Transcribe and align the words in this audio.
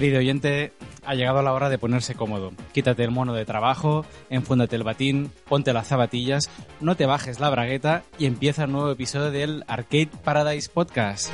Querido 0.00 0.20
oyente, 0.20 0.72
ha 1.04 1.14
llegado 1.14 1.42
la 1.42 1.52
hora 1.52 1.68
de 1.68 1.76
ponerse 1.76 2.14
cómodo. 2.14 2.52
Quítate 2.72 3.04
el 3.04 3.10
mono 3.10 3.34
de 3.34 3.44
trabajo, 3.44 4.06
enfúndate 4.30 4.74
el 4.76 4.82
batín, 4.82 5.30
ponte 5.46 5.74
las 5.74 5.88
zapatillas, 5.88 6.48
no 6.80 6.96
te 6.96 7.04
bajes 7.04 7.38
la 7.38 7.50
bragueta 7.50 8.02
y 8.18 8.24
empieza 8.24 8.64
el 8.64 8.72
nuevo 8.72 8.90
episodio 8.90 9.30
del 9.30 9.62
Arcade 9.68 10.08
Paradise 10.24 10.70
Podcast. 10.72 11.30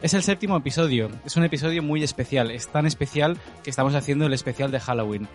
Es 0.00 0.14
el 0.14 0.22
séptimo 0.22 0.56
episodio. 0.56 1.10
Es 1.26 1.36
un 1.36 1.44
episodio 1.44 1.82
muy 1.82 2.02
especial. 2.02 2.50
Es 2.50 2.68
tan 2.68 2.86
especial 2.86 3.36
que 3.62 3.68
estamos 3.68 3.94
haciendo 3.94 4.24
el 4.24 4.32
especial 4.32 4.70
de 4.70 4.80
Halloween. 4.80 5.28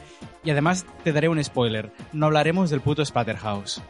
Y 0.44 0.50
además 0.50 0.88
te 1.04 1.14
daré 1.14 1.30
un 1.30 1.44
spoiler. 1.44 1.92
No 2.12 2.26
hablaremos 2.26 2.72
del 2.72 2.82
puto 2.82 3.06
Splatterhouse. 3.06 3.84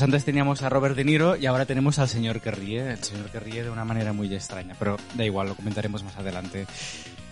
Pues 0.00 0.06
antes 0.06 0.24
teníamos 0.24 0.62
a 0.62 0.70
Robert 0.70 0.96
De 0.96 1.04
Niro 1.04 1.36
y 1.36 1.44
ahora 1.44 1.66
tenemos 1.66 1.98
al 1.98 2.08
señor 2.08 2.40
que 2.40 2.50
ríe. 2.50 2.92
El 2.92 3.04
señor 3.04 3.26
que 3.28 3.38
ríe 3.38 3.62
de 3.64 3.68
una 3.68 3.84
manera 3.84 4.14
muy 4.14 4.34
extraña, 4.34 4.74
pero 4.78 4.96
da 5.14 5.26
igual, 5.26 5.48
lo 5.48 5.54
comentaremos 5.54 6.02
más 6.04 6.16
adelante. 6.16 6.66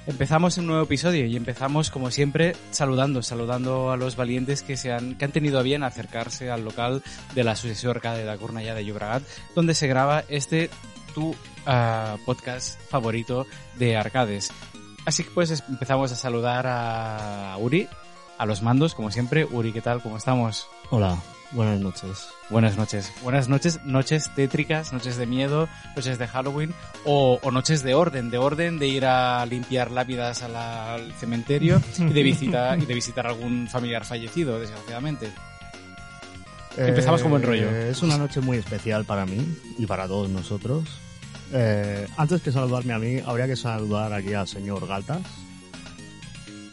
Empezamos 0.07 0.59
un 0.59 0.67
nuevo 0.67 0.83
episodio 0.83 1.25
y 1.25 1.35
empezamos, 1.35 1.89
como 1.89 2.11
siempre, 2.11 2.55
saludando, 2.71 3.23
saludando 3.23 3.91
a 3.91 3.97
los 3.97 4.17
valientes 4.17 4.61
que, 4.61 4.77
se 4.77 4.93
han, 4.93 5.15
que 5.15 5.25
han 5.25 5.33
tenido 5.33 5.59
a 5.59 5.63
bien 5.63 5.83
acercarse 5.83 6.51
al 6.51 6.63
local 6.63 7.03
de 7.35 7.43
la 7.43 7.53
Asociación 7.53 7.93
Arcade 7.97 8.19
de 8.19 8.27
la 8.27 8.75
de 8.75 8.85
Llobregat, 8.85 9.23
donde 9.55 9.73
se 9.73 9.87
graba 9.87 10.25
este 10.29 10.69
tu 11.15 11.35
ah, 11.65 12.19
podcast 12.27 12.79
favorito 12.91 13.47
de 13.79 13.97
arcades. 13.97 14.51
Así 15.07 15.25
que 15.25 15.31
pues 15.31 15.51
es- 15.51 15.65
empezamos 15.71 16.13
a 16.13 16.17
saludar 16.17 16.67
a 16.69 17.57
Uri, 17.59 17.89
a 18.37 18.45
los 18.45 18.61
mandos, 18.61 18.95
como 18.95 19.11
siempre. 19.11 19.47
Uri, 19.47 19.73
¿qué 19.73 19.81
tal? 19.81 20.03
¿Cómo 20.03 20.19
estamos? 20.19 20.69
Hola, 20.91 21.19
buenas 21.53 21.81
noches. 21.81 22.29
Buenas 22.51 22.77
noches. 22.77 23.13
Buenas 23.23 23.49
noches, 23.49 23.81
noches 23.85 24.31
tétricas, 24.35 24.93
noches 24.93 25.17
de 25.17 25.27
miedo, 25.27 25.69
noches 25.97 26.19
de 26.19 26.27
Halloween 26.27 26.75
o, 27.05 27.39
o 27.43 27.51
noches 27.51 27.83
de 27.83 27.95
orden, 27.95 28.31
de 28.31 28.39
orden 28.39 28.79
de 28.79 28.87
ir 28.89 29.05
a 29.07 29.45
limpiar 29.47 29.91
lápidas 29.91 30.43
a 30.43 30.49
la- 30.49 30.95
al 30.95 31.13
cementerio 31.15 31.81
y 31.99 32.05
de 32.13 32.23
visitar 32.23 32.79
y 32.79 32.87
de 32.87 32.95
visitar 32.95 33.27
algún 33.27 33.69
familiar 33.69 34.05
fallecido, 34.05 34.59
desgraciadamente. 34.61 35.31
Empezamos 36.77 37.23
con 37.23 37.31
buen 37.33 37.43
rollo. 37.43 37.69
Eh, 37.71 37.91
Es 37.91 38.03
una 38.03 38.17
noche 38.17 38.41
muy 38.41 38.57
especial 38.59 39.05
para 39.05 39.27
mí 39.27 39.39
y 39.79 39.87
para 39.87 40.07
todos 40.07 40.29
nosotros. 40.29 40.85
Eh, 41.53 42.07
antes 42.17 42.41
que 42.43 42.53
saludarme 42.53 42.93
a 42.93 42.99
mí, 42.99 43.21
habría 43.27 43.47
que 43.47 43.57
saludar 43.57 44.13
aquí 44.13 44.35
al 44.35 44.47
señor 44.47 44.87
Galtas, 44.87 45.23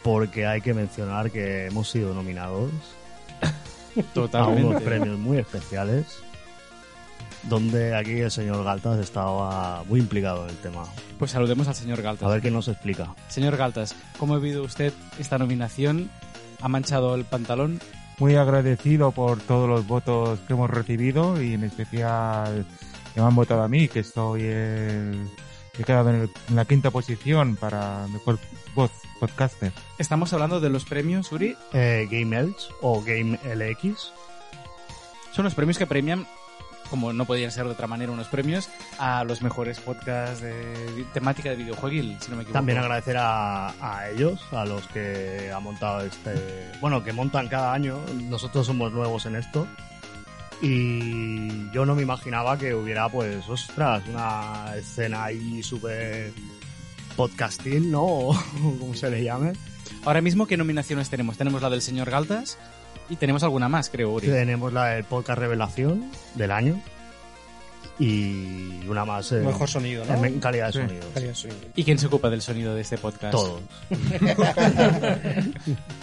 porque 0.02 0.46
hay 0.46 0.60
que 0.60 0.74
mencionar 0.74 1.30
que 1.32 1.66
hemos 1.66 1.90
sido 1.90 2.14
nominados 2.14 2.70
a 3.96 4.00
unos 4.00 4.12
Totalmente. 4.14 4.80
premios 4.84 5.18
muy 5.18 5.38
especiales, 5.38 6.06
donde 7.44 7.94
aquí 7.94 8.12
el 8.20 8.30
señor 8.30 8.64
Galtas 8.64 8.98
estaba 8.98 9.84
muy 9.84 10.00
implicado 10.00 10.44
en 10.44 10.50
el 10.50 10.56
tema. 10.56 10.84
Pues 11.18 11.30
saludemos 11.30 11.68
al 11.68 11.74
señor 11.74 12.00
A 12.00 12.02
Galtas. 12.02 12.28
ver 12.28 12.40
qué 12.42 12.50
nos 12.50 12.68
explica. 12.68 13.14
Señor 13.28 13.56
Galtas, 13.56 13.94
¿cómo 14.18 14.34
ha 14.34 14.38
vivido 14.38 14.64
usted 14.64 14.92
esta 15.18 15.38
nominación? 15.38 16.10
¿Ha 16.60 16.68
manchado 16.68 17.14
el 17.14 17.24
pantalón? 17.24 17.80
muy 18.18 18.34
agradecido 18.34 19.10
por 19.12 19.40
todos 19.40 19.68
los 19.68 19.86
votos 19.86 20.38
que 20.46 20.54
hemos 20.54 20.70
recibido 20.70 21.42
y 21.42 21.52
en 21.52 21.64
especial 21.64 22.64
que 23.12 23.20
me 23.20 23.26
han 23.26 23.34
votado 23.34 23.62
a 23.62 23.68
mí, 23.68 23.88
que 23.88 24.00
estoy 24.00 24.40
el- 24.44 25.28
he 25.78 25.84
quedado 25.84 26.08
en, 26.08 26.22
el- 26.22 26.30
en 26.48 26.56
la 26.56 26.64
quinta 26.64 26.90
posición 26.90 27.56
para 27.56 28.06
mejor 28.08 28.38
voz 28.74 28.90
podcaster. 29.18 29.72
Estamos 29.98 30.32
hablando 30.32 30.60
de 30.60 30.70
los 30.70 30.84
premios, 30.84 31.32
Uri. 31.32 31.56
Eh, 31.72 32.08
Game 32.10 32.36
Elch 32.36 32.68
o 32.80 33.02
Game 33.02 33.38
LX 33.44 34.12
Son 35.32 35.44
los 35.44 35.54
premios 35.54 35.78
que 35.78 35.86
premian, 35.86 36.26
como 36.90 37.12
no 37.12 37.24
podían 37.24 37.50
ser 37.50 37.64
de 37.64 37.72
otra 37.72 37.86
manera, 37.86 38.12
unos 38.12 38.28
premios 38.28 38.68
a 38.98 39.24
los 39.24 39.42
mejores 39.42 39.80
podcasts 39.80 40.40
de 40.40 41.04
temática 41.12 41.50
de 41.50 41.56
videojueguil, 41.56 42.16
si 42.20 42.30
no 42.30 42.36
me 42.36 42.42
equivoco. 42.42 42.58
También 42.58 42.78
agradecer 42.78 43.16
a, 43.18 43.68
a 43.80 44.08
ellos, 44.10 44.40
a 44.52 44.64
los 44.64 44.86
que 44.88 45.50
han 45.54 45.62
montado 45.62 46.00
este... 46.02 46.70
Bueno, 46.80 47.02
que 47.02 47.12
montan 47.12 47.48
cada 47.48 47.72
año. 47.72 47.98
Nosotros 48.28 48.66
somos 48.66 48.92
nuevos 48.92 49.26
en 49.26 49.36
esto. 49.36 49.66
Y 50.62 51.70
yo 51.70 51.84
no 51.84 51.94
me 51.94 52.02
imaginaba 52.02 52.56
que 52.56 52.74
hubiera, 52.74 53.08
pues, 53.10 53.46
ostras, 53.48 54.02
una 54.08 54.72
escena 54.76 55.24
ahí 55.24 55.62
súper 55.62 56.32
podcastil, 57.16 57.90
¿no? 57.90 58.02
O 58.04 58.34
como 58.78 58.94
se 58.94 59.10
le 59.10 59.24
llame. 59.24 59.52
Ahora 60.04 60.20
mismo, 60.20 60.46
¿qué 60.46 60.56
nominaciones 60.56 61.10
tenemos? 61.10 61.36
Tenemos 61.36 61.62
la 61.62 61.70
del 61.70 61.82
señor 61.82 62.10
Galtas 62.10 62.58
y 63.10 63.16
tenemos 63.16 63.42
alguna 63.42 63.68
más, 63.68 63.90
creo, 63.90 64.10
Uri. 64.12 64.28
Tenemos 64.28 64.72
la 64.72 64.86
del 64.86 65.04
podcast 65.04 65.38
Revelación 65.38 66.10
del 66.34 66.50
año. 66.52 66.80
Y 67.98 68.86
una 68.88 69.06
más 69.06 69.32
eh, 69.32 69.36
Mejor 69.36 69.70
sonido, 69.70 70.04
¿no? 70.04 70.22
en 70.22 70.38
calidad 70.38 70.66
de 70.66 70.72
Sí. 70.72 70.78
sonido. 70.80 71.08
Calidad 71.14 71.30
de 71.30 71.34
sonido. 71.34 71.60
¿Y 71.76 71.82
quién 71.82 71.98
se 71.98 72.06
ocupa 72.08 72.28
del 72.28 72.42
sonido 72.42 72.74
de 72.74 72.82
este 72.82 72.98
podcast? 72.98 73.32
Todos. 73.32 73.62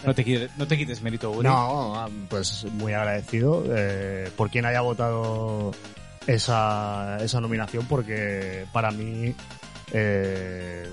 No 0.05 0.13
te, 0.15 0.25
quites- 0.25 0.49
no 0.57 0.67
te 0.67 0.77
quites 0.77 1.01
mérito, 1.01 1.31
Uri. 1.31 1.47
No, 1.47 1.95
ah, 1.95 2.09
pues 2.29 2.65
muy 2.73 2.93
agradecido 2.93 3.63
eh, 3.69 4.29
por 4.35 4.49
quien 4.49 4.65
haya 4.65 4.81
votado 4.81 5.71
esa, 6.27 7.17
esa 7.21 7.39
nominación 7.41 7.85
porque 7.85 8.65
para 8.73 8.91
mí 8.91 9.33
eh, 9.91 10.87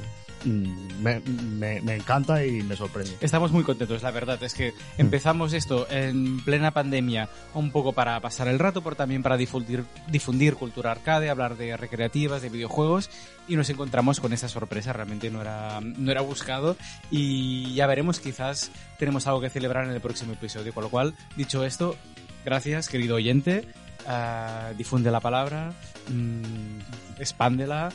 mm, 0.44 0.90
me, 1.02 1.94
encanta 1.94 2.44
y 2.44 2.62
me 2.62 2.76
sorprende. 2.76 3.16
Estamos 3.20 3.52
muy 3.52 3.64
contentos, 3.64 4.02
la 4.02 4.10
verdad. 4.10 4.42
Es 4.42 4.54
que 4.54 4.72
empezamos 4.98 5.52
esto 5.52 5.86
en 5.90 6.40
plena 6.44 6.72
pandemia, 6.72 7.28
un 7.54 7.70
poco 7.70 7.92
para 7.92 8.20
pasar 8.20 8.48
el 8.48 8.58
rato, 8.58 8.82
pero 8.82 8.96
también 8.96 9.22
para 9.22 9.36
difundir, 9.36 10.54
cultura 10.54 10.92
arcade, 10.92 11.30
hablar 11.30 11.56
de 11.56 11.76
recreativas, 11.76 12.42
de 12.42 12.48
videojuegos, 12.48 13.10
y 13.48 13.56
nos 13.56 13.70
encontramos 13.70 14.20
con 14.20 14.32
esa 14.32 14.48
sorpresa. 14.48 14.92
Realmente 14.92 15.30
no 15.30 15.40
era, 15.40 15.80
no 15.80 16.10
era 16.10 16.20
buscado, 16.20 16.76
y 17.10 17.74
ya 17.74 17.86
veremos, 17.86 18.20
quizás 18.20 18.70
tenemos 18.98 19.26
algo 19.26 19.40
que 19.40 19.50
celebrar 19.50 19.84
en 19.84 19.92
el 19.92 20.00
próximo 20.00 20.32
episodio. 20.32 20.74
Con 20.74 20.84
lo 20.84 20.90
cual, 20.90 21.14
dicho 21.36 21.64
esto, 21.64 21.96
gracias, 22.44 22.88
querido 22.88 23.16
oyente. 23.16 23.66
ah, 24.06 24.72
difunde 24.76 25.10
la 25.10 25.20
palabra, 25.20 25.72
mm, 26.08 27.20
expándela, 27.20 27.90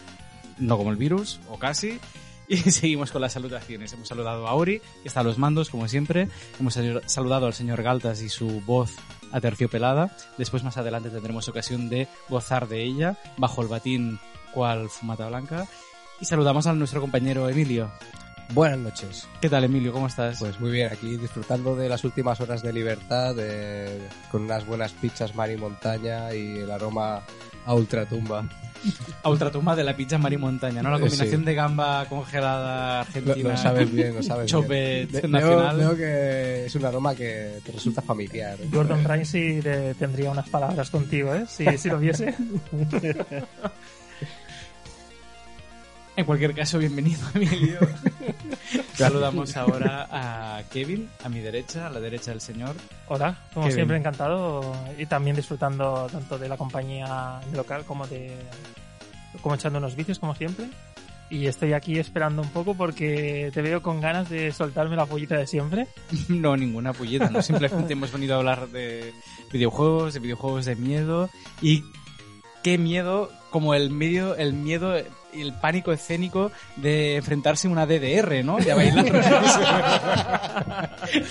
no 0.57 0.77
como 0.77 0.91
el 0.91 0.97
virus, 0.97 1.39
o 1.49 1.57
casi. 1.59 1.99
Y 2.47 2.57
seguimos 2.57 3.11
con 3.11 3.23
las 3.23 3.33
salutaciones. 3.33 3.91
Hemos 3.93 4.07
saludado 4.07 4.47
a 4.47 4.53
Ori, 4.53 4.79
que 5.01 5.07
está 5.07 5.21
a 5.21 5.23
los 5.23 5.39
mandos, 5.39 5.71
como 5.71 5.87
siempre. 5.87 6.29
Hemos 6.59 6.75
sal- 6.75 7.01
saludado 7.07 7.47
al 7.47 7.55
señor 7.55 7.81
Galtas 7.81 8.21
y 8.21 8.29
su 8.29 8.61
voz 8.61 8.91
Aterciopelada. 9.31 10.15
Después 10.37 10.63
más 10.63 10.77
adelante 10.77 11.09
tendremos 11.09 11.47
ocasión 11.47 11.89
de 11.89 12.07
gozar 12.29 12.67
de 12.67 12.83
ella 12.83 13.17
bajo 13.37 13.63
el 13.63 13.67
batín 13.67 14.19
cual 14.53 14.89
fumata 14.89 15.27
blanca. 15.27 15.65
Y 16.21 16.25
saludamos 16.25 16.67
a 16.67 16.73
nuestro 16.73 17.01
compañero 17.01 17.49
Emilio. 17.49 17.91
Buenas 18.53 18.77
noches. 18.77 19.27
¿Qué 19.41 19.49
tal 19.49 19.63
Emilio? 19.63 19.91
¿Cómo 19.91 20.05
estás? 20.05 20.37
Pues 20.37 20.59
muy 20.59 20.69
bien, 20.69 20.91
aquí 20.93 21.17
disfrutando 21.17 21.75
de 21.75 21.89
las 21.89 22.03
últimas 22.03 22.39
horas 22.41 22.61
de 22.61 22.71
libertad, 22.71 23.35
con 24.29 24.43
unas 24.43 24.67
buenas 24.67 24.91
pizzas 24.91 25.33
mar 25.33 25.49
y 25.49 25.57
montaña 25.57 26.31
y 26.35 26.59
el 26.59 26.69
aroma 26.69 27.23
a 27.65 27.73
ultratumba. 27.73 28.47
a 29.23 29.29
ultratumba 29.29 29.75
de 29.75 29.83
la 29.83 29.95
pizza 29.97 30.17
mar 30.19 30.31
y 30.31 30.37
montaña, 30.37 30.83
¿no? 30.83 30.91
La 30.91 30.97
Eh, 30.97 31.01
combinación 31.01 31.41
sí. 31.41 31.45
de 31.45 31.55
gamba 31.55 32.05
congelada 32.07 33.01
argentina. 33.01 33.49
lo 33.49 33.57
sabes 33.57 33.91
bien, 33.91 34.13
lo 34.15 34.21
sabes 34.23 34.51
bien. 34.67 35.09
Nacional. 35.31 35.77
Veo, 35.77 35.87
veo 35.89 35.97
que 35.97 36.65
es 36.67 36.75
un 36.75 36.85
aroma 36.85 37.15
que 37.15 37.59
te 37.65 37.71
resulta 37.71 38.01
familiar. 38.03 38.57
Gordon 38.71 39.03
Ramsay 39.03 39.61
tendría 39.97 40.29
unas 40.29 40.47
palabras 40.49 40.89
contigo, 40.91 41.33
¿eh? 41.33 41.45
Si, 41.47 41.65
si 41.79 41.89
lo 41.89 41.97
viese. 41.97 42.35
En 46.17 46.25
cualquier 46.25 46.53
caso, 46.53 46.79
bienvenido, 46.79 47.19
Emilio. 47.33 47.79
Saludamos 48.93 49.55
ahora 49.57 50.07
a 50.09 50.63
Kevin, 50.71 51.09
a 51.23 51.29
mi 51.29 51.39
derecha, 51.39 51.87
a 51.87 51.89
la 51.89 51.99
derecha 51.99 52.31
del 52.31 52.39
señor. 52.39 52.75
Hola, 53.07 53.37
como 53.53 53.69
siempre, 53.69 53.97
encantado 53.97 54.73
y 54.97 55.05
también 55.05 55.35
disfrutando 55.35 56.07
tanto 56.11 56.37
de 56.37 56.47
la 56.47 56.57
compañía 56.57 57.41
local 57.53 57.83
como 57.85 58.07
de. 58.07 58.31
como 59.41 59.55
echando 59.55 59.79
unos 59.79 59.95
vicios, 59.95 60.19
como 60.19 60.35
siempre. 60.35 60.67
Y 61.29 61.47
estoy 61.47 61.73
aquí 61.73 61.97
esperando 61.97 62.43
un 62.43 62.49
poco 62.49 62.75
porque 62.75 63.49
te 63.53 63.61
veo 63.61 63.81
con 63.81 63.99
ganas 63.99 64.29
de 64.29 64.51
soltarme 64.51 64.95
la 64.95 65.07
pollita 65.07 65.35
de 65.35 65.47
siempre. 65.47 65.87
No, 66.29 66.55
ninguna 66.55 66.93
pulleta, 66.93 67.29
no. 67.29 67.41
Simplemente 67.41 67.93
hemos 67.93 68.11
venido 68.13 68.35
a 68.35 68.37
hablar 68.37 68.69
de 68.69 69.13
videojuegos, 69.51 70.13
de 70.13 70.19
videojuegos 70.21 70.65
de 70.65 70.75
miedo. 70.75 71.29
Y 71.61 71.83
qué 72.63 72.77
miedo, 72.77 73.31
como 73.49 73.73
el 73.73 73.89
medio, 73.89 74.35
el 74.35 74.53
miedo 74.53 74.95
el 75.41 75.53
pánico 75.53 75.91
escénico 75.91 76.51
de 76.75 77.15
enfrentarse 77.17 77.67
a 77.67 77.71
una 77.71 77.85
DDR, 77.85 78.43
¿no? 78.43 78.59
Y 78.59 78.69
a 78.69 78.75
bailar. 78.75 79.05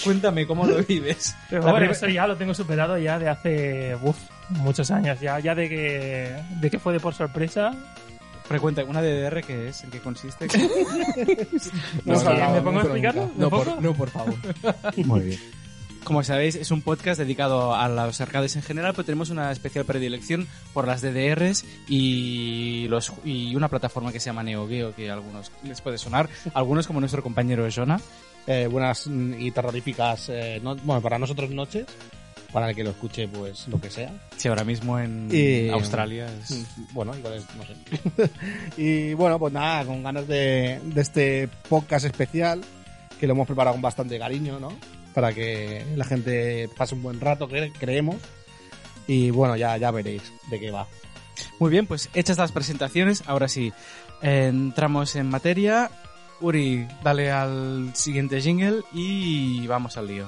Cuéntame, 0.04 0.46
¿cómo 0.46 0.66
lo 0.66 0.82
vives? 0.84 1.34
Pero 1.50 1.62
bueno, 1.62 1.90
eso 1.90 2.08
ya 2.08 2.26
lo 2.26 2.36
tengo 2.36 2.54
superado 2.54 2.98
ya 2.98 3.18
de 3.18 3.28
hace 3.28 3.96
uf, 4.02 4.16
muchos 4.50 4.90
años. 4.90 5.20
Ya, 5.20 5.38
ya 5.38 5.54
de 5.54 5.68
que 5.68 6.36
de 6.60 6.70
que 6.70 6.78
fue 6.78 6.92
de 6.92 7.00
por 7.00 7.14
sorpresa. 7.14 7.72
Pero 8.48 8.60
cuenta, 8.60 8.84
¿una 8.84 9.00
DDR 9.00 9.42
qué 9.42 9.68
es? 9.68 9.84
¿En 9.84 9.90
qué 9.90 10.00
consiste? 10.00 10.46
No, 12.04 12.18
sí, 12.18 12.26
¿me 12.52 12.60
pongo 12.60 12.80
a 12.80 12.82
explicarlo? 12.82 13.30
No, 13.36 13.46
¿Un 13.46 13.50
por, 13.50 13.82
no, 13.82 13.94
por 13.94 14.10
favor. 14.10 14.34
Muy 14.96 15.20
bien. 15.20 15.40
Como 16.04 16.22
sabéis, 16.22 16.54
es 16.54 16.70
un 16.70 16.82
podcast 16.82 17.18
dedicado 17.18 17.74
a 17.74 17.88
los 17.88 18.20
arcades 18.20 18.56
en 18.56 18.62
general, 18.62 18.92
pero 18.92 19.04
tenemos 19.06 19.30
una 19.30 19.50
especial 19.50 19.86
predilección 19.86 20.46
por 20.74 20.86
las 20.86 21.00
DDRs 21.00 21.64
y, 21.88 22.86
los, 22.88 23.10
y 23.24 23.56
una 23.56 23.68
plataforma 23.68 24.12
que 24.12 24.20
se 24.20 24.26
llama 24.26 24.42
Neo 24.42 24.68
Geo, 24.68 24.94
que 24.94 25.08
a 25.10 25.14
algunos 25.14 25.50
les 25.62 25.80
puede 25.80 25.96
sonar, 25.96 26.28
algunos 26.52 26.86
como 26.86 27.00
nuestro 27.00 27.22
compañero 27.22 27.66
Jonah. 27.74 27.98
eh, 28.46 28.68
buenas 28.70 29.06
mm, 29.06 29.40
y 29.40 29.50
terroríficas, 29.50 30.28
eh, 30.28 30.60
no- 30.62 30.76
bueno, 30.76 31.00
para 31.00 31.18
nosotros 31.18 31.48
noches, 31.50 31.86
para 32.52 32.68
el 32.68 32.76
que 32.76 32.84
lo 32.84 32.90
escuche, 32.90 33.26
pues 33.26 33.66
lo 33.68 33.80
que 33.80 33.88
sea. 33.88 34.12
Sí, 34.36 34.48
ahora 34.48 34.62
mismo 34.64 34.98
en 34.98 35.30
Y- 35.32 35.70
Australia 35.70 36.26
es... 36.26 36.50
Mm, 36.50 36.64
Bueno, 36.92 37.16
igual 37.16 37.32
es, 37.34 37.44
no 37.56 37.62
sé. 37.64 38.30
y 38.76 39.14
bueno, 39.14 39.38
pues 39.38 39.54
nada, 39.54 39.86
con 39.86 40.02
ganas 40.02 40.28
de, 40.28 40.78
de 40.84 41.00
este 41.00 41.48
podcast 41.70 42.04
especial, 42.04 42.60
que 43.18 43.26
lo 43.26 43.32
hemos 43.32 43.46
preparado 43.46 43.74
con 43.74 43.80
bastante 43.82 44.18
cariño, 44.18 44.60
¿no? 44.60 44.68
Para 45.14 45.32
que 45.32 45.84
la 45.96 46.05
gente 46.05 46.69
pase 46.76 46.94
un 46.94 47.02
buen 47.02 47.20
rato, 47.20 47.49
cre- 47.49 47.72
creemos. 47.78 48.16
Y 49.06 49.31
bueno, 49.31 49.56
ya, 49.56 49.76
ya 49.76 49.90
veréis 49.90 50.22
de 50.50 50.58
qué 50.58 50.70
va. 50.70 50.87
Muy 51.58 51.70
bien, 51.70 51.87
pues 51.87 52.11
hechas 52.14 52.38
las 52.38 52.52
presentaciones, 52.52 53.22
ahora 53.26 53.49
sí, 53.49 53.72
entramos 54.22 55.14
en 55.16 55.28
materia. 55.28 55.90
Uri, 56.40 56.87
dale 57.02 57.31
al 57.31 57.93
siguiente 57.94 58.40
jingle 58.40 58.82
y 58.93 59.66
vamos 59.66 59.96
al 59.96 60.08
lío. 60.08 60.26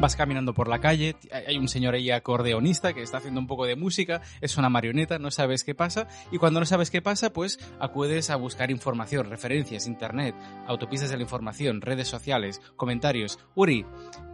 Vas 0.00 0.16
caminando 0.16 0.54
por 0.54 0.66
la 0.66 0.78
calle, 0.80 1.14
hay 1.46 1.58
un 1.58 1.68
señor 1.68 1.92
ahí 1.92 2.10
acordeonista 2.10 2.94
que 2.94 3.02
está 3.02 3.18
haciendo 3.18 3.38
un 3.38 3.46
poco 3.46 3.66
de 3.66 3.76
música, 3.76 4.22
es 4.40 4.56
una 4.56 4.70
marioneta, 4.70 5.18
no 5.18 5.30
sabes 5.30 5.62
qué 5.62 5.74
pasa, 5.74 6.08
y 6.32 6.38
cuando 6.38 6.58
no 6.58 6.64
sabes 6.64 6.90
qué 6.90 7.02
pasa, 7.02 7.34
pues 7.34 7.58
acudes 7.78 8.30
a 8.30 8.36
buscar 8.36 8.70
información, 8.70 9.28
referencias, 9.28 9.86
internet, 9.86 10.34
autopistas 10.66 11.10
de 11.10 11.16
la 11.18 11.22
información, 11.24 11.82
redes 11.82 12.08
sociales, 12.08 12.62
comentarios. 12.76 13.38
Uri, 13.54 13.84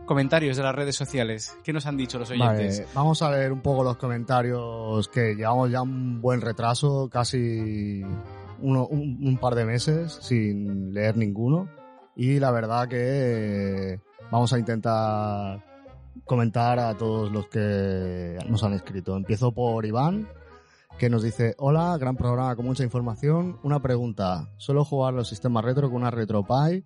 comentarios 0.04 0.56
de 0.56 0.62
las 0.62 0.74
redes 0.74 0.94
sociales, 0.94 1.58
¿qué 1.64 1.72
nos 1.72 1.86
han 1.86 1.96
dicho 1.96 2.20
los 2.20 2.30
oyentes? 2.30 2.78
Vale, 2.82 2.90
vamos 2.94 3.22
a 3.22 3.32
leer 3.32 3.50
un 3.52 3.60
poco 3.60 3.82
los 3.82 3.96
comentarios 3.96 5.08
que 5.08 5.34
llevamos 5.34 5.68
ya 5.72 5.82
un 5.82 6.20
buen 6.20 6.42
retraso, 6.42 7.08
casi 7.10 8.02
uno- 8.60 8.86
un, 8.86 9.18
un 9.20 9.36
par 9.38 9.56
de 9.56 9.64
meses 9.64 10.16
sin 10.22 10.94
leer 10.94 11.16
ninguno. 11.16 11.68
Y 12.14 12.38
la 12.38 12.50
verdad 12.50 12.88
que 12.88 14.00
vamos 14.30 14.52
a 14.52 14.58
intentar 14.58 15.62
comentar 16.24 16.78
a 16.78 16.96
todos 16.96 17.30
los 17.30 17.46
que 17.48 18.38
nos 18.48 18.62
han 18.64 18.72
escrito. 18.72 19.16
Empiezo 19.16 19.52
por 19.52 19.84
Iván, 19.86 20.28
que 20.98 21.10
nos 21.10 21.22
dice, 21.22 21.54
hola, 21.58 21.96
gran 21.98 22.16
programa 22.16 22.56
con 22.56 22.64
mucha 22.64 22.82
información. 22.84 23.58
Una 23.62 23.80
pregunta, 23.80 24.48
suelo 24.56 24.84
jugar 24.84 25.14
los 25.14 25.28
sistemas 25.28 25.64
retro 25.64 25.88
con 25.90 26.00
una 26.02 26.10
RetroPie 26.10 26.84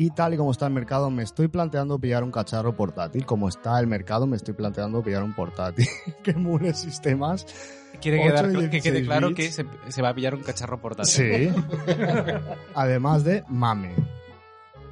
y 0.00 0.10
tal 0.10 0.32
y 0.34 0.36
como 0.36 0.52
está 0.52 0.66
el 0.68 0.72
mercado, 0.72 1.10
me 1.10 1.24
estoy 1.24 1.48
planteando 1.48 1.98
pillar 1.98 2.22
un 2.22 2.30
cacharro 2.30 2.76
portátil. 2.76 3.26
Como 3.26 3.48
está 3.48 3.80
el 3.80 3.88
mercado, 3.88 4.26
me 4.28 4.36
estoy 4.36 4.54
planteando 4.54 5.02
pillar 5.02 5.24
un 5.24 5.34
portátil 5.34 5.88
que 6.22 6.30
emule 6.30 6.72
sistemas. 6.72 7.46
Quiere 8.00 8.20
8 8.20 8.28
quedar, 8.30 8.44
y 8.44 8.54
cl- 8.54 8.70
que 8.70 8.80
quede 8.80 9.00
16 9.00 9.06
claro 9.06 9.28
bits. 9.30 9.36
que 9.40 9.50
se, 9.50 9.66
se 9.88 10.02
va 10.02 10.10
a 10.10 10.14
pillar 10.14 10.36
un 10.36 10.42
cacharro 10.42 10.80
portátil. 10.80 11.10
Sí. 11.10 11.50
Además 12.76 13.24
de 13.24 13.42
mame. 13.48 13.94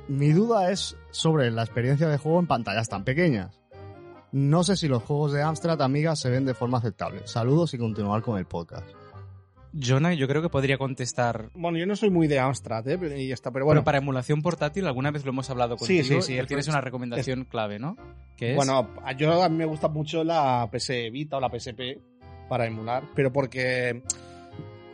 Mi 0.08 0.32
duda 0.32 0.70
es 0.70 0.96
sobre 1.10 1.50
la 1.50 1.62
experiencia 1.62 2.08
de 2.08 2.18
juego 2.18 2.38
en 2.40 2.46
pantallas 2.46 2.88
tan 2.88 3.04
pequeñas. 3.04 3.60
No 4.32 4.62
sé 4.64 4.76
si 4.76 4.88
los 4.88 5.02
juegos 5.02 5.32
de 5.32 5.42
Amstrad, 5.42 5.80
amigas, 5.82 6.20
se 6.20 6.30
ven 6.30 6.44
de 6.44 6.54
forma 6.54 6.78
aceptable. 6.78 7.22
Saludos 7.26 7.74
y 7.74 7.78
continuar 7.78 8.22
con 8.22 8.38
el 8.38 8.44
podcast. 8.46 8.86
Jonah, 9.78 10.14
yo 10.14 10.26
creo 10.26 10.40
que 10.42 10.48
podría 10.48 10.78
contestar. 10.78 11.50
Bueno, 11.54 11.76
yo 11.78 11.86
no 11.86 11.96
soy 11.96 12.08
muy 12.10 12.28
de 12.28 12.38
Amstrad, 12.38 12.86
¿eh? 12.88 12.96
Pero- 12.98 13.16
Y 13.16 13.30
está, 13.32 13.50
pero 13.50 13.64
Bueno, 13.66 13.84
para 13.84 13.98
emulación 13.98 14.40
portátil, 14.42 14.86
alguna 14.86 15.10
vez 15.10 15.24
lo 15.24 15.30
hemos 15.32 15.50
hablado 15.50 15.76
Sí, 15.78 15.98
contigo. 15.98 16.20
sí, 16.22 16.28
sí, 16.28 16.34
y 16.34 16.38
el- 16.38 16.46
tienes 16.46 16.68
una 16.68 16.80
recomendación 16.80 17.44
clave, 17.44 17.78
¿no? 17.78 17.96
Que 18.36 18.50
es. 18.52 18.56
Bueno, 18.56 18.88
yo 19.18 19.42
a 19.42 19.48
mí 19.48 19.56
me 19.56 19.66
gusta 19.66 19.88
mucho 19.88 20.24
la 20.24 20.68
PS 20.72 21.10
Vita 21.10 21.36
o 21.36 21.40
la 21.40 21.50
PSP 21.50 21.98
para 22.48 22.66
emular, 22.66 23.04
pero 23.14 23.32
porque 23.32 24.02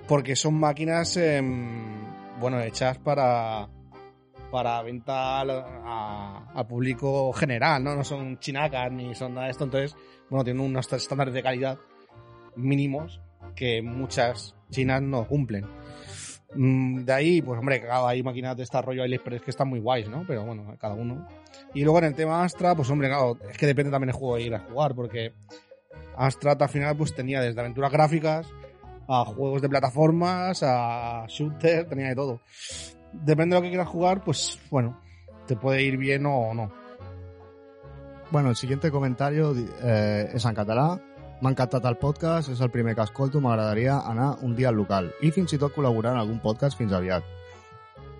porque 0.08 0.34
son 0.34 0.54
máquinas 0.54 1.16
em, 1.16 2.02
bueno 2.40 2.60
hechas 2.60 2.98
para 2.98 3.68
para 4.52 4.82
venta 4.82 5.40
al 5.40 6.66
público 6.68 7.32
general, 7.32 7.82
¿no? 7.82 7.96
No 7.96 8.04
son 8.04 8.38
chinacas 8.38 8.92
ni 8.92 9.14
son 9.14 9.34
nada 9.34 9.46
de 9.46 9.52
esto, 9.52 9.64
entonces, 9.64 9.96
bueno, 10.28 10.44
tienen 10.44 10.62
unos 10.64 10.92
estándares 10.92 11.32
de 11.34 11.42
calidad 11.42 11.78
mínimos 12.54 13.20
que 13.56 13.80
muchas 13.82 14.54
chinas 14.70 15.00
no 15.02 15.26
cumplen. 15.26 15.66
Mm, 16.54 17.04
De 17.04 17.12
ahí, 17.12 17.40
pues 17.40 17.58
hombre, 17.58 17.80
claro, 17.80 18.06
hay 18.06 18.22
máquinas 18.22 18.54
de 18.56 18.62
desarrollo 18.62 19.02
AliExpress 19.02 19.40
que 19.42 19.50
están 19.50 19.68
muy 19.68 19.80
guays, 19.80 20.08
¿no? 20.08 20.24
Pero 20.26 20.44
bueno, 20.44 20.76
cada 20.78 20.94
uno. 20.94 21.26
Y 21.72 21.82
luego 21.82 21.98
en 22.00 22.04
el 22.04 22.14
tema 22.14 22.44
Astra, 22.44 22.74
pues 22.74 22.90
hombre, 22.90 23.08
claro, 23.08 23.38
es 23.50 23.56
que 23.56 23.66
depende 23.66 23.90
también 23.90 24.08
del 24.08 24.16
juego 24.16 24.36
de 24.36 24.42
ir 24.42 24.54
a 24.54 24.60
jugar, 24.60 24.94
porque 24.94 25.32
Astra 26.16 26.56
al 26.60 26.68
final 26.68 26.94
pues 26.96 27.14
tenía 27.14 27.40
desde 27.40 27.58
aventuras 27.58 27.90
gráficas 27.90 28.46
a 29.08 29.24
juegos 29.24 29.62
de 29.62 29.68
plataformas, 29.70 30.62
a 30.62 31.24
shooter, 31.26 31.88
tenía 31.88 32.08
de 32.08 32.14
todo. 32.14 32.40
Depende 33.12 33.54
de 33.54 33.60
lo 33.60 33.62
que 33.62 33.70
quieras 33.70 33.88
jugar, 33.88 34.24
pues 34.24 34.58
bueno, 34.70 34.98
te 35.46 35.56
puede 35.56 35.82
ir 35.82 35.96
bien 35.96 36.26
o 36.26 36.54
no. 36.54 36.72
Bueno, 38.30 38.48
el 38.48 38.56
siguiente 38.56 38.90
comentario 38.90 39.54
eh, 39.82 40.30
és 40.32 40.44
en 40.48 40.54
català. 40.56 40.86
M'ha 41.42 41.50
encantat 41.50 41.84
el 41.90 41.98
podcast, 42.00 42.48
és 42.48 42.60
el 42.64 42.70
primer 42.70 42.94
que 42.96 43.04
escolto, 43.04 43.42
m'agradaria 43.42 43.98
anar 44.08 44.38
un 44.46 44.54
dia 44.56 44.70
al 44.70 44.78
local 44.78 45.10
i 45.20 45.32
fins 45.34 45.52
i 45.52 45.58
tot 45.60 45.74
col·laborar 45.74 46.14
en 46.14 46.20
algún 46.22 46.38
podcast 46.40 46.78
fins 46.78 46.94
aviat. 46.96 47.26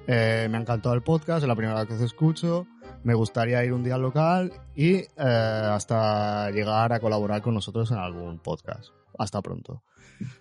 Eh, 0.07 0.49
me 0.51 0.59
ha 0.59 0.61
encantado 0.61 0.95
el 0.95 1.03
podcast, 1.07 1.45
es 1.45 1.49
la 1.49 1.57
primera 1.57 1.79
vez 1.79 1.87
que 1.87 1.95
os 1.95 2.03
escucho, 2.03 2.67
me 3.05 3.15
gustaría 3.15 3.65
ir 3.65 3.73
un 3.73 3.85
día 3.85 3.95
al 3.95 4.03
local 4.03 4.53
y 4.75 4.97
eh, 4.97 5.07
hasta 5.17 6.51
llegar 6.51 6.93
a 6.93 7.01
colaborar 7.01 7.41
con 7.41 7.55
nosotros 7.55 7.91
en 7.93 7.99
algún 7.99 8.39
podcast. 8.41 8.91
Hasta 9.19 9.41
pronto. 9.41 9.83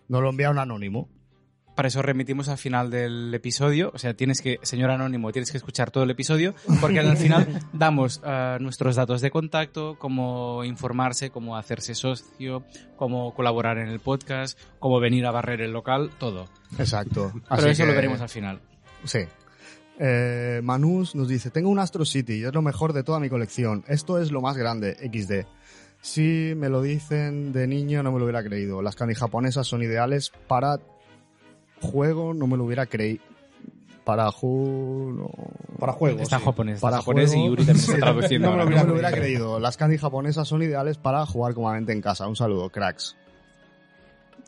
Nos 0.08 0.22
lo 0.22 0.30
envía 0.30 0.50
un 0.50 0.60
anónimo. 0.60 1.08
Para 1.76 1.88
eso 1.88 2.02
remitimos 2.02 2.50
al 2.50 2.58
final 2.58 2.90
del 2.90 3.34
episodio. 3.34 3.92
O 3.94 3.98
sea, 3.98 4.14
tienes 4.14 4.42
que, 4.42 4.60
señor 4.62 4.92
Anónimo, 4.92 5.32
tienes 5.32 5.52
que 5.52 5.58
escuchar 5.58 5.92
todo 5.92 6.04
el 6.04 6.10
episodio, 6.12 6.54
porque 6.80 7.00
al 7.00 7.18
final 7.18 7.62
damos 7.74 8.22
eh, 8.26 8.58
nuestros 8.60 8.96
datos 8.96 9.22
de 9.22 9.32
contacto, 9.32 9.98
cómo 9.98 10.64
informarse, 10.64 11.30
cómo 11.30 11.58
hacerse 11.58 11.96
socio, 11.96 12.64
cómo 12.96 13.34
colaborar 13.34 13.78
en 13.78 13.88
el 13.88 14.00
podcast, 14.00 14.60
cómo 14.80 15.00
venir 15.00 15.26
a 15.26 15.32
barrer 15.32 15.62
el 15.62 15.72
local, 15.72 16.12
todo. 16.20 16.48
Exacto. 16.78 17.32
Pero 17.34 17.62
Así 17.62 17.70
eso 17.70 17.86
lo 17.86 17.94
veremos 17.94 18.22
al 18.22 18.30
final. 18.30 18.62
Sí. 19.04 19.20
Eh, 20.00 20.62
Manus 20.64 21.16
nos 21.16 21.28
dice, 21.28 21.52
tengo 21.52 21.70
un 21.70 21.80
Astro 21.80 22.06
City 22.06 22.34
y 22.34 22.44
es 22.44 22.54
lo 22.54 22.62
mejor 22.62 22.94
de 22.94 23.04
toda 23.04 23.20
mi 23.20 23.30
colección. 23.30 23.84
Esto 23.88 24.20
es 24.20 24.32
lo 24.32 24.42
más 24.42 24.58
grande, 24.58 24.96
XD. 24.96 25.46
Si 26.02 26.54
me 26.58 26.70
lo 26.70 26.82
dicen 26.82 27.54
de 27.54 27.68
niño 27.68 28.02
no 28.02 28.12
me 28.12 28.18
lo 28.18 28.26
hubiera 28.26 28.44
creído. 28.44 28.82
Las 28.82 28.96
candy 28.96 29.14
japonesas 29.14 29.68
son 29.68 29.84
ideales 29.84 30.32
para 30.48 30.80
juego, 31.82 32.34
no 32.34 32.48
me 32.48 32.58
lo 32.58 32.66
hubiera 32.66 32.86
creído. 32.86 33.24
Para 34.04 34.32
juego... 34.32 35.30
Para 35.80 35.94
juegos. 35.94 36.22
Está 36.22 36.40
sí. 36.40 36.46
japonés, 36.46 36.80
Para 36.80 36.98
japonés 36.98 37.34
y 37.36 37.46
Yuri 37.46 37.66
también 37.66 37.78
está 37.90 37.98
traduciendo. 37.98 38.50
no 38.50 38.58
me 38.58 38.58
lo 38.58 38.64
ahora. 38.64 38.76
No 38.76 38.82
me 38.82 38.88
lo 38.88 38.94
hubiera 38.94 39.12
creído. 39.12 39.60
Las 39.60 39.78
candy 39.78 39.98
japonesas 39.98 40.48
son 40.48 40.64
ideales 40.64 40.98
para 40.98 41.26
jugar 41.26 41.54
cómodamente 41.54 41.92
en 41.92 42.02
casa. 42.02 42.28
Un 42.28 42.36
saludo, 42.36 42.70
cracks. 42.70 43.16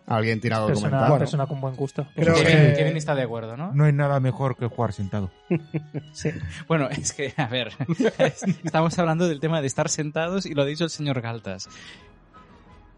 ¿Alguien 0.06 0.42
que 0.42 0.50
Persona, 0.50 1.18
persona 1.18 1.48
con 1.48 1.62
buen 1.62 1.76
gusto. 1.76 2.06
Creo 2.14 2.36
Kevin, 2.36 2.98
está 2.98 3.16
de 3.16 3.24
acuerdo, 3.24 3.56
¿no? 3.56 3.74
No 3.74 3.86
hay 3.86 3.94
nada 3.94 4.20
mejor 4.20 4.58
que 4.58 4.68
jugar 4.68 4.94
sentado. 4.94 5.32
Sí. 6.12 6.30
Bueno, 6.68 6.90
es 6.90 7.14
que, 7.14 7.34
a 7.38 7.48
ver, 7.48 7.72
estamos 8.64 8.98
hablando 9.00 9.28
del 9.28 9.40
tema 9.40 9.62
de 9.62 9.68
estar 9.68 9.90
sentados 9.90 10.46
y 10.46 10.54
lo 10.54 10.62
ha 10.62 10.66
dicho 10.66 10.84
el 10.84 10.90
señor 10.90 11.22
Galtas. 11.22 11.70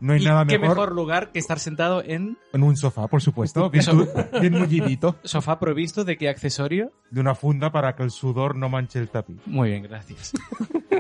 No 0.06 0.14
hay 0.14 0.22
¿Y 0.22 0.26
nada 0.26 0.46
qué 0.46 0.60
mejor, 0.60 0.78
mejor 0.78 0.92
lugar 0.92 1.32
que 1.32 1.40
estar 1.40 1.58
sentado 1.58 2.04
en 2.04 2.38
en 2.54 2.62
un 2.62 2.78
sofá, 2.78 3.08
por 3.08 3.24
supuesto, 3.24 3.72
bien 4.40 4.54
mullidito, 4.54 5.16
sofá 5.24 5.58
provisto 5.58 6.06
de 6.06 6.16
qué 6.16 6.30
accesorio? 6.30 6.92
de 7.10 7.22
una 7.22 7.34
funda 7.34 7.72
para 7.72 7.96
que 7.96 8.04
el 8.04 8.12
sudor 8.12 8.56
no 8.56 8.70
manche 8.70 9.00
el 9.00 9.10
tapiz. 9.10 9.42
Muy 9.48 9.70
bien, 9.70 9.82
gracias. 9.82 10.34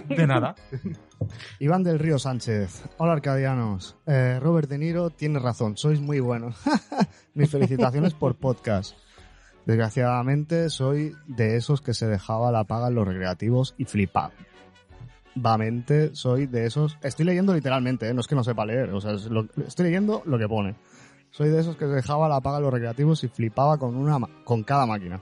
De 0.10 0.26
nada. 0.26 0.56
Iván 1.60 1.84
del 1.84 2.00
Río 2.00 2.18
Sánchez. 2.18 2.84
Hola, 2.98 3.14
arcadianos. 3.14 3.96
Eh, 4.08 4.40
Robert 4.42 4.70
De 4.70 4.80
Niro 4.80 5.12
tiene 5.12 5.38
razón, 5.38 5.78
sois 5.78 6.00
muy 6.00 6.20
buenos. 6.20 6.56
Mis 7.36 7.52
felicitaciones 7.52 8.16
por 8.16 8.34
podcast. 8.36 8.98
Desgraciadamente, 9.68 10.72
soy 10.72 11.16
de 11.28 11.58
esos 11.58 11.82
que 11.82 11.94
se 11.94 12.08
dejaba 12.08 12.52
la 12.52 12.64
paga 12.64 12.88
en 12.88 12.96
los 12.96 13.08
recreativos 13.08 13.76
y 13.78 13.86
flipaba. 13.86 14.34
Vamente, 15.36 16.16
soy 16.16 16.48
de 16.48 16.66
esos. 16.66 16.98
Estoy 17.02 17.26
leyendo 17.26 17.54
literalmente, 17.54 18.08
¿eh? 18.08 18.14
no 18.14 18.22
es 18.22 18.28
que 18.28 18.36
no 18.36 18.44
sepa 18.44 18.66
leer, 18.66 18.90
o 18.92 19.02
sea, 19.02 19.12
es 19.12 19.26
lo- 19.26 19.48
estoy 19.68 19.86
leyendo 19.88 20.22
lo 20.26 20.38
que 20.38 20.48
pone. 20.48 20.76
Soy 21.32 21.50
de 21.50 21.60
esos 21.60 21.76
que 21.76 21.86
dejaba 21.86 22.30
la 22.30 22.40
paga 22.40 22.58
en 22.58 22.64
los 22.64 22.74
recreativos 22.74 23.24
y 23.26 23.28
flipaba 23.28 23.78
con, 23.78 23.96
una, 23.96 24.18
con 24.46 24.64
cada 24.64 24.86
máquina. 24.86 25.22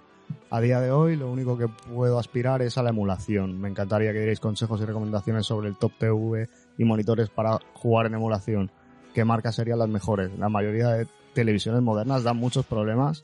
A 0.51 0.61
día 0.61 0.79
de 0.79 0.91
hoy 0.91 1.15
lo 1.15 1.31
único 1.31 1.57
que 1.57 1.67
puedo 1.67 2.19
aspirar 2.19 2.61
es 2.61 2.77
a 2.77 2.83
la 2.83 2.91
emulación. 2.91 3.59
Me 3.59 3.69
encantaría 3.69 4.11
que 4.11 4.19
dierais 4.19 4.39
consejos 4.39 4.79
y 4.81 4.85
recomendaciones 4.85 5.47
sobre 5.47 5.69
el 5.69 5.77
Top 5.77 5.93
TV 5.97 6.47
y 6.77 6.83
monitores 6.83 7.29
para 7.31 7.57
jugar 7.73 8.05
en 8.05 8.13
emulación. 8.13 8.69
¿Qué 9.15 9.25
marcas 9.25 9.55
serían 9.55 9.79
las 9.79 9.89
mejores? 9.89 10.29
La 10.37 10.49
mayoría 10.49 10.89
de 10.89 11.07
televisiones 11.33 11.81
modernas 11.81 12.23
dan 12.23 12.37
muchos 12.37 12.65
problemas 12.67 13.23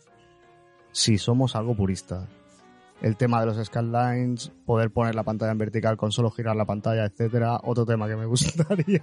si 0.91 1.19
somos 1.19 1.55
algo 1.55 1.75
puristas. 1.75 2.27
El 3.01 3.15
tema 3.15 3.39
de 3.39 3.45
los 3.45 3.65
scanlines, 3.65 4.51
poder 4.65 4.91
poner 4.91 5.15
la 5.15 5.23
pantalla 5.23 5.51
en 5.51 5.57
vertical 5.57 5.95
con 5.95 6.11
solo 6.11 6.31
girar 6.31 6.55
la 6.55 6.65
pantalla, 6.65 7.05
etcétera. 7.05 7.59
Otro 7.63 7.85
tema 7.85 8.07
que 8.07 8.15
me 8.15 8.25
gustaría 8.27 9.01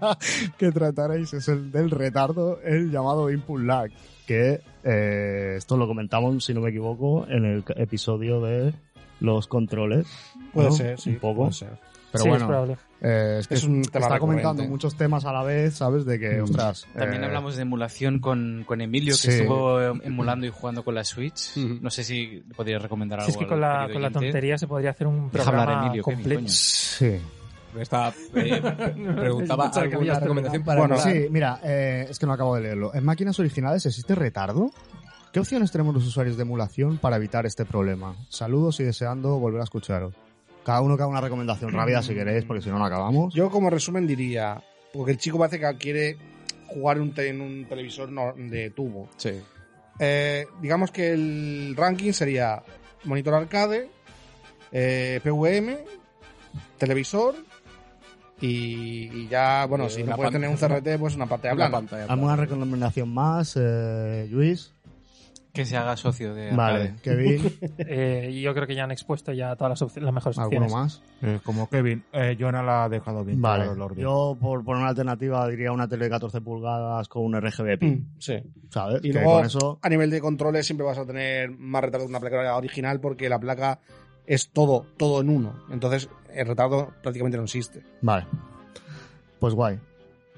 que 0.59 0.71
tratarais 0.71 1.33
es 1.33 1.49
el 1.49 1.71
del 1.71 1.91
retardo, 1.91 2.61
el 2.63 2.91
llamado 2.91 3.31
input 3.31 3.61
lag, 3.63 3.91
que 4.27 4.61
eh, 4.85 5.55
esto 5.57 5.77
lo 5.77 5.87
comentamos, 5.87 6.45
si 6.45 6.53
no 6.53 6.61
me 6.61 6.71
equivoco, 6.71 7.27
en 7.29 7.45
el 7.45 7.65
episodio 7.77 8.41
de 8.41 8.75
los 9.21 9.47
controles. 9.49 10.07
Puede 10.53 10.69
¿no? 10.69 10.75
ser, 10.75 11.01
sí. 11.01 11.11
Un 11.11 11.17
poco. 11.17 11.37
puede 11.43 11.53
ser. 11.53 11.79
Pero 12.13 12.23
Sí, 12.25 12.29
es 12.29 12.33
bueno, 12.33 12.47
probable. 12.47 12.77
eh, 13.01 13.37
es 13.41 13.49
que 13.49 13.55
Es 13.55 13.65
un 13.65 13.83
tema 13.83 14.07
está 14.07 14.19
comentando 14.19 14.63
muchos 14.65 14.97
temas 14.97 15.25
a 15.25 15.33
la 15.33 15.43
vez, 15.43 15.75
¿sabes? 15.75 16.05
De 16.05 16.19
que, 16.19 16.41
ostras. 16.41 16.87
También 16.97 17.23
eh, 17.23 17.27
hablamos 17.27 17.57
de 17.57 17.63
emulación 17.63 18.21
con, 18.21 18.65
con 18.67 18.81
Emilio, 18.81 19.13
que 19.15 19.19
sí. 19.19 19.31
estuvo 19.31 19.81
emulando 19.81 20.47
y 20.47 20.51
jugando 20.51 20.85
con 20.85 20.95
la 20.95 21.05
Switch. 21.05 21.57
No 21.57 21.91
sé 21.91 22.05
si 22.05 22.43
podrías 22.57 22.81
recomendar 22.81 23.21
algo. 23.21 23.27
Si 23.27 23.33
es 23.33 23.39
que 23.39 23.47
con 23.47 23.61
la, 23.61 23.89
con 23.93 24.13
tontería 24.13 24.57
se 24.57 24.67
podría 24.67 24.91
hacer 24.91 25.07
un 25.07 25.31
programa 25.31 25.63
hablar, 25.63 25.85
Emilio, 25.85 26.03
completo. 26.03 26.43
Sí. 26.49 27.19
Estaba, 27.79 28.15
eh, 28.35 28.63
preguntaba 29.17 29.67
alguna 29.69 30.19
recomendación 30.19 30.65
para 30.65 30.81
Bueno, 30.81 30.95
emular. 30.95 31.13
Sí, 31.13 31.27
mira, 31.31 31.61
eh, 31.63 32.07
es 32.09 32.19
que 32.19 32.25
no 32.25 32.33
acabo 32.33 32.55
de 32.55 32.63
leerlo. 32.63 32.95
¿En 32.95 33.05
máquinas 33.05 33.39
originales 33.39 33.85
existe 33.85 34.15
retardo? 34.15 34.71
¿Qué 35.33 35.41
opciones 35.41 35.71
tenemos 35.71 35.93
los 35.95 36.07
usuarios 36.07 36.37
de 36.39 36.43
emulación 36.45 36.97
para 36.97 37.17
evitar 37.17 37.45
este 37.45 37.67
problema? 37.67 38.17
Saludos 38.31 38.81
y 38.81 38.85
deseando 38.85 39.39
volver 39.39 39.61
a 39.61 39.65
escucharos. 39.65 40.15
Cada 40.67 40.81
uno 40.81 40.97
que 40.97 41.03
haga 41.05 41.11
una 41.13 41.21
recomendación 41.21 41.73
rápida 41.73 42.03
si 42.03 42.13
queréis, 42.13 42.45
porque 42.45 42.61
si 42.61 42.69
no, 42.71 42.79
no 42.81 42.87
acabamos. 42.87 43.33
Yo 43.33 43.49
como 43.51 43.71
resumen 43.71 44.05
diría, 44.05 44.61
porque 44.93 45.13
el 45.13 45.19
chico 45.19 45.39
parece 45.39 45.61
que 45.61 45.77
quiere 45.79 46.17
jugar 46.67 47.01
un 47.01 47.15
en 47.19 47.41
un 47.41 47.65
televisor 47.69 48.11
no- 48.11 48.33
de 48.37 48.71
tubo. 48.71 49.09
Sí. 49.17 49.31
Eh, 50.01 50.45
digamos 50.61 50.91
que 50.91 51.13
el 51.13 51.75
ranking 51.77 52.11
sería 52.11 52.65
monitor 53.05 53.35
arcade, 53.35 53.89
eh, 54.73 55.21
PVM, 55.23 55.79
televisor 56.79 57.37
y, 58.41 59.09
y 59.23 59.29
ya, 59.29 59.67
bueno, 59.67 59.87
Eh, 59.87 59.91
si 59.91 60.01
no 60.01 60.07
una 60.09 60.17
puedes 60.17 60.33
pan- 60.33 60.43
tener 60.43 60.51
un 60.51 60.57
CRT, 60.57 60.99
pues 60.99 61.15
una 61.15 61.27
pantalla 61.27 61.55
Una 61.55 61.69
plana. 61.69 61.77
pantalla. 61.87 62.13
¿Alguna 62.13 62.37
recomendación 62.37 63.09
más, 63.15 63.55
eh, 63.57 64.27
Luis? 64.31 64.75
Que 65.57 65.65
se 65.65 65.77
haga 65.77 65.97
socio 65.97 66.35
de 66.35 66.55
Vale. 66.55 66.95
Kevin, 67.03 67.43
Eh, 67.79 68.29
y 68.33 68.43
yo 68.43 68.53
creo 68.55 68.67
que 68.67 68.75
ya 68.75 68.85
han 68.85 68.91
expuesto 68.93 69.33
ya 69.33 69.57
todas 69.57 69.81
las, 69.81 69.83
opci- 69.91 70.01
las 70.03 70.13
mejores 70.13 70.39
¿alguno 70.39 70.67
opciones. 70.67 70.73
más? 70.73 71.03
Eh, 71.23 71.41
como 71.43 71.69
Kevin, 71.69 72.05
eh, 72.13 72.37
Jonah 72.39 72.63
la 72.63 72.85
ha 72.85 72.89
dejado 72.89 73.25
bien 73.25 73.41
Vale, 73.41 73.65
claro 73.75 73.95
yo 73.97 74.37
por 74.41 74.63
poner 74.65 74.81
una 74.83 74.91
alternativa 74.91 75.49
diría 75.49 75.73
una 75.73 75.89
tele 75.89 76.05
de 76.05 76.11
14 76.11 76.41
pulgadas 76.41 77.09
con 77.09 77.25
un 77.25 77.35
RGB 77.41 77.79
PIN, 77.79 77.95
Mm, 77.95 78.21
sí. 78.21 78.35
¿sabes? 78.71 78.99
Y 79.03 79.11
que 79.11 79.15
luego, 79.15 79.33
con 79.37 79.47
eso... 79.47 79.79
a 79.83 79.89
nivel 79.89 80.11
de 80.11 80.21
controles, 80.21 80.67
siempre 80.67 80.87
vas 80.87 80.99
a 80.99 81.07
tener 81.07 81.51
más 81.51 81.83
retardo 81.83 82.07
que 82.07 82.11
una 82.11 82.21
placa 82.21 82.57
original 82.57 83.01
porque 83.01 83.29
la 83.29 83.39
placa 83.39 83.81
es 84.27 84.51
todo, 84.51 84.87
todo 84.97 85.21
en 85.21 85.31
uno. 85.31 85.55
Entonces, 85.71 86.09
el 86.35 86.47
retardo 86.47 86.93
prácticamente 87.03 87.39
no 87.39 87.45
existe. 87.45 87.83
Vale. 88.03 88.27
Pues 89.39 89.55
guay. 89.55 89.79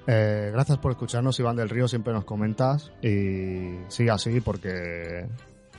Eh, 0.07 0.49
gracias 0.51 0.77
por 0.79 0.91
escucharnos, 0.91 1.39
Iván 1.39 1.55
del 1.55 1.69
Río, 1.69 1.87
siempre 1.87 2.13
nos 2.13 2.25
comentas 2.25 2.91
y 3.01 3.77
sigue 3.89 4.11
así 4.11 4.41
porque 4.41 5.27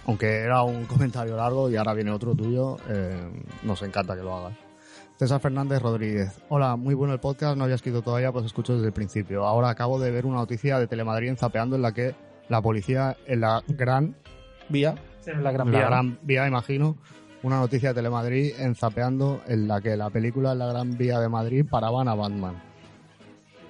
aunque 0.07 0.41
era 0.41 0.63
un 0.63 0.85
comentario 0.87 1.37
largo 1.37 1.71
y 1.71 1.77
ahora 1.77 1.95
viene 1.95 2.11
otro 2.11 2.35
tuyo, 2.35 2.77
eh, 2.89 3.31
nos 3.63 3.83
encanta 3.83 4.17
que 4.17 4.23
lo 4.23 4.37
hagas. 4.37 4.57
César 5.17 5.41
Fernández 5.41 5.83
Rodríguez. 5.83 6.41
Hola, 6.49 6.77
muy 6.77 6.95
bueno 6.95 7.13
el 7.13 7.21
podcast, 7.21 7.57
no 7.57 7.65
había 7.65 7.77
escrito 7.77 8.01
todavía, 8.01 8.33
pues 8.33 8.47
escucho 8.47 8.75
desde 8.75 8.87
el 8.87 8.93
principio. 8.93 9.45
Ahora 9.45 9.69
acabo 9.69 10.01
de 10.01 10.11
ver 10.11 10.25
una 10.25 10.37
noticia 10.37 10.79
de 10.79 10.87
Telemadrid 10.87 11.29
en 11.29 11.37
Zapeando 11.37 11.77
en 11.77 11.83
la 11.83 11.93
que 11.93 12.15
la 12.49 12.63
policía 12.63 13.17
en 13.27 13.41
la 13.41 13.63
gran, 13.69 14.17
Vía. 14.71 14.95
En 15.27 15.45
la 15.45 15.53
Gran 15.53 15.71
la 15.71 15.79
Vía. 15.79 15.87
gran 15.89 16.19
vía, 16.23 16.47
imagino, 16.47 16.97
una 17.43 17.59
noticia 17.59 17.91
de 17.91 17.97
Telemadrid 17.97 18.59
en 18.59 18.75
Zapeando 18.75 19.43
en 19.47 19.69
la 19.69 19.81
que 19.81 19.97
la 19.97 20.09
película 20.09 20.53
en 20.53 20.59
la 20.59 20.67
gran 20.69 20.97
vía 20.97 21.19
de 21.19 21.29
Madrid 21.29 21.67
paraban 21.69 22.09
a 22.09 22.15
Batman. 22.15 22.70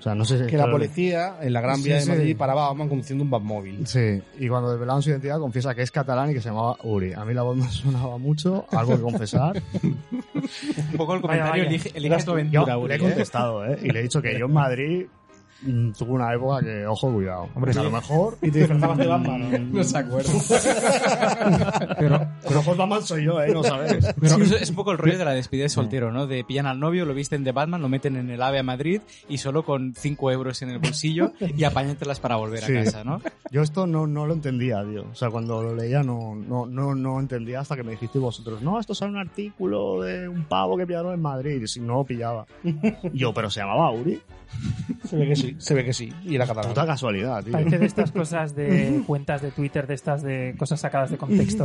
O 0.00 0.02
sea, 0.02 0.14
no 0.14 0.24
sé 0.24 0.38
si 0.38 0.46
Que 0.46 0.56
la 0.56 0.70
policía 0.70 1.36
en 1.42 1.52
la 1.52 1.60
Gran 1.60 1.76
Sí, 1.76 1.84
Vía 1.84 1.96
de 1.96 2.00
sí. 2.00 2.08
Madrid 2.08 2.36
paraba 2.36 2.64
a 2.64 2.68
Batman 2.70 2.88
conduciendo 2.88 3.22
un 3.22 3.30
Batmóvil. 3.30 3.86
Sí, 3.86 4.20
y 4.38 4.48
cuando 4.48 4.70
desvelaron 4.72 5.02
su 5.02 5.10
identidad 5.10 5.38
confiesa 5.38 5.74
que 5.74 5.82
es 5.82 5.90
catalán 5.90 6.30
y 6.30 6.34
que 6.34 6.40
se 6.40 6.48
llamaba 6.48 6.76
Uri. 6.82 7.12
A 7.12 7.24
mí 7.26 7.34
la 7.34 7.42
voz 7.42 7.56
me 7.58 7.68
sonaba 7.70 8.16
mucho, 8.18 8.64
algo 8.72 8.96
que 8.96 9.02
confesar. 9.02 9.62
Un 9.82 10.96
poco 10.96 11.14
el 11.14 11.20
Vaya, 11.20 11.42
comentario, 11.42 11.50
vaya. 11.50 11.64
elige, 11.64 11.90
elige 11.94 12.16
tu 12.16 12.24
Yo 12.24 12.32
aventura, 12.32 12.76
le 12.76 12.94
he 12.94 12.96
¿eh? 12.96 12.98
contestado, 13.00 13.66
¿eh? 13.66 13.78
Y 13.82 13.90
le 13.90 14.00
he 14.00 14.02
dicho 14.02 14.22
que 14.22 14.38
yo 14.38 14.46
en 14.46 14.52
Madrid 14.52 15.06
mm, 15.62 15.90
tuve 15.92 16.10
una 16.12 16.32
época 16.34 16.60
que, 16.64 16.86
ojo, 16.86 17.12
cuidado. 17.12 17.48
Hombre, 17.54 17.72
a 17.78 17.82
lo 17.82 17.90
mejor... 17.90 18.38
Y 18.42 18.50
te 18.50 18.58
disfrazabas 18.60 18.98
de 18.98 19.06
Batman. 19.06 19.72
No 19.72 19.84
se 19.84 19.98
acuerda. 19.98 20.30
Pero, 21.98 22.18
lo 22.48 22.56
mejor 22.56 22.76
Batman 22.76 23.02
soy 23.02 23.24
yo, 23.24 23.40
¿eh? 23.42 23.52
No 23.52 23.62
sabes. 23.62 24.14
Pero 24.20 24.36
eso 24.42 24.56
es 24.56 24.70
un 24.70 24.76
poco 24.76 24.92
el 24.92 24.98
rollo 24.98 25.18
de 25.18 25.24
la 25.24 25.32
despedida 25.32 25.64
de 25.64 25.68
soltero, 25.68 26.12
¿no? 26.12 26.26
De 26.26 26.44
pillan 26.44 26.66
al 26.66 26.78
novio, 26.80 27.04
lo 27.04 27.14
visten 27.14 27.44
de 27.44 27.52
Batman, 27.52 27.82
lo 27.82 27.88
meten 27.88 28.16
en 28.16 28.30
el 28.30 28.42
AVE 28.42 28.58
a 28.60 28.62
Madrid 28.62 29.00
y 29.28 29.38
solo 29.38 29.64
con 29.64 29.94
5 29.96 30.30
euros 30.30 30.62
en 30.62 30.70
el 30.70 30.78
bolsillo 30.78 31.32
y 31.40 31.64
apáñatelas 31.64 32.20
para 32.20 32.36
volver 32.36 32.60
Sí. 32.64 32.76
a 32.76 32.84
casa, 32.84 33.04
¿no? 33.04 33.20
Yo 33.50 33.62
esto 33.62 33.86
no, 33.86 34.06
no 34.06 34.26
lo 34.26 34.34
entendía, 34.34 34.84
tío. 34.84 35.06
O 35.10 35.14
sea, 35.14 35.30
cuando 35.30 35.62
lo 35.62 35.74
leía 35.74 36.02
no, 36.02 36.34
no, 36.34 36.66
no, 36.66 36.94
no 36.94 37.20
entendía 37.20 37.60
hasta 37.60 37.76
que 37.76 37.82
me 37.82 37.92
dijisteis 37.92 38.22
vosotros, 38.22 38.62
no, 38.62 38.78
esto 38.78 38.94
sale 38.94 39.12
un 39.12 39.18
artículo 39.18 40.02
de 40.02 40.28
un 40.28 40.44
pavo 40.44 40.76
que 40.76 40.86
pillaron 40.86 41.14
en 41.14 41.22
Madrid. 41.22 41.62
Y 41.62 41.66
si 41.68 41.80
no 41.80 41.94
lo 41.94 42.04
pillaba. 42.04 42.46
Yo, 43.12 43.32
pero 43.34 43.50
se 43.50 43.60
llamaba 43.60 43.90
Uri. 43.90 44.20
Se 45.08 45.16
ve 45.16 45.28
que 45.28 45.36
sí, 45.36 45.56
se 45.58 45.74
ve 45.74 45.84
que 45.84 45.92
sí. 45.92 46.12
Y 46.24 46.34
era 46.34 46.46
catalán. 46.46 46.70
Puta 46.70 46.86
casualidad, 46.86 47.42
tío. 47.42 47.52
Parece 47.52 47.78
de 47.78 47.86
estas 47.86 48.12
cosas 48.12 48.54
de 48.54 49.02
cuentas 49.06 49.42
de 49.42 49.50
Twitter, 49.50 49.86
de 49.86 49.94
estas 49.94 50.22
de 50.22 50.54
cosas 50.58 50.80
sacadas 50.80 51.10
de 51.10 51.16
contexto. 51.18 51.64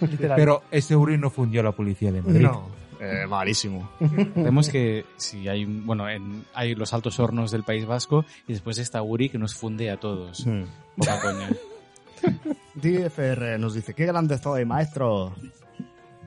Literal. 0.00 0.36
pero 0.36 0.62
ese 0.70 0.94
Uri 0.96 1.18
no 1.18 1.30
fundió 1.30 1.60
a 1.60 1.64
la 1.64 1.72
policía 1.72 2.12
de 2.12 2.22
Madrid. 2.22 2.40
No, 2.42 2.68
eh, 3.00 3.26
malísimo. 3.28 3.90
Vemos 4.36 4.68
que 4.68 5.04
si 5.16 5.48
hay, 5.48 5.64
un- 5.64 5.84
bueno, 5.86 6.08
en, 6.08 6.44
hay 6.54 6.74
los 6.74 6.92
altos 6.94 7.18
hornos 7.18 7.50
del 7.50 7.64
País 7.64 7.84
Vasco 7.86 8.24
y 8.46 8.52
después 8.52 8.78
está 8.78 9.02
Uri 9.02 9.28
que 9.28 9.38
nos 9.38 9.54
funde 9.54 9.90
a 9.90 9.96
todos. 9.98 10.46
Poca 10.96 11.20
coña. 11.20 11.48
DFR 12.74 13.58
nos 13.58 13.74
dice, 13.74 13.94
qué 13.94 14.06
grande 14.06 14.38
soy, 14.38 14.64
maestro. 14.64 15.34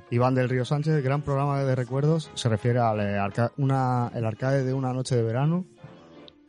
Iván 0.09 0.35
del 0.35 0.47
Río 0.49 0.63
Sánchez, 0.65 1.03
gran 1.03 1.21
programa 1.23 1.63
de 1.63 1.75
recuerdos, 1.75 2.29
se 2.35 2.47
refiere 2.47 2.77
al 2.79 2.99
eh, 2.99 3.17
arca- 3.17 3.51
una, 3.57 4.11
el 4.13 4.25
arcade 4.25 4.63
de 4.63 4.73
una 4.73 4.93
noche 4.93 5.15
de 5.15 5.23
verano, 5.23 5.65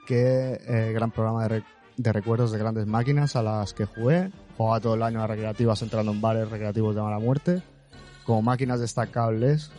que 0.07 0.61
eh, 0.67 0.93
gran 0.93 1.11
programa 1.11 1.43
de, 1.45 1.49
re- 1.49 1.63
de 1.97 2.13
recuerdos 2.13 2.53
de 2.53 2.59
grandes 2.59 2.87
máquinas 2.87 3.37
a 3.37 3.43
las 3.43 3.73
que 3.75 3.85
jugué, 3.85 4.31
jugaba 4.57 4.81
todo 4.81 4.95
el 4.95 5.03
año 5.03 5.23
a 5.23 5.27
recreativas 5.27 5.81
entrando 5.83 6.13
en 6.13 6.21
bares 6.21 6.51
recreativos 6.51 6.95
de 6.95 7.03
mala 7.03 7.19
muerte, 7.19 7.63
como 8.25 8.43
máquinas 8.43 8.81
destacables 8.81 9.71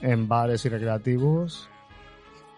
en 0.00 0.28
bares 0.28 0.64
y 0.64 0.68
recreativos 0.68 1.68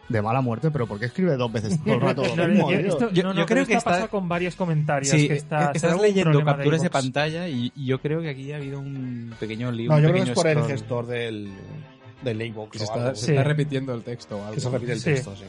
de 0.09 0.21
mala 0.21 0.42
muerte, 0.42 0.71
pero 0.71 0.87
¿por 0.87 0.99
qué 1.00 1.06
escribe 1.06 1.35
dos 1.37 1.50
veces 1.50 1.83
todo 1.83 1.94
el 1.94 2.00
rato 2.00 2.23
lo 2.25 2.37
No, 2.37 2.49
mismo, 2.49 2.71
yo- 2.71 2.78
tío? 2.78 2.88
esto- 2.88 3.11
Yo- 3.11 3.23
no, 3.23 3.33
yo 3.33 3.40
no, 3.40 3.47
creo 3.47 3.64
que 3.66 3.73
está- 3.75 3.90
pasa 3.90 4.09
con 4.09 4.28
varios 4.28 4.54
comentarios. 4.54 5.11
Sí, 5.11 5.28
que 5.28 5.35
está, 5.35 5.71
estás 5.73 5.99
leyendo 6.00 6.38
de 6.38 6.44
capturas 6.44 6.83
de, 6.83 6.90
pantalla 6.90 7.49
y, 7.49 7.73
y 7.75 7.87
yo 7.87 7.99
creo 8.00 8.21
que 8.21 8.28
aquí 8.28 8.52
ha 8.52 8.56
habido 8.56 8.80
un 8.80 9.33
pequeño 9.40 9.73
lío. 9.73 9.90
No, 9.90 9.99
yo 9.99 10.11
creo 10.11 10.25
que 10.25 10.30
es 10.33 10.37
pequeño 10.38 10.42
por 10.42 10.47
el 10.47 10.64
gestor 10.71 11.06
del, 11.06 11.52
del 12.24 12.38
Xbox 12.52 12.70
Que 12.72 12.78
se 12.78 12.84
o 12.84 12.86
está, 12.86 13.00
algo, 13.04 13.14
se 13.14 13.26
Sí. 13.26 13.32
está 13.32 13.44
repitiendo 13.44 13.94
el 13.94 14.02
texto 14.02 14.36
o 14.38 14.40
algo. 14.42 14.54
que 14.54 14.60
se 14.60 14.70
repite 14.70 14.92
el 14.92 14.98
Sí. 15.00 15.04
texto, 15.04 15.36
sí. 15.36 15.44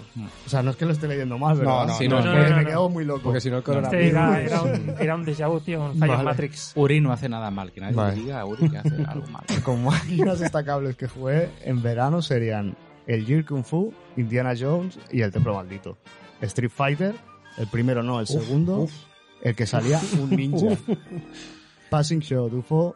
O 0.45 0.49
sea, 0.49 0.61
no 0.61 0.71
es 0.71 0.75
que 0.77 0.85
lo 0.85 0.91
esté 0.91 1.07
leyendo 1.07 1.37
mal, 1.37 1.57
¿verdad? 1.57 1.73
No, 1.73 1.85
no, 1.87 1.97
Sí, 1.97 2.07
no, 2.07 2.19
no, 2.21 2.31
Porque 2.33 2.49
no, 2.51 2.57
me 2.57 2.65
quedo 2.65 2.89
muy 2.89 3.05
loco. 3.05 3.21
Porque 3.23 3.41
si 3.41 3.49
no 3.49 3.55
el 3.55 3.59
Este 3.61 3.71
coronavirus... 3.71 4.07
era, 4.09 4.41
era 4.41 4.61
un, 4.61 4.95
era 4.99 5.15
un 5.15 5.25
déjà 5.25 5.49
vu, 5.49 5.59
tío, 5.61 5.83
un 5.85 5.97
fallo 5.97 6.11
Vale. 6.11 6.19
en 6.21 6.25
Matrix. 6.25 6.71
Uri 6.75 7.01
no 7.01 7.11
hace 7.13 7.29
nada 7.29 7.49
mal, 7.49 7.71
que 7.71 7.81
nadie 7.81 7.95
Vale. 7.95 8.15
le 8.17 8.21
diga 8.21 8.41
a 8.41 8.45
Uri 8.45 8.69
que 8.69 8.77
hace 8.77 8.95
algo 9.07 9.27
mal. 9.27 9.43
Como 9.63 9.89
máquinas 9.91 10.39
destacables 10.39 10.95
que 10.95 11.07
jugué 11.07 11.49
en 11.63 11.81
verano 11.81 12.21
serían 12.21 12.75
el 13.07 13.25
Gear 13.25 13.45
Kung 13.45 13.63
Fu, 13.63 13.93
Indiana 14.17 14.53
Jones 14.59 14.99
y 15.11 15.21
el 15.21 15.31
Templo 15.31 15.53
Maldito. 15.55 15.97
Street 16.41 16.71
Fighter, 16.73 17.15
el 17.57 17.67
primero 17.67 18.03
no, 18.03 18.19
el 18.19 18.27
segundo, 18.27 18.87
el 19.41 19.55
que 19.55 19.65
salía 19.65 20.01
un 20.19 20.29
ninja. 20.31 20.75
Passing 21.89 22.19
Shot 22.19 22.51
UFO, 22.53 22.95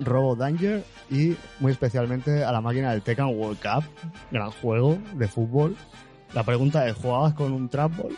Robo 0.00 0.36
Danger 0.36 0.84
y 1.10 1.36
muy 1.60 1.72
especialmente 1.72 2.44
a 2.44 2.52
la 2.52 2.60
máquina 2.60 2.90
del 2.92 3.02
Tekken 3.02 3.26
World 3.38 3.58
Cup, 3.60 3.84
gran 4.30 4.50
juego 4.50 4.98
de 5.14 5.28
fútbol. 5.28 5.76
La 6.34 6.44
pregunta 6.44 6.86
es, 6.88 6.94
¿jugabas 6.96 7.34
con 7.34 7.52
un 7.52 7.68
trapball? 7.68 8.16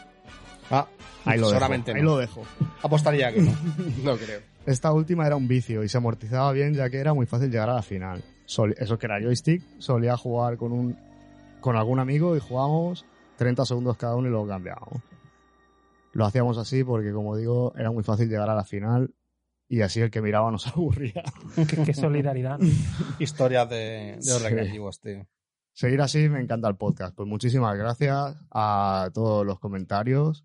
Ah, 0.70 0.86
Ahí 1.24 1.38
lo 1.38 1.48
seguramente 1.48 1.92
dejo. 1.92 1.98
Ahí 2.00 2.04
lo 2.04 2.16
dejo. 2.18 2.42
Apostaría 2.82 3.32
que 3.32 3.42
no. 3.42 3.52
No 4.04 4.16
creo. 4.16 4.40
Esta 4.66 4.92
última 4.92 5.26
era 5.26 5.36
un 5.36 5.48
vicio 5.48 5.82
y 5.82 5.88
se 5.88 5.96
amortizaba 5.98 6.52
bien 6.52 6.74
ya 6.74 6.90
que 6.90 6.98
era 6.98 7.14
muy 7.14 7.26
fácil 7.26 7.50
llegar 7.50 7.70
a 7.70 7.74
la 7.74 7.82
final. 7.82 8.22
Sol- 8.44 8.74
eso 8.78 8.98
que 8.98 9.06
era 9.06 9.20
joystick, 9.20 9.62
solía 9.78 10.16
jugar 10.16 10.56
con 10.56 10.72
un 10.72 10.96
con 11.60 11.76
algún 11.76 11.98
amigo 11.98 12.36
y 12.36 12.40
jugábamos 12.40 13.04
30 13.36 13.64
segundos 13.66 13.96
cada 13.96 14.16
uno 14.16 14.28
y 14.28 14.30
luego 14.30 14.46
cambiábamos. 14.48 15.02
Lo 16.12 16.24
hacíamos 16.26 16.58
así 16.58 16.82
porque, 16.84 17.12
como 17.12 17.36
digo, 17.36 17.72
era 17.76 17.90
muy 17.90 18.02
fácil 18.02 18.28
llegar 18.28 18.48
a 18.50 18.54
la 18.54 18.64
final 18.64 19.10
y 19.70 19.80
así 19.82 20.00
el 20.00 20.10
que 20.10 20.20
miraba 20.20 20.50
nos 20.50 20.66
aburría. 20.76 21.22
Qué, 21.56 21.82
qué 21.86 21.94
solidaridad. 21.94 22.58
Historias 23.18 23.70
de, 23.70 23.76
de 23.76 24.16
los 24.16 24.26
Sí. 24.38 24.44
recreativos, 24.44 25.00
tío. 25.00 25.26
Seguir 25.72 26.00
así 26.02 26.28
me 26.28 26.40
encanta 26.40 26.68
el 26.68 26.76
podcast. 26.76 27.14
Pues 27.16 27.26
muchísimas 27.28 27.78
gracias 27.78 28.36
a 28.50 29.08
todos 29.14 29.46
los 29.46 29.58
comentarios 29.60 30.44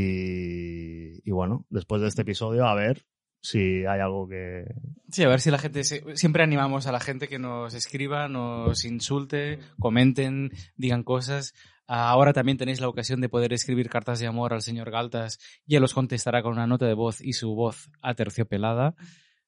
y, 0.00 1.28
y 1.28 1.30
bueno, 1.32 1.66
después 1.70 2.00
de 2.02 2.08
este 2.08 2.22
episodio 2.22 2.66
a 2.66 2.74
ver 2.74 3.04
si 3.40 3.84
hay 3.86 4.00
algo 4.00 4.26
que, 4.28 4.64
Sí, 5.10 5.22
a 5.22 5.28
ver 5.28 5.40
si 5.40 5.50
la 5.50 5.58
gente... 5.58 5.84
se- 5.84 6.16
Siempre 6.16 6.42
animamos 6.42 6.86
a 6.86 6.92
la 6.92 6.98
gente 7.00 7.28
que 7.28 7.38
nos 7.38 7.74
escriba, 7.74 8.28
nos 8.28 8.84
insulte, 8.84 9.58
comenten, 9.78 10.50
digan 10.76 11.04
cosas. 11.04 11.52
Ahora 11.88 12.32
también 12.32 12.58
tenéis 12.58 12.80
la 12.80 12.88
ocasión 12.88 13.20
de 13.20 13.28
poder 13.28 13.52
escribir 13.52 13.88
cartas 13.88 14.18
de 14.18 14.26
amor 14.26 14.52
al 14.52 14.62
señor 14.62 14.90
Galtas 14.90 15.38
y 15.66 15.76
él 15.76 15.84
os 15.84 15.94
contestará 15.94 16.42
con 16.42 16.52
una 16.52 16.66
nota 16.66 16.86
de 16.86 16.94
voz 16.94 17.20
y 17.20 17.32
su 17.32 17.54
voz 17.54 17.90
aterciopelada, 18.02 18.96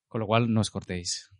con 0.06 0.20
lo 0.20 0.26
cual 0.26 0.52
no 0.52 0.60
os 0.60 0.70
cortéis. 0.70 1.30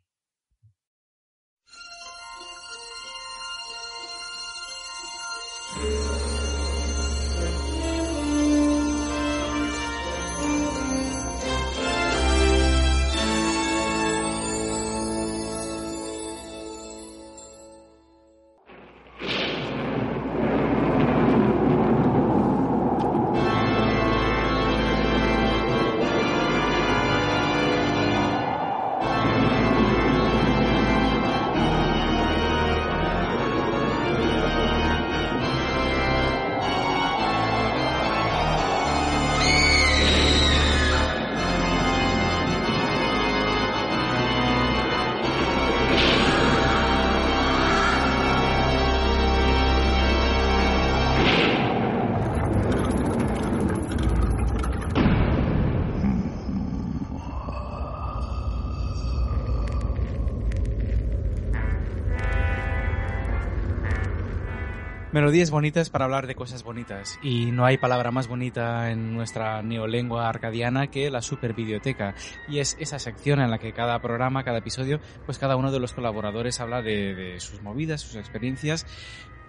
Melodías 65.28 65.50
bonitas 65.50 65.90
para 65.90 66.06
hablar 66.06 66.26
de 66.26 66.34
cosas 66.34 66.62
bonitas. 66.62 67.18
Y 67.22 67.50
no 67.50 67.66
hay 67.66 67.76
palabra 67.76 68.10
más 68.10 68.28
bonita 68.28 68.90
en 68.90 69.12
nuestra 69.12 69.60
neolengua 69.60 70.26
arcadiana 70.26 70.86
que 70.86 71.10
la 71.10 71.20
supervideoteca. 71.20 72.14
Y 72.48 72.60
es 72.60 72.78
esa 72.80 72.98
sección 72.98 73.38
en 73.38 73.50
la 73.50 73.58
que 73.58 73.74
cada 73.74 74.00
programa, 74.00 74.42
cada 74.42 74.60
episodio, 74.60 75.00
pues 75.26 75.38
cada 75.38 75.56
uno 75.56 75.70
de 75.70 75.80
los 75.80 75.92
colaboradores 75.92 76.60
habla 76.60 76.80
de, 76.80 77.14
de 77.14 77.40
sus 77.40 77.60
movidas, 77.60 78.00
sus 78.00 78.16
experiencias. 78.16 78.86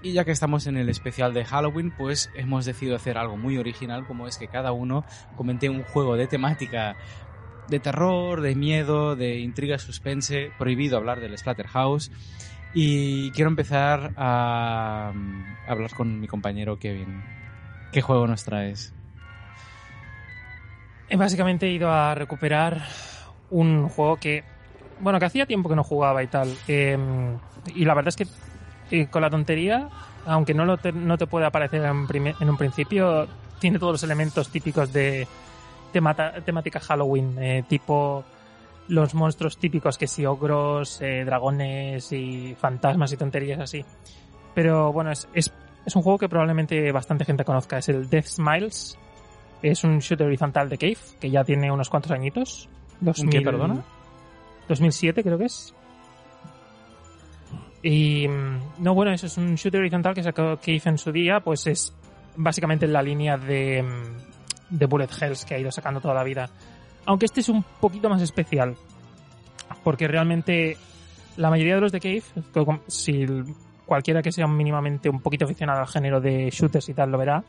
Y 0.01 0.11
ya 0.11 0.25
que 0.25 0.31
estamos 0.31 0.67
en 0.67 0.75
el 0.75 0.89
especial 0.89 1.33
de 1.33 1.45
Halloween, 1.45 1.93
pues 1.97 2.29
hemos 2.35 2.65
decidido 2.65 2.97
hacer 2.97 3.17
algo 3.17 3.37
muy 3.37 3.57
original, 3.57 4.05
como 4.05 4.27
es 4.27 4.37
que 4.37 4.49
cada 4.49 4.73
uno 4.73 5.05
comente 5.37 5.69
un 5.69 5.83
juego 5.83 6.17
de 6.17 6.27
temática 6.27 6.97
de 7.69 7.79
terror, 7.79 8.41
de 8.41 8.55
miedo, 8.55 9.15
de 9.15 9.39
intriga, 9.39 9.77
suspense. 9.77 10.51
Prohibido 10.57 10.97
hablar 10.97 11.21
del 11.21 11.37
Splatterhouse. 11.37 12.11
Y 12.73 13.31
quiero 13.31 13.49
empezar 13.49 14.11
a, 14.15 15.11
a 15.67 15.71
hablar 15.71 15.91
con 15.91 16.19
mi 16.19 16.27
compañero 16.27 16.77
Kevin. 16.77 17.21
¿Qué 17.91 18.01
juego 18.01 18.27
nos 18.27 18.43
traes? 18.43 18.93
Eh, 21.09 21.17
Básicamente 21.17 21.67
he 21.67 21.71
ido 21.71 21.91
a 21.91 22.13
recuperar 22.13 22.83
un 23.49 23.89
juego 23.89 24.17
que, 24.17 24.43
bueno, 24.99 25.19
que 25.19 25.25
hacía 25.25 25.47
tiempo 25.47 25.69
que 25.69 25.75
no 25.75 25.83
jugaba 25.83 26.21
y 26.21 26.27
tal. 26.27 26.55
Eh, 26.67 26.97
y 27.73 27.85
la 27.85 27.95
verdad 27.95 28.09
es 28.09 28.15
que 28.15 28.27
eh, 28.95 29.07
con 29.07 29.23
la 29.23 29.29
tontería, 29.31 29.89
aunque 30.25 30.53
no, 30.53 30.65
lo 30.65 30.77
te, 30.77 30.91
no 30.91 31.17
te 31.17 31.25
puede 31.25 31.47
aparecer 31.47 31.83
en, 31.83 32.05
prime- 32.07 32.35
en 32.39 32.49
un 32.49 32.57
principio, 32.57 33.27
tiene 33.59 33.79
todos 33.79 33.93
los 33.93 34.03
elementos 34.03 34.49
típicos 34.49 34.93
de 34.93 35.27
temata- 35.91 36.39
temática 36.45 36.79
Halloween, 36.79 37.35
eh, 37.39 37.63
tipo 37.67 38.23
los 38.89 39.13
monstruos 39.13 39.57
típicos 39.57 39.97
que 39.97 40.07
si 40.07 40.25
ogros, 40.25 40.99
eh, 41.01 41.23
dragones 41.23 42.11
y 42.11 42.55
fantasmas 42.55 43.13
y 43.13 43.17
tonterías 43.17 43.59
así. 43.59 43.85
Pero 44.53 44.91
bueno, 44.91 45.11
es, 45.11 45.29
es, 45.33 45.53
es 45.85 45.95
un 45.95 46.01
juego 46.01 46.17
que 46.17 46.27
probablemente 46.27 46.91
bastante 46.91 47.23
gente 47.23 47.45
conozca. 47.45 47.77
Es 47.77 47.87
el 47.89 48.09
Death 48.09 48.25
Smiles. 48.25 48.97
Es 49.61 49.83
un 49.83 49.99
shooter 49.99 50.27
horizontal 50.27 50.69
de 50.69 50.77
Cave, 50.77 50.97
que 51.19 51.29
ya 51.29 51.43
tiene 51.43 51.71
unos 51.71 51.89
cuantos 51.89 52.11
añitos. 52.11 52.69
¿Un 53.01 53.29
qué, 53.29 53.41
perdona? 53.41 53.83
2007 54.67 55.23
creo 55.23 55.37
que 55.37 55.45
es. 55.45 55.73
Y 57.81 58.27
mm, 58.27 58.83
no, 58.83 58.93
bueno, 58.93 59.11
eso 59.11 59.27
es 59.27 59.37
un 59.37 59.55
shooter 59.55 59.81
horizontal 59.81 60.13
que 60.13 60.23
sacó 60.23 60.57
Cave 60.57 60.81
en 60.85 60.97
su 60.97 61.11
día, 61.11 61.39
pues 61.39 61.67
es 61.67 61.93
básicamente 62.35 62.85
en 62.85 62.93
la 62.93 63.01
línea 63.01 63.37
de, 63.37 63.83
mm, 63.83 64.77
de 64.77 64.85
Bullet 64.85 65.09
Hells 65.19 65.45
que 65.45 65.55
ha 65.55 65.59
ido 65.59 65.71
sacando 65.71 66.01
toda 66.01 66.13
la 66.13 66.23
vida. 66.23 66.49
Aunque 67.09 67.25
este 67.25 67.39
es 67.41 67.49
un 67.49 67.63
poquito 67.81 68.07
más 68.07 68.21
especial, 68.21 68.75
porque 69.83 70.07
realmente 70.07 70.77
la 71.37 71.49
mayoría 71.49 71.73
de 71.73 71.81
los 71.81 71.91
de 71.91 71.99
Cave, 71.99 72.21
si 72.85 73.25
cualquiera 73.87 74.21
que 74.21 74.31
sea 74.31 74.45
mínimamente 74.45 75.09
un 75.09 75.19
poquito 75.19 75.45
aficionado 75.45 75.79
al 75.79 75.87
género 75.87 76.21
de 76.21 76.51
shooters 76.51 76.87
y 76.87 76.93
tal 76.93 77.09
lo 77.11 77.17
verá, 77.17 77.43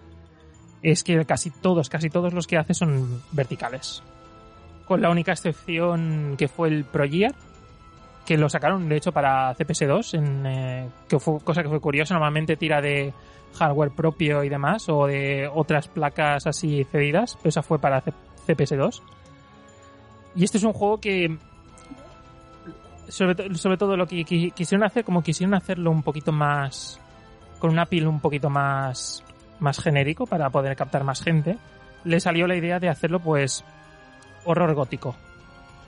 es 0.83 1.05
que 1.05 1.23
casi 1.27 1.51
todos, 1.51 1.90
casi 1.90 2.09
todos 2.09 2.33
los 2.33 2.46
que 2.46 2.57
hace 2.57 2.73
son 2.73 3.23
verticales. 3.33 4.03
Con 4.87 5.03
la 5.03 5.11
única 5.11 5.33
excepción 5.33 6.37
que 6.38 6.49
fue 6.49 6.68
el 6.68 6.85
Pro 6.87 7.05
Gear, 7.07 7.35
que 8.25 8.38
lo 8.38 8.49
sacaron 8.49 8.88
de 8.88 8.96
hecho 8.96 9.12
para 9.12 9.55
CPS2, 9.57 10.14
en, 10.16 10.46
eh, 10.46 10.88
que 11.07 11.18
fue 11.18 11.38
cosa 11.40 11.62
que 11.62 11.68
fue 11.68 11.81
curiosa. 11.81 12.14
Normalmente 12.14 12.57
tira 12.57 12.81
de 12.81 13.12
hardware 13.59 13.90
propio 13.90 14.42
y 14.42 14.49
demás, 14.49 14.88
o 14.88 15.07
de 15.07 15.51
otras 15.53 15.87
placas 15.88 16.46
así 16.46 16.83
cedidas, 16.85 17.37
pero 17.37 17.51
esa 17.51 17.62
fue 17.62 17.79
para 17.79 18.01
C- 18.01 18.14
CPS2. 18.46 19.03
Y 20.35 20.45
este 20.45 20.59
es 20.59 20.64
un 20.64 20.73
juego 20.73 21.01
que 21.01 21.37
sobre, 23.09 23.55
sobre 23.57 23.77
todo 23.77 23.97
lo 23.97 24.07
que 24.07 24.25
qui- 24.25 24.53
quisieron 24.53 24.85
hacer, 24.87 25.05
como 25.05 25.23
quisieron 25.23 25.55
hacerlo 25.55 25.90
un 25.90 26.03
poquito 26.03 26.33
más 26.33 27.01
con 27.59 27.71
una 27.71 27.87
piel 27.87 28.07
un 28.07 28.21
poquito 28.21 28.49
más 28.49 29.23
más 29.59 29.79
genérico 29.79 30.27
para 30.27 30.49
poder 30.49 30.75
captar 30.75 31.05
más 31.05 31.23
gente, 31.23 31.59
le 32.05 32.19
salió 32.21 32.47
la 32.47 32.57
idea 32.57 32.79
de 32.81 32.88
hacerlo 32.88 33.21
pues 33.21 33.62
horror 34.47 34.73
gótico. 34.75 35.14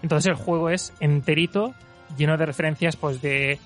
Entonces 0.02 0.26
el 0.30 0.34
juego 0.34 0.68
es 0.68 0.92
enterito, 1.00 1.72
lleno 2.18 2.36
de 2.36 2.44
referencias 2.44 2.96
pues 2.96 3.22
de 3.22 3.58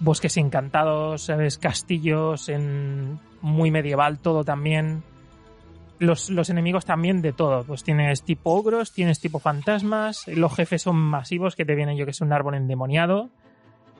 bosques 0.00 0.38
encantados, 0.38 1.24
¿sabes? 1.24 1.58
castillos 1.58 2.48
en 2.48 3.18
muy 3.42 3.70
medieval 3.70 4.18
todo 4.18 4.42
también. 4.44 5.02
Los, 6.02 6.30
los 6.30 6.50
enemigos 6.50 6.84
también 6.84 7.22
de 7.22 7.32
todo. 7.32 7.62
Pues 7.64 7.84
tienes 7.84 8.22
tipo 8.22 8.50
ogros, 8.54 8.92
tienes 8.92 9.20
tipo 9.20 9.38
fantasmas, 9.38 10.26
los 10.28 10.54
jefes 10.54 10.82
son 10.82 10.96
masivos 10.96 11.54
que 11.54 11.64
te 11.64 11.74
vienen 11.74 11.96
yo 11.96 12.04
que 12.04 12.10
es 12.10 12.20
un 12.20 12.32
árbol 12.32 12.54
endemoniado, 12.56 13.30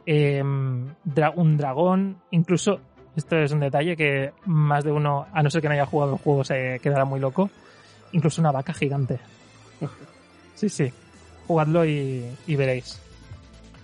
em, 0.06 0.88
dra- 1.04 1.32
un 1.34 1.56
dragón, 1.56 2.16
incluso, 2.30 2.80
esto 3.14 3.36
es 3.38 3.52
un 3.52 3.60
detalle 3.60 3.96
que 3.96 4.32
más 4.46 4.82
de 4.84 4.90
uno, 4.90 5.26
a 5.32 5.42
no 5.42 5.50
ser 5.50 5.62
que 5.62 5.68
no 5.68 5.74
haya 5.74 5.86
jugado 5.86 6.14
el 6.14 6.18
juego, 6.18 6.42
se 6.44 6.80
quedará 6.82 7.04
muy 7.04 7.20
loco, 7.20 7.50
incluso 8.12 8.40
una 8.40 8.52
vaca 8.52 8.72
gigante. 8.72 9.18
Sí, 10.54 10.68
sí. 10.68 10.92
Jugadlo 11.48 11.84
y, 11.84 12.24
y 12.46 12.54
veréis. 12.56 13.00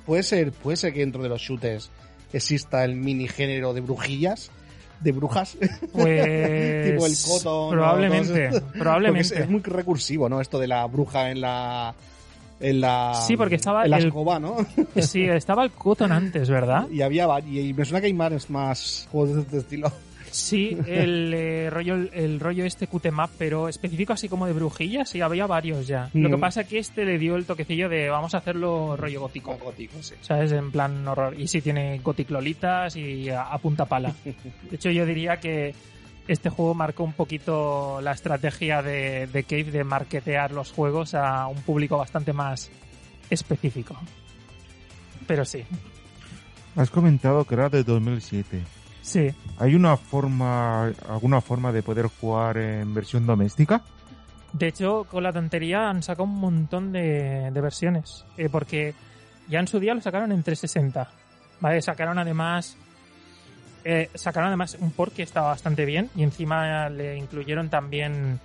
Puede 0.07 0.22
ser, 0.22 0.52
puede 0.52 0.76
ser 0.76 0.92
que 0.92 1.00
dentro 1.00 1.22
de 1.22 1.28
los 1.28 1.40
shooters 1.40 1.90
exista 2.33 2.85
el 2.85 2.94
mini 2.94 3.26
género 3.26 3.74
de 3.74 3.81
brujillas, 3.81 4.52
de 5.00 5.12
brujas. 5.12 5.56
Pues. 5.92 6.90
Tipo 6.92 7.06
el 7.06 7.14
Cotton, 7.26 7.70
Probablemente. 7.72 8.50
Probablemente. 8.78 9.34
es, 9.34 9.40
es 9.42 9.48
muy 9.48 9.61
recursivo, 9.62 10.28
¿no? 10.28 10.40
Esto 10.40 10.58
de 10.58 10.66
la 10.68 10.84
bruja 10.87 11.30
en 11.30 11.40
la. 11.40 11.94
En 12.61 12.80
la. 12.80 13.14
Sí, 13.26 13.37
porque 13.37 13.54
estaba 13.54 13.84
En 13.84 13.90
la 13.90 13.98
el- 13.98 14.06
escoba, 14.06 14.38
¿no? 14.40 14.56
Sí, 14.96 15.22
estaba 15.22 15.62
el 15.64 15.70
Cotton 15.70 16.11
antes, 16.11 16.50
¿verdad? 16.50 16.88
Y 16.90 17.02
había. 17.02 17.26
y 17.40 17.72
me 17.72 17.84
suena 17.84 18.00
que 18.00 18.06
hay 18.08 18.14
más, 18.14 18.50
más 18.50 19.06
juegos 19.12 19.37
de 19.37 19.40
este 19.42 19.58
estilo. 19.58 19.92
Sí, 20.30 20.76
el 20.86 21.32
eh, 21.34 21.70
rollo 21.70 21.94
el 21.94 22.40
rollo 22.40 22.64
este 22.64 22.86
Qtemap, 22.86 23.30
pero 23.38 23.68
específico 23.68 24.12
así 24.12 24.28
como 24.28 24.46
de 24.46 24.52
brujillas, 24.52 25.08
sí, 25.08 25.20
había 25.20 25.46
varios 25.46 25.86
ya. 25.86 26.10
Lo 26.14 26.30
que 26.30 26.38
pasa 26.38 26.64
que 26.64 26.78
este 26.78 27.04
le 27.04 27.18
dio 27.18 27.36
el 27.36 27.44
toquecillo 27.44 27.88
de 27.88 28.08
vamos 28.08 28.34
a 28.34 28.38
hacerlo 28.38 28.96
rollo 28.96 29.20
gótico. 29.20 29.56
Gótico, 29.56 30.02
sí. 30.02 30.14
¿Sabes? 30.20 30.52
En 30.52 30.70
plan 30.70 31.06
horror. 31.06 31.38
Y 31.38 31.48
sí, 31.48 31.60
tiene 31.60 31.98
Gothic 31.98 32.30
Lolitas 32.30 32.96
y 32.96 33.28
a, 33.30 33.42
a 33.42 33.58
punta 33.58 33.84
pala. 33.84 34.14
De 34.24 34.76
hecho, 34.76 34.90
yo 34.90 35.06
diría 35.06 35.38
que 35.38 35.74
este 36.26 36.50
juego 36.50 36.74
marcó 36.74 37.04
un 37.04 37.14
poquito 37.14 38.00
la 38.02 38.12
estrategia 38.12 38.82
de, 38.82 39.26
de 39.26 39.44
Cave 39.44 39.64
de 39.64 39.84
marketear 39.84 40.52
los 40.52 40.72
juegos 40.72 41.14
a 41.14 41.46
un 41.46 41.62
público 41.62 41.96
bastante 41.96 42.32
más 42.32 42.70
específico. 43.30 43.96
Pero 45.26 45.44
sí, 45.44 45.64
Has 46.78 46.90
comentado 46.90 47.44
que 47.44 47.54
era 47.54 47.68
de 47.68 47.82
2007. 47.82 48.62
Sí. 49.02 49.30
¿Hay 49.56 49.74
una 49.74 49.96
forma, 49.96 50.87
alguna 51.08 51.40
forma 51.40 51.72
de 51.72 51.82
poder 51.82 52.06
jugar 52.06 52.56
en 52.58 52.94
versión 52.94 53.26
doméstica? 53.26 53.82
De 54.52 54.68
hecho, 54.68 55.04
con 55.11 55.22
la 55.22 55.32
tontería 55.32 55.90
han 55.90 56.02
sacado 56.02 56.24
un 56.24 56.38
montón 56.40 56.92
de, 56.92 57.50
de 57.52 57.61
versiones. 57.61 58.24
eh, 58.37 58.48
porque 58.50 58.94
ya 59.48 59.61
en 59.61 59.66
su 59.68 59.78
día 59.80 59.94
lo 59.94 60.00
sacaron 60.00 60.32
en 60.32 60.42
360. 60.42 61.08
¿Vale? 61.61 61.82
Sacaron 61.82 62.18
además. 62.18 62.76
eh, 63.84 64.11
sacaron 64.14 64.48
además 64.48 64.76
un 64.80 64.90
port 64.92 65.12
que 65.14 65.22
estaba 65.22 65.48
bastante 65.48 65.84
bien. 65.84 66.08
Y 66.14 66.22
encima 66.22 66.88
le 66.88 67.16
incluyeron 67.16 67.68
también. 67.68 68.38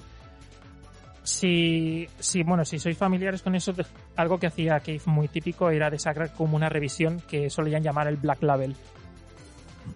Si, 1.23 2.07
si, 2.19 2.43
bueno, 2.43 2.65
si 2.65 2.79
sois 2.79 2.97
familiares 2.97 3.41
con 3.41 3.55
eso, 3.55 3.73
algo 4.17 4.39
que 4.39 4.47
hacía 4.47 4.79
Cave 4.81 5.01
muy 5.05 5.29
típico 5.29 5.69
era 5.69 5.89
de 5.89 5.97
sacar 5.97 6.33
como 6.33 6.57
una 6.57 6.67
revisión 6.67 7.21
que 7.29 7.49
solían 7.49 7.81
llamar 7.81 8.07
el 8.07 8.17
Black 8.17 8.43
Label. 8.43 8.75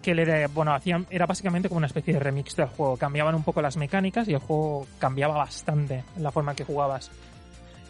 Que 0.01 0.13
le, 0.13 0.47
bueno, 0.47 0.73
hacían, 0.73 1.05
era 1.09 1.25
básicamente 1.25 1.69
como 1.69 1.77
una 1.77 1.87
especie 1.87 2.13
de 2.13 2.19
remix 2.19 2.55
del 2.55 2.67
juego. 2.67 2.97
Cambiaban 2.97 3.35
un 3.35 3.43
poco 3.43 3.61
las 3.61 3.77
mecánicas 3.77 4.27
y 4.27 4.33
el 4.33 4.39
juego 4.39 4.87
cambiaba 4.99 5.37
bastante 5.37 6.03
la 6.17 6.31
forma 6.31 6.51
en 6.51 6.57
que 6.57 6.63
jugabas. 6.63 7.09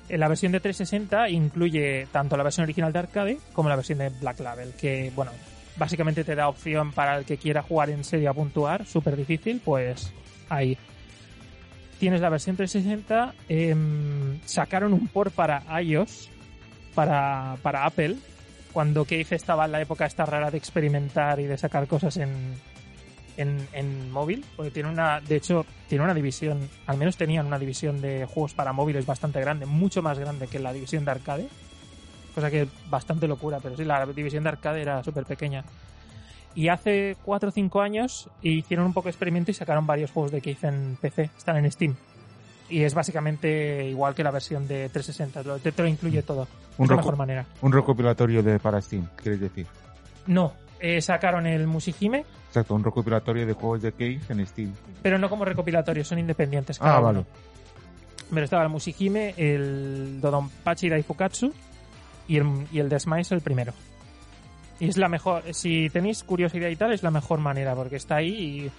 En 0.10 0.20
la 0.20 0.28
versión 0.28 0.52
de 0.52 0.60
360 0.60 1.30
incluye 1.30 2.08
tanto 2.12 2.38
la 2.38 2.44
versión 2.44 2.64
original 2.64 2.94
de 2.94 3.00
arcade 3.00 3.38
como 3.54 3.68
la 3.68 3.76
versión 3.76 4.00
de 4.00 4.10
Black 4.10 4.40
Label, 4.40 4.74
que, 4.80 5.12
bueno, 5.16 5.32
básicamente 5.76 6.24
te 6.24 6.36
da 6.36 6.48
opción 6.48 6.92
para 6.92 7.18
el 7.18 7.26
que 7.26 7.38
quiera 7.38 7.62
jugar 7.62 7.90
en 7.90 8.04
serio 8.04 8.30
a 8.30 8.34
puntuar, 8.34 8.86
súper 8.86 9.16
difícil, 9.16 9.62
pues 9.64 10.14
ahí. 10.50 10.78
Tienes 12.00 12.22
la 12.22 12.30
versión 12.30 12.56
360, 12.56 13.34
em, 13.50 14.40
sacaron 14.46 14.94
un 14.94 15.08
port 15.08 15.34
para 15.34 15.64
iOS, 15.82 16.30
para, 16.94 17.58
para 17.62 17.86
Apple, 17.86 18.18
cuando 18.74 19.06
Cave 19.06 19.28
estaba 19.32 19.66
en 19.66 19.72
la 19.72 19.82
época 19.82 20.06
esta 20.06 20.26
rara 20.26 20.52
de 20.52 20.58
experimentar 20.58 21.40
y 21.40 21.46
de 21.46 21.58
sacar 21.58 21.88
cosas 21.88 22.18
en, 22.18 22.30
en, 23.38 24.12
móvil, 24.12 24.46
porque 24.56 24.72
tiene 24.72 24.90
una, 24.90 25.22
de 25.22 25.36
hecho, 25.36 25.66
tiene 25.88 26.04
una 26.04 26.14
división, 26.14 26.70
al 26.88 26.98
menos 26.98 27.18
tenían 27.18 27.46
una 27.46 27.60
división 27.60 28.02
de 28.02 28.26
juegos 28.26 28.54
para 28.54 28.74
móviles 28.74 29.06
bastante 29.06 29.40
grande, 29.40 29.66
mucho 29.66 30.02
más 30.02 30.18
grande 30.20 30.48
que 30.48 30.60
la 30.60 30.74
división 30.74 31.06
de 31.06 31.12
arcade, 31.12 31.48
cosa 32.34 32.50
que 32.50 32.64
es 32.64 32.70
bastante 32.90 33.28
locura, 33.28 33.60
pero 33.62 33.76
sí, 33.78 33.84
la 33.84 34.06
división 34.06 34.44
de 34.44 34.50
arcade 34.50 34.82
era 34.82 35.04
súper 35.04 35.26
pequeña. 35.26 35.64
Y 36.56 36.70
hace 36.70 37.18
4 37.24 37.50
o 37.50 37.52
5 37.52 37.82
años 37.82 38.30
hicieron 38.42 38.88
un 38.88 38.94
poco 38.94 39.06
de 39.06 39.12
experimento 39.12 39.52
y 39.52 39.54
sacaron 39.54 39.86
varios 39.86 40.10
juegos 40.10 40.32
de 40.32 40.42
Cave 40.42 40.58
en 40.64 40.98
PC, 41.00 41.30
están 41.38 41.58
en 41.58 41.72
Steam. 41.72 41.96
Y 42.70 42.84
es 42.84 42.94
básicamente 42.94 43.86
igual 43.88 44.14
que 44.14 44.24
la 44.24 44.32
versión 44.32 44.68
de 44.68 44.90
360, 44.90 45.44
lo- 45.44 45.60
te, 45.60 45.72
te 45.72 45.82
lo 45.82 45.88
incluye 45.88 46.22
todo. 46.24 46.48
Un 46.78 46.88
reco- 46.88 46.98
mejor 46.98 47.16
manera. 47.18 47.46
Un 47.62 47.72
recopilatorio 47.72 48.44
de 48.44 48.60
para 48.60 48.82
Steam, 48.82 49.08
quieres 49.16 49.40
decir. 49.40 49.66
No, 50.28 50.54
eh, 50.80 51.02
sacaron 51.02 51.48
el 51.48 51.66
Musihime, 51.68 52.26
Exacto, 52.50 52.76
un 52.76 52.84
recopilatorio 52.84 53.46
de 53.46 53.54
juegos 53.54 53.82
de 53.82 53.92
Cave 53.92 54.20
en 54.30 54.46
Steam. 54.46 54.74
pero 55.02 55.18
no 55.18 55.30
como 55.30 55.46
recopilatorio, 55.46 56.04
son 56.04 56.20
independientes. 56.20 56.80
cada 56.80 56.96
Ah, 56.96 57.00
uno. 57.00 57.06
vale. 57.08 57.26
Pero 58.30 58.44
estaba 58.44 58.64
el 58.64 58.70
Musihime, 58.70 59.34
el 59.38 60.20
Dodonpachi 60.20 60.90
Daifukatsu 60.90 61.54
y 62.28 62.38
el, 62.38 62.68
y 62.74 62.80
el 62.80 62.90
Desmice 62.90 63.34
el 63.34 63.42
primero. 63.42 63.74
Y 64.80 64.90
es 64.90 64.98
la 64.98 65.08
mejor, 65.08 65.44
si 65.54 65.90
tenéis 65.90 66.24
curiosidad 66.24 66.68
y 66.70 66.76
tal, 66.76 66.92
es 66.94 67.02
la 67.04 67.12
mejor 67.12 67.40
manera, 67.40 67.74
porque 67.74 67.96
está 67.96 68.18
ahí 68.18 68.30
y 68.66 68.72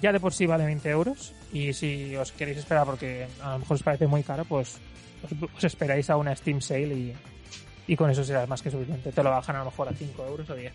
ya 0.00 0.12
de 0.12 0.20
por 0.20 0.32
sí 0.32 0.46
vale 0.46 0.64
20 0.64 0.88
euros. 0.90 1.34
Y 1.52 1.72
si 1.72 2.16
os 2.16 2.32
queréis 2.32 2.58
esperar 2.58 2.86
porque 2.86 3.26
a 3.42 3.52
lo 3.52 3.58
mejor 3.60 3.74
os 3.74 3.82
parece 3.82 4.06
muy 4.06 4.22
caro, 4.22 4.44
pues 4.44 4.78
os, 5.22 5.50
os 5.56 5.64
esperáis 5.64 6.10
a 6.10 6.16
una 6.16 6.34
Steam 6.34 6.60
Sale 6.60 6.94
y, 6.94 7.14
y 7.86 7.96
con 7.96 8.08
eso 8.08 8.22
será 8.22 8.46
más 8.46 8.62
que 8.62 8.70
suficiente. 8.70 9.10
Te 9.10 9.22
lo 9.22 9.30
bajan 9.30 9.56
a 9.56 9.58
lo 9.60 9.64
mejor 9.66 9.88
a 9.88 9.92
5 9.92 10.26
euros 10.26 10.48
o 10.48 10.54
10. 10.54 10.72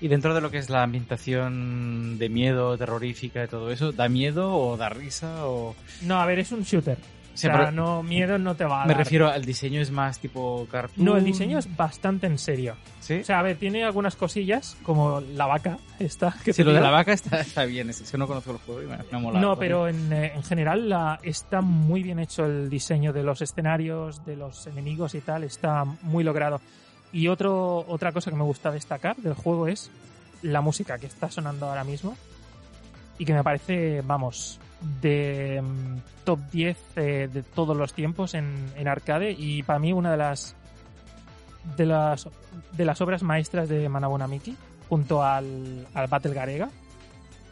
Y 0.00 0.08
dentro 0.08 0.34
de 0.34 0.40
lo 0.40 0.50
que 0.50 0.58
es 0.58 0.70
la 0.70 0.82
ambientación 0.82 2.16
de 2.18 2.28
miedo, 2.30 2.78
terrorífica 2.78 3.44
y 3.44 3.48
todo 3.48 3.70
eso, 3.70 3.92
¿da 3.92 4.08
miedo 4.08 4.56
o 4.56 4.76
da 4.76 4.88
risa? 4.88 5.46
O... 5.46 5.74
No, 6.02 6.20
a 6.20 6.26
ver, 6.26 6.38
es 6.38 6.52
un 6.52 6.62
shooter. 6.62 6.96
O 7.34 7.36
sea, 7.36 7.70
no, 7.72 8.02
miedo 8.04 8.38
no 8.38 8.54
te 8.54 8.64
va 8.64 8.82
a 8.82 8.86
me 8.86 8.92
dar. 8.92 8.98
refiero 8.98 9.28
al 9.28 9.44
diseño, 9.44 9.80
es 9.80 9.90
más 9.90 10.20
tipo 10.20 10.68
cartoon. 10.70 11.04
No, 11.04 11.16
el 11.16 11.24
diseño 11.24 11.58
es 11.58 11.76
bastante 11.76 12.28
en 12.28 12.38
serio. 12.38 12.76
¿Sí? 13.00 13.14
O 13.14 13.24
sea, 13.24 13.40
a 13.40 13.42
ver, 13.42 13.56
tiene 13.56 13.82
algunas 13.84 14.14
cosillas, 14.14 14.76
como 14.84 15.20
la 15.20 15.46
vaca 15.46 15.78
esta. 15.98 16.34
Que 16.44 16.52
Sí, 16.52 16.62
lo 16.62 16.72
de 16.72 16.80
la 16.80 16.90
vaca 16.90 17.12
está, 17.12 17.40
está 17.40 17.64
bien, 17.64 17.90
es 17.90 18.08
que 18.08 18.16
no 18.16 18.28
conozco 18.28 18.52
el 18.52 18.58
juego 18.58 18.82
y 18.82 18.86
me, 18.86 18.96
me 18.98 19.04
ha 19.10 19.18
molado. 19.18 19.44
No, 19.44 19.58
pero 19.58 19.88
en, 19.88 20.12
eh, 20.12 20.32
en 20.34 20.42
general 20.44 20.88
la, 20.88 21.18
está 21.22 21.60
muy 21.60 22.02
bien 22.04 22.20
hecho 22.20 22.46
el 22.46 22.70
diseño 22.70 23.12
de 23.12 23.24
los 23.24 23.42
escenarios, 23.42 24.24
de 24.24 24.36
los 24.36 24.66
enemigos 24.68 25.14
y 25.16 25.20
tal, 25.20 25.42
está 25.42 25.84
muy 25.84 26.22
logrado. 26.22 26.60
Y 27.12 27.28
otro, 27.28 27.84
otra 27.88 28.12
cosa 28.12 28.30
que 28.30 28.36
me 28.36 28.44
gusta 28.44 28.70
destacar 28.70 29.16
del 29.16 29.34
juego 29.34 29.66
es 29.68 29.90
la 30.42 30.60
música 30.60 30.98
que 30.98 31.06
está 31.06 31.30
sonando 31.30 31.68
ahora 31.68 31.84
mismo 31.84 32.16
y 33.18 33.24
que 33.24 33.32
me 33.34 33.42
parece, 33.42 34.02
vamos, 34.02 34.60
de 35.00 35.62
mm, 35.62 36.24
top 36.24 36.40
10 36.52 36.78
eh, 36.96 37.28
de 37.32 37.42
todos 37.42 37.76
los 37.76 37.92
tiempos 37.92 38.34
en, 38.34 38.54
en 38.76 38.88
arcade 38.88 39.32
y 39.32 39.62
para 39.62 39.78
mí 39.78 39.92
una 39.92 40.10
de 40.12 40.16
las 40.16 40.56
de 41.76 41.86
las 41.86 42.28
de 42.72 42.84
las 42.84 43.00
obras 43.00 43.22
maestras 43.22 43.68
de 43.68 43.88
Miki 43.88 44.56
junto 44.88 45.22
al, 45.22 45.86
al 45.94 46.06
Battle 46.06 46.34
Garega. 46.34 46.70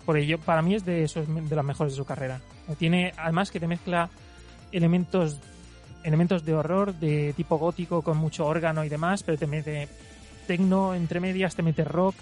Por 0.05 0.17
ello 0.17 0.39
para 0.39 0.63
mí 0.63 0.75
es 0.75 0.85
de 0.85 1.05
esos 1.05 1.27
de 1.27 1.57
las 1.57 1.65
mejores 1.65 1.93
de 1.95 1.97
su 1.97 2.05
carrera. 2.05 2.41
Tiene 2.79 3.13
además 3.17 3.51
que 3.51 3.61
te 3.61 3.67
mezcla 3.67 4.11
elementos 4.71 5.39
elementos 6.05 6.45
de 6.45 6.55
horror 6.55 6.95
de 6.95 7.33
tipo 7.35 7.59
gótico 7.59 8.03
con 8.03 8.17
mucho 8.17 8.45
órgano 8.45 8.85
y 8.85 8.89
demás 8.89 9.23
pero 9.23 9.39
te 9.39 9.47
mete 9.47 9.89
tecno 10.49 10.95
entre 10.95 11.21
medias 11.21 11.55
te 11.55 11.63
mete 11.63 11.85
rock 11.85 12.17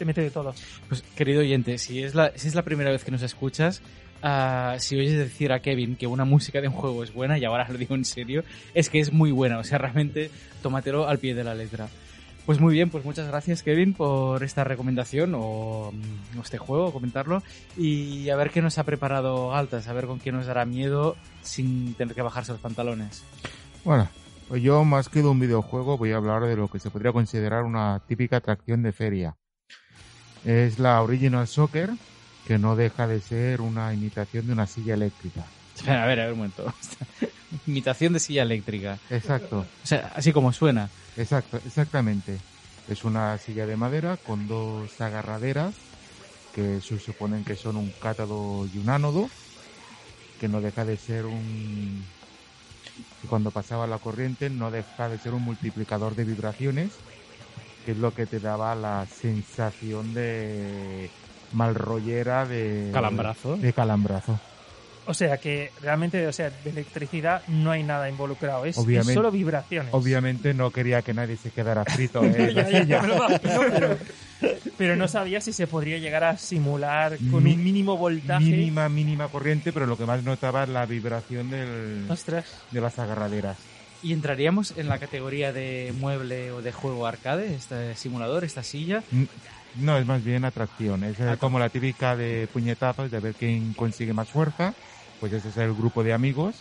te 0.00 0.06
mete 0.06 0.22
de 0.22 0.30
todo. 0.30 0.54
Pues, 0.88 1.02
querido 1.14 1.40
oyente, 1.40 1.76
si 1.76 2.02
es 2.02 2.14
la, 2.14 2.32
si 2.34 2.48
es 2.48 2.54
la 2.54 2.62
primera 2.62 2.90
vez 2.90 3.04
que 3.04 3.10
nos 3.10 3.20
escuchas, 3.20 3.82
ah, 4.22 4.76
si 4.78 4.96
oyes 4.96 5.16
decir 5.16 5.52
a 5.52 5.60
Kevin 5.60 5.96
que 5.96 6.06
una 6.06 6.24
música 6.24 6.60
de 6.60 6.68
un 6.68 6.74
juego 6.74 7.02
es 7.04 7.12
buena, 7.12 7.38
y 7.38 7.44
ahora 7.44 7.66
lo 7.68 7.78
digo 7.78 7.94
en 7.94 8.04
serio, 8.04 8.44
es 8.74 8.90
que 8.90 9.00
es 9.00 9.12
muy 9.12 9.32
buena. 9.32 9.58
O 9.58 9.64
sea, 9.64 9.78
realmente 9.78 10.30
tómatelo 10.62 11.08
al 11.08 11.18
pie 11.18 11.34
de 11.34 11.44
la 11.44 11.54
letra. 11.54 11.88
Pues 12.46 12.58
muy 12.58 12.74
bien, 12.74 12.90
pues 12.90 13.04
muchas 13.04 13.28
gracias 13.28 13.62
Kevin 13.62 13.92
por 13.94 14.42
esta 14.42 14.64
recomendación 14.64 15.34
o, 15.36 15.92
mm, 15.92 16.38
o 16.38 16.42
este 16.42 16.58
juego, 16.58 16.92
comentarlo. 16.92 17.42
Y 17.76 18.28
a 18.30 18.36
ver 18.36 18.50
qué 18.50 18.60
nos 18.62 18.78
ha 18.78 18.84
preparado 18.84 19.54
Altas, 19.54 19.86
a 19.88 19.92
ver 19.92 20.06
con 20.06 20.18
qué 20.18 20.32
nos 20.32 20.46
dará 20.46 20.64
miedo 20.64 21.16
sin 21.42 21.94
tener 21.94 22.14
que 22.14 22.22
bajarse 22.22 22.52
los 22.52 22.60
pantalones. 22.60 23.22
Bueno, 23.84 24.08
Pues 24.48 24.62
yo, 24.64 24.82
más 24.84 25.08
que 25.08 25.22
de 25.22 25.28
un 25.28 25.38
videojuego, 25.38 25.96
voy 25.96 26.10
a 26.10 26.16
hablar 26.16 26.42
de 26.42 26.56
lo 26.56 26.66
que 26.66 26.80
se 26.80 26.90
podría 26.90 27.12
considerar 27.12 27.62
una 27.62 28.00
típica 28.08 28.38
atracción 28.38 28.82
de 28.82 28.90
feria. 28.90 29.36
Es 30.44 30.80
la 30.80 31.00
Original 31.02 31.46
Soccer, 31.46 31.90
que 32.50 32.58
no 32.58 32.74
deja 32.74 33.06
de 33.06 33.20
ser 33.20 33.60
una 33.60 33.94
imitación 33.94 34.44
de 34.48 34.52
una 34.52 34.66
silla 34.66 34.94
eléctrica. 34.94 35.54
A 35.86 36.06
ver, 36.06 36.20
a 36.20 36.24
ver 36.24 36.32
un 36.32 36.38
momento. 36.38 36.66
Imitación 37.66 38.12
de 38.12 38.20
silla 38.20 38.42
eléctrica. 38.42 39.00
Exacto, 39.08 39.70
O 39.82 39.86
sea, 39.86 40.08
así 40.14 40.32
como 40.32 40.52
suena. 40.52 40.92
exacto, 41.14 41.58
exactamente. 41.58 42.44
Es 42.86 43.04
una 43.04 43.36
silla 43.38 43.66
de 43.66 43.76
madera 43.76 44.16
con 44.18 44.46
dos 44.46 45.00
agarraderas 45.00 45.88
que 46.52 46.80
se 46.80 46.98
suponen 46.98 47.44
que 47.44 47.56
son 47.56 47.76
un 47.76 47.92
cátodo 47.94 48.66
y 48.66 48.78
un 48.78 48.90
ánodo, 48.90 49.34
que 50.38 50.48
no 50.48 50.60
deja 50.60 50.84
de 50.84 50.96
ser 50.96 51.26
un... 51.26 52.12
cuando 53.28 53.52
pasaba 53.52 53.86
la 53.86 53.98
corriente 53.98 54.50
no 54.50 54.70
deja 54.70 55.08
de 55.08 55.18
ser 55.18 55.34
un 55.34 55.42
multiplicador 55.42 56.14
de 56.14 56.24
vibraciones, 56.24 57.04
que 57.82 57.92
es 57.92 57.98
lo 57.98 58.14
que 58.14 58.26
te 58.26 58.40
daba 58.40 58.74
la 58.76 59.06
sensación 59.08 60.14
de 60.14 61.12
malrollera 61.52 62.46
de... 62.46 62.90
Calambrazo. 62.92 63.56
De 63.56 63.72
calambrazo. 63.72 64.38
O 65.06 65.14
sea 65.14 65.38
que 65.38 65.72
realmente, 65.80 66.26
o 66.28 66.32
sea, 66.32 66.50
de 66.50 66.70
electricidad 66.70 67.42
no 67.48 67.72
hay 67.72 67.82
nada 67.82 68.08
involucrado. 68.08 68.64
Es, 68.64 68.76
es 68.78 69.06
solo 69.06 69.30
vibraciones. 69.32 69.92
Obviamente 69.92 70.54
no 70.54 70.70
quería 70.70 71.02
que 71.02 71.14
nadie 71.14 71.36
se 71.36 71.50
quedara 71.50 71.84
frito 71.84 72.22
en 72.24 72.54
la 72.54 72.70
Ya, 72.70 72.84
ya, 72.84 73.00
pero, 73.42 73.96
pero 74.78 74.96
no 74.96 75.08
sabía 75.08 75.40
si 75.40 75.52
se 75.52 75.66
podría 75.66 75.98
llegar 75.98 76.22
a 76.22 76.36
simular 76.36 77.16
con 77.30 77.42
Mi- 77.42 77.54
un 77.54 77.64
mínimo 77.64 77.96
voltaje. 77.96 78.44
Mínima, 78.44 78.88
mínima 78.88 79.26
corriente, 79.28 79.72
pero 79.72 79.86
lo 79.86 79.96
que 79.96 80.04
más 80.06 80.22
notaba 80.22 80.62
es 80.64 80.68
la 80.68 80.86
vibración 80.86 81.50
del, 81.50 82.06
Ostras. 82.08 82.44
de 82.70 82.80
las 82.80 82.98
agarraderas. 82.98 83.56
¿Y 84.02 84.12
entraríamos 84.12 84.74
en 84.78 84.88
la 84.88 84.98
categoría 84.98 85.52
de 85.52 85.92
mueble 85.98 86.52
o 86.52 86.62
de 86.62 86.72
juego 86.72 87.06
arcade, 87.06 87.54
este 87.54 87.96
simulador, 87.96 88.44
esta 88.44 88.62
silla? 88.62 89.02
No, 89.76 89.96
es 89.96 90.06
más 90.06 90.24
bien 90.24 90.44
atracción. 90.44 91.04
Es 91.04 91.20
eh, 91.20 91.36
como 91.38 91.58
la 91.58 91.68
típica 91.68 92.16
de 92.16 92.48
puñetazos, 92.52 93.10
de 93.10 93.20
ver 93.20 93.34
quién 93.34 93.72
consigue 93.74 94.12
más 94.12 94.28
fuerza. 94.28 94.74
Pues 95.20 95.32
ese 95.32 95.48
es 95.50 95.56
el 95.58 95.74
grupo 95.74 96.02
de 96.02 96.12
amigos. 96.12 96.56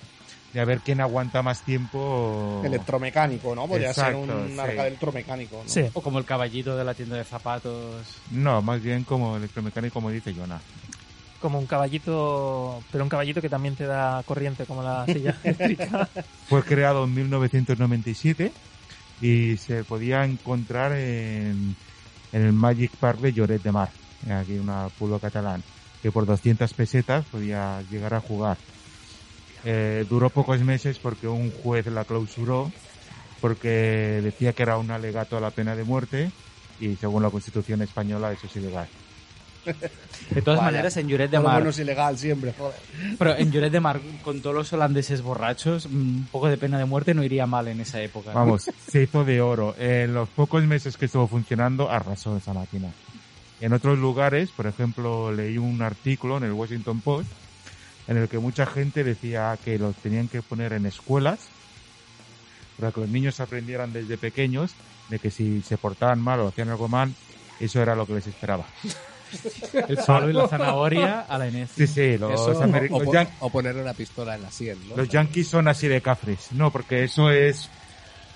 De 0.54 0.60
a 0.60 0.66
ver 0.66 0.80
quién 0.80 1.00
aguanta 1.02 1.42
más 1.42 1.64
tiempo. 1.64 2.62
Electromecánico, 2.64 3.56
¿no? 3.56 3.68
Podría 3.68 3.94
ser 3.94 4.16
un 4.16 4.28
sí. 4.28 4.60
arcade 4.60 4.88
electromecánico, 4.88 5.62
¿no? 5.64 5.70
Sí. 5.70 5.86
¿O 5.94 6.02
como 6.02 6.20
el 6.20 6.26
caballito 6.26 6.76
de 6.76 6.84
la 6.84 6.94
tienda 6.94 7.18
de 7.18 7.24
zapatos? 7.24 8.06
No, 8.32 8.62
más 8.62 8.82
bien 8.82 9.04
como 9.04 9.38
electromecánico, 9.38 9.94
como 9.94 10.10
dice 10.10 10.34
Jonah. 10.34 10.60
Como 11.40 11.58
un 11.58 11.68
caballito, 11.68 12.84
pero 12.92 13.04
un 13.04 13.10
caballito 13.10 13.42
que 13.42 13.50
también 13.50 13.76
te 13.76 13.86
da 13.86 14.22
corriente, 14.24 14.66
como 14.66 14.84
la 14.84 15.06
silla 15.06 15.36
eléctrica. 15.44 16.10
Fue 16.48 16.64
creado 16.64 17.06
en 17.06 17.14
1997 17.14 18.52
y 19.22 19.56
se 19.58 19.84
podía 19.86 20.26
encontrar 20.26 20.94
en, 20.94 21.76
en 22.32 22.44
el 22.44 22.54
Magic 22.54 22.92
Park 22.98 23.20
de 23.20 23.34
Lloret 23.34 23.62
de 23.62 23.72
Mar, 23.72 23.90
aquí 24.30 24.58
un 24.58 24.72
pueblo 24.98 25.20
catalán, 25.20 25.64
que 26.02 26.12
por 26.12 26.26
200 26.26 26.74
pesetas 26.74 27.26
podía 27.26 27.82
llegar 27.90 28.14
a 28.14 28.22
jugar. 28.22 28.58
Eh, 29.66 30.06
duró 30.10 30.30
pocos 30.30 30.62
meses 30.62 31.00
porque 31.00 31.28
un 31.28 31.52
juez 31.52 31.86
la 31.88 32.06
clausuró 32.06 32.72
porque 33.42 34.22
decía 34.24 34.54
que 34.54 34.64
era 34.64 34.78
un 34.78 34.90
alegato 34.92 35.38
a 35.38 35.42
la 35.42 35.52
pena 35.52 35.76
de 35.76 35.84
muerte 35.84 36.32
y 36.80 36.96
según 36.96 37.24
la 37.24 37.30
Constitución 37.30 37.82
española 37.82 38.32
eso 38.32 38.48
es 38.48 38.56
ilegal. 38.56 38.88
De 39.66 40.42
todas 40.42 40.60
Vaya. 40.60 40.72
maneras, 40.72 40.98
en 40.98 41.08
Lloret 41.08 41.32
de 41.32 41.38
lo 41.38 41.44
Mar, 41.44 41.56
bueno 41.56 41.70
es 41.72 41.80
ilegal 41.80 42.18
siempre, 42.18 42.54
joder. 42.58 42.76
pero 43.18 43.36
en 43.36 43.52
Lloret 43.52 43.72
de 43.72 43.80
Mar, 43.80 44.00
con 44.24 44.42
todos 44.42 44.56
los 44.56 44.74
holandeses 44.74 45.22
borrachos, 45.22 45.86
un 45.86 46.28
poco 46.32 46.48
de 46.48 46.58
pena 46.58 46.78
de 46.78 46.86
muerte 46.86 47.14
no 47.14 47.24
iría 47.24 47.46
mal 47.46 47.68
en 47.68 47.82
esa 47.82 48.02
época. 48.02 48.32
Vamos, 48.34 48.70
se 48.88 49.04
hizo 49.04 49.24
de 49.26 49.42
oro. 49.42 49.76
En 49.78 50.14
los 50.14 50.30
pocos 50.30 50.64
meses 50.64 50.98
que 50.98 51.06
estuvo 51.06 51.28
funcionando, 51.28 51.90
arrasó 51.90 52.38
esa 52.38 52.54
máquina. 52.54 52.90
En 53.62 53.74
otros 53.74 53.98
lugares, 53.98 54.52
por 54.52 54.68
ejemplo, 54.68 55.32
leí 55.32 55.58
un 55.58 55.82
artículo 55.82 56.38
en 56.38 56.44
el 56.44 56.54
Washington 56.54 57.02
Post 57.02 57.30
en 58.08 58.18
el 58.18 58.28
que 58.28 58.40
mucha 58.40 58.66
gente 58.66 59.04
decía 59.04 59.58
que 59.64 59.78
los 59.78 59.96
tenían 59.98 60.28
que 60.28 60.42
poner 60.42 60.74
en 60.74 60.86
escuelas 60.88 61.40
para 62.80 62.92
que 62.92 63.02
los 63.02 63.10
niños 63.10 63.40
aprendieran 63.40 63.94
desde 63.94 64.18
pequeños 64.18 64.72
de 65.10 65.20
que 65.20 65.30
si 65.30 65.62
se 65.62 65.78
portaban 65.78 66.20
mal 66.20 66.40
o 66.40 66.48
hacían 66.48 66.70
algo 66.70 66.88
mal, 66.88 67.14
eso 67.60 67.82
era 67.82 67.96
lo 67.96 68.06
que 68.08 68.14
les 68.14 68.28
esperaba. 68.28 68.66
El 69.88 69.98
palo 69.98 70.30
y 70.30 70.34
la 70.34 70.48
zanahoria 70.48 71.22
a 71.22 71.38
la 71.38 71.48
NF. 71.50 71.76
Sí, 71.76 71.88
sí, 71.88 72.18
los, 72.18 72.34
Eso, 72.34 72.46
o, 72.52 72.52
o 72.52 73.00
los 73.42 73.52
ponerle 73.52 73.82
una 73.82 73.94
pistola 73.94 74.36
en 74.36 74.42
la 74.44 74.52
sien, 74.52 74.78
¿no? 74.90 74.96
los 74.98 75.10
yankees 75.10 75.48
son 75.48 75.68
así 75.68 75.88
de 75.88 76.02
cafres. 76.02 76.52
No, 76.52 76.72
porque 76.72 77.04
eso 77.04 77.30
es... 77.32 77.70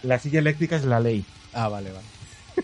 La 0.03 0.19
silla 0.19 0.39
eléctrica 0.39 0.75
es 0.75 0.83
la 0.85 0.99
ley. 0.99 1.23
Ah, 1.53 1.69
vale, 1.69 1.91
vale. 1.91 2.05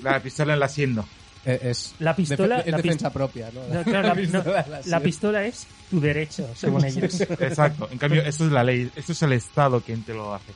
La 0.04 0.20
pistola 0.22 0.54
en 0.54 0.60
la 0.60 0.68
sien 0.68 0.94
no. 0.96 1.08
Eh, 1.46 1.58
Es, 1.64 1.96
La 2.00 2.14
pistola- 2.16 2.58
defe- 2.58 2.66
es 2.66 2.72
la 2.72 2.78
defensa 2.78 3.10
propia, 3.12 3.50
¿no? 3.54 3.62
No, 3.74 3.84
claro, 3.84 4.08
la, 4.10 4.14
no, 4.16 4.22
pistola 4.22 4.62
en 4.62 4.72
la 4.72 4.78
la 4.78 4.84
sien. 4.84 5.02
pistola 5.04 5.46
es 5.46 5.68
tu 5.90 6.00
derecho, 6.02 6.50
según 6.56 6.84
ellos. 6.86 7.22
Exacto. 7.22 7.88
En 7.92 7.98
cambio, 7.98 8.22
esto 8.24 8.46
es 8.46 8.52
la 8.52 8.64
ley. 8.64 8.92
Esto 8.96 9.14
es 9.14 9.22
el 9.24 9.32
Estado 9.34 9.80
quien 9.82 10.04
te 10.04 10.14
lo 10.14 10.34
hace. 10.36 10.52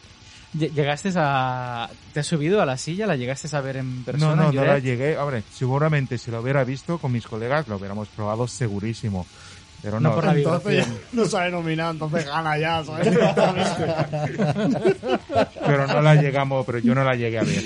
Lle- 0.58 0.72
¿Llegaste 0.72 1.12
a... 1.16 1.90
¿Te 2.14 2.20
has 2.20 2.28
subido 2.28 2.62
a 2.62 2.66
la 2.66 2.78
silla? 2.78 3.08
¿La 3.08 3.16
llegaste 3.16 3.56
a 3.56 3.62
ver 3.62 3.78
en 3.78 4.04
persona? 4.04 4.36
no, 4.36 4.44
no, 4.44 4.52
no 4.52 4.66
la 4.66 4.80
llegué. 4.80 5.18
Hombre, 5.18 5.44
seguramente 5.52 6.18
si 6.18 6.30
lo 6.32 6.42
hubiera 6.42 6.64
visto 6.64 6.98
con 7.00 7.12
mis 7.12 7.26
colegas 7.26 7.68
lo 7.68 7.78
hubiéramos 7.78 8.08
probado 8.10 8.48
segurísimo. 8.48 9.26
Pero 9.82 10.00
no. 10.00 10.10
No 10.10 10.16
por 10.16 10.26
la 10.26 10.34
Entonces 10.34 10.86
ya 10.88 10.94
no 11.14 11.26
sabe 11.26 11.52
nominar, 11.52 11.92
entonces 11.94 12.26
gana 12.26 12.58
ya, 12.58 12.84
¿sabes? 12.86 13.10
Pero 15.66 15.88
no 15.88 16.02
la 16.02 16.16
llegamos, 16.16 16.66
pero 16.66 16.80
yo 16.80 16.96
no 16.96 17.04
la 17.04 17.16
llegué 17.16 17.40
a 17.40 17.44
ver. 17.44 17.64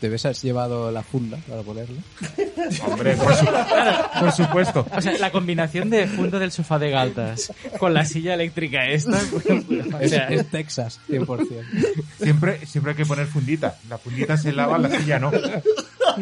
¿Te 0.00 0.08
ves 0.10 0.26
has 0.26 0.42
llevado 0.42 0.90
la 0.90 1.02
funda 1.02 1.38
para 1.48 1.62
ponerle? 1.62 2.00
Hombre, 2.86 3.16
por, 3.16 3.34
su- 3.34 3.46
por 4.20 4.32
supuesto. 4.32 4.86
O 4.94 5.00
sea, 5.00 5.16
la 5.18 5.30
combinación 5.32 5.88
de 5.88 6.06
funda 6.06 6.38
del 6.38 6.52
sofá 6.52 6.78
de 6.78 6.90
galtas 6.90 7.52
con 7.78 7.94
la 7.94 8.04
silla 8.04 8.34
eléctrica 8.34 8.84
esta... 8.86 9.18
o 9.94 9.98
Es, 10.00 10.10
sea, 10.10 10.28
es 10.28 10.46
Texas, 10.50 11.00
100%. 11.08 11.64
Siempre, 12.18 12.66
siempre 12.66 12.92
hay 12.92 12.96
que 12.96 13.06
poner 13.06 13.26
fundita. 13.26 13.78
La 13.88 13.96
fundita 13.96 14.36
se 14.36 14.52
lava, 14.52 14.76
la 14.78 14.90
silla 14.90 15.18
no. 15.18 15.30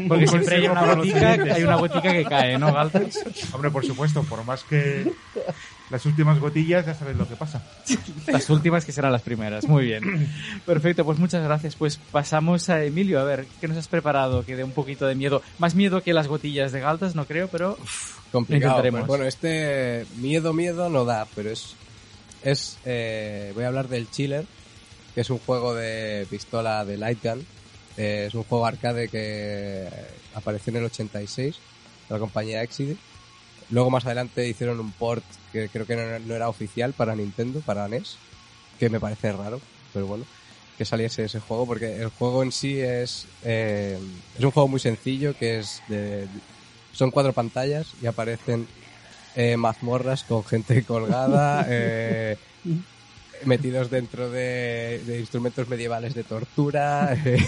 porque 0.09 0.27
siempre 0.29 0.57
hay 0.57 0.69
una 0.69 0.95
siguientes. 1.03 1.53
hay 1.53 1.63
una 1.65 1.77
gotica 1.77 2.13
que 2.13 2.25
cae, 2.25 2.59
¿no, 2.59 2.73
galtas? 2.73 3.25
Hombre, 3.53 3.71
por 3.71 3.85
supuesto, 3.85 4.23
por 4.23 4.45
más 4.45 4.63
que 4.65 5.13
las 5.91 6.07
últimas 6.07 6.41
gotillas 6.41 6.87
ya 6.87 6.95
sabes 6.95 7.17
lo 7.17 7.29
que 7.29 7.37
pasa. 7.37 7.63
Las 8.27 8.49
últimas 8.49 8.85
que 8.85 8.93
serán 8.93 9.13
las 9.13 9.23
primeras. 9.23 9.67
Muy 9.69 9.85
bien. 9.85 10.29
Perfecto, 10.67 11.05
pues 11.05 11.19
muchas 11.19 11.45
gracias. 11.45 11.77
Pues 11.77 11.99
pasamos 12.11 12.71
a 12.71 12.83
Emilio. 12.83 13.21
A 13.21 13.25
ver, 13.25 13.47
¿qué 13.61 13.69
nos 13.69 13.77
has 13.77 13.89
preparado? 13.89 14.45
Que 14.45 14.57
dé 14.57 14.65
un 14.65 14.73
poquito 14.73 15.07
de 15.07 15.15
miedo. 15.15 15.43
Más 15.59 15.75
miedo 15.75 16.03
que 16.03 16.15
las 16.15 16.27
gotillas 16.27 16.73
de 16.73 16.81
galtas, 16.81 17.15
no 17.15 17.27
creo, 17.27 17.49
pero... 17.49 17.77
Complicado. 18.33 18.73
Intentaremos. 18.73 19.01
pero 19.03 19.07
Bueno, 19.07 19.25
este 19.27 20.07
miedo, 20.17 20.53
miedo 20.53 20.89
no 20.89 21.05
da, 21.05 21.27
pero 21.35 21.51
es. 21.51 21.77
es 22.43 22.79
eh, 22.85 23.53
voy 23.55 23.65
a 23.65 23.69
hablar 23.69 23.89
del 23.89 24.11
Chiller, 24.11 24.47
que 25.15 25.21
es 25.21 25.31
un 25.31 25.39
juego 25.39 25.75
de 25.75 26.27
pistola 26.31 26.85
de 26.85 26.97
Light 26.97 27.23
Gun. 27.23 27.47
Eh, 27.97 28.25
es 28.29 28.35
un 28.35 28.43
juego 28.45 28.67
arcade 28.67 29.09
que 29.09 29.89
apareció 30.35 30.71
en 30.73 30.79
el 30.79 30.85
86 30.87 31.55
de 32.09 32.15
la 32.15 32.19
compañía 32.19 32.63
Exide. 32.63 32.97
Luego 33.75 33.91
más 33.91 34.07
adelante 34.07 34.49
hicieron 34.49 34.79
un 34.79 34.93
port 34.93 35.25
que 35.51 35.69
creo 35.69 35.85
que 35.85 35.97
no, 35.97 36.03
era- 36.37 36.49
oficial 36.49 36.93
para 36.95 37.17
Nintendo, 37.17 37.61
para 37.61 37.87
NES, 37.87 38.21
que 38.79 38.89
me 38.89 39.01
parece 39.01 39.33
raro, 39.33 39.61
pero 39.93 40.07
bueno, 40.07 40.25
que 40.79 40.85
saliese 40.85 41.25
ese 41.25 41.41
juego 41.41 41.67
porque 41.67 41.97
el 41.97 42.09
juego 42.11 42.45
en 42.45 42.53
sí 42.53 42.81
es 42.81 43.27
eh, 43.43 43.99
es 44.33 44.45
un 44.45 44.53
juego 44.53 44.69
muy 44.69 44.79
sencillo 44.79 45.35
que 45.35 45.59
es 45.59 45.83
de 45.89 46.29
son 46.93 47.11
cuatro 47.11 47.33
pantallas 47.33 47.97
y 48.01 48.07
aparecen 48.07 48.69
eh, 49.35 49.57
mazmorras 49.57 50.23
con 50.23 50.45
gente 50.45 50.85
colgada, 50.87 51.67
eh, 51.69 52.39
metidos 53.45 53.91
dentro 53.91 54.31
de, 54.31 55.03
instrumentos 55.19 55.67
medievales 55.67 56.15
de 56.15 56.23
tortura. 56.23 57.13
eh, 57.25 57.39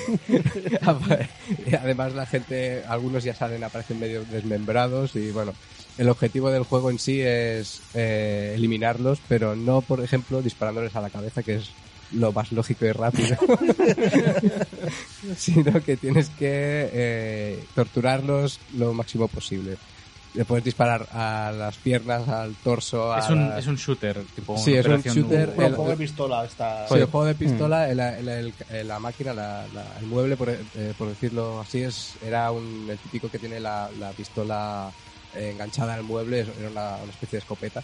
además 1.80 2.14
la 2.14 2.26
gente, 2.26 2.82
algunos 2.88 3.22
ya 3.22 3.34
salen, 3.34 3.62
aparecen 3.62 4.00
medio 4.00 4.24
desmembrados 4.24 5.14
y 5.14 5.30
bueno, 5.30 5.54
el 5.96 6.08
objetivo 6.08 6.50
del 6.50 6.64
juego 6.64 6.90
en 6.90 6.98
sí 6.98 7.20
es 7.20 7.82
eh, 7.94 8.52
eliminarlos, 8.54 9.22
pero 9.26 9.56
no, 9.56 9.82
por 9.82 10.02
ejemplo, 10.04 10.42
disparándoles 10.42 10.94
a 10.96 11.00
la 11.00 11.10
cabeza, 11.10 11.42
que 11.42 11.54
es 11.54 11.76
lo 12.10 12.32
más 12.32 12.52
lógico 12.52 12.86
y 12.86 12.92
rápido, 12.92 13.36
sino 15.36 15.82
que 15.82 15.96
tienes 15.96 16.30
que 16.30 16.90
eh, 16.92 17.68
torturarlos 17.74 18.62
lo 18.68 18.92
máximo 18.92 19.28
posible. 19.28 19.78
Le 20.32 20.44
puedes 20.44 20.64
disparar 20.64 21.08
a 21.10 21.50
las 21.50 21.78
piernas, 21.78 22.28
al 22.28 22.58
torso, 22.58 23.10
a 23.10 23.20
Es 23.20 23.30
un, 23.30 23.48
la- 23.48 23.58
es 23.58 23.66
un 23.66 23.76
shooter, 23.76 24.26
tipo 24.34 24.54
Sí, 24.58 24.74
es 24.74 24.86
un 24.86 25.00
shooter, 25.00 25.54
Un 25.56 25.64
el- 25.64 25.74
juego 25.74 25.90
de 25.90 25.96
pistola 25.96 26.44
está... 26.44 26.86
Sí, 26.88 26.94
el 26.94 27.06
juego 27.06 27.24
de 27.24 27.34
pistola, 27.36 27.88
el- 27.90 28.00
el- 28.00 28.28
el- 28.28 28.54
el- 28.68 28.88
la 28.88 29.00
máquina, 29.00 29.32
la- 29.32 29.66
la- 29.72 29.96
el 29.98 30.06
mueble, 30.06 30.36
por, 30.36 30.50
eh, 30.50 30.94
por 30.94 31.08
decirlo 31.08 31.58
así, 31.60 31.82
es 31.82 32.18
era 32.20 32.52
un, 32.52 32.90
el 32.90 33.00
típico 33.00 33.30
que 33.30 33.38
tiene 33.38 33.60
la, 33.60 33.90
la 33.96 34.12
pistola 34.12 34.94
enganchada 35.36 35.94
al 35.94 36.02
mueble, 36.02 36.46
era 36.58 36.70
una, 36.70 36.96
especie 37.04 37.38
de 37.38 37.38
escopeta. 37.38 37.82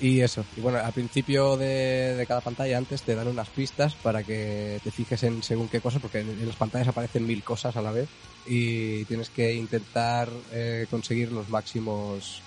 Y 0.00 0.20
eso. 0.20 0.44
Y 0.56 0.60
bueno, 0.60 0.78
al 0.78 0.92
principio 0.92 1.56
de, 1.56 2.14
de 2.16 2.26
cada 2.26 2.40
pantalla 2.40 2.76
antes 2.76 3.02
te 3.02 3.14
dan 3.14 3.28
unas 3.28 3.48
pistas 3.48 3.94
para 3.94 4.24
que 4.24 4.80
te 4.82 4.90
fijes 4.90 5.22
en 5.22 5.42
según 5.42 5.68
qué 5.68 5.80
cosas, 5.80 6.02
porque 6.02 6.20
en, 6.20 6.46
las 6.46 6.56
pantallas 6.56 6.88
aparecen 6.88 7.26
mil 7.26 7.42
cosas 7.44 7.76
a 7.76 7.82
la 7.82 7.92
vez 7.92 8.08
y 8.46 9.04
tienes 9.04 9.30
que 9.30 9.54
intentar 9.54 10.28
eh, 10.52 10.86
conseguir 10.90 11.30
los 11.32 11.48
máximos 11.48 12.42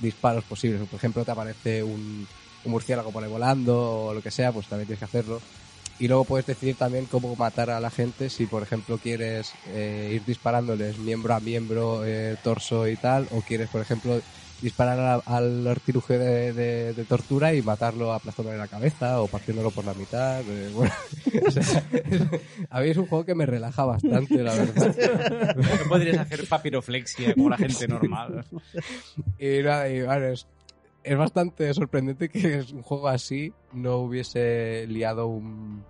disparos 0.00 0.44
posibles. 0.44 0.80
Por 0.88 0.96
ejemplo, 0.98 1.24
te 1.24 1.30
aparece 1.30 1.82
un, 1.82 2.26
murciélago 2.64 3.10
por 3.10 3.26
volando 3.28 4.06
o 4.06 4.14
lo 4.14 4.22
que 4.22 4.30
sea, 4.30 4.52
pues 4.52 4.66
también 4.66 4.86
tienes 4.86 4.98
que 4.98 5.04
hacerlo. 5.04 5.40
Y 6.00 6.06
luego 6.06 6.24
puedes 6.24 6.46
decidir 6.46 6.76
también 6.76 7.06
cómo 7.06 7.34
matar 7.34 7.70
a 7.70 7.80
la 7.80 7.90
gente 7.90 8.30
si, 8.30 8.46
por 8.46 8.62
ejemplo, 8.62 8.98
quieres 8.98 9.52
eh, 9.66 10.12
ir 10.14 10.24
disparándoles 10.24 10.96
miembro 10.98 11.34
a 11.34 11.40
miembro, 11.40 12.04
eh, 12.06 12.36
torso 12.44 12.86
y 12.86 12.94
tal, 12.96 13.26
o 13.32 13.40
quieres, 13.42 13.68
por 13.68 13.80
ejemplo, 13.80 14.20
disparar 14.62 14.98
a- 15.00 15.22
al 15.36 15.66
artilugio 15.66 16.18
de, 16.18 16.52
de- 16.52 16.92
de 16.94 17.04
tortura 17.04 17.52
y 17.54 17.62
matarlo 17.62 18.12
aplastándole 18.12 18.58
la 18.58 18.68
cabeza 18.68 19.20
o 19.20 19.26
partiéndolo 19.28 19.70
por 19.72 19.84
la 19.84 19.94
mitad. 19.94 20.40
eh, 20.42 20.68
bueno, 20.72 20.92
o 21.46 21.50
sea, 21.50 21.62
a 22.70 22.80
mí 22.80 22.88
es 22.90 22.96
un 22.96 23.06
juego 23.06 23.24
que 23.24 23.34
me 23.34 23.46
relaja 23.46 23.84
bastante, 23.84 24.36
la 24.42 24.54
verdad. 24.54 24.94
No 25.56 25.88
podrías 25.88 26.18
hacer 26.18 26.46
papiroflexia 26.48 27.34
como 27.34 27.50
la 27.50 27.56
gente 27.56 27.88
normal. 27.88 28.44
Y 29.38 29.62
nada, 29.62 29.88
y 29.88 30.02
bueno, 30.02 30.26
es, 30.26 30.46
es 31.12 31.16
bastante 31.18 31.72
sorprendente 31.74 32.28
que 32.28 32.64
un 32.72 32.82
juego 32.82 33.08
así 33.08 33.52
no 33.72 33.96
hubiese 33.96 34.86
liado 34.88 35.26
un, 35.26 35.84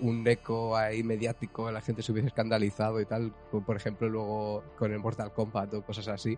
un 0.00 0.26
eco 0.28 0.76
ahí 0.76 1.02
mediático, 1.02 1.70
la 1.70 1.80
gente 1.80 2.02
se 2.02 2.12
hubiese 2.12 2.28
escandalizado 2.28 3.00
y 3.00 3.06
tal, 3.06 3.32
como 3.50 3.64
por 3.64 3.76
ejemplo 3.76 4.08
luego 4.08 4.62
con 4.78 4.92
el 4.92 4.98
Mortal 4.98 5.32
Kombat 5.32 5.72
o 5.74 5.82
cosas 5.82 6.08
así. 6.08 6.36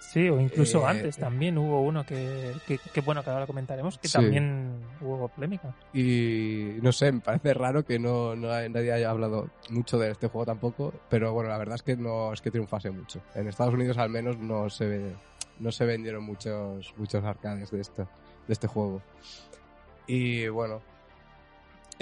Sí, 0.00 0.30
o 0.30 0.40
incluso 0.40 0.80
Eh, 0.80 0.90
antes 0.90 1.18
también 1.18 1.58
hubo 1.58 1.82
uno 1.82 2.06
que, 2.06 2.54
que, 2.66 2.78
que, 2.78 3.00
bueno, 3.02 3.22
que 3.22 3.28
ahora 3.28 3.42
lo 3.42 3.46
comentaremos, 3.46 3.98
que 3.98 4.08
Sí. 4.08 4.14
también 4.14 4.80
hubo 5.02 5.28
polémica. 5.28 5.74
Y 5.92 6.78
no 6.80 6.90
sé, 6.90 7.12
me 7.12 7.20
parece 7.20 7.52
raro 7.52 7.84
que 7.84 7.98
no, 7.98 8.34
no 8.34 8.48
nadie 8.70 8.92
haya 8.92 9.10
hablado 9.10 9.50
mucho 9.68 9.98
de 9.98 10.10
este 10.10 10.26
juego 10.28 10.46
tampoco, 10.46 10.94
pero 11.10 11.34
bueno, 11.34 11.50
la 11.50 11.58
verdad 11.58 11.74
es 11.74 11.82
que 11.82 11.96
no 11.98 12.32
es 12.32 12.40
que 12.40 12.50
triunfase 12.50 12.90
mucho. 12.90 13.20
En 13.34 13.46
Estados 13.46 13.74
Unidos 13.74 13.98
al 13.98 14.08
menos 14.08 14.38
no 14.38 14.70
se 14.70 14.86
ve- 14.86 15.14
no 15.60 15.70
se 15.70 15.84
vendieron 15.84 16.24
muchos 16.24 16.92
muchos 16.96 17.24
arcades 17.24 17.70
de 17.70 17.80
esto, 17.80 18.08
de 18.46 18.52
este 18.52 18.66
juego. 18.66 19.02
Y 20.06 20.48
bueno, 20.48 20.80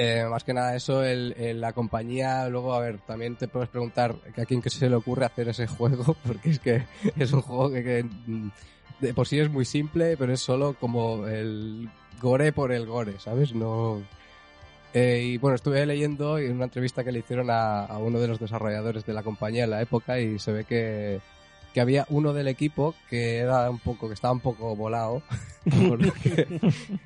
eh, 0.00 0.24
más 0.30 0.44
que 0.44 0.54
nada 0.54 0.76
eso, 0.76 1.02
el, 1.02 1.60
la 1.60 1.72
compañía, 1.72 2.48
luego, 2.48 2.72
a 2.72 2.78
ver, 2.78 3.00
también 3.00 3.34
te 3.34 3.48
puedes 3.48 3.68
preguntar 3.68 4.14
a 4.36 4.44
quién 4.44 4.62
se 4.62 4.88
le 4.88 4.94
ocurre 4.94 5.26
hacer 5.26 5.48
ese 5.48 5.66
juego, 5.66 6.16
porque 6.24 6.50
es 6.50 6.60
que 6.60 6.84
es 7.16 7.32
un 7.32 7.42
juego 7.42 7.70
que, 7.72 7.82
que, 7.82 8.04
mm, 8.04 8.50
de 9.00 9.12
por 9.12 9.26
sí 9.26 9.40
es 9.40 9.50
muy 9.50 9.64
simple, 9.64 10.16
pero 10.16 10.32
es 10.32 10.40
solo 10.40 10.74
como 10.78 11.26
el 11.26 11.90
gore 12.20 12.52
por 12.52 12.70
el 12.70 12.86
gore, 12.86 13.18
¿sabes? 13.18 13.54
No... 13.54 14.00
Eh, 14.94 15.32
y 15.32 15.36
bueno, 15.38 15.56
estuve 15.56 15.84
leyendo 15.84 16.38
en 16.38 16.52
una 16.52 16.64
entrevista 16.64 17.02
que 17.02 17.12
le 17.12 17.18
hicieron 17.18 17.50
a, 17.50 17.84
a 17.84 17.98
uno 17.98 18.20
de 18.20 18.28
los 18.28 18.38
desarrolladores 18.38 19.04
de 19.04 19.12
la 19.12 19.24
compañía 19.24 19.64
en 19.64 19.70
la 19.70 19.82
época 19.82 20.20
y 20.20 20.38
se 20.38 20.52
ve 20.52 20.64
que, 20.64 21.20
había 21.80 22.06
uno 22.08 22.32
del 22.32 22.48
equipo 22.48 22.94
que 23.08 23.38
era 23.38 23.70
un 23.70 23.78
poco, 23.78 24.08
que 24.08 24.14
estaba 24.14 24.32
un 24.32 24.40
poco 24.40 24.74
volado, 24.76 25.22
porque 25.88 26.60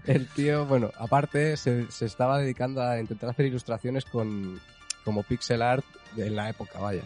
el 0.07 0.29
tío, 0.29 0.67
bueno, 0.67 0.91
aparte 0.99 1.57
se, 1.57 1.91
se 1.91 2.07
estaba 2.07 2.39
dedicando 2.39 2.83
a 2.83 3.01
intentar 3.01 3.31
hacer 3.31 3.47
ilustraciones 3.47 4.05
con 4.05 4.61
como 5.05 5.23
pixel 5.23 5.63
art 5.63 5.85
en 6.17 6.37
la 6.37 6.49
época, 6.49 6.79
vaya. 6.79 7.03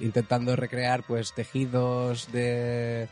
Intentando 0.00 0.54
recrear 0.56 1.02
pues 1.02 1.32
tejidos 1.32 2.30
de 2.32 3.08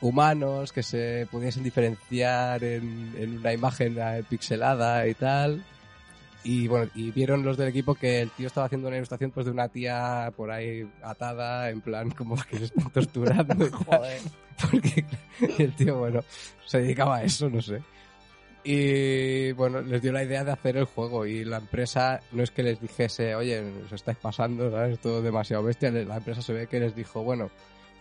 humanos 0.00 0.72
que 0.72 0.82
se 0.82 1.26
pudiesen 1.30 1.62
diferenciar 1.62 2.62
en, 2.62 3.14
en 3.18 3.38
una 3.38 3.52
imagen 3.52 3.96
eh, 3.98 4.22
pixelada 4.28 5.06
y 5.06 5.14
tal. 5.14 5.64
Y 6.44 6.68
bueno, 6.68 6.90
y 6.94 7.10
vieron 7.10 7.42
los 7.42 7.56
del 7.56 7.68
equipo 7.68 7.94
que 7.94 8.20
el 8.20 8.30
tío 8.30 8.46
estaba 8.46 8.66
haciendo 8.66 8.88
una 8.88 8.98
ilustración 8.98 9.30
pues 9.30 9.46
de 9.46 9.52
una 9.52 9.68
tía 9.68 10.30
por 10.36 10.50
ahí 10.50 10.86
atada, 11.02 11.70
en 11.70 11.80
plan 11.80 12.10
como 12.10 12.36
que 12.36 12.58
se 12.58 12.64
están 12.64 12.90
torturando. 12.90 13.70
tal. 13.90 14.02
Porque 14.70 15.04
el 15.58 15.74
tío, 15.74 15.98
bueno, 15.98 16.22
se 16.66 16.80
dedicaba 16.80 17.16
a 17.16 17.24
eso, 17.24 17.48
no 17.48 17.62
sé. 17.62 17.82
Y 18.62 19.52
bueno, 19.52 19.80
les 19.80 20.00
dio 20.00 20.12
la 20.12 20.22
idea 20.22 20.44
de 20.44 20.52
hacer 20.52 20.76
el 20.76 20.84
juego 20.84 21.26
y 21.26 21.44
la 21.44 21.58
empresa 21.58 22.20
no 22.32 22.42
es 22.42 22.50
que 22.50 22.62
les 22.62 22.80
dijese, 22.80 23.34
oye, 23.34 23.62
os 23.84 23.92
estáis 23.92 24.16
pasando, 24.18 24.70
¿sabes? 24.70 24.98
Todo 25.00 25.22
demasiado 25.22 25.62
bestia. 25.62 25.90
La 25.90 26.16
empresa 26.16 26.40
se 26.40 26.52
ve 26.52 26.66
que 26.66 26.80
les 26.80 26.94
dijo, 26.94 27.22
bueno, 27.22 27.50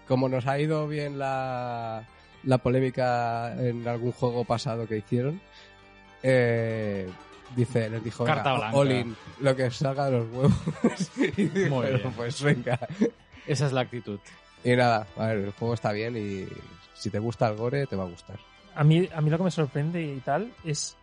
como 0.07 0.29
nos 0.29 0.47
ha 0.47 0.59
ido 0.59 0.87
bien 0.87 1.17
la, 1.17 2.07
la 2.43 2.57
polémica 2.59 3.55
en 3.57 3.87
algún 3.87 4.11
juego 4.13 4.45
pasado 4.45 4.87
que 4.87 4.97
hicieron, 4.97 5.41
eh, 6.23 7.09
dice, 7.55 7.89
les 7.89 8.03
dijo, 8.03 8.23
Carta 8.25 8.51
venga, 8.53 8.57
blanca. 8.71 8.77
all 8.77 8.91
in, 8.91 9.15
lo 9.39 9.55
que 9.55 9.71
salga 9.71 10.05
de 10.05 10.11
los 10.11 10.27
huevos. 10.31 11.11
y 11.37 11.43
bien. 11.45 11.71
pues 12.15 12.41
venga. 12.41 12.79
Esa 13.47 13.65
es 13.67 13.71
la 13.73 13.81
actitud. 13.81 14.19
Y 14.63 14.75
nada, 14.75 15.05
a 15.17 15.27
ver, 15.27 15.37
el 15.39 15.51
juego 15.51 15.73
está 15.73 15.91
bien 15.91 16.15
y 16.17 16.45
si 16.93 17.09
te 17.09 17.19
gusta 17.19 17.49
el 17.49 17.55
gore, 17.57 17.85
te 17.87 17.95
va 17.95 18.03
a 18.03 18.07
gustar. 18.07 18.37
A 18.75 18.83
mí, 18.83 19.07
a 19.13 19.21
mí 19.21 19.29
lo 19.29 19.37
que 19.37 19.43
me 19.43 19.51
sorprende 19.51 20.01
y 20.01 20.19
tal 20.21 20.51
es 20.63 20.95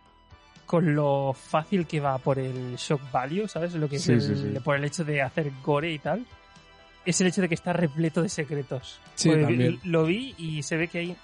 con 0.65 0.95
lo 0.95 1.33
fácil 1.33 1.85
que 1.85 1.99
va 1.99 2.17
por 2.17 2.39
el 2.39 2.75
shock 2.77 3.01
value, 3.11 3.47
¿sabes? 3.47 3.73
Lo 3.73 3.87
que 3.89 3.97
es 3.97 4.03
Sí, 4.03 4.13
el- 4.13 4.21
sí, 4.21 4.35
sí. 4.35 4.59
por 4.63 4.75
el 4.77 4.83
hecho 4.85 5.03
de 5.03 5.21
hacer 5.21 5.51
gore 5.63 5.91
y 5.91 5.99
tal. 5.99 6.25
Es 7.05 7.19
el 7.21 7.27
hecho 7.27 7.41
de 7.41 7.49
que 7.49 7.55
está 7.55 7.73
repleto 7.73 8.21
de 8.21 8.29
secretos. 8.29 8.99
Sí, 9.15 9.29
también. 9.31 9.79
Lo 9.83 10.05
vi 10.05 10.33
y 10.37 10.63
se 10.63 10.77
ve 10.77 10.87
que 10.87 10.99
hay 10.99 11.15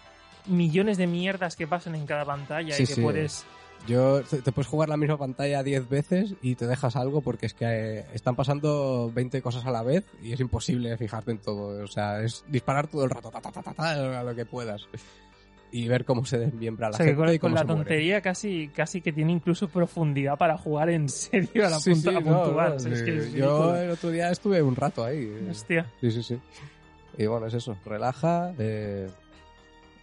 millones 0.47 0.97
de 0.97 1.07
mierdas 1.07 1.55
que 1.55 1.67
pasan 1.67 1.95
en 1.95 2.05
cada 2.05 2.25
pantalla 2.25 2.73
Sí, 2.75 2.83
y 2.83 2.87
que 2.87 2.93
sí. 2.95 3.01
puedes... 3.01 3.45
Yo 3.87 4.21
te, 4.23 4.51
puedes 4.51 4.67
jugar 4.67 4.89
la 4.89 4.97
misma 4.97 5.17
pantalla 5.17 5.63
10 5.63 5.87
veces 5.87 6.33
y 6.41 6.55
te 6.55 6.67
dejas 6.67 6.95
algo 6.97 7.21
porque 7.21 7.45
es 7.45 7.53
que 7.53 7.65
eh, 7.99 8.05
están 8.13 8.35
pasando 8.35 9.09
20 9.13 9.41
cosas 9.41 9.65
a 9.65 9.71
la 9.71 9.81
vez 9.81 10.03
y 10.21 10.33
es 10.33 10.39
imposible 10.41 10.97
fijarte 10.97 11.31
en 11.31 11.37
todo. 11.37 11.83
O 11.83 11.87
sea, 11.87 12.21
es 12.21 12.43
disparar 12.49 12.87
todo 12.87 13.05
el 13.05 13.09
rato 13.09 13.29
ta, 13.29 13.39
ta, 13.39 13.49
ta, 13.51 13.61
ta, 13.73 14.19
a 14.19 14.23
lo 14.23 14.35
que 14.35 14.45
puedas. 14.45 14.87
Y 15.71 15.87
ver 15.87 16.05
cómo 16.05 16.25
se 16.25 16.37
desmiembra 16.37 16.89
la 16.89 16.95
O 16.95 16.97
sea, 16.97 17.05
que 17.05 17.11
gente 17.11 17.25
con, 17.25 17.35
y 17.35 17.39
con 17.39 17.53
la 17.53 17.63
muere. 17.63 17.77
tontería 17.81 18.21
casi, 18.21 18.69
casi 18.69 19.01
que 19.01 19.11
tiene 19.13 19.33
incluso 19.33 19.67
profundidad 19.69 20.37
para 20.37 20.57
jugar 20.57 20.89
en 20.89 21.07
serio 21.09 21.65
a 21.67 21.69
la 21.69 21.79
Sí, 21.79 21.91
punta, 21.91 22.09
sí, 22.11 22.15
a 22.15 22.19
no, 22.21 22.43
puntuar. 22.43 22.69
no, 22.71 22.75
O 22.75 22.79
sea, 22.79 22.93
es 22.93 23.01
que 23.03 23.17
es 23.17 23.33
Yo 23.33 23.75
el 23.75 23.91
otro 23.91 24.09
día 24.09 24.31
estuve 24.31 24.61
un 24.61 24.75
rato 24.75 25.03
ahí. 25.03 25.29
Hostia. 25.49 25.89
Sí, 26.01 26.11
sí, 26.11 26.23
sí. 26.23 26.39
Y 27.17 27.25
bueno, 27.25 27.47
es 27.47 27.53
eso. 27.53 27.77
Relaja. 27.85 28.53
eh, 28.59 29.07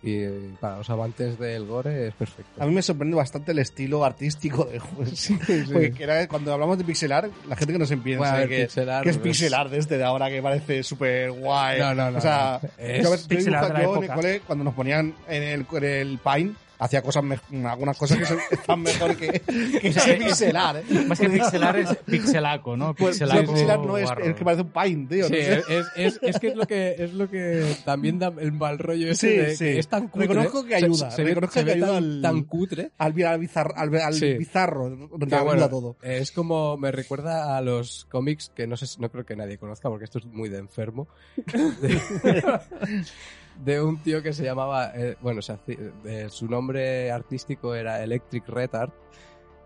y 0.05 0.17
eh, 0.23 0.51
para 0.61 0.79
los 0.79 0.91
amantes 0.91 1.39
del 1.39 1.65
gore 1.67 2.09
es 2.09 2.15
perfecto. 2.15 2.63
A 2.63 2.67
mí 2.67 2.75
me 2.75 2.83
sorprende 2.83 3.17
bastante 3.17 3.53
el 3.53 3.59
estilo 3.59 4.05
artístico 4.05 4.65
del 4.65 4.81
juego. 4.81 5.11
Sí, 5.15 5.39
sí. 5.47 5.63
Porque 5.73 5.95
era- 6.03 6.27
cuando 6.29 6.53
hablamos 6.53 6.77
de 6.79 6.85
pixel 6.85 7.13
art, 7.13 7.31
la 7.49 7.57
gente 7.57 7.73
que 7.73 7.79
nos 7.79 7.91
empieza 7.91 8.19
Bueno, 8.19 8.33
a 8.33 8.37
a 8.37 8.41
ver, 8.41 8.49
que, 8.49 8.63
pixel 8.65 8.91
art, 8.91 9.05
que 9.05 9.11
es 9.11 9.19
pues- 9.19 9.29
pixel 9.37 9.55
art 9.55 9.73
este 9.73 9.99
de 9.99 10.05
ahora 10.05 10.29
que 10.31 10.43
parece 10.43 10.83
súper 10.83 11.31
guay. 11.33 11.79
No, 11.81 11.95
no, 11.95 12.11
no, 12.11 12.19
O 12.19 12.21
sea, 12.21 12.61
no. 12.63 12.69
Es 12.79 13.03
yo, 13.03 13.15
yo 13.15 13.39
yo 13.39 13.49
en 13.49 13.77
el 13.77 13.83
época. 13.83 14.15
cole, 14.15 14.41
cuando 14.47 14.65
nos 14.65 14.75
ponían 14.75 15.15
en 15.29 15.43
el, 15.43 15.67
en 15.73 15.85
el 15.85 16.19
Paint, 16.19 16.57
hacía 16.85 17.03
cosas 17.03 17.25
me- 17.25 17.69
algunas 17.69 17.97
cosas 17.97 18.19
que 18.19 18.27
son, 18.27 18.39
están 18.51 18.83
mejor 18.83 19.17
que, 19.17 19.41
que 19.81 19.89
ese 19.89 20.15
pixel 20.15 20.57
art. 20.57 20.85
¿eh? 20.91 21.05
Más 21.07 21.19
que 21.19 21.31
pixelar 21.31 21.77
es 21.79 21.95
pixelaco, 22.05 22.77
¿no? 22.77 22.95
Pues 22.95 23.19
Pixelaco 23.19 23.41
sí, 23.41 23.47
pixel 23.53 23.71
art 23.71 23.83
no 23.85 23.99
es, 23.99 24.11
es 24.23 24.35
que 24.35 24.45
parece 24.45 24.63
un 24.63 24.71
Paint, 24.71 25.11
tío. 25.11 25.27
Sí, 25.27 25.33
no 25.35 25.39
sé. 25.39 25.63
es, 25.79 25.87
es, 25.97 26.19
es 26.23 26.39
que 26.39 26.49
es 26.49 26.57
lo 26.57 26.67
que 26.67 26.95
es 26.99 27.13
lo 27.15 27.29
que 27.31 27.65
también 27.85 28.19
da 28.19 28.33
el 28.39 28.53
mal 28.53 28.79
rollo 28.79 29.11
ese 29.11 29.29
Sí, 29.31 29.37
de 29.37 29.57
sí. 29.57 29.65
que 29.65 29.79
es 29.79 29.89
tan 29.89 30.09
cutre. 30.09 30.27
Reconozco 30.29 30.65
que 30.65 30.79
Se- 30.79 30.85
ayuda, 30.85 31.11
se 31.11 31.23
ve- 31.23 31.29
reconozco 31.31 31.55
se 31.55 31.61
que 31.61 31.65
ve 31.67 31.73
ayuda 31.73 31.87
tan, 31.89 31.97
al- 31.97 32.23
tan 32.23 32.43
cutre. 32.45 32.91
Al, 32.99 33.23
al, 33.25 33.39
bizarro, 33.39 33.75
al, 33.77 33.95
al 33.97 34.15
Sí. 34.15 34.35
bizarro, 34.35 34.91
donde 34.91 35.27
que, 35.27 35.35
ayuda 35.35 35.43
bueno, 35.45 35.69
todo. 35.69 35.97
Es 36.03 36.31
como 36.33 36.77
me 36.77 36.91
recuerda 36.93 37.57
a 37.57 37.61
los 37.63 38.07
cómics 38.11 38.51
que 38.55 38.67
no 38.67 38.77
sé, 38.77 38.87
no 39.01 39.11
creo 39.11 39.25
que 39.25 39.37
nadie 39.37 39.59
conozca 39.59 39.89
porque 39.89 40.05
esto 40.05 40.19
es 40.19 40.27
muy 40.27 40.49
de 40.49 40.59
enfermo. 40.59 41.09
De, 43.63 43.81
un 43.81 44.03
tío 44.03 44.23
que 44.23 44.33
se 44.33 44.43
llamaba, 44.45 44.91
eh, 44.95 45.17
bueno, 45.21 45.41
hacía- 45.41 45.59
eh, 46.05 46.27
su 46.31 46.49
nombre 46.49 47.11
artístico 47.11 47.75
era 47.75 48.03
Electric 48.03 48.49
Retard 48.49 48.91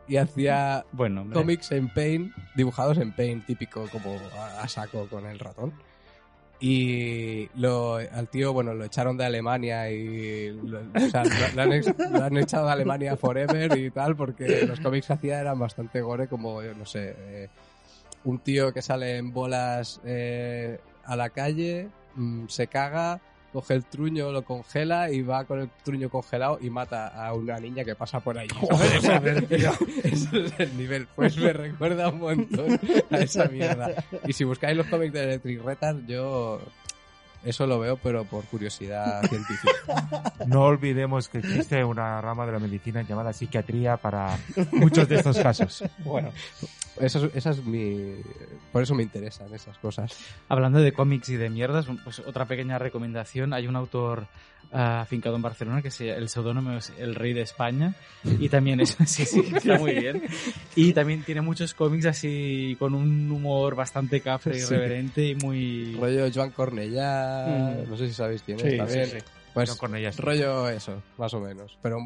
y 0.06 0.16
hacía 0.16 0.84
Bueno, 0.92 1.22
hombre. 1.22 1.38
cómics 1.38 1.72
en 1.72 1.88
Paint, 1.92 2.34
dibujados 2.54 2.98
en 2.98 3.12
Paint, 3.12 3.46
típico 3.46 3.88
como 3.90 4.18
a, 4.36 4.62
a 4.62 4.68
saco 4.68 5.06
con 5.08 5.26
el 5.26 5.38
ratón. 5.38 5.72
Y 6.60 7.48
lo, 7.54 7.96
al 7.96 8.28
tío, 8.28 8.52
bueno, 8.52 8.74
lo 8.74 8.84
echaron 8.84 9.16
de 9.16 9.24
Alemania 9.24 9.90
y 9.90 10.50
lo, 10.50 10.80
o 10.80 11.08
sea, 11.10 11.22
lo, 11.24 11.48
lo 11.54 11.62
han, 11.62 11.72
ex- 11.72 11.94
lo 12.10 12.24
han 12.24 12.36
echado 12.36 12.66
de 12.66 12.72
Alemania 12.72 13.16
forever 13.16 13.76
y 13.76 13.90
tal, 13.92 14.16
porque 14.16 14.66
los 14.66 14.80
cómics 14.80 15.06
que 15.06 15.12
hacía 15.12 15.40
eran 15.40 15.58
bastante 15.58 16.00
gore, 16.00 16.26
como, 16.26 16.60
yo 16.62 16.74
no 16.74 16.84
sé, 16.84 17.14
eh, 17.16 17.48
un 18.24 18.40
tío 18.40 18.72
que 18.72 18.82
sale 18.82 19.18
en 19.18 19.32
bolas 19.32 20.00
eh, 20.04 20.80
a 21.04 21.14
la 21.14 21.30
calle, 21.30 21.88
mm, 22.16 22.46
se 22.48 22.66
caga, 22.66 23.20
coge 23.52 23.74
el 23.74 23.84
truño, 23.84 24.30
lo 24.32 24.42
congela 24.42 25.10
y 25.10 25.22
va 25.22 25.44
con 25.44 25.60
el 25.60 25.70
truño 25.84 26.08
congelado 26.10 26.58
y 26.60 26.70
mata 26.70 27.08
a 27.08 27.32
una 27.34 27.58
niña 27.58 27.84
que 27.84 27.94
pasa 27.94 28.20
por 28.20 28.38
ahí. 28.38 28.48
¿sabes? 29.00 29.50
Ese 30.04 30.44
es 30.44 30.60
el 30.60 30.76
nivel. 30.76 31.08
Pues 31.14 31.36
me 31.36 31.52
recuerda 31.52 32.08
un 32.08 32.20
montón 32.20 32.80
a 33.10 33.18
esa 33.18 33.46
mierda. 33.46 34.04
Y 34.26 34.32
si 34.32 34.44
buscáis 34.44 34.76
los 34.76 34.86
cómics 34.86 35.12
de 35.12 35.24
Electric 35.24 35.62
Retard, 35.62 36.06
yo 36.06 36.60
Eso 37.44 37.66
lo 37.66 37.78
veo, 37.78 37.96
pero 37.96 38.24
por 38.24 38.44
curiosidad 38.46 39.22
científica. 39.28 40.32
No 40.46 40.62
olvidemos 40.64 41.28
que 41.28 41.38
existe 41.38 41.84
una 41.84 42.20
rama 42.20 42.44
de 42.46 42.52
la 42.52 42.58
medicina 42.58 43.02
llamada 43.02 43.32
psiquiatría 43.32 43.96
para 43.96 44.36
muchos 44.72 45.08
de 45.08 45.16
estos 45.16 45.38
casos. 45.38 45.84
Bueno, 45.98 46.30
Eso, 47.00 47.26
es- 47.26 47.36
esa 47.36 47.50
es 47.50 47.64
mi... 47.64 48.14
Por 48.72 48.82
eso 48.82 48.94
me 48.94 49.04
interesan 49.04 49.54
esas 49.54 49.78
cosas. 49.78 50.12
Hablando 50.48 50.80
de 50.80 50.92
cómics 50.92 51.28
y 51.28 51.36
de 51.36 51.48
mierdas, 51.48 51.86
pues 52.02 52.18
otra 52.20 52.46
pequeña 52.46 52.78
recomendación. 52.78 53.52
Hay 53.52 53.68
un 53.68 53.76
autor 53.76 54.26
afincado 54.70 55.36
en 55.36 55.42
Barcelona 55.42 55.80
que 55.80 55.90
se, 55.90 56.10
el 56.10 56.28
seudónimo 56.28 56.72
es 56.72 56.92
El 56.98 57.14
Rey 57.14 57.32
de 57.32 57.40
España. 57.42 57.94
Y 58.24 58.48
también 58.48 58.80
es, 58.80 58.96
sí, 59.06 59.24
sí, 59.24 59.42
está 59.54 59.78
muy 59.78 59.94
bien. 59.94 60.22
Y 60.76 60.92
también 60.92 61.22
tiene 61.22 61.40
muchos 61.40 61.72
cómics 61.74 62.06
así 62.06 62.76
con 62.78 62.94
un 62.94 63.30
humor 63.30 63.74
bastante 63.74 64.20
cafre, 64.20 64.54
Sí. 64.54 64.60
irreverente 64.74 65.24
y 65.24 65.34
muy... 65.36 65.94
Rollo 65.98 66.28
Joan 66.34 66.50
Cornellá, 66.50 67.46
Mm. 67.48 67.90
no 67.90 67.96
sé 67.96 68.08
si 68.08 68.14
sabéis 68.14 68.42
quién 68.42 68.58
es 68.60 68.70
sí, 68.72 68.76
también. 68.76 69.06
sí. 69.06 69.18
Pues 69.54 69.70
No 69.70 69.76
con 69.76 69.96
ellas. 69.96 70.16
rollo 70.18 70.68
eso, 70.68 71.02
más 71.16 71.32
o 71.34 71.40
menos. 71.40 71.76
Pero 71.82 71.98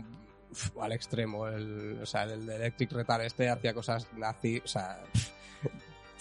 al 0.80 0.92
extremo. 0.92 1.48
El, 1.48 1.98
o 2.03 2.07
sea, 2.07 2.22
el 2.24 2.46
de 2.46 2.57
Electric 2.57 2.92
Retar 2.92 3.20
este 3.22 3.48
hacía 3.50 3.74
cosas 3.74 4.07
nazi. 4.16 4.62
O 4.64 4.68
sea, 4.68 5.00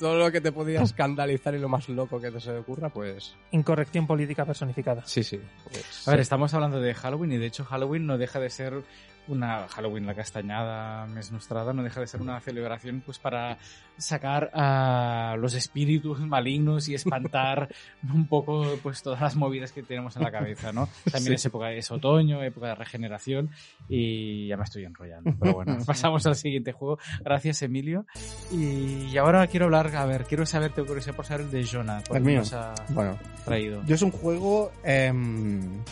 todo 0.01 0.17
lo 0.17 0.31
que 0.31 0.41
te 0.41 0.51
podía 0.51 0.81
escandalizar 0.81 1.53
y 1.55 1.59
lo 1.59 1.69
más 1.69 1.87
loco 1.87 2.19
que 2.19 2.31
te 2.31 2.39
se 2.39 2.51
ocurra, 2.57 2.89
pues 2.89 3.35
Incorrección 3.51 4.07
política 4.07 4.43
personificada. 4.45 5.03
sí, 5.05 5.23
sí. 5.23 5.39
Pues, 5.71 6.07
A 6.07 6.11
ver, 6.11 6.19
estamos 6.19 6.53
hablando 6.53 6.81
de 6.81 6.93
Halloween 6.93 7.33
y 7.33 7.37
de 7.37 7.45
hecho 7.45 7.63
Halloween 7.63 8.07
no 8.07 8.17
deja 8.17 8.39
de 8.39 8.49
ser 8.49 8.83
una 9.27 9.67
Halloween 9.67 10.05
la 10.05 10.13
castañada 10.15 11.05
mesnostrada 11.07 11.73
no 11.73 11.83
deja 11.83 11.99
de 11.99 12.07
ser 12.07 12.21
una 12.21 12.39
celebración 12.39 13.01
pues 13.05 13.19
para 13.19 13.57
sacar 13.97 14.49
a 14.53 15.35
los 15.37 15.53
espíritus 15.53 16.19
malignos 16.19 16.89
y 16.89 16.95
espantar 16.95 17.69
un 18.13 18.27
poco 18.27 18.65
pues 18.81 19.03
todas 19.03 19.21
las 19.21 19.35
movidas 19.35 19.71
que 19.71 19.83
tenemos 19.83 20.15
en 20.15 20.23
la 20.23 20.31
cabeza, 20.31 20.71
¿no? 20.71 20.89
También 21.11 21.33
es 21.35 21.45
época 21.45 21.71
es 21.71 21.91
otoño, 21.91 22.43
época 22.43 22.67
de 22.67 22.75
regeneración 22.75 23.49
y 23.87 24.47
ya 24.47 24.57
me 24.57 24.63
estoy 24.63 24.85
enrollando, 24.85 25.33
pero 25.39 25.53
bueno, 25.53 25.77
pasamos 25.85 26.25
al 26.25 26.35
siguiente 26.35 26.71
juego. 26.71 26.97
Gracias 27.23 27.61
Emilio. 27.61 28.05
Y 28.51 29.15
ahora 29.17 29.45
quiero 29.47 29.65
hablar, 29.65 29.95
a 29.95 30.05
ver, 30.05 30.25
quiero 30.25 30.45
saber, 30.45 30.71
tengo 30.71 30.87
curiosidad 30.87 31.15
por 31.15 31.25
saber 31.25 31.45
el 31.45 31.51
de 31.51 31.65
Jonah, 31.65 32.03
¿cuál 32.07 32.21
El 32.21 32.25
mío. 32.25 32.39
nos 32.39 32.53
ha 32.53 32.73
bueno. 32.89 33.17
traído? 33.45 33.83
Yo 33.85 33.95
es 33.95 34.01
un 34.01 34.11
juego. 34.11 34.71
em, 34.83 35.83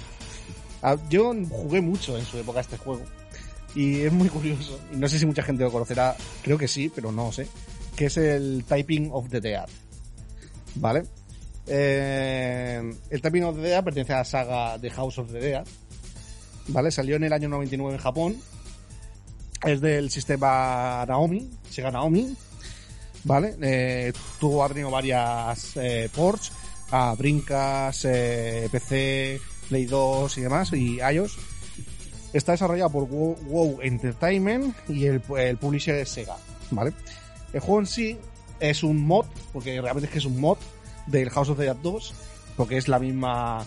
yo 1.09 1.33
jugué 1.49 1.81
mucho 1.81 2.17
en 2.17 2.25
su 2.25 2.37
época 2.37 2.61
este 2.61 2.77
juego. 2.77 3.03
Y 3.75 4.01
es 4.01 4.11
muy 4.11 4.29
curioso. 4.29 4.79
Y 4.91 4.97
no 4.97 5.07
sé 5.07 5.19
si 5.19 5.25
mucha 5.25 5.43
gente 5.43 5.63
lo 5.63 5.71
conocerá. 5.71 6.15
Creo 6.41 6.57
que 6.57 6.67
sí, 6.67 6.91
pero 6.93 7.11
no 7.11 7.31
sé. 7.31 7.47
Que 7.95 8.05
es 8.05 8.17
el 8.17 8.63
Typing 8.67 9.09
of 9.11 9.29
the 9.29 9.41
Dead. 9.41 9.67
¿Vale? 10.75 11.03
Eh, 11.67 12.93
el 13.09 13.21
Typing 13.21 13.43
of 13.43 13.55
the 13.55 13.61
Dead 13.61 13.83
pertenece 13.83 14.13
a 14.13 14.17
la 14.17 14.25
saga 14.25 14.79
The 14.79 14.89
House 14.89 15.17
of 15.19 15.31
the 15.31 15.39
Dead. 15.39 15.65
¿Vale? 16.67 16.91
Salió 16.91 17.15
en 17.15 17.23
el 17.23 17.33
año 17.33 17.49
99 17.49 17.95
en 17.95 18.01
Japón. 18.01 18.37
Es 19.65 19.81
del 19.81 20.09
sistema 20.09 21.05
Naomi, 21.07 21.49
Sega 21.69 21.91
Naomi. 21.91 22.35
¿Vale? 23.23 23.55
Eh, 23.61 24.13
tuvo, 24.39 24.63
ha 24.63 24.69
tenido 24.69 24.89
varias 24.89 25.75
eh, 25.75 26.09
ports 26.13 26.51
a 26.91 27.13
Brincas, 27.15 28.05
eh, 28.05 28.67
PC, 28.71 29.39
Play 29.67 29.85
2 29.85 30.37
y 30.37 30.41
demás, 30.41 30.73
y 30.73 30.99
iOS. 30.99 31.37
Está 32.33 32.51
desarrollado 32.53 32.89
por 32.91 33.07
WoW, 33.07 33.79
Entertainment 33.81 34.75
y 34.87 35.05
el, 35.05 35.21
el 35.37 35.57
publisher 35.57 35.95
es 35.95 36.09
Sega, 36.09 36.35
¿vale? 36.71 36.93
El 37.53 37.59
juego 37.59 37.79
en 37.79 37.87
sí 37.87 38.17
es 38.59 38.83
un 38.83 39.01
mod, 39.05 39.25
porque 39.51 39.81
realmente 39.81 40.05
es 40.07 40.11
que 40.13 40.19
es 40.19 40.25
un 40.25 40.39
mod 40.39 40.57
del 41.07 41.29
House 41.31 41.49
of 41.49 41.57
the 41.57 41.63
Dead 41.63 41.75
2, 41.77 42.13
porque 42.55 42.77
es 42.77 42.87
la 42.87 42.99
misma 42.99 43.65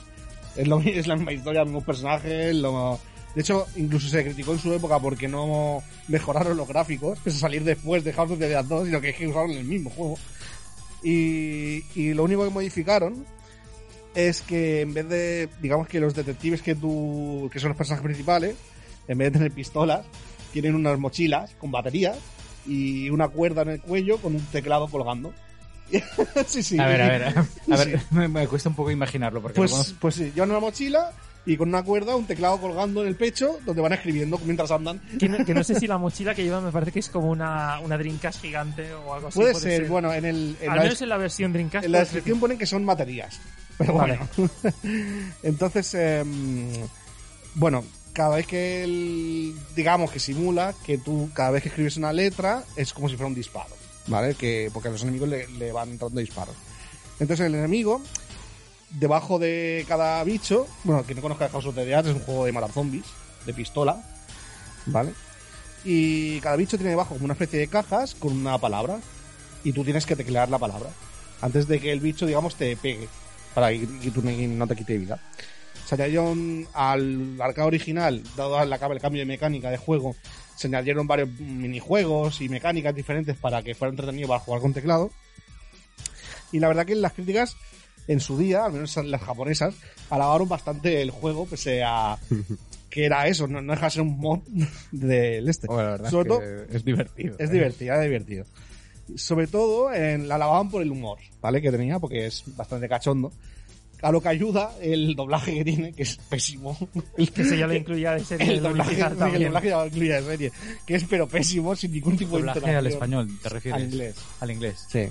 es, 0.55 0.69
lo- 0.69 0.81
es 0.85 1.07
la 1.09 1.17
misma 1.17 1.33
historia, 1.33 1.61
los 1.61 1.69
mismos 1.69 1.85
personajes, 1.85 2.55
lo- 2.55 3.01
de 3.35 3.41
hecho, 3.41 3.67
incluso 3.77 4.09
se 4.09 4.23
criticó 4.23 4.53
en 4.53 4.59
su 4.59 4.73
época 4.75 4.99
porque 4.99 5.27
no 5.27 5.83
mejoraron 6.09 6.55
los 6.57 6.69
gráficos, 6.69 7.19
que 7.21 7.31
es 7.31 7.39
salir 7.39 7.65
después 7.65 8.05
de 8.05 8.13
House 8.13 8.31
of 8.31 8.39
the 8.39 8.47
Dead 8.49 8.63
2, 8.65 8.87
sino 8.87 9.01
que 9.01 9.09
es 9.09 9.17
que 9.17 9.27
usaron 9.27 9.51
el 9.53 9.65
mismo 9.65 9.89
juego. 9.91 10.19
Y, 11.03 11.83
y 11.95 12.15
lo 12.15 12.25
único 12.25 12.45
que 12.45 12.51
modificaron 12.51 13.25
es 14.15 14.43
que 14.43 14.83
en 14.83 14.95
vez 14.95 15.09
de, 15.09 15.49
digamos 15.61 15.89
que 15.89 16.01
los 16.01 16.15
detectives 16.15 16.63
que 16.63 16.75
tú, 16.75 17.49
que 17.53 17.59
son 17.61 17.69
los 17.71 17.77
personajes 17.79 18.05
principales, 18.05 18.57
en 19.09 19.19
vez 19.19 19.33
de 19.33 19.39
tener 19.39 19.53
pistolas, 19.53 20.05
tienen 20.53 20.75
unas 20.75 20.99
mochilas 20.99 21.55
con 21.59 21.71
baterías 21.71 22.19
y 22.67 23.09
una 23.11 23.29
cuerda 23.29 23.63
en 23.63 23.71
el 23.71 23.81
cuello 23.81 24.19
con 24.19 24.35
un 24.35 24.45
teclado 24.47 24.87
colgando. 24.89 25.33
sí, 26.47 26.63
sí. 26.63 26.79
A 26.79 26.87
ver, 26.87 27.03
a 27.03 27.09
ver, 27.09 27.23
a 27.71 27.77
ver, 27.77 28.01
me, 28.11 28.29
me 28.29 28.47
cuesta 28.49 28.69
un 28.69 28.75
poco 28.75 28.91
imaginarlo 28.91 29.43
porque 29.43 29.57
Pues, 29.57 29.71
conozco. 29.73 29.97
pues 30.01 30.15
sí, 30.15 30.33
llevan 30.35 30.51
una 30.51 30.61
mochila 30.61 31.13
y 31.45 31.57
con 31.57 31.69
una 31.71 31.83
cuerda, 31.83 32.15
un 32.15 32.25
teclado 32.25 32.59
colgando 32.61 33.03
en 33.03 33.09
el 33.09 33.17
pecho, 33.17 33.59
donde 33.67 33.83
van 33.83 33.93
escribiendo 33.93 34.39
mientras 34.45 34.71
andan. 34.71 35.01
Que 35.19 35.29
no, 35.29 35.45
que 35.45 35.53
no 35.53 35.65
sé 35.65 35.75
si 35.79 35.87
la 35.89 35.99
mochila 35.99 36.35
que 36.35 36.45
lleva 36.45 36.61
me 36.61 36.71
parece 36.71 36.93
que 36.93 37.01
es 37.01 37.09
como 37.11 37.31
una, 37.31 37.81
una 37.81 37.99
Dreamcast 37.99 38.41
gigante 38.41 38.95
o 38.95 39.13
algo 39.15 39.29
así. 39.29 39.41
puede, 39.41 39.55
ser, 39.55 39.87
bueno, 39.89 40.13
en 40.15 40.25
el, 40.25 40.57
en 40.61 40.71
Al 40.71 40.77
la, 40.77 40.83
menos 40.85 41.03
en 41.03 41.09
la 41.09 41.17
versión 41.17 41.53
Dreamcast. 41.53 41.85
en 41.85 41.93
la 41.93 41.99
descripción 42.01 42.39
ponen 42.41 42.59
que 42.59 42.67
son 42.67 42.87
baterías. 42.87 43.41
Pero 43.87 43.95
Vale. 43.95 44.19
bueno. 44.37 44.51
Entonces, 45.43 45.95
em, 45.95 46.71
bueno, 47.55 47.85
cada 48.13 48.37
vez 48.37 48.47
que 48.47 48.85
el, 48.85 49.55
digamos 49.75 50.11
que 50.11 50.21
simula 50.21 50.75
que 50.85 50.99
tú, 50.99 51.31
cada 51.35 51.51
vez 51.51 51.63
que 51.63 51.69
escribes 51.69 51.97
una 51.97 52.13
letra, 52.13 52.65
es 52.77 52.93
como 52.93 53.09
si 53.09 53.17
fuera 53.17 53.29
un 53.29 53.35
disparo, 53.35 53.75
¿vale? 54.07 54.35
Que, 54.35 54.71
porque 54.73 54.89
a 54.89 54.93
los 54.93 55.03
enemigos 55.03 55.29
le, 55.29 55.49
le 55.49 55.73
van 55.73 55.91
entrando 55.91 56.21
disparos. 56.21 56.55
Entonces 57.19 57.47
el 57.47 57.55
enemigo, 57.55 58.01
debajo 58.91 59.39
de 59.39 59.85
cada 59.89 60.23
bicho, 60.25 60.67
bueno, 60.85 61.03
quien 61.05 61.17
no 61.17 61.23
conozca 61.23 61.49
House 61.49 61.67
of 61.67 61.75
the 61.75 61.85
Dead, 61.85 62.07
es 62.07 62.15
un 62.15 62.21
juego 62.21 62.45
de 62.45 62.53
matar 62.53 62.73
zombies, 62.73 63.07
de 63.47 63.55
pistola, 63.55 64.03
¿vale? 64.87 65.13
Y 65.85 66.41
cada 66.41 66.57
bicho 66.57 66.77
tiene 66.77 66.91
debajo 66.91 67.15
como 67.15 67.25
una 67.25 67.35
especie 67.35 67.59
de 67.59 67.69
cajas 67.69 68.15
con 68.15 68.33
una 68.33 68.59
palabra, 68.59 69.01
y 69.65 69.73
tú 69.73 69.85
tienes 69.85 70.07
que 70.07 70.17
teclear 70.17 70.49
la 70.49 70.59
palabra 70.59 70.91
antes 71.43 71.67
de 71.67 71.81
que 71.81 71.93
el 71.93 72.01
bicho, 72.01 72.25
digamos, 72.25 72.55
te 72.55 72.77
pegue 72.77 73.09
para 73.55 73.71
que, 73.71 73.87
que 74.03 74.11
tú 74.11 74.23
no- 74.23 74.67
te 74.67 74.77
quite 74.77 74.99
vida. 74.99 75.19
Se 75.87 75.95
añadieron 75.97 76.67
al 76.75 77.37
arcade 77.41 77.67
original, 77.67 78.23
dado 78.37 78.63
el 78.63 78.79
cambio 79.01 79.21
de 79.21 79.27
mecánica 79.27 79.71
de 79.71 79.77
juego, 79.77 80.17
se 80.57 80.69
añadieron 80.69 81.07
varios 81.07 81.29
minijuegos 81.39 82.41
y 82.41 82.49
mecánicas 82.49 82.95
diferentes 82.95 83.37
para 83.37 83.63
que 83.63 83.75
fuera 83.75 83.91
entretenido 83.91 84.29
para 84.29 84.41
jugar 84.41 84.61
con 84.63 84.73
teclado. 84.73 85.11
Y 86.53 86.61
la 86.61 86.69
verdad 86.69 86.87
que 86.87 86.95
las 86.95 87.13
críticas 87.13 87.57
en 88.09 88.21
su 88.21 88.37
día, 88.39 88.65
al 88.65 88.73
menos 88.73 88.97
las 88.97 89.21
japonesas, 89.23 89.75
alabaron 90.11 90.49
bastante 90.49 91.03
el 91.03 91.11
juego, 91.11 91.47
pese 91.47 91.83
a 91.85 92.19
que 92.91 93.05
era 93.07 93.27
eso, 93.27 93.47
no, 93.49 93.61
no 93.63 93.73
deja 93.73 93.87
de 93.87 93.91
ser 93.91 94.03
un 94.03 94.19
mod 94.19 94.41
del 94.93 95.49
este. 95.49 95.67
Bueno, 95.67 95.83
la 95.83 95.91
verdad 95.93 96.11
Sobre 96.11 96.29
es 96.31 96.37
todo- 96.37 96.67
que 96.69 96.77
es 96.77 96.85
divertido. 96.85 97.37
Es 97.39 97.51
¿eh? 97.51 97.53
divertido, 97.53 97.95
es 97.95 98.03
divertido. 98.03 98.45
Sobre 99.17 99.47
todo 99.47 99.93
en, 99.93 100.29
la 100.29 100.37
alababan 100.37 100.71
por 100.71 100.83
el 100.83 100.91
humor, 100.91 101.19
¿vale? 101.41 101.61
Que 101.61 101.71
tenía, 101.71 101.99
porque 101.99 102.27
es 102.27 102.43
bastante 102.57 102.89
cachondo. 102.89 103.33
A 104.01 104.11
lo 104.11 104.21
que 104.21 104.29
ayuda 104.31 104.73
el 104.81 105.15
doblaje 105.15 105.55
que 105.55 105.65
tiene, 105.65 105.93
que 105.93 106.03
es 106.03 106.17
pésimo. 106.29 106.77
El, 107.17 107.31
Que 107.31 107.45
se 107.45 107.57
ya 107.57 107.69
lo 107.69 107.75
incluía 107.75 108.13
de 108.13 108.25
serie 108.25 108.49
el 108.49 108.55
de 108.57 108.69
doblaje, 108.69 108.91
unificar 108.91 109.13
el 109.13 109.19
también. 109.19 109.43
doblaje 109.45 109.69
ya 109.69 109.77
lo 109.79 109.87
incluía 109.87 110.17
de 110.17 110.23
serie, 110.27 110.53
que 110.85 110.95
es 110.97 111.05
pero 111.05 111.29
pésimo, 111.29 111.77
sin 111.77 111.93
ningún 111.93 112.17
tipo 112.17 112.33
de 112.33 112.39
Doblaje 112.39 112.59
entonación. 112.59 112.79
al 112.79 112.87
español, 112.93 113.39
¿te 113.41 113.49
refieres? 113.49 113.81
Al 113.81 113.87
inglés. 113.89 114.15
Al 114.41 114.51
inglés. 114.51 114.87
Sí. 114.91 115.09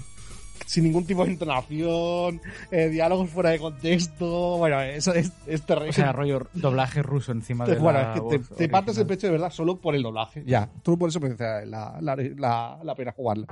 Sin 0.66 0.84
ningún 0.86 1.06
tipo 1.06 1.26
de 1.26 1.32
entonación, 1.32 2.42
eh, 2.72 2.90
diálogos 2.90 3.30
fuera 3.30 3.50
de 3.50 3.60
contexto. 3.60 4.58
Bueno, 4.58 4.82
eso 4.82 5.14
es, 5.14 5.32
es 5.48 5.62
terrible. 5.64 5.90
O 5.90 5.94
sea, 5.94 6.12
rollo 6.12 6.48
doblaje 6.54 7.02
ruso 7.02 7.32
encima 7.32 7.66
de 7.66 7.76
bueno, 7.76 8.00
la 8.00 8.14
es 8.14 8.22
que 8.22 8.30
te, 8.30 8.38
voz 8.38 8.58
te 8.58 8.70
partes 8.70 8.98
el 8.98 9.06
pecho 9.06 9.28
de 9.28 9.34
verdad 9.34 9.52
solo 9.52 9.78
por 9.78 9.96
el 9.96 10.04
doblaje. 10.04 10.44
Ya, 10.46 10.70
tú 10.84 10.98
por 10.98 11.10
eso 11.10 11.20
merece 11.20 11.44
la, 11.66 11.98
la, 12.02 12.16
la, 12.16 12.80
la 12.84 12.96
pena 12.96 13.12
jugarlo. 13.12 13.48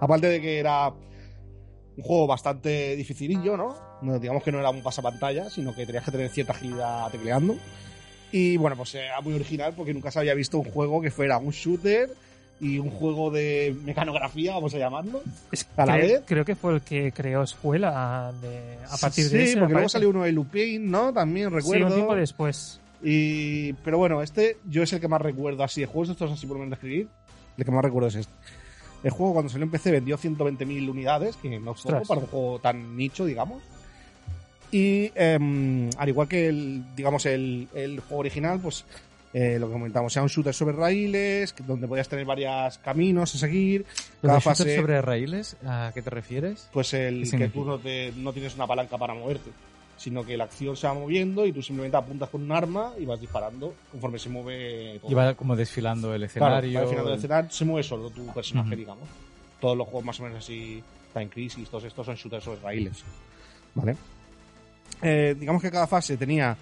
Aparte 0.00 0.28
de 0.28 0.40
que 0.40 0.58
era 0.58 0.88
un 0.88 2.02
juego 2.02 2.26
bastante 2.26 2.96
dificilillo, 2.96 3.56
¿no? 3.56 3.76
No, 4.00 4.18
Digamos 4.18 4.42
que 4.42 4.52
no 4.52 4.58
era 4.58 4.70
un 4.70 4.82
pasapantalla, 4.82 5.50
sino 5.50 5.74
que 5.74 5.84
tenías 5.86 6.04
que 6.04 6.10
tener 6.10 6.30
cierta 6.30 6.52
agilidad 6.52 7.10
tecleando. 7.10 7.56
Y 8.30 8.56
bueno, 8.56 8.76
pues 8.76 8.94
era 8.94 9.20
muy 9.20 9.34
original 9.34 9.74
porque 9.76 9.92
nunca 9.92 10.10
se 10.10 10.18
había 10.18 10.34
visto 10.34 10.58
un 10.58 10.64
juego 10.64 11.02
que 11.02 11.10
fuera 11.10 11.36
un 11.36 11.50
shooter 11.50 12.10
y 12.62 12.78
un 12.78 12.90
juego 12.90 13.30
de 13.30 13.76
mecanografía, 13.84 14.54
vamos 14.54 14.72
a 14.74 14.78
llamarlo. 14.78 15.20
Es- 15.50 15.66
a 15.76 15.84
la 15.84 15.96
cre- 15.96 16.00
vez. 16.00 16.22
Creo 16.24 16.44
que 16.44 16.54
fue 16.54 16.74
el 16.76 16.80
que 16.80 17.10
creó 17.12 17.42
Escuela 17.42 18.32
de, 18.40 18.78
a 18.88 18.96
partir 18.96 19.24
sí, 19.26 19.36
de 19.36 19.42
ese. 19.44 19.54
me 19.56 19.60
porque 19.62 19.72
luego 19.74 19.88
salió 19.90 20.08
uno 20.10 20.22
de 20.22 20.32
Lupin, 20.32 20.90
¿no? 20.90 21.12
También 21.12 21.48
Sí, 21.50 21.56
recuerdo. 21.56 21.86
un 21.88 21.92
tiempo 21.94 22.14
después. 22.14 22.80
Y, 23.02 23.72
pero 23.84 23.98
bueno, 23.98 24.22
este 24.22 24.58
yo 24.70 24.84
es 24.84 24.92
el 24.92 25.00
que 25.00 25.08
más 25.08 25.20
recuerdo 25.20 25.64
así 25.64 25.80
de 25.80 25.88
juegos 25.88 26.10
estos 26.10 26.30
así 26.30 26.46
por 26.46 26.56
lo 26.56 26.60
menos 26.60 26.70
de 26.70 26.74
escribir. 26.76 27.08
El 27.58 27.64
que 27.64 27.70
más 27.72 27.84
recuerdo 27.84 28.08
es 28.08 28.14
este. 28.14 28.32
El 29.02 29.10
juego 29.10 29.32
cuando 29.32 29.50
salió 29.50 29.64
en 29.64 29.70
PC 29.72 29.90
vendió 29.90 30.16
120.000 30.16 30.88
unidades, 30.88 31.34
que 31.36 31.58
no 31.58 31.72
es 31.72 31.82
para 32.06 32.20
un 32.20 32.26
juego 32.28 32.60
tan 32.60 32.96
nicho, 32.96 33.24
digamos. 33.26 33.60
Y 34.70 35.10
em, 35.16 35.90
al 35.98 36.08
igual 36.08 36.28
que 36.28 36.46
el, 36.48 36.84
digamos, 36.96 37.26
el, 37.26 37.68
el 37.74 38.00
juego 38.00 38.20
original, 38.20 38.60
pues 38.60 38.84
eh, 39.34 39.58
lo 39.58 39.66
que 39.68 39.72
comentamos, 39.72 40.12
sea 40.12 40.22
un 40.22 40.28
shooter 40.28 40.52
sobre 40.54 40.76
raíles, 40.76 41.54
donde 41.66 41.88
podías 41.88 42.08
tener 42.08 42.24
varios 42.24 42.78
caminos 42.78 43.34
a 43.34 43.38
seguir. 43.38 43.86
¿Lo 44.22 44.28
Cada 44.28 44.34
de 44.34 44.40
shooter 44.40 44.56
fase, 44.66 44.76
sobre 44.76 45.02
raíles? 45.02 45.56
¿A 45.66 45.90
qué 45.94 46.02
te 46.02 46.10
refieres? 46.10 46.68
pues 46.72 46.92
el 46.94 47.28
¿Qué 47.30 47.36
que 47.38 47.48
tú 47.48 47.64
no, 47.64 47.78
te- 47.78 48.12
no 48.16 48.32
tienes 48.32 48.54
una 48.54 48.66
palanca 48.66 48.98
para 48.98 49.14
moverte, 49.14 49.50
sino 49.96 50.24
que 50.24 50.36
la 50.36 50.44
acción 50.44 50.76
se 50.76 50.86
va 50.86 50.94
moviendo 50.94 51.46
y 51.46 51.52
tú 51.52 51.62
simplemente 51.62 51.96
apuntas 51.96 52.28
con 52.28 52.42
un 52.42 52.52
arma 52.52 52.92
y 52.98 53.04
vas 53.06 53.20
disparando 53.20 53.74
conforme 53.90 54.18
se 54.18 54.28
mueve 54.28 54.98
todo. 55.00 55.10
Y 55.10 55.14
va 55.14 55.34
como 55.34 55.54
desfilando 55.56 56.14
el 56.14 56.28
Claro, 56.28 56.56
escenario. 56.58 56.78
va 56.78 56.82
al 56.84 56.88
final 56.90 57.04
del 57.06 57.14
escenario 57.14 57.50
se 57.50 57.64
mueve 57.64 57.82
solo 57.84 58.10
tu 58.10 58.26
personaje, 58.34 58.68
Ujú. 58.68 58.76
digamos. 58.76 59.08
Todos 59.60 59.76
los 59.78 59.86
juegos 59.86 60.04
más 60.04 60.20
o 60.20 60.24
menos 60.24 60.38
así, 60.40 60.82
Time 61.14 61.28
Crisis, 61.28 61.68
todos 61.68 61.84
estos 61.84 62.04
son 62.04 62.16
shooters 62.16 62.42
sobre 62.44 62.60
raíles. 62.60 63.04
¿Vale? 63.74 63.96
Eh, 65.00 65.34
digamos 65.38 65.62
que 65.62 65.70
cada 65.70 65.86
fase 65.86 66.16
tenía 66.16 66.56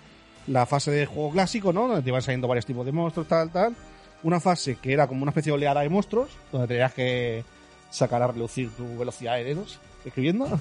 la 0.46 0.66
fase 0.66 0.90
de 0.90 1.06
juego 1.06 1.30
clásico, 1.30 1.72
¿no? 1.72 1.86
Donde 1.88 2.02
te 2.02 2.08
iban 2.08 2.22
saliendo 2.22 2.48
varios 2.48 2.66
tipos 2.66 2.84
de 2.86 2.92
monstruos, 2.92 3.28
tal, 3.28 3.50
tal. 3.50 3.74
Una 4.22 4.40
fase 4.40 4.76
que 4.76 4.92
era 4.92 5.06
como 5.06 5.22
una 5.22 5.30
especie 5.30 5.50
de 5.50 5.54
oleada 5.56 5.80
de 5.82 5.88
monstruos, 5.88 6.30
donde 6.52 6.68
tenías 6.68 6.92
que 6.92 7.44
sacar 7.90 8.22
a 8.22 8.26
relucir 8.28 8.70
tu 8.70 8.98
velocidad 8.98 9.36
de 9.36 9.44
dedos 9.44 9.78
escribiendo. 10.04 10.60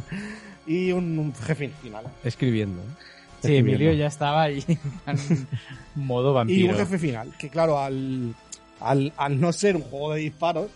y 0.66 0.92
un, 0.92 1.18
un 1.18 1.34
jefe 1.34 1.68
final. 1.82 2.04
Escribiendo. 2.24 2.80
¿eh? 2.82 2.86
Sí, 3.42 3.56
Emilio 3.56 3.92
ya 3.92 4.06
estaba 4.06 4.42
ahí 4.44 4.64
en 5.06 5.46
modo 5.94 6.30
Y 6.30 6.34
vampiro. 6.34 6.72
un 6.72 6.78
jefe 6.78 6.98
final, 6.98 7.32
que 7.38 7.48
claro, 7.50 7.78
al, 7.78 8.34
al, 8.80 9.12
al 9.16 9.40
no 9.40 9.52
ser 9.52 9.76
un 9.76 9.82
juego 9.82 10.14
de 10.14 10.20
disparos, 10.20 10.70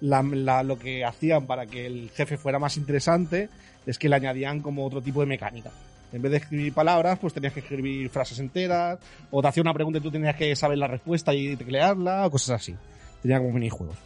la- 0.00 0.22
la- 0.22 0.62
lo 0.62 0.78
que 0.78 1.04
hacían 1.04 1.46
para 1.46 1.66
que 1.66 1.86
el 1.86 2.10
jefe 2.14 2.36
fuera 2.36 2.58
más 2.58 2.76
interesante 2.76 3.48
es 3.86 3.98
que 3.98 4.08
le 4.08 4.16
añadían 4.16 4.60
como 4.60 4.84
otro 4.84 5.00
tipo 5.00 5.20
de 5.20 5.26
mecánica. 5.26 5.70
En 6.12 6.20
vez 6.20 6.30
de 6.30 6.38
escribir 6.38 6.72
palabras, 6.72 7.18
pues 7.18 7.32
tenías 7.32 7.52
que 7.52 7.60
escribir 7.60 8.10
frases 8.10 8.38
enteras, 8.38 8.98
o 9.30 9.40
te 9.40 9.48
hacía 9.48 9.62
una 9.62 9.74
pregunta 9.74 9.98
y 9.98 10.02
tú 10.02 10.10
tenías 10.10 10.36
que 10.36 10.54
saber 10.54 10.78
la 10.78 10.86
respuesta 10.86 11.34
y 11.34 11.56
teclearla, 11.56 12.26
o 12.26 12.30
cosas 12.30 12.60
así. 12.60 12.76
Tenía 13.22 13.38
como 13.38 13.52
minijuegos. 13.52 13.96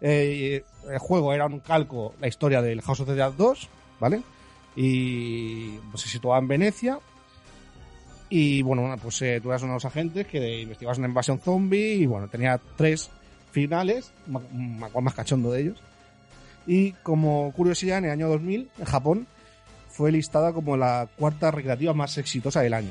Eh, 0.00 0.64
el 0.90 0.98
juego 0.98 1.32
era 1.32 1.46
un 1.46 1.60
calco, 1.60 2.14
la 2.20 2.28
historia 2.28 2.62
del 2.62 2.82
House 2.82 3.00
of 3.00 3.08
the 3.08 3.14
Dead 3.14 3.32
2, 3.32 3.68
¿vale? 4.00 4.22
Y 4.76 5.78
pues, 5.90 6.02
se 6.02 6.08
situaba 6.08 6.38
en 6.38 6.48
Venecia, 6.48 6.98
y 8.34 8.62
bueno, 8.62 8.96
pues 9.02 9.20
eh, 9.20 9.40
tú 9.42 9.50
eras 9.50 9.62
unos 9.62 9.84
agentes 9.84 10.26
que 10.26 10.62
investigabas 10.62 10.96
una 10.96 11.06
invasión 11.06 11.38
zombie 11.38 11.96
y 11.96 12.06
bueno, 12.06 12.28
tenía 12.28 12.58
tres 12.78 13.10
finales, 13.50 14.10
cual 14.90 15.04
más 15.04 15.12
cachondo 15.12 15.52
de 15.52 15.60
ellos. 15.60 15.78
Y 16.66 16.92
como 17.02 17.52
curiosidad, 17.52 17.98
en 17.98 18.06
el 18.06 18.10
año 18.10 18.28
2000, 18.30 18.70
en 18.78 18.84
Japón, 18.86 19.26
fue 19.92 20.10
listada 20.10 20.52
como 20.52 20.76
la 20.76 21.08
cuarta 21.16 21.50
recreativa 21.50 21.94
más 21.94 22.18
exitosa 22.18 22.60
del 22.62 22.74
año. 22.74 22.90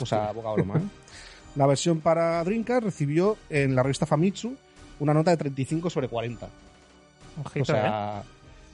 O 0.00 0.04
sea, 0.06 0.32
poca 0.32 0.50
broma, 0.52 0.78
¿eh? 0.78 0.82
La 1.56 1.66
versión 1.66 2.00
para 2.00 2.44
Dreamcast 2.44 2.84
recibió 2.84 3.38
en 3.48 3.74
la 3.74 3.82
revista 3.82 4.04
Famitsu 4.04 4.54
una 5.00 5.14
nota 5.14 5.30
de 5.30 5.38
35 5.38 5.88
sobre 5.88 6.08
40. 6.08 6.48
Ojito, 7.44 7.72
O 7.72 7.76
¿eh? 7.76 7.78
sea, 7.80 8.22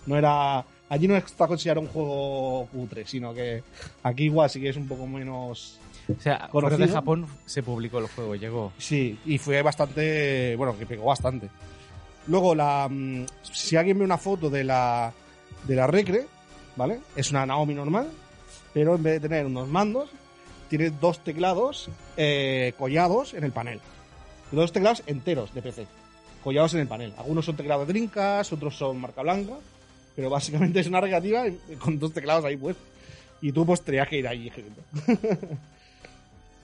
no 0.07 0.17
era. 0.17 0.65
Allí 0.89 1.07
no 1.07 1.17
está 1.17 1.47
considerado 1.47 1.81
un 1.81 1.93
juego 1.93 2.67
cutre, 2.73 3.07
sino 3.07 3.33
que 3.33 3.63
aquí 4.03 4.25
igual 4.25 4.51
sí 4.51 4.61
que 4.61 4.71
es 4.71 4.77
un 4.77 4.89
poco 4.89 5.07
menos. 5.07 5.79
O 6.09 6.21
sea, 6.21 6.49
conocido. 6.51 6.87
de 6.87 6.93
Japón 6.93 7.27
se 7.47 7.63
publicó 7.63 7.99
el 8.01 8.09
juego, 8.09 8.35
llegó. 8.35 8.73
Sí, 8.79 9.17
y 9.25 9.39
fue 9.39 9.63
bastante. 9.63 10.57
Bueno, 10.57 10.77
que 10.77 10.85
pegó 10.85 11.05
bastante. 11.05 11.49
Luego, 12.27 12.55
la, 12.55 12.89
mm, 12.91 13.27
si 13.43 13.77
alguien 13.77 13.99
ve 13.99 14.05
una 14.05 14.19
foto 14.19 14.51
de 14.51 14.65
la, 14.65 15.13
de 15.69 15.77
la 15.77 15.87
Recre, 15.87 16.27
¿vale? 16.77 17.01
Es 17.17 17.31
una 17.31 17.47
Naomi 17.47 17.75
normal, 17.75 18.09
pero 18.73 18.95
en 18.95 19.03
vez 19.03 19.15
de 19.15 19.29
tener 19.29 19.47
unos 19.47 19.69
mandos, 19.69 20.11
tiene 20.69 20.91
dos 20.91 21.19
teclados 21.21 21.91
eh, 22.17 22.73
collados 22.79 23.35
en 23.35 23.45
el 23.45 23.53
panel. 23.53 23.81
Dos 24.51 24.73
teclados 24.73 25.03
enteros 25.07 25.53
de 25.55 25.63
PC, 25.63 25.87
collados 26.43 26.75
en 26.75 26.81
el 26.81 26.89
panel. 26.89 27.15
Algunos 27.17 27.45
son 27.45 27.57
teclados 27.57 27.87
de 27.87 27.93
Drinkas, 27.93 28.53
otros 28.53 28.77
son 28.77 29.01
marca 29.01 29.23
blanca, 29.23 29.55
pero 30.15 30.31
básicamente 30.31 30.81
es 30.81 30.87
una 30.87 31.01
recreativa 31.01 31.45
con 31.79 31.99
dos 31.99 32.13
teclados 32.13 32.45
ahí 32.45 32.57
puestos. 32.57 32.87
Y 33.41 33.51
tú 33.53 33.67
pues 33.67 33.83
tenías 33.83 34.09
que 34.09 34.19
ir 34.19 34.29
ahí. 34.29 34.51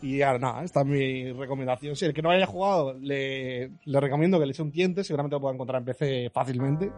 Y 0.01 0.23
ahora 0.23 0.39
nada, 0.39 0.65
esta 0.65 0.81
es 0.81 0.87
mi 0.87 1.33
recomendación. 1.33 1.97
Si 1.97 2.05
el 2.05 2.15
que 2.15 2.23
no 2.23 2.31
haya 2.31 2.47
jugado, 2.47 2.95
le, 2.95 3.71
le 3.85 4.01
recomiendo 4.01 4.39
que 4.39 4.47
le 4.47 4.53
eche 4.53 4.63
un 4.63 4.71
tiente, 4.71 5.03
seguramente 5.03 5.35
lo 5.35 5.41
pueda 5.41 5.55
encontrar 5.55 5.81
en 5.81 5.87
PC 5.87 6.31
fácilmente. 6.31 6.91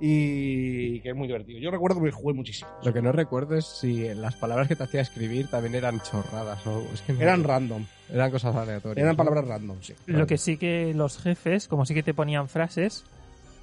Y 0.00 1.00
que 1.00 1.10
es 1.10 1.14
muy 1.16 1.26
divertido. 1.26 1.58
Yo 1.58 1.70
recuerdo 1.70 1.96
que 1.98 2.04
me 2.06 2.10
jugué 2.12 2.34
muchísimo. 2.34 2.70
Lo 2.84 2.92
que 2.92 3.00
no 3.02 3.12
recuerdo 3.12 3.56
es 3.56 3.64
si 3.66 4.12
las 4.14 4.34
palabras 4.36 4.68
que 4.68 4.76
te 4.76 4.84
hacía 4.84 5.00
escribir 5.00 5.48
también 5.48 5.74
eran 5.74 6.00
chorradas 6.00 6.66
o 6.66 6.82
es 6.92 7.00
que 7.02 7.12
no- 7.14 7.20
Eran 7.20 7.44
random, 7.44 7.84
eran 8.12 8.30
cosas 8.30 8.54
aleatorias. 8.54 8.98
eran 9.02 9.12
¿no? 9.12 9.16
palabras 9.16 9.46
random, 9.46 9.78
sí. 9.80 9.94
Lo 10.06 10.26
que 10.26 10.36
sí 10.38 10.56
que 10.58 10.92
los 10.94 11.18
jefes, 11.18 11.66
como 11.68 11.86
sí 11.86 11.94
que 11.94 12.02
te 12.02 12.14
ponían 12.14 12.48
frases, 12.48 13.04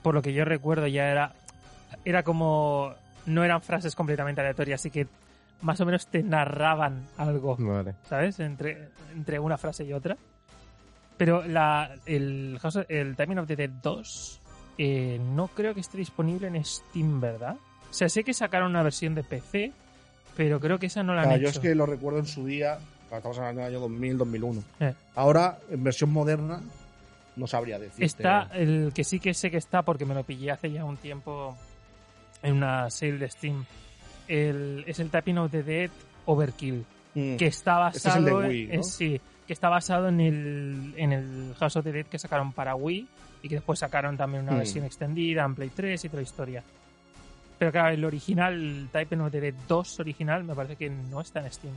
por 0.02 0.16
lo 0.16 0.22
que 0.22 0.34
yo 0.34 0.44
recuerdo 0.46 0.88
ya 0.88 1.10
era 1.12 1.34
era 2.06 2.24
como 2.24 2.94
no 3.28 3.44
eran 3.44 3.62
frases 3.62 3.96
completamente 3.96 4.42
aleatorias, 4.42 4.82
así 4.82 4.90
que 4.90 5.08
más 5.62 5.80
o 5.80 5.86
menos 5.86 6.08
te 6.08 6.24
narraban 6.24 7.06
algo, 7.18 7.56
Vale. 7.58 7.94
¿sabes? 8.10 8.40
Entre, 8.40 8.90
entre 9.14 9.40
una 9.40 9.58
frase 9.58 9.86
y 9.86 9.94
otra. 9.94 10.18
Pero 11.16 11.44
la, 11.46 11.96
el, 12.06 12.60
el 12.90 13.16
Timing 13.16 13.38
of 13.38 13.48
the 13.48 13.56
Dead 13.56 13.70
2 13.70 14.42
eh, 14.78 15.20
no 15.22 15.48
creo 15.50 15.74
que 15.74 15.80
esté 15.82 15.98
disponible 15.98 16.48
en 16.48 16.64
Steam, 16.64 17.20
¿verdad? 17.22 17.58
O 17.90 17.94
sea, 17.94 18.10
sé 18.10 18.24
que 18.24 18.34
sacaron 18.34 18.72
una 18.72 18.84
versión 18.84 19.14
de 19.16 19.24
PC, 19.24 19.72
pero 20.36 20.60
creo 20.60 20.80
que 20.80 20.88
esa 20.88 21.04
no 21.04 21.14
la 21.14 21.22
han 21.22 21.28
Claro, 21.30 21.42
yo 21.44 21.50
hecho. 21.50 21.60
es 21.60 21.64
que 21.68 21.76
lo 21.76 21.86
recuerdo 21.86 22.20
en 22.20 22.26
su 22.26 22.46
día, 22.46 22.80
estamos 23.12 23.38
hablando 23.38 23.62
del 23.62 23.70
año 23.72 23.80
2000, 23.82 24.18
2001. 24.18 24.64
Eh. 24.80 24.94
Ahora, 25.16 25.60
en 25.70 25.84
versión 25.84 26.12
moderna, 26.12 26.62
no 27.36 27.48
sabría 27.48 27.78
decirte. 27.80 28.06
Está 28.06 28.50
el 28.54 28.92
que 28.96 29.04
sí 29.04 29.20
que 29.20 29.34
sé 29.34 29.52
que 29.52 29.58
está 29.58 29.84
porque 29.84 30.06
me 30.06 30.16
lo 30.16 30.24
pillé 30.24 30.52
hace 30.52 30.72
ya 30.72 30.86
un 30.86 30.98
tiempo 30.98 31.56
en 32.42 32.56
una 32.56 32.90
sale 32.90 33.18
de 33.20 33.30
Steam. 33.30 33.64
El, 34.28 34.84
es 34.88 35.00
el 35.00 35.10
Typing 35.10 35.38
of 35.38 35.52
the 35.52 35.64
Dead 35.64 35.90
Overkill, 36.26 36.86
Mm. 37.16 37.36
que 37.36 37.46
está 37.46 37.90
Este 37.94 38.10
es 38.10 38.16
el 38.16 38.26
de 38.26 38.32
basado 38.32 38.50
Wii, 38.50 38.70
en, 38.72 38.78
¿no? 38.78 38.84
sí, 38.84 39.22
que 39.46 39.54
está 39.54 39.70
basado 39.70 40.08
en 40.08 40.20
el 40.20 40.94
en 40.98 41.12
el 41.14 41.54
House 41.60 41.76
of 41.76 41.84
the 41.84 41.92
Dead 41.92 42.06
que 42.08 42.18
sacaron 42.18 42.54
para 42.54 42.74
Wii 42.74 43.08
y 43.44 43.50
que 43.50 43.56
después 43.56 43.78
sacaron 43.78 44.18
también 44.18 44.44
una 44.44 44.54
Mm. 44.54 44.58
versión 44.58 44.86
extendida 44.86 45.44
en 45.46 45.54
Play 45.54 45.70
3 45.70 46.04
y 46.06 46.10
toda 46.10 46.22
la 46.22 46.24
historia. 46.24 46.64
Pero 47.60 47.72
claro, 47.72 47.94
el 47.94 48.04
original, 48.04 48.54
el 48.54 48.90
the 49.30 49.40
Dead 49.42 49.54
2 49.68 50.00
original, 50.00 50.44
me 50.44 50.56
parece 50.56 50.76
que 50.76 50.90
no 50.90 51.22
está 51.22 51.42
en 51.46 51.52
Steam. 51.52 51.74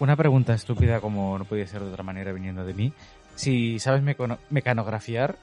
Una 0.00 0.16
pregunta 0.16 0.52
estúpida, 0.54 1.00
como 1.00 1.38
no 1.38 1.44
podía 1.44 1.66
ser 1.66 1.82
de 1.82 1.90
otra 1.90 2.02
manera 2.02 2.32
viniendo 2.32 2.64
de 2.64 2.74
mí. 2.74 2.92
Si 3.36 3.78
sabes 3.78 4.02
mecono- 4.02 4.38
mecanografiar, 4.50 5.36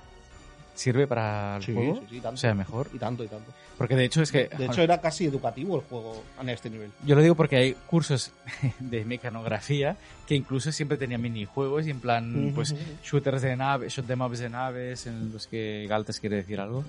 ¿sirve 0.80 1.08
para 1.08 1.58
el 1.58 1.64
Sí, 1.64 1.74
juego? 1.74 1.96
sí, 2.00 2.06
sí, 2.10 2.16
tanto. 2.22 2.36
O 2.36 2.38
sea, 2.38 2.54
mejor. 2.54 2.90
Y 2.94 2.98
tanto, 3.00 3.24
y 3.24 3.28
tanto. 3.28 3.52
Porque 3.78 3.96
de 3.98 4.06
hecho 4.06 4.22
es 4.22 4.32
que... 4.32 4.48
De 4.58 4.66
hecho, 4.66 4.82
era 4.82 5.02
casi 5.02 5.26
educativo 5.26 5.76
el 5.76 5.82
juego 5.84 6.24
en 6.40 6.48
este 6.50 6.70
nivel. 6.70 6.92
Yo 7.06 7.16
lo 7.16 7.22
digo 7.22 7.36
porque 7.36 7.58
hay 7.58 7.74
cursos 7.88 8.32
de 8.80 9.04
mecanografía 9.04 9.98
que 10.26 10.36
incluso 10.36 10.72
siempre 10.72 10.98
tenían 10.98 11.22
minijuegos 11.22 11.86
y 11.86 11.90
en 11.90 12.00
plan, 12.00 12.52
pues, 12.56 12.74
shooters 13.04 13.42
de 13.42 13.56
naves, 13.58 13.94
shoot 13.94 14.08
them 14.08 14.22
ups 14.22 14.40
de 14.40 14.50
naves 14.50 15.06
en 15.06 15.34
los 15.34 15.48
que 15.48 15.86
Galtes 15.90 16.20
quiere 16.20 16.38
decir 16.38 16.60
algo. 16.62 16.86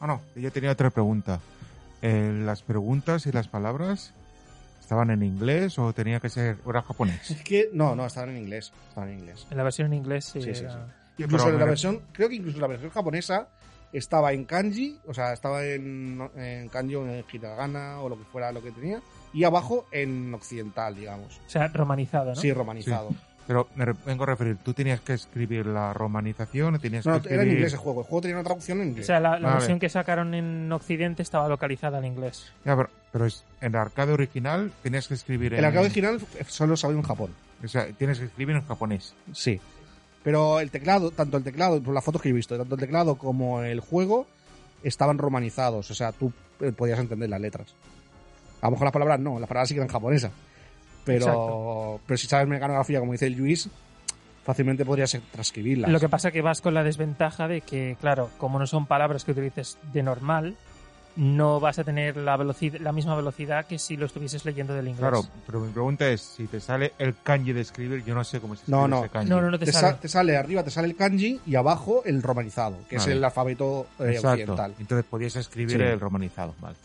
Ah, 0.00 0.06
no, 0.08 0.20
yo 0.34 0.50
tenía 0.50 0.72
otra 0.72 0.90
pregunta. 0.90 1.40
Eh, 2.02 2.32
¿Las 2.44 2.62
preguntas 2.62 3.26
y 3.26 3.32
las 3.32 3.46
palabras 3.48 4.12
estaban 4.80 5.10
en 5.10 5.22
inglés 5.22 5.78
o 5.78 5.92
tenía 5.92 6.18
que 6.20 6.30
ser 6.30 6.56
o 6.64 6.70
era 6.70 6.82
japonés? 6.82 7.30
Es 7.30 7.42
que, 7.42 7.68
no, 7.72 7.94
no, 7.94 8.06
estaban 8.06 8.30
en 8.30 8.38
inglés. 8.38 8.72
Estaban 8.88 9.10
en 9.10 9.18
inglés. 9.20 9.46
En 9.50 9.56
la 9.56 9.62
versión 9.62 9.86
en 9.88 9.94
inglés 9.94 10.24
sí, 10.24 10.42
Sí, 10.42 10.54
sí, 10.54 10.64
era- 10.64 10.72
sí. 10.72 10.78
Incluso 11.18 11.44
Pero 11.44 11.56
en 11.56 11.60
la 11.60 11.66
versión, 11.66 12.00
creo 12.12 12.28
que 12.28 12.36
incluso 12.36 12.58
la 12.60 12.66
versión 12.68 12.90
japonesa 12.90 13.48
estaba 13.92 14.32
en 14.32 14.44
kanji, 14.44 14.98
o 15.06 15.14
sea, 15.14 15.32
estaba 15.32 15.64
en, 15.64 16.20
en 16.36 16.68
kanji 16.68 16.94
o 16.94 17.06
en 17.06 17.24
hiragana 17.32 18.00
o 18.00 18.08
lo 18.08 18.16
que 18.18 18.24
fuera 18.24 18.52
lo 18.52 18.62
que 18.62 18.70
tenía, 18.70 19.00
y 19.32 19.44
abajo 19.44 19.86
en 19.92 20.32
occidental, 20.34 20.94
digamos. 20.94 21.40
O 21.46 21.50
sea, 21.50 21.68
romanizado, 21.68 22.30
¿no? 22.30 22.36
Sí, 22.36 22.52
romanizado. 22.52 23.10
Pero 23.46 23.66
me 23.76 23.86
vengo 24.04 24.24
a 24.24 24.26
referir, 24.26 24.58
¿tú 24.62 24.74
tenías 24.74 25.00
que 25.00 25.14
escribir 25.14 25.64
la 25.64 25.94
romanización 25.94 26.74
o 26.74 26.78
tenías 26.78 27.06
No, 27.06 27.14
no, 27.14 27.22
que 27.22 27.28
era 27.28 27.36
en 27.36 27.40
escribir...? 27.40 27.58
inglés 27.60 27.72
el 27.72 27.78
juego. 27.78 28.00
El 28.02 28.06
juego 28.06 28.20
tenía 28.20 28.36
una 28.36 28.44
traducción 28.44 28.78
en 28.78 28.84
O 28.84 28.90
inglés. 28.90 29.06
sea, 29.06 29.20
la, 29.20 29.38
versión 29.38 29.80
que 29.80 29.88
sacaron 29.88 30.34
en 30.34 30.70
Occidente 30.70 31.22
estaba 31.22 31.48
localizada 31.48 31.98
en 31.98 32.04
inglés. 32.04 32.52
Ya, 32.66 32.76
pero, 32.76 32.90
pero 33.10 33.24
es, 33.24 33.44
en 33.62 33.68
el 33.74 33.76
arcade 33.80 34.12
original 34.12 34.70
tenías 34.82 35.08
que 35.08 35.14
escribir 35.14 35.54
en... 35.54 35.60
el 35.60 35.64
arcade 35.64 35.86
original 35.86 36.20
solo 36.46 36.76
salió 36.76 36.98
en 36.98 37.02
Japón. 37.04 37.30
O 37.64 37.68
sea, 37.68 37.86
tienes 37.92 38.18
que 38.18 38.26
escribir 38.26 38.54
en 38.54 38.66
japonés. 38.66 39.14
Sí. 39.32 39.58
Pero 40.28 40.60
el 40.60 40.70
teclado, 40.70 41.10
tanto 41.10 41.38
el 41.38 41.42
teclado, 41.42 41.82
por 41.82 41.94
las 41.94 42.04
fotos 42.04 42.20
que 42.20 42.28
he 42.28 42.32
visto, 42.34 42.58
tanto 42.58 42.74
el 42.74 42.80
teclado 42.82 43.14
como 43.14 43.62
el 43.62 43.80
juego 43.80 44.26
estaban 44.82 45.16
romanizados. 45.16 45.90
O 45.90 45.94
sea, 45.94 46.12
tú 46.12 46.30
eh, 46.60 46.70
podías 46.70 46.98
entender 46.98 47.30
las 47.30 47.40
letras. 47.40 47.74
A 48.60 48.66
lo 48.66 48.72
mejor 48.72 48.84
las 48.84 48.92
palabras 48.92 49.20
no, 49.20 49.40
las 49.40 49.48
palabras 49.48 49.70
sí 49.70 49.74
que 49.74 49.80
eran 49.80 49.88
japonesas. 49.88 50.30
Pero, 51.06 51.24
Exacto. 51.24 52.00
pero 52.06 52.18
si 52.18 52.26
sabes 52.26 52.46
mecanografía, 52.46 53.00
como 53.00 53.12
dice 53.12 53.26
el 53.26 53.38
Luis, 53.38 53.70
fácilmente 54.44 54.84
podrías 54.84 55.18
transcribirlas. 55.32 55.90
Lo 55.90 55.98
que 55.98 56.10
pasa 56.10 56.30
que 56.30 56.42
vas 56.42 56.60
con 56.60 56.74
la 56.74 56.84
desventaja 56.84 57.48
de 57.48 57.62
que, 57.62 57.96
claro, 57.98 58.28
como 58.36 58.58
no 58.58 58.66
son 58.66 58.84
palabras 58.84 59.24
que 59.24 59.30
utilices 59.30 59.78
de 59.94 60.02
normal, 60.02 60.56
no 61.18 61.58
vas 61.60 61.78
a 61.80 61.84
tener 61.84 62.16
la 62.16 62.36
velocidad, 62.36 62.78
la 62.80 62.92
misma 62.92 63.16
velocidad 63.16 63.66
que 63.66 63.78
si 63.78 63.96
lo 63.96 64.06
estuvieses 64.06 64.44
leyendo 64.44 64.72
del 64.72 64.86
inglés. 64.86 65.00
Claro, 65.00 65.22
pero 65.46 65.58
mi 65.60 65.70
pregunta 65.72 66.08
es, 66.08 66.20
si 66.22 66.46
te 66.46 66.60
sale 66.60 66.92
el 66.98 67.16
kanji 67.22 67.52
de 67.52 67.60
escribir, 67.60 68.04
yo 68.04 68.14
no 68.14 68.22
sé 68.22 68.40
cómo 68.40 68.54
se 68.54 68.60
escribe 68.62 68.78
No, 68.80 68.86
no. 68.88 69.00
ese 69.00 69.08
kanji. 69.10 69.28
No, 69.28 69.40
no, 69.40 69.50
no 69.50 69.58
te, 69.58 69.66
te, 69.66 69.72
sale. 69.72 69.88
sa- 69.94 70.00
te 70.00 70.08
sale 70.08 70.36
arriba, 70.36 70.62
te 70.62 70.70
sale 70.70 70.86
el 70.88 70.94
kanji 70.96 71.40
y 71.44 71.56
abajo 71.56 72.02
el 72.04 72.22
romanizado, 72.22 72.78
que 72.88 72.96
Vale. 72.98 73.10
es 73.10 73.16
el 73.16 73.24
alfabeto 73.24 73.88
eh, 73.98 74.10
Exacto. 74.10 74.28
occidental. 74.30 74.74
Entonces 74.78 75.04
podías 75.10 75.34
escribir 75.36 75.76
Sí. 75.76 75.82
el 75.82 75.98
romanizado, 76.00 76.54
vale. 76.60 76.76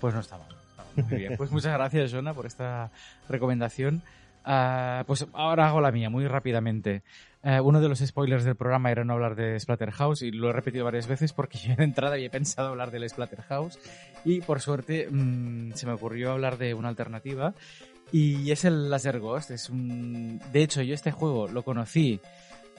Pues 0.00 0.14
no 0.14 0.20
está 0.20 0.38
mal. 0.38 0.48
no 0.48 0.56
está 0.70 0.82
mal. 1.02 1.04
Muy 1.10 1.18
bien, 1.18 1.36
pues 1.36 1.50
muchas 1.50 1.72
gracias, 1.74 2.10
Jonah, 2.12 2.32
por 2.34 2.46
esta 2.46 2.90
recomendación. 3.28 4.02
Ah, 4.44 5.04
pues 5.06 5.26
ahora 5.32 5.68
hago 5.68 5.80
la 5.80 5.92
mía, 5.92 6.10
muy 6.10 6.26
rápidamente. 6.26 7.02
Eh, 7.42 7.60
uno 7.60 7.80
de 7.80 7.88
los 7.88 8.00
spoilers 8.00 8.44
del 8.44 8.56
programa 8.56 8.90
era 8.90 9.02
no 9.04 9.14
hablar 9.14 9.34
de 9.34 9.58
Splatterhouse 9.58 10.22
y 10.22 10.30
lo 10.30 10.50
he 10.50 10.52
repetido 10.52 10.84
varias 10.84 11.06
veces 11.06 11.32
porque 11.32 11.58
yo 11.68 11.74
de 11.74 11.84
entrada 11.84 12.14
había 12.14 12.30
pensado 12.30 12.68
hablar 12.68 12.90
del 12.90 13.08
Splatterhouse 13.08 13.78
y 14.24 14.42
por 14.42 14.60
suerte 14.60 15.08
mm, 15.10 15.72
se 15.72 15.86
me 15.86 15.92
ocurrió 15.92 16.32
hablar 16.32 16.58
de 16.58 16.74
una 16.74 16.90
alternativa 16.90 17.54
y 18.12 18.50
es 18.50 18.64
el 18.64 18.90
Laser 18.90 19.20
Ghost. 19.20 19.50
Es 19.52 19.70
un... 19.70 20.40
De 20.52 20.62
hecho, 20.62 20.82
yo 20.82 20.94
este 20.94 21.12
juego 21.12 21.48
lo 21.48 21.62
conocí 21.62 22.20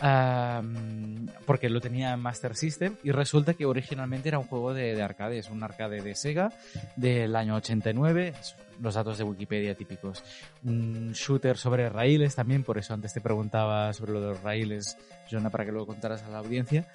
am, 0.02 1.28
porque 1.45 1.70
lo 1.70 1.80
tenía 1.80 2.14
en 2.14 2.20
Master 2.20 2.56
System 2.56 2.95
y 3.04 3.12
resulta 3.12 3.54
que 3.54 3.66
originalmente 3.66 4.30
era 4.30 4.39
un 4.39 4.45
juego 4.47 4.74
de, 4.74 4.95
de 4.95 5.02
arcade, 5.02 5.38
es 5.38 5.49
un 5.49 5.64
arcade 5.64 6.02
de 6.02 6.16
Sega 6.16 6.52
del 6.95 7.36
año 7.36 7.56
89, 7.56 8.34
los 8.82 8.95
datos 8.95 9.18
de 9.18 9.24
Wikipedia 9.24 9.76
típicos. 9.76 10.24
Un 10.64 11.12
shooter 11.14 11.58
sobre 11.58 11.88
raíles 11.89 12.36
también, 12.36 12.64
por 12.64 12.78
eso 12.78 12.93
antes 12.93 13.14
te 13.14 13.22
preguntaba 13.22 13.93
sobre 13.93 14.14
lo 14.14 14.22
de 14.22 14.28
los 14.28 14.41
raíles, 14.41 14.97
Jonah, 15.30 15.49
para 15.49 15.66
que 15.66 15.72
lo 15.72 15.86
contaras 15.86 16.24
a 16.24 16.30
la 16.30 16.39
audiencia. 16.39 16.88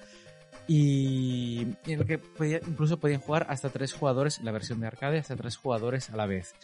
Y 0.69 1.61
en 1.85 2.01
el 2.01 2.05
que 2.05 2.17
podía- 2.17 2.59
incluso 2.67 2.99
podían 2.99 3.21
jugar 3.21 3.45
hasta 3.49 3.69
tres 3.69 3.93
jugadores, 3.93 4.41
la 4.43 4.51
versión 4.51 4.81
de 4.81 4.87
arcade, 4.87 5.17
hasta 5.17 5.37
tres 5.37 5.55
jugadores 5.55 6.09
a 6.09 6.17
la 6.17 6.25
vez. 6.25 6.55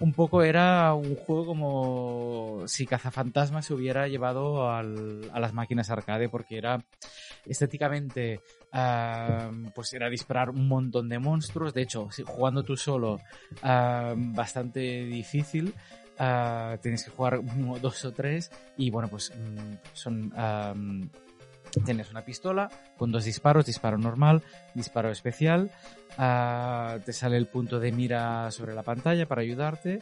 Un 0.00 0.14
poco 0.14 0.42
era 0.42 0.94
un 0.94 1.14
juego 1.14 1.44
como 1.44 2.62
si 2.66 2.86
Cazafantasmas 2.86 3.66
se 3.66 3.74
hubiera 3.74 4.08
llevado 4.08 4.70
a 4.70 4.82
las 4.82 5.52
máquinas 5.52 5.90
arcade, 5.90 6.30
porque 6.30 6.56
era 6.56 6.82
estéticamente, 7.44 8.40
pues 9.74 9.92
era 9.92 10.08
disparar 10.08 10.48
un 10.50 10.68
montón 10.68 11.08
de 11.10 11.18
monstruos. 11.18 11.74
De 11.74 11.82
hecho, 11.82 12.08
jugando 12.24 12.62
tú 12.62 12.78
solo, 12.78 13.20
bastante 13.62 15.04
difícil. 15.04 15.74
Ah, 16.18 16.76
tienes 16.82 17.04
que 17.04 17.10
jugar 17.10 17.40
dos 17.80 18.04
o 18.04 18.12
tres 18.12 18.50
y 18.76 18.90
bueno, 18.90 19.08
pues 19.08 19.32
mm, 19.34 19.74
son... 19.94 21.10
Tienes 21.84 22.10
una 22.10 22.22
pistola 22.22 22.70
con 22.96 23.12
dos 23.12 23.24
disparos, 23.24 23.66
disparo 23.66 23.98
normal, 23.98 24.42
disparo 24.74 25.10
especial. 25.10 25.70
ah, 26.18 26.98
te 27.04 27.12
sale 27.12 27.36
el 27.36 27.46
punto 27.46 27.78
de 27.78 27.92
mira 27.92 28.50
sobre 28.50 28.74
la 28.74 28.82
pantalla 28.82 29.26
para 29.26 29.42
ayudarte. 29.42 30.00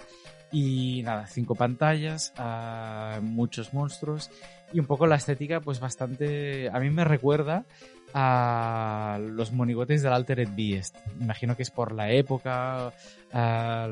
Y 0.51 1.03
nada, 1.03 1.27
cinco 1.27 1.55
pantallas, 1.55 2.33
ah, 2.39 3.19
muchos 3.23 3.75
monstruos. 3.75 4.31
Y 4.73 4.81
un 4.81 4.87
poco 4.87 5.07
la 5.07 5.17
estética, 5.17 5.61
pues 5.61 5.79
bastante. 5.79 6.71
A 6.71 6.79
mí 6.81 6.91
me 6.91 7.05
recuerda 7.05 7.65
a 8.15 9.19
los 9.21 9.53
monigotes 9.53 10.03
del 10.03 10.13
Altered 10.13 10.49
Beast. 10.57 10.97
Imagino 11.21 11.55
que 11.57 11.63
es 11.63 11.71
por 11.71 11.93
la 11.93 12.11
época. 12.11 12.93
ah, 13.33 13.89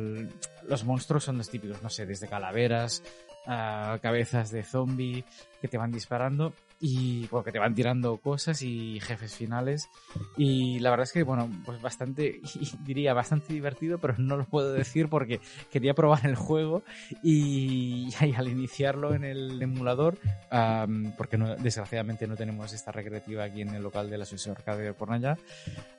los 0.66 0.84
monstruos 0.84 1.24
son 1.24 1.38
los 1.38 1.50
típicos, 1.50 1.82
no 1.82 1.90
sé, 1.90 2.06
desde 2.06 2.26
calaveras, 2.26 3.02
ah, 3.46 3.98
cabezas 4.02 4.50
de 4.50 4.62
zombie 4.62 5.24
que 5.60 5.68
te 5.68 5.78
van 5.78 5.92
disparando 5.92 6.54
y 6.78 7.26
bueno, 7.28 7.42
que 7.44 7.52
te 7.52 7.58
van 7.58 7.74
tirando 7.74 8.18
cosas 8.18 8.60
y 8.62 9.00
jefes 9.00 9.34
finales. 9.34 9.88
Y 10.36 10.78
la 10.80 10.90
verdad 10.90 11.04
es 11.04 11.12
que 11.12 11.22
bueno 11.22 11.50
pues 11.64 11.80
bastante 11.80 12.40
diría 12.84 13.14
bastante 13.14 13.52
divertido 13.52 13.98
pero 13.98 14.14
no 14.18 14.36
lo 14.36 14.44
puedo 14.44 14.72
decir 14.72 15.08
porque 15.08 15.40
quería 15.70 15.94
probar 15.94 16.26
el 16.26 16.36
juego 16.36 16.82
y, 17.22 18.08
y 18.20 18.34
al 18.34 18.48
iniciarlo 18.48 19.14
en 19.14 19.24
el 19.24 19.60
emulador 19.62 20.18
am, 20.50 21.12
porque 21.16 21.38
no- 21.38 21.56
desgraciadamente 21.56 22.26
no 22.26 22.36
tenemos 22.36 22.72
esta 22.72 22.92
recreativa 22.92 23.44
aquí 23.44 23.62
en 23.62 23.74
el 23.74 23.82
local 23.82 24.10
de 24.10 24.18
la 24.18 24.24
Asociación 24.24 24.56
Arcade 24.56 24.82
de 24.84 24.94
Cornellá 24.94 25.38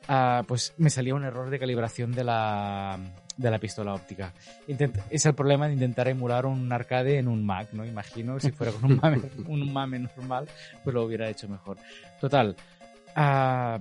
ah, 0.07 0.43
pues 0.47 0.73
me 0.77 0.89
salía 0.89 1.15
un 1.15 1.23
error 1.23 1.49
de 1.49 1.59
calibración 1.59 2.11
de 2.11 2.23
la 2.23 2.99
de 3.37 3.51
la 3.51 3.59
pistola 3.59 3.93
óptica 3.93 4.33
Intent- 4.67 4.99
es 5.09 5.25
el 5.25 5.35
problema 5.35 5.67
de 5.67 5.73
intentar 5.73 6.07
emular 6.07 6.45
un 6.47 6.71
arcade 6.73 7.17
en 7.19 7.27
un 7.27 7.45
Mac, 7.45 7.69
¿no? 7.71 7.85
Imagino, 7.85 8.39
si 8.39 8.51
fuera 8.51 8.71
con 8.73 8.91
un 8.91 8.97
mame, 9.01 9.21
un 9.45 9.71
mame 9.71 9.99
normal, 9.99 10.47
pues 10.83 10.93
lo 10.93 11.03
hubiera 11.03 11.29
hecho 11.29 11.47
mejor. 11.47 11.77
Total, 12.19 12.55
ah, 13.15 13.77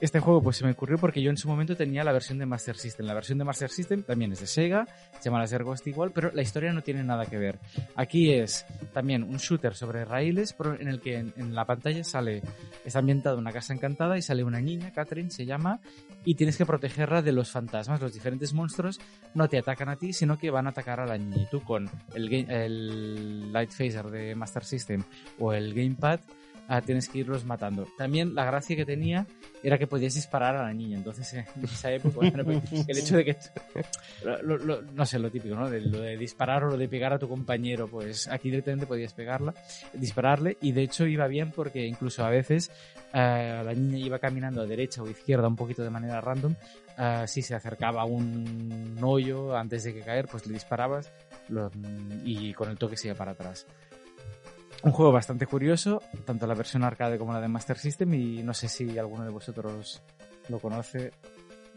este 0.00 0.20
juego 0.20 0.42
pues 0.42 0.56
se 0.56 0.64
me 0.64 0.72
ocurrió 0.72 0.98
porque 0.98 1.22
yo 1.22 1.30
en 1.30 1.36
su 1.36 1.48
momento 1.48 1.76
tenía 1.76 2.02
la 2.04 2.12
versión 2.12 2.38
de 2.38 2.46
Master 2.46 2.76
System. 2.76 3.06
La 3.06 3.14
versión 3.14 3.38
de 3.38 3.44
Master 3.44 3.68
System 3.68 4.02
también 4.02 4.32
es 4.32 4.40
de 4.40 4.46
Sega, 4.46 4.86
se 5.18 5.24
llama 5.24 5.40
Laser 5.40 5.62
Ghost 5.62 5.86
igual, 5.86 6.10
pero 6.12 6.30
la 6.32 6.42
historia 6.42 6.72
no 6.72 6.82
tiene 6.82 7.02
nada 7.02 7.26
que 7.26 7.36
ver. 7.36 7.58
Aquí 7.96 8.32
es 8.32 8.64
también 8.92 9.22
un 9.22 9.36
shooter 9.36 9.74
sobre 9.74 10.04
raíles, 10.04 10.54
en 10.78 10.88
el 10.88 11.00
que 11.00 11.16
en, 11.16 11.54
la 11.54 11.64
pantalla 11.64 12.02
sale, 12.04 12.42
está 12.84 13.00
ambientado 13.00 13.38
una 13.38 13.52
casa 13.52 13.74
encantada 13.74 14.16
y 14.16 14.22
sale 14.22 14.42
una 14.44 14.60
niña, 14.60 14.92
Catherine 14.92 15.30
se 15.30 15.44
llama, 15.44 15.80
y 16.24 16.34
tienes 16.34 16.56
que 16.56 16.66
protegerla 16.66 17.22
de 17.22 17.32
los 17.32 17.50
fantasmas. 17.50 18.00
Los 18.00 18.14
diferentes 18.14 18.52
monstruos 18.52 19.00
no 19.34 19.48
te 19.48 19.58
atacan 19.58 19.88
a 19.88 19.96
ti, 19.96 20.12
sino 20.12 20.38
que 20.38 20.50
van 20.50 20.66
a 20.66 20.70
atacar 20.70 21.00
a 21.00 21.06
la 21.06 21.18
niña. 21.18 21.42
Y 21.42 21.46
tú 21.50 21.62
con 21.62 21.90
el, 22.14 22.32
el 22.50 23.52
Light 23.52 23.70
Phaser 23.70 24.06
de 24.10 24.34
Master 24.34 24.64
System 24.64 25.02
o 25.38 25.52
el 25.52 25.74
Gamepad 25.74 26.20
ah, 26.70 26.80
tienes 26.80 27.08
que 27.10 27.18
irlos 27.18 27.44
matando. 27.44 27.86
También 27.98 28.34
la 28.34 28.46
gracia 28.46 28.74
que 28.76 28.86
tenía 28.86 29.26
era 29.62 29.76
que 29.76 29.86
podías 29.86 30.14
disparar 30.14 30.56
a 30.56 30.62
la 30.62 30.72
niña. 30.72 30.96
Entonces, 30.96 31.34
eh, 31.34 31.44
en 31.56 31.64
esa 31.64 31.92
época, 31.92 32.16
bueno, 32.30 32.44
pues, 32.44 32.88
el 32.88 32.96
hecho 32.96 33.16
de 33.18 33.24
que. 33.26 33.36
lo- 34.42 34.80
no 34.82 35.04
sé, 35.06 35.18
lo 35.18 35.30
típico, 35.30 35.54
¿no? 35.54 35.68
De, 35.68 35.80
lo 35.82 36.00
de 36.00 36.16
disparar 36.16 36.64
o 36.64 36.70
lo 36.70 36.78
de 36.78 36.88
pegar 36.88 37.12
a 37.12 37.18
tu 37.18 37.28
compañero, 37.28 37.88
pues 37.88 38.28
aquí 38.28 38.48
directamente 38.50 38.86
podías 38.86 39.12
pegarla, 39.12 39.52
dispararle. 39.92 40.56
Y 40.62 40.72
de 40.72 40.82
hecho 40.82 41.06
iba 41.06 41.26
bien 41.26 41.50
porque 41.52 41.86
incluso 41.86 42.24
a 42.24 42.30
veces 42.30 42.70
eh, 43.12 43.62
la 43.64 43.74
niña 43.74 43.98
iba 43.98 44.18
caminando 44.18 44.62
a 44.62 44.66
derecha 44.66 45.02
o 45.02 45.08
izquierda 45.08 45.48
un 45.48 45.56
poquito 45.56 45.82
de 45.82 45.90
manera 45.90 46.20
random. 46.20 46.54
ah, 46.96 47.26
si 47.26 47.42
se 47.42 47.54
acercaba 47.54 48.02
a 48.02 48.04
un 48.04 48.96
hoyo 49.02 49.56
antes 49.56 49.84
de 49.84 49.92
que 49.94 50.00
caer, 50.00 50.26
pues 50.28 50.46
le 50.46 50.54
disparabas 50.54 51.10
y 52.24 52.52
con 52.54 52.70
el 52.70 52.78
toque 52.78 52.96
se 52.96 53.08
iba 53.08 53.16
para 53.16 53.32
atrás. 53.32 53.66
Un 54.82 54.92
juego 54.92 55.12
bastante 55.12 55.46
curioso, 55.46 56.02
tanto 56.24 56.46
la 56.46 56.54
versión 56.54 56.84
arcade 56.84 57.18
como 57.18 57.34
la 57.34 57.40
de 57.40 57.48
Master 57.48 57.76
System, 57.76 58.14
y 58.14 58.42
no 58.42 58.54
sé 58.54 58.68
si 58.68 58.98
alguno 58.98 59.24
de 59.24 59.30
vosotros 59.30 60.02
lo 60.48 60.58
conoce. 60.58 61.12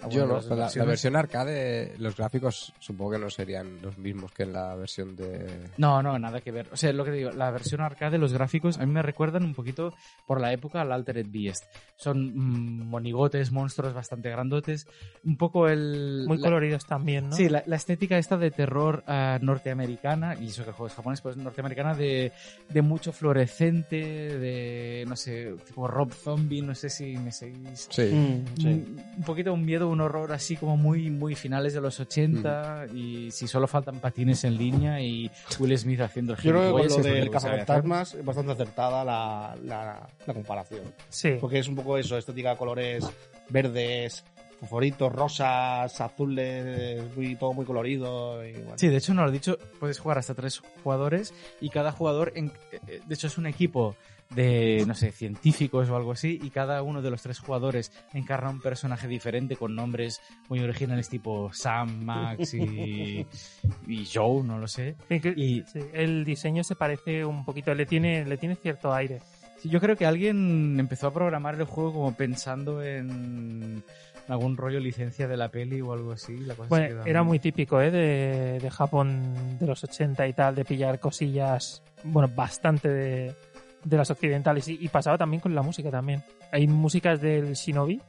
Alguna 0.04 0.16
Yo 0.16 0.26
no, 0.49 0.56
la, 0.56 0.72
la 0.76 0.86
versión 0.86 1.16
arcade, 1.16 1.95
los 1.97 2.16
gráficos 2.16 2.74
supongo 2.80 3.12
que 3.12 3.20
no 3.20 3.30
serían 3.30 3.82
los 3.82 3.97
mismos 3.97 4.32
que 4.32 4.43
en 4.43 4.54
la 4.54 4.76
versión 4.76 5.16
de... 5.16 5.70
No, 5.78 6.01
no, 6.04 6.18
nada 6.20 6.41
que 6.41 6.51
ver. 6.51 6.68
O 6.72 6.78
sea, 6.78 6.93
lo 6.93 7.04
que 7.06 7.12
digo, 7.12 7.32
la 7.32 7.51
versión 7.51 7.82
arcade, 7.82 8.18
los 8.18 8.34
gráficos, 8.34 8.78
a 8.80 8.86
mí 8.86 8.91
me 8.91 9.01
recuerdan 9.01 9.43
un 9.43 9.54
poquito 9.54 9.93
por 10.26 10.39
la 10.39 10.54
época 10.54 10.82
al 10.82 10.91
Altered 10.91 11.28
Beast. 11.30 11.66
Son 11.95 12.32
mm, 12.36 12.88
monigotes, 12.89 13.51
monstruos 13.51 13.93
bastante 13.93 14.30
grandotes. 14.30 14.88
Un 15.24 15.38
poco 15.38 15.68
el. 15.68 16.26
Muy 16.28 16.38
la- 16.38 16.43
coloridos 16.43 16.86
también, 16.86 17.30
¿no? 17.30 17.36
Sí, 17.36 17.49
la, 17.49 17.64
la 17.66 17.76
estética 17.76 18.18
esta 18.18 18.38
de 18.38 18.51
terror 18.51 19.04
ah, 19.08 19.39
norteamericana, 19.41 20.36
y 20.39 20.47
eso 20.47 20.64
que 20.64 20.70
el 20.70 20.76
juego 20.76 20.88
es 20.88 20.93
japonés, 20.93 21.22
pues 21.22 21.38
norteamericana 21.38 21.93
de, 21.95 22.32
de 22.70 22.82
mucho 22.82 23.12
fluorescente, 23.14 23.95
de, 23.97 25.06
no 25.08 25.16
sé, 25.16 25.54
tipo 25.66 25.88
Rob 25.88 26.12
Zombie, 26.14 26.62
no 26.62 26.76
sé 26.76 26.89
si 26.89 27.18
me 27.18 27.32
seguís. 27.32 27.88
Sí. 27.89 28.04
Mm, 28.04 28.45
sí. 28.60 28.68
Un, 28.68 29.01
un 29.18 29.24
poquito 29.24 29.54
un 29.54 29.66
miedo, 29.66 29.88
un 29.94 30.02
horror 30.02 30.32
así 30.34 30.56
como 30.58 30.76
muy, 30.78 31.10
muy 31.10 31.36
finales 31.36 31.74
de 31.74 31.82
los 31.82 32.00
80 32.00 32.88
y 32.94 33.32
si 33.32 33.48
solo 33.48 33.68
faltan 33.68 34.00
patines 34.00 34.44
en 34.44 34.58
línea 34.58 35.00
y 35.02 35.30
Will 35.60 35.78
Smith 35.78 36.02
haciendo 36.02 36.34
el 36.34 36.39
Yo 36.39 36.52
creo 36.52 36.76
que 36.76 36.88
con 36.89 36.98
lo 36.98 37.04
del 37.10 37.30
cazafantasmas 37.30 38.14
es 38.16 38.26
bastante 38.26 38.52
acertada 38.52 39.06
la, 39.06 39.56
la, 39.64 40.08
la 40.28 40.34
comparación. 40.34 40.82
Sí. 41.10 41.38
Porque 41.39 41.60
es 41.60 41.68
un 41.68 41.76
poco 41.76 41.98
eso, 41.98 42.18
estética, 42.18 42.56
colores 42.58 43.06
verdes, 43.50 44.24
fosforitos, 44.60 45.12
rosas, 45.12 46.00
azules, 46.00 47.04
muy, 47.16 47.36
todo 47.36 47.54
muy 47.54 47.66
colorido. 47.66 48.46
Y, 48.46 48.54
bueno. 48.54 48.74
Sí, 48.78 48.88
de 48.88 48.98
hecho 48.98 49.14
no 49.14 49.24
lo 49.24 49.30
he 49.30 49.34
dicho, 49.34 49.58
puedes 49.80 50.00
jugar 50.00 50.18
hasta 50.18 50.34
tres 50.34 50.62
jugadores 50.84 51.34
y 51.62 51.70
cada 51.70 51.91
jugador, 51.91 52.32
en- 52.36 52.52
eh, 52.88 53.02
de 53.06 53.14
hecho 53.16 53.28
es 53.28 53.38
un 53.38 53.46
equipo 53.46 53.96
de, 54.30 54.84
no 54.88 54.95
sé, 54.95 55.11
científicos 55.11 55.89
o 55.89 55.95
algo 55.95 56.11
así 56.13 56.39
y 56.43 56.49
cada 56.49 56.82
uno 56.82 57.01
de 57.01 57.11
los 57.11 57.21
tres 57.21 57.39
jugadores 57.39 57.91
encarna 58.13 58.49
un 58.49 58.61
personaje 58.61 59.07
diferente 59.07 59.55
con 59.55 59.76
nombres 59.76 60.21
muy 60.49 60.59
originales 60.59 61.07
tipo 61.09 61.51
Sam, 61.53 62.03
Max 62.03 62.53
y, 62.55 63.28
y 63.88 64.05
Joe, 64.11 64.43
no 64.43 64.57
lo 64.57 64.67
sé. 64.67 64.95
Sí, 65.09 65.19
que- 65.19 65.34
Y- 65.36 65.63
sí, 65.71 65.80
el 65.93 66.26
diseño 66.26 66.63
se 66.63 66.76
parece 66.76 67.24
un 67.26 67.45
poquito, 67.45 67.74
le 67.76 67.86
tiene, 67.86 68.26
le 68.26 68.38
tiene 68.38 68.55
cierto 68.55 68.93
aire. 68.93 69.19
Sí, 69.59 69.69
yo 69.69 69.80
creo 69.80 69.95
que 69.95 70.05
alguien 70.05 70.78
empezó 70.80 71.07
a 71.07 71.13
programar 71.13 71.55
el 71.55 71.63
juego 71.65 71.93
como 71.93 72.13
pensando 72.15 72.82
en 72.84 73.84
algún 74.28 74.57
rollo 74.57 74.80
licencia 74.80 75.28
de 75.28 75.38
la 75.38 75.49
peli 75.49 75.80
o 75.82 75.93
algo 75.93 76.11
así. 76.13 76.38
La 76.38 76.55
cosa 76.55 76.63
se 76.69 76.69
Bueno, 76.69 77.05
era 77.05 77.24
muy 77.24 77.39
típico 77.39 77.80
¿eh? 77.82 77.91
de, 77.91 78.59
de 78.61 78.71
Japón 78.71 79.57
de 79.59 79.67
los 79.67 79.84
80 79.84 80.28
y 80.28 80.34
tal, 80.34 80.55
de 80.55 80.65
pillar 80.65 80.99
cosillas, 80.99 81.82
bueno, 82.03 82.30
bastante 82.36 82.89
de, 82.89 83.36
de 83.84 83.98
las 83.98 84.10
occidentales. 84.12 84.68
Y, 84.68 84.78
y 84.82 84.88
pasaba 84.90 85.18
también 85.18 85.42
con 85.42 85.54
la 85.56 85.62
música 85.62 85.90
también. 85.92 86.24
Hay 86.52 86.68
músicas 86.68 87.20
del 87.22 87.54
Shinobi 87.54 88.02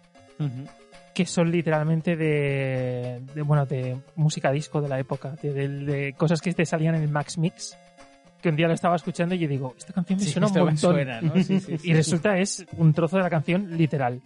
que 1.15 1.27
son 1.27 1.51
literalmente 1.53 2.17
de, 2.17 3.21
de, 3.35 3.43
bueno, 3.43 3.65
de 3.67 3.97
música 4.17 4.51
disco 4.51 4.81
de 4.81 4.89
la 4.89 4.99
época, 4.99 5.37
de, 5.41 5.53
de- 5.53 5.69
de 5.69 6.13
cosas 6.15 6.41
que 6.41 6.53
te 6.53 6.67
salían 6.67 6.97
en 6.97 7.03
el 7.03 7.09
Max 7.09 7.39
Mix. 7.39 7.79
Que 8.43 8.49
un 8.51 8.57
día 8.57 8.67
lo 8.67 8.75
estaba 8.75 8.97
escuchando 8.97 9.35
y 9.35 9.39
yo 9.39 9.49
digo, 9.49 9.75
esta 9.79 9.93
canción 9.93 10.19
me 10.19 10.25
Sí, 10.25 10.33
suena 10.33 10.49
un 10.49 10.53
montón. 10.55 10.77
suena, 10.77 11.21
¿no? 11.21 11.35
Sí, 11.37 11.45
sí, 11.45 11.61
sí. 11.79 11.89
Y 11.91 11.95
resulta 11.95 12.37
es 12.39 12.67
un 12.77 12.93
trozo 12.93 13.17
de 13.17 13.23
la 13.23 13.31
canción 13.31 13.77
literal. 13.77 14.21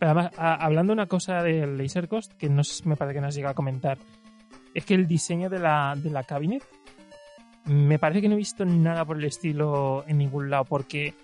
Pero 0.00 0.10
además, 0.12 0.32
a- 0.36 0.54
hablando 0.64 0.92
una 0.92 1.06
cosa 1.06 1.42
del 1.42 1.78
Laser 1.78 2.08
Ghost, 2.08 2.32
que 2.34 2.48
no 2.48 2.62
me 2.84 2.96
parece 2.96 3.14
que 3.14 3.20
nos 3.20 3.34
llega 3.34 3.50
a 3.50 3.54
comentar. 3.54 3.96
es 4.74 4.84
que 4.84 4.94
el 4.94 5.06
diseño 5.06 5.48
de 5.48 5.60
la, 5.60 5.94
de 5.96 6.10
la 6.10 6.24
cabinet 6.24 6.62
me 7.68 7.98
parece 7.98 8.22
que 8.22 8.28
no 8.28 8.34
he 8.34 8.38
visto 8.38 8.64
nada 8.64 9.04
por 9.04 9.18
el 9.18 9.24
estilo 9.24 10.04
en 10.06 10.18
ningún 10.18 10.50
lado, 10.50 10.64
porque 10.64 11.14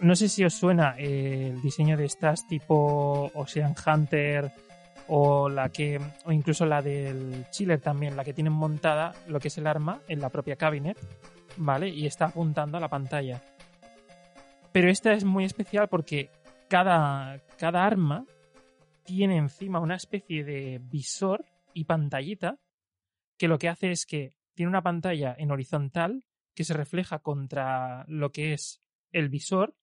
no 0.00 0.16
sé 0.16 0.28
si 0.28 0.42
os 0.44 0.54
suena 0.54 0.94
eh, 0.98 1.52
el 1.54 1.60
diseño 1.60 1.96
de 1.96 2.06
estas 2.06 2.46
tipo 2.48 3.30
Ocean 3.34 3.74
Hunter 3.86 4.50
o 5.08 5.48
la 5.48 5.68
que 5.68 6.00
o 6.24 6.32
incluso 6.32 6.64
la 6.64 6.80
del 6.80 7.44
chiller 7.50 7.80
también, 7.80 8.16
la 8.16 8.24
que 8.24 8.32
tienen 8.32 8.52
montada 8.52 9.12
lo 9.28 9.38
que 9.38 9.48
es 9.48 9.58
el 9.58 9.66
arma 9.66 10.00
en 10.08 10.20
la 10.20 10.30
propia 10.30 10.56
cabinet, 10.56 10.96
¿vale? 11.58 11.88
Y 11.88 12.06
está 12.06 12.26
apuntando 12.26 12.78
a 12.78 12.80
la 12.80 12.88
pantalla. 12.88 13.42
Pero 14.72 14.88
esta 14.88 15.12
es 15.12 15.24
muy 15.24 15.44
especial 15.44 15.88
porque 15.88 16.30
cada, 16.68 17.40
cada 17.58 17.84
arma 17.84 18.24
tiene 19.04 19.36
encima 19.36 19.80
una 19.80 19.96
especie 19.96 20.44
de 20.44 20.80
visor 20.82 21.44
y 21.74 21.84
pantallita 21.84 22.56
que 23.36 23.48
lo 23.48 23.58
que 23.58 23.68
hace 23.68 23.90
es 23.90 24.06
que 24.06 24.32
tiene 24.60 24.68
una 24.68 24.82
pantalla 24.82 25.34
en 25.38 25.50
horizontal 25.52 26.26
que 26.54 26.64
se 26.64 26.74
refleja 26.74 27.20
contra 27.20 28.04
lo 28.08 28.30
que 28.30 28.52
es 28.52 28.82
el 29.10 29.30
visor 29.30 29.74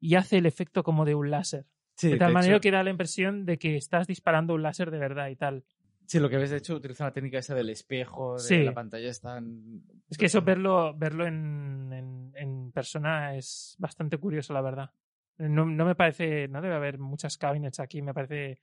y 0.00 0.14
hace 0.14 0.38
el 0.38 0.46
efecto 0.46 0.82
como 0.82 1.04
de 1.04 1.14
un 1.14 1.30
láser. 1.30 1.66
Sí, 1.94 2.08
de 2.08 2.16
tal 2.16 2.28
de 2.28 2.32
manera 2.34 2.54
hecho- 2.54 2.62
que 2.62 2.70
da 2.70 2.82
la 2.82 2.88
impresión 2.88 3.44
de 3.44 3.58
que 3.58 3.76
estás 3.76 4.06
disparando 4.06 4.54
un 4.54 4.62
láser 4.62 4.90
de 4.90 4.96
verdad 4.98 5.28
y 5.28 5.36
tal. 5.36 5.62
Sí, 6.06 6.20
lo 6.20 6.30
que 6.30 6.38
ves, 6.38 6.48
de 6.48 6.56
hecho, 6.56 6.74
utiliza 6.76 7.04
la 7.04 7.12
técnica 7.12 7.38
esa 7.38 7.54
del 7.54 7.68
espejo, 7.68 8.36
de 8.36 8.40
Sí. 8.40 8.62
la 8.62 8.72
pantalla 8.72 9.10
está 9.10 9.36
en- 9.36 9.82
Es 10.08 10.16
que 10.16 10.24
eso 10.24 10.40
verlo, 10.40 10.94
verlo 10.96 11.26
en, 11.26 11.92
en- 11.92 12.32
en 12.34 12.72
persona 12.72 13.36
es 13.36 13.76
bastante 13.78 14.16
curioso, 14.16 14.54
la 14.54 14.62
verdad. 14.62 14.90
No, 15.36 15.66
no 15.66 15.84
me 15.84 15.94
parece, 15.94 16.48
no 16.48 16.62
debe 16.62 16.76
haber 16.76 16.96
muchas 16.98 17.36
cabinets 17.36 17.78
aquí, 17.78 18.00
me 18.00 18.14
parece... 18.14 18.62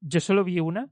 Yo 0.00 0.20
solo 0.20 0.44
vi 0.44 0.60
una 0.60 0.90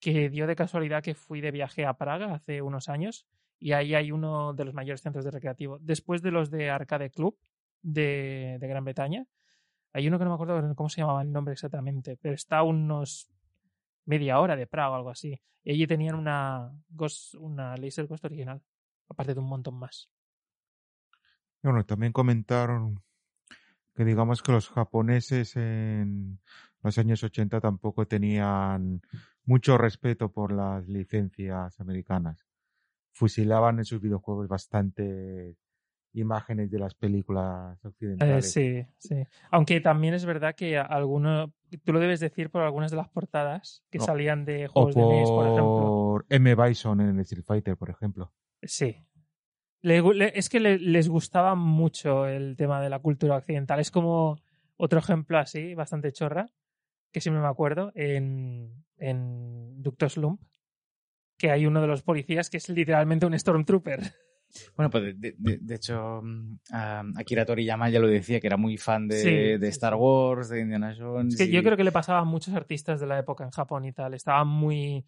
que 0.00 0.28
dio 0.28 0.46
de 0.46 0.56
casualidad 0.56 1.02
que 1.02 1.14
fui 1.14 1.40
de 1.40 1.50
viaje 1.50 1.84
a 1.86 1.94
Praga 1.94 2.34
hace 2.34 2.62
unos 2.62 2.88
años 2.88 3.26
y 3.58 3.72
ahí 3.72 3.94
hay 3.94 4.12
uno 4.12 4.52
de 4.52 4.64
los 4.64 4.74
mayores 4.74 5.02
centros 5.02 5.24
de 5.24 5.30
recreativo. 5.30 5.78
Después 5.80 6.22
de 6.22 6.30
los 6.30 6.50
de 6.50 6.70
Arcade 6.70 7.10
Club 7.10 7.38
de, 7.82 8.58
de 8.60 8.68
Gran 8.68 8.84
Bretaña, 8.84 9.26
hay 9.92 10.08
uno 10.08 10.18
que 10.18 10.24
no 10.24 10.30
me 10.30 10.34
acuerdo 10.34 10.74
cómo 10.74 10.88
se 10.90 11.00
llamaba 11.00 11.22
el 11.22 11.32
nombre 11.32 11.52
exactamente, 11.52 12.18
pero 12.20 12.34
está 12.34 12.58
a 12.58 12.62
unos 12.62 13.30
media 14.04 14.38
hora 14.40 14.56
de 14.56 14.66
Praga 14.66 14.90
o 14.90 14.94
algo 14.94 15.10
así. 15.10 15.40
Y 15.64 15.72
allí 15.72 15.86
tenían 15.86 16.14
una, 16.14 16.70
Ghost, 16.88 17.34
una 17.34 17.76
Laser 17.76 18.06
Ghost 18.06 18.24
original, 18.24 18.62
aparte 19.08 19.34
de 19.34 19.40
un 19.40 19.48
montón 19.48 19.78
más. 19.78 20.10
Bueno, 21.62 21.84
también 21.84 22.12
comentaron 22.12 23.02
que 23.94 24.04
digamos 24.04 24.42
que 24.42 24.52
los 24.52 24.68
japoneses 24.68 25.56
en 25.56 26.38
los 26.82 26.98
años 26.98 27.24
80 27.24 27.60
tampoco 27.60 28.06
tenían 28.06 29.00
mucho 29.46 29.78
respeto 29.78 30.30
por 30.30 30.52
las 30.52 30.86
licencias 30.88 31.80
americanas. 31.80 32.44
Fusilaban 33.12 33.78
en 33.78 33.84
sus 33.84 34.00
videojuegos 34.00 34.48
bastante 34.48 35.56
imágenes 36.12 36.70
de 36.70 36.78
las 36.78 36.94
películas 36.94 37.78
Eh, 37.84 37.88
occidentales. 37.88 38.50
sí, 38.52 38.86
sí. 38.98 39.22
Aunque 39.50 39.80
también 39.80 40.14
es 40.14 40.24
verdad 40.24 40.54
que 40.54 40.78
alguno, 40.78 41.52
tú 41.84 41.92
lo 41.92 42.00
debes 42.00 42.20
decir 42.20 42.50
por 42.50 42.62
algunas 42.62 42.90
de 42.90 42.96
las 42.96 43.08
portadas 43.08 43.84
que 43.90 43.98
salían 44.00 44.44
de 44.44 44.66
O 44.66 44.70
juegos 44.70 44.94
de 44.94 45.02
NES, 45.02 45.30
por 45.30 45.46
ejemplo. 45.46 45.64
por 45.64 46.26
M. 46.30 46.54
Bison 46.54 47.00
en 47.00 47.08
el 47.10 47.20
Street 47.20 47.44
Fighter, 47.44 47.76
por 47.76 47.90
ejemplo. 47.90 48.32
Sí. 48.62 48.96
Le 49.82 50.02
gu- 50.02 50.14
le- 50.14 50.32
es 50.38 50.48
que 50.48 50.58
le- 50.58 50.78
les 50.78 51.08
gustaba 51.08 51.54
mucho 51.54 52.26
el 52.26 52.56
tema 52.56 52.80
de 52.80 52.88
la 52.90 52.98
cultura 52.98 53.36
occidental. 53.36 53.78
Es 53.78 53.90
como 53.90 54.38
otro 54.78 54.98
ejemplo 54.98 55.38
así, 55.38 55.74
bastante 55.74 56.12
chorra, 56.12 56.46
que 57.12 57.20
siempre 57.20 57.40
me 57.42 57.48
acuerdo, 57.48 57.92
en, 57.94 58.84
en 58.98 59.82
Ducto 59.82 60.08
Slump, 60.08 60.40
que 61.38 61.50
hay 61.50 61.66
uno 61.66 61.80
de 61.80 61.86
los 61.86 62.02
policías 62.02 62.48
que 62.50 62.56
es 62.58 62.68
literalmente 62.68 63.26
un 63.26 63.38
Stormtrooper. 63.38 64.00
Bueno, 64.74 64.88
pues 64.90 65.04
de, 65.04 65.12
de- 65.14 65.34
de- 65.36 65.58
de 65.58 65.74
hecho, 65.74 66.22
ah, 66.72 67.02
Akira 67.16 67.44
Toriyama 67.44 67.90
ya 67.90 67.98
lo 68.00 68.06
decía, 68.06 68.40
que 68.40 68.46
era 68.46 68.56
muy 68.56 68.78
fan 68.78 69.06
de, 69.06 69.16
Sí, 69.20 69.30
de 69.58 69.66
sí, 69.66 69.70
Star 69.72 69.92
sí. 69.94 69.98
Wars, 69.98 70.48
de 70.48 70.60
Indiana 70.60 70.94
Jones. 70.96 71.34
Es 71.34 71.40
que 71.40 71.50
yo 71.52 71.62
creo 71.62 71.76
que 71.76 71.84
le 71.84 71.92
pasaba 71.92 72.20
a 72.20 72.24
muchos 72.24 72.54
artistas 72.54 72.98
de 73.00 73.06
la 73.06 73.18
época 73.18 73.44
en 73.44 73.50
Japón 73.50 73.84
y 73.84 73.92
tal. 73.92 74.14
Estaban 74.14 74.48
muy. 74.48 75.04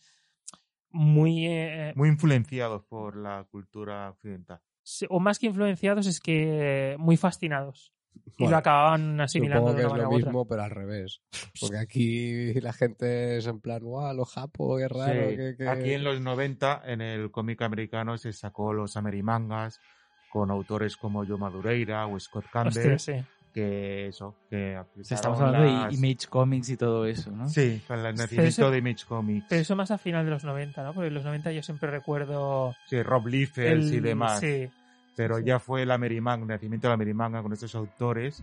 Muy. 0.91 1.47
eh, 1.47 1.93
Muy 1.95 2.09
influenciados 2.09 2.85
por 2.85 3.17
la 3.17 3.47
cultura 3.51 4.11
occidental. 4.11 4.61
sí, 4.83 5.07
o 5.09 5.21
más 5.21 5.39
que 5.39 5.47
influenciados, 5.47 6.07
es 6.07 6.21
que 6.21 6.97
muy 6.99 7.17
fascinados. 7.17 7.95
Y 8.27 8.45
Bueno, 8.45 8.51
lo 8.53 8.57
acababan 8.59 9.21
asimilando 9.21 9.69
Supongo 9.69 9.77
de 9.77 9.81
que 9.83 9.87
una 9.87 9.89
es 9.89 9.93
manera 9.93 10.05
lo 10.09 10.11
u 10.11 10.16
otra. 10.16 10.27
mismo, 10.29 10.49
pero 10.49 10.62
al 10.62 10.71
revés. 10.71 11.21
Porque 11.61 11.79
aquí 11.79 12.55
la 12.61 12.73
gente 12.73 13.39
es 13.39 13.47
en 13.47 13.61
plan, 13.61 13.81
guau, 13.83 14.14
los 14.16 14.33
japos, 14.33 14.79
qué 14.81 14.89
raro. 14.89 15.31
Sí, 15.31 15.37
que- 15.37 15.55
que-". 15.59 15.69
Aquí 15.69 15.93
en 15.93 16.05
los 16.05 16.21
90, 16.21 16.83
en 16.87 17.01
el 17.01 17.31
cómic 17.31 17.62
americano, 17.62 18.16
se 18.19 18.33
sacó 18.33 18.73
los 18.73 18.97
Amerimangas 18.97 19.81
con 20.31 20.51
autores 20.51 20.97
como 20.97 21.25
Joe 21.27 21.39
Madureira 21.39 22.07
o 22.07 22.19
Scott 22.21 22.45
Campbell, 22.53 22.95
Hostia, 22.95 22.99
sí. 23.21 23.25
que 23.55 24.07
eso, 24.09 24.37
que 24.51 24.79
estamos 25.01 25.41
hablando 25.41 25.66
las- 25.66 25.89
de 25.91 25.95
Image 25.97 26.29
Comics 26.29 26.69
y 26.69 26.77
todo 26.77 27.07
eso, 27.07 27.31
¿no? 27.33 27.49
Sí, 27.49 27.83
con 27.89 27.99
el 27.99 28.14
nacimiento 28.14 28.49
eso- 28.49 28.71
de 28.71 28.79
Image 28.79 29.05
Comics. 29.07 29.47
Pero 29.49 29.62
eso 29.62 29.75
más 29.75 29.91
a 29.91 29.97
final 29.99 30.25
de 30.27 30.31
los 30.31 30.45
90, 30.45 30.85
¿no? 30.85 30.93
Porque 30.93 31.09
en 31.09 31.14
los 31.14 31.25
90 31.25 31.51
yo 31.51 31.62
siempre 31.62 31.91
recuerdo. 31.91 32.75
Sí, 32.87 33.03
Rob 33.03 33.27
Liefeld 33.27 33.91
y 33.93 33.97
el- 33.97 34.03
demás. 34.03 34.39
Sí. 34.41 34.69
Pero 35.19 35.39
sí. 35.39 35.45
ya 35.45 35.59
fue 35.59 35.83
el 35.83 35.91
Amerimanga, 35.91 36.43
el 36.43 36.49
nacimiento 36.49 36.87
del 36.89 36.95
Amerimanga 36.95 37.43
con 37.43 37.53
estos 37.53 37.75
autores 37.75 38.43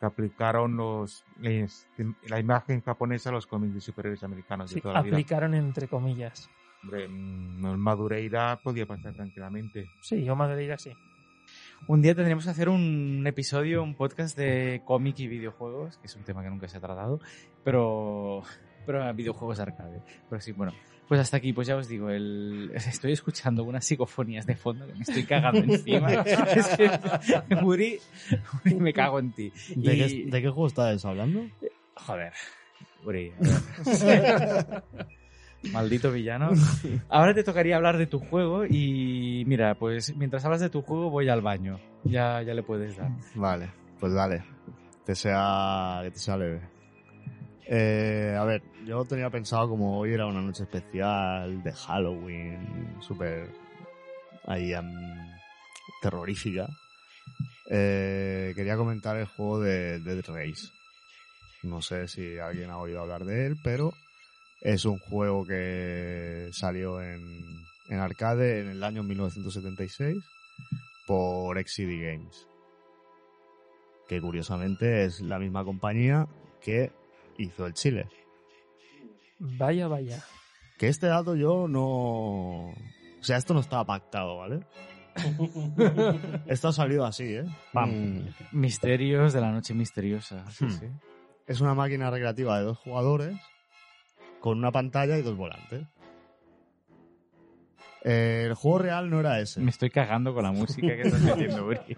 que 0.00 0.06
aplicaron 0.06 0.76
los 0.76 1.24
les- 1.40 1.86
la 2.28 2.38
imagen 2.40 2.80
japonesa 2.82 3.30
a 3.30 3.32
los 3.32 3.46
cómics 3.46 3.74
de 3.74 3.80
superhéroes 3.80 4.22
americanos 4.24 4.70
sí, 4.70 4.76
de 4.76 4.80
toda 4.80 4.94
la 4.94 5.02
vida. 5.02 5.14
aplicaron 5.16 5.54
entre 5.54 5.86
comillas. 5.88 6.48
Hombre, 6.82 7.08
mm, 7.08 7.66
el 7.66 7.78
Madureira 7.78 8.58
podía 8.62 8.86
pasar 8.86 9.14
tranquilamente. 9.14 9.86
Sí, 10.00 10.24
yo 10.24 10.34
Madureira 10.36 10.78
sí. 10.78 10.92
Un 11.86 12.02
día 12.02 12.14
tendríamos 12.14 12.44
que 12.44 12.50
hacer 12.50 12.68
un 12.68 13.24
episodio, 13.26 13.82
un 13.82 13.94
podcast 13.96 14.36
de 14.36 14.82
cómic 14.84 15.18
y 15.20 15.28
videojuegos, 15.28 15.96
que 15.98 16.06
es 16.06 16.14
un 16.16 16.22
tema 16.22 16.42
que 16.42 16.50
nunca 16.50 16.68
se 16.68 16.76
ha 16.76 16.80
tratado, 16.80 17.20
pero, 17.64 18.42
pero 18.86 19.12
videojuegos 19.14 19.58
arcade. 19.60 20.02
Pero 20.28 20.40
sí, 20.40 20.52
bueno, 20.52 20.72
pues 21.08 21.20
hasta 21.20 21.38
aquí, 21.38 21.52
pues 21.52 21.66
ya 21.66 21.76
os 21.76 21.88
digo, 21.88 22.10
el, 22.10 22.70
estoy 22.74 23.12
escuchando 23.12 23.64
unas 23.64 23.84
psicofonías 23.84 24.46
de 24.46 24.56
fondo 24.56 24.86
que 24.86 24.94
me 24.94 25.00
estoy 25.00 25.24
cagando 25.24 25.60
encima. 25.60 26.12
es 26.12 26.66
que, 26.76 26.90
Muri, 27.62 27.98
Muri, 28.64 28.74
me 28.76 28.92
cago 28.92 29.18
en 29.18 29.32
ti. 29.32 29.52
¿De, 29.74 29.94
Y- 29.94 30.24
qué, 30.24 30.30
de 30.30 30.42
qué 30.42 30.48
juego 30.48 30.66
estabas 30.66 31.04
hablando? 31.04 31.46
Joder. 31.94 32.32
Uri, 33.04 33.32
a 33.40 34.04
ver. 34.04 34.82
Maldito 35.72 36.12
villano. 36.12 36.50
Ahora 37.08 37.34
te 37.34 37.42
tocaría 37.42 37.76
hablar 37.76 37.96
de 37.98 38.06
tu 38.06 38.18
juego 38.20 38.64
y 38.64 39.44
mira, 39.46 39.74
pues 39.76 40.14
mientras 40.16 40.44
hablas 40.44 40.60
de 40.60 40.68
tu 40.70 40.82
juego 40.82 41.10
voy 41.10 41.28
al 41.28 41.40
baño. 41.42 41.80
Ya, 42.04 42.42
ya 42.42 42.54
le 42.54 42.62
puedes 42.62 42.96
dar. 42.96 43.10
Vale, 43.34 43.70
pues 43.98 44.12
dale. 44.14 44.44
Que 45.04 45.14
sea, 45.14 46.00
que 46.04 46.10
te 46.12 46.18
sea 46.18 46.36
leve. 46.36 46.60
Eh, 47.70 48.34
a 48.38 48.44
ver, 48.44 48.62
yo 48.86 49.04
tenía 49.04 49.28
pensado 49.28 49.68
como 49.68 49.98
hoy 49.98 50.14
era 50.14 50.26
una 50.26 50.40
noche 50.40 50.62
especial 50.62 51.62
de 51.62 51.72
Halloween, 51.72 52.96
súper 53.00 53.50
ahí 54.46 54.72
em, 54.72 54.90
terrorífica. 56.00 56.66
Eh, 57.70 58.54
quería 58.56 58.76
comentar 58.76 59.16
el 59.16 59.26
juego 59.26 59.60
de 59.60 60.00
Dead 60.00 60.24
Race. 60.26 60.68
No 61.62 61.82
sé 61.82 62.08
si 62.08 62.38
alguien 62.38 62.70
ha 62.70 62.78
oído 62.78 63.00
hablar 63.00 63.24
de 63.24 63.46
él, 63.46 63.56
pero 63.62 63.92
es 64.62 64.86
un 64.86 64.98
juego 64.98 65.46
que 65.46 66.48
salió 66.52 67.02
en, 67.02 67.22
en 67.88 67.98
arcade 67.98 68.60
en 68.60 68.68
el 68.70 68.82
año 68.82 69.02
1976 69.02 70.16
por 71.06 71.62
XCD 71.62 72.02
Games 72.02 72.48
que 74.08 74.20
curiosamente 74.20 75.04
es 75.04 75.20
la 75.20 75.38
misma 75.38 75.64
compañía 75.64 76.26
que 76.62 76.90
hizo 77.38 77.66
el 77.66 77.72
Chile. 77.72 78.08
Vaya, 79.38 79.88
vaya. 79.88 80.22
Que 80.78 80.88
este 80.88 81.06
dato 81.06 81.34
yo 81.36 81.66
no... 81.68 82.68
O 82.70 83.22
sea, 83.22 83.36
esto 83.36 83.54
no 83.54 83.60
estaba 83.60 83.84
pactado, 83.84 84.36
¿vale? 84.38 84.60
Esto 86.46 86.68
ha 86.68 86.72
salido 86.72 87.04
así, 87.04 87.24
¿eh? 87.34 87.44
Pam. 87.72 88.24
Misterios 88.52 89.32
de 89.32 89.40
la 89.40 89.50
noche 89.50 89.74
misteriosa. 89.74 90.48
Sí, 90.52 90.64
Hmm. 90.66 90.70
sí. 90.70 90.86
Es 91.48 91.60
una 91.60 91.74
máquina 91.74 92.08
recreativa 92.10 92.58
de 92.58 92.64
dos 92.66 92.78
jugadores 92.78 93.36
con 94.40 94.58
una 94.58 94.70
pantalla 94.70 95.18
y 95.18 95.22
dos 95.22 95.36
volantes. 95.36 95.86
Eh, 98.04 98.44
el 98.46 98.54
juego 98.54 98.78
real 98.78 99.10
no 99.10 99.18
era 99.20 99.40
ese. 99.40 99.60
Me 99.60 99.70
estoy 99.70 99.90
cagando 99.90 100.32
con 100.32 100.44
la 100.44 100.52
música 100.52 100.86
que 100.88 101.02
estás 101.02 101.20
metiendo, 101.20 101.66
Uri. 101.66 101.78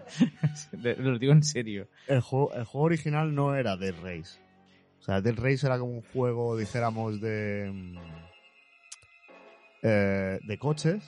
De- 0.71 0.95
Lo 0.95 1.19
digo 1.19 1.33
en 1.33 1.43
serio. 1.43 1.87
El 2.07 2.21
juego, 2.21 2.53
el 2.55 2.63
juego 2.65 2.85
original 2.85 3.35
no 3.35 3.53
era 3.55 3.77
Dead 3.77 3.93
Race. 4.01 4.39
O 5.01 5.03
sea, 5.03 5.19
Dead 5.19 5.35
Race 5.35 5.65
era 5.65 5.79
como 5.79 5.93
un 5.93 6.01
juego, 6.13 6.55
dijéramos, 6.55 7.19
de. 7.19 7.69
mm, 7.73 7.97
eh, 9.83 10.39
de 10.43 10.57
coches 10.59 11.03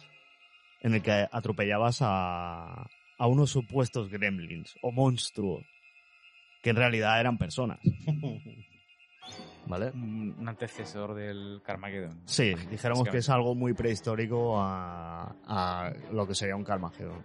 en 0.82 0.96
el 0.96 1.04
que 1.04 1.28
atropellabas 1.32 2.00
a, 2.02 2.88
a 3.20 3.28
unos 3.28 3.52
supuestos 3.52 4.10
gremlins 4.10 4.76
o 4.82 4.91
monstruos 4.91 5.64
que 6.64 6.72
en 6.72 6.76
realidad 6.76 7.20
eran 7.20 7.38
personas. 7.38 7.80
¿vale? 9.68 9.91
Un 9.91 10.36
un 10.38 10.50
antecesor 10.50 11.14
del 11.14 11.62
Carmageddon. 11.64 12.22
Sí, 12.26 12.54
dijéramos 12.70 13.08
que 13.08 13.18
es 13.18 13.30
algo 13.30 13.56
muy 13.56 13.74
prehistórico 13.74 14.60
a, 14.60 15.36
a 15.46 15.94
lo 16.12 16.28
que 16.28 16.36
sería 16.36 16.56
un 16.56 16.64
Carmageddon. 16.64 17.24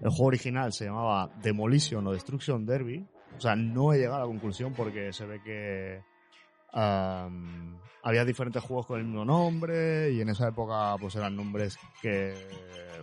El 0.00 0.10
juego 0.10 0.26
original 0.26 0.72
se 0.72 0.84
llamaba 0.84 1.30
Demolition 1.42 2.06
o 2.06 2.12
Destruction 2.12 2.66
Derby. 2.66 3.06
O 3.36 3.40
sea, 3.40 3.56
no 3.56 3.92
he 3.92 3.98
llegado 3.98 4.16
a 4.16 4.20
la 4.20 4.26
conclusión 4.26 4.72
porque 4.72 5.12
se 5.12 5.26
ve 5.26 5.42
que 5.42 6.02
había 6.72 8.24
diferentes 8.24 8.62
juegos 8.62 8.86
con 8.86 8.98
el 8.98 9.06
mismo 9.06 9.24
nombre 9.24 10.12
y 10.12 10.20
en 10.20 10.28
esa 10.28 10.48
época 10.48 10.94
pues 11.00 11.16
eran 11.16 11.34
nombres 11.34 11.78
que 12.02 12.34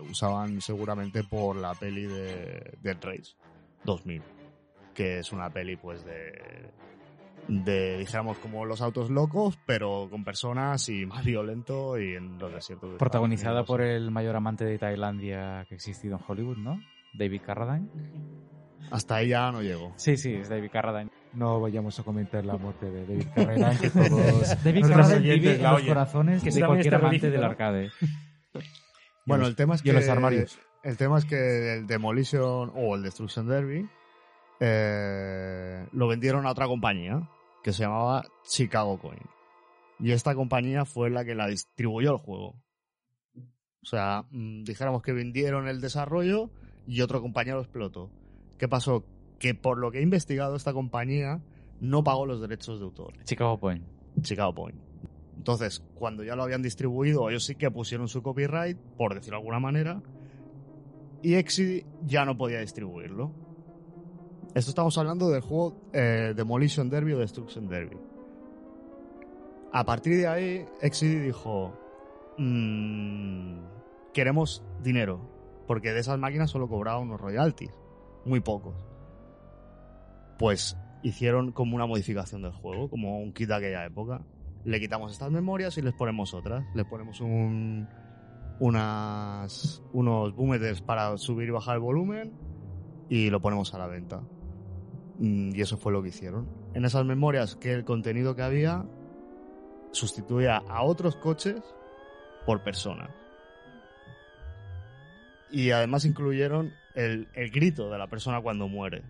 usaban 0.08 0.60
seguramente 0.60 1.24
por 1.24 1.56
la 1.56 1.74
peli 1.74 2.04
de 2.04 2.76
Dead 2.82 2.98
Race 3.02 3.34
2000, 3.84 4.22
que 4.94 5.18
es 5.18 5.32
una 5.32 5.50
peli 5.50 5.76
pues 5.76 6.04
de 6.04 6.72
de, 7.48 7.98
dijéramos, 7.98 8.38
como 8.38 8.64
los 8.64 8.80
autos 8.80 9.10
locos, 9.10 9.58
pero 9.66 10.08
con 10.10 10.24
personas 10.24 10.88
y 10.88 11.06
más 11.06 11.24
violento 11.24 11.98
y 11.98 12.14
en 12.14 12.38
los 12.38 12.52
desiertos. 12.52 12.92
de 12.92 12.98
Protagonizada 12.98 13.64
por 13.64 13.80
el 13.80 14.10
mayor 14.10 14.36
amante 14.36 14.64
de 14.64 14.78
Tailandia 14.78 15.64
que 15.68 15.74
ha 15.74 15.76
existido 15.76 16.16
en 16.16 16.22
Hollywood, 16.26 16.58
¿no? 16.58 16.80
David 17.12 17.42
Carradine. 17.44 17.88
Hasta 18.90 19.16
ahí 19.16 19.28
ya 19.28 19.50
no 19.50 19.62
llego. 19.62 19.92
Sí, 19.96 20.16
sí, 20.16 20.34
es 20.34 20.48
David 20.48 20.70
Carradine. 20.72 21.10
No 21.32 21.60
vayamos 21.60 21.98
a 21.98 22.02
comentar 22.04 22.44
la 22.44 22.56
muerte 22.56 22.90
de 22.90 23.06
David 23.06 23.26
Carradine, 23.34 23.78
que 23.80 23.90
todos 23.90 24.48
David 24.64 24.86
Carradine 24.86 25.34
vive 25.34 25.54
en 25.56 25.62
los 25.62 25.82
corazones 25.82 26.42
Que 26.42 26.50
de 26.50 26.66
cualquier 26.66 26.94
es 26.94 27.00
amante 27.00 27.30
del 27.30 27.40
¿no? 27.40 27.46
arcade. 27.46 27.90
Bueno, 29.26 29.46
el 29.46 29.56
tema 29.56 29.74
es 29.74 29.80
y 29.80 29.84
que. 29.84 29.90
en 29.90 29.96
los 29.96 30.08
armarios. 30.08 30.58
El 30.82 30.98
tema 30.98 31.16
es 31.16 31.24
que 31.24 31.78
el 31.78 31.86
Demolition 31.86 32.70
o 32.74 32.94
el 32.94 33.02
Destruction 33.02 33.48
Derby 33.48 33.88
eh, 34.60 35.86
lo 35.92 36.08
vendieron 36.08 36.46
a 36.46 36.50
otra 36.50 36.66
compañía 36.66 37.26
que 37.62 37.72
se 37.72 37.84
llamaba 37.84 38.22
Chicago 38.46 38.98
Coin. 38.98 39.18
Y 39.98 40.12
esta 40.12 40.34
compañía 40.34 40.84
fue 40.84 41.08
la 41.08 41.24
que 41.24 41.34
la 41.34 41.46
distribuyó 41.46 42.12
el 42.12 42.18
juego. 42.18 42.62
O 43.82 43.86
sea, 43.86 44.24
mm, 44.30 44.64
dijéramos 44.64 45.02
que 45.02 45.12
vendieron 45.12 45.68
el 45.68 45.80
desarrollo 45.80 46.50
y 46.86 47.00
otro 47.00 47.22
compañero 47.22 47.56
lo 47.56 47.62
explotó. 47.62 48.10
¿Qué 48.58 48.68
pasó? 48.68 49.04
Que 49.38 49.54
por 49.54 49.78
lo 49.78 49.90
que 49.90 49.98
he 49.98 50.02
investigado, 50.02 50.56
esta 50.56 50.72
compañía 50.72 51.40
no 51.80 52.04
pagó 52.04 52.26
los 52.26 52.40
derechos 52.40 52.78
de 52.78 52.84
autor. 52.84 53.14
Chicago 53.24 53.58
Point. 53.58 53.84
Chicago 54.22 54.54
Point. 54.54 54.78
Entonces, 55.36 55.82
cuando 55.94 56.22
ya 56.24 56.36
lo 56.36 56.44
habían 56.44 56.62
distribuido, 56.62 57.28
ellos 57.28 57.44
sí 57.44 57.56
que 57.56 57.70
pusieron 57.70 58.08
su 58.08 58.22
copyright, 58.22 58.78
por 58.96 59.14
decirlo 59.14 59.36
de 59.36 59.40
alguna 59.42 59.60
manera, 59.60 60.00
y 61.22 61.34
Exidy 61.34 61.84
ya 62.06 62.24
no 62.24 62.36
podía 62.38 62.60
distribuirlo. 62.60 63.32
Esto 64.54 64.70
estamos 64.70 64.96
hablando 64.98 65.28
del 65.30 65.40
juego 65.42 65.76
eh, 65.92 66.32
Demolition 66.36 66.88
Derby 66.88 67.12
o 67.12 67.18
Destruction 67.18 67.66
Derby. 67.66 67.96
A 69.72 69.84
partir 69.84 70.16
de 70.16 70.28
ahí, 70.28 70.64
Exidy 70.80 71.16
dijo, 71.18 71.74
"Mm, 72.38 73.58
queremos 74.12 74.62
dinero, 74.82 75.20
porque 75.66 75.92
de 75.92 76.00
esas 76.00 76.18
máquinas 76.18 76.50
solo 76.50 76.68
cobraba 76.68 77.00
unos 77.00 77.20
royalties, 77.20 77.72
muy 78.24 78.40
pocos. 78.40 78.74
Pues 80.38 80.76
hicieron 81.02 81.52
como 81.52 81.76
una 81.76 81.86
modificación 81.86 82.42
del 82.42 82.52
juego, 82.52 82.88
como 82.88 83.18
un 83.18 83.32
kit 83.32 83.48
de 83.48 83.54
aquella 83.54 83.84
época. 83.84 84.22
Le 84.64 84.80
quitamos 84.80 85.12
estas 85.12 85.30
memorias 85.30 85.76
y 85.78 85.82
les 85.82 85.92
ponemos 85.94 86.32
otras. 86.34 86.64
Les 86.74 86.86
ponemos 86.86 87.20
un, 87.20 87.86
unas, 88.58 89.82
unos 89.92 90.34
boomers 90.34 90.80
para 90.80 91.16
subir 91.18 91.48
y 91.48 91.52
bajar 91.52 91.76
el 91.76 91.80
volumen 91.80 92.32
y 93.08 93.30
lo 93.30 93.40
ponemos 93.40 93.74
a 93.74 93.78
la 93.78 93.86
venta. 93.86 94.22
Mm, 95.18 95.54
Y 95.54 95.60
eso 95.60 95.76
fue 95.76 95.92
lo 95.92 96.02
que 96.02 96.08
hicieron. 96.08 96.48
En 96.72 96.84
esas 96.84 97.04
memorias 97.04 97.56
que 97.56 97.72
el 97.72 97.84
contenido 97.84 98.34
que 98.34 98.42
había 98.42 98.84
sustituía 99.92 100.56
a 100.56 100.82
otros 100.82 101.16
coches 101.16 101.62
por 102.46 102.62
personas. 102.62 103.10
Y 105.50 105.70
además 105.70 106.04
incluyeron 106.04 106.72
el, 106.94 107.28
el 107.34 107.50
grito 107.50 107.90
de 107.90 107.98
la 107.98 108.06
persona 108.06 108.40
cuando 108.40 108.68
muere. 108.68 109.02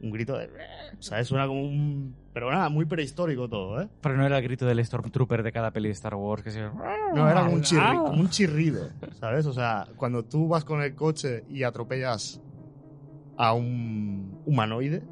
Un 0.00 0.10
grito 0.10 0.36
de... 0.36 0.50
¿Sabes? 0.98 1.28
Suena 1.28 1.46
como 1.46 1.62
un... 1.62 2.14
Pero 2.34 2.50
nada, 2.50 2.68
muy 2.68 2.84
prehistórico 2.84 3.48
todo, 3.48 3.80
¿eh? 3.80 3.88
Pero 4.02 4.16
no 4.16 4.26
era 4.26 4.36
el 4.36 4.44
grito 4.44 4.66
del 4.66 4.84
Stormtrooper 4.84 5.42
de 5.42 5.52
cada 5.52 5.70
peli 5.70 5.88
de 5.88 5.94
Star 5.94 6.14
Wars 6.14 6.42
que 6.42 6.50
se... 6.50 6.60
No, 6.60 7.30
era 7.30 7.42
como 7.44 7.54
un, 7.54 7.62
chirri- 7.62 8.04
como 8.04 8.20
un 8.20 8.28
chirrido, 8.28 8.90
¿sabes? 9.12 9.46
O 9.46 9.52
sea, 9.52 9.86
cuando 9.96 10.24
tú 10.24 10.48
vas 10.48 10.64
con 10.64 10.82
el 10.82 10.94
coche 10.94 11.44
y 11.48 11.62
atropellas 11.62 12.42
a 13.36 13.54
un 13.54 14.40
humanoide, 14.44 15.04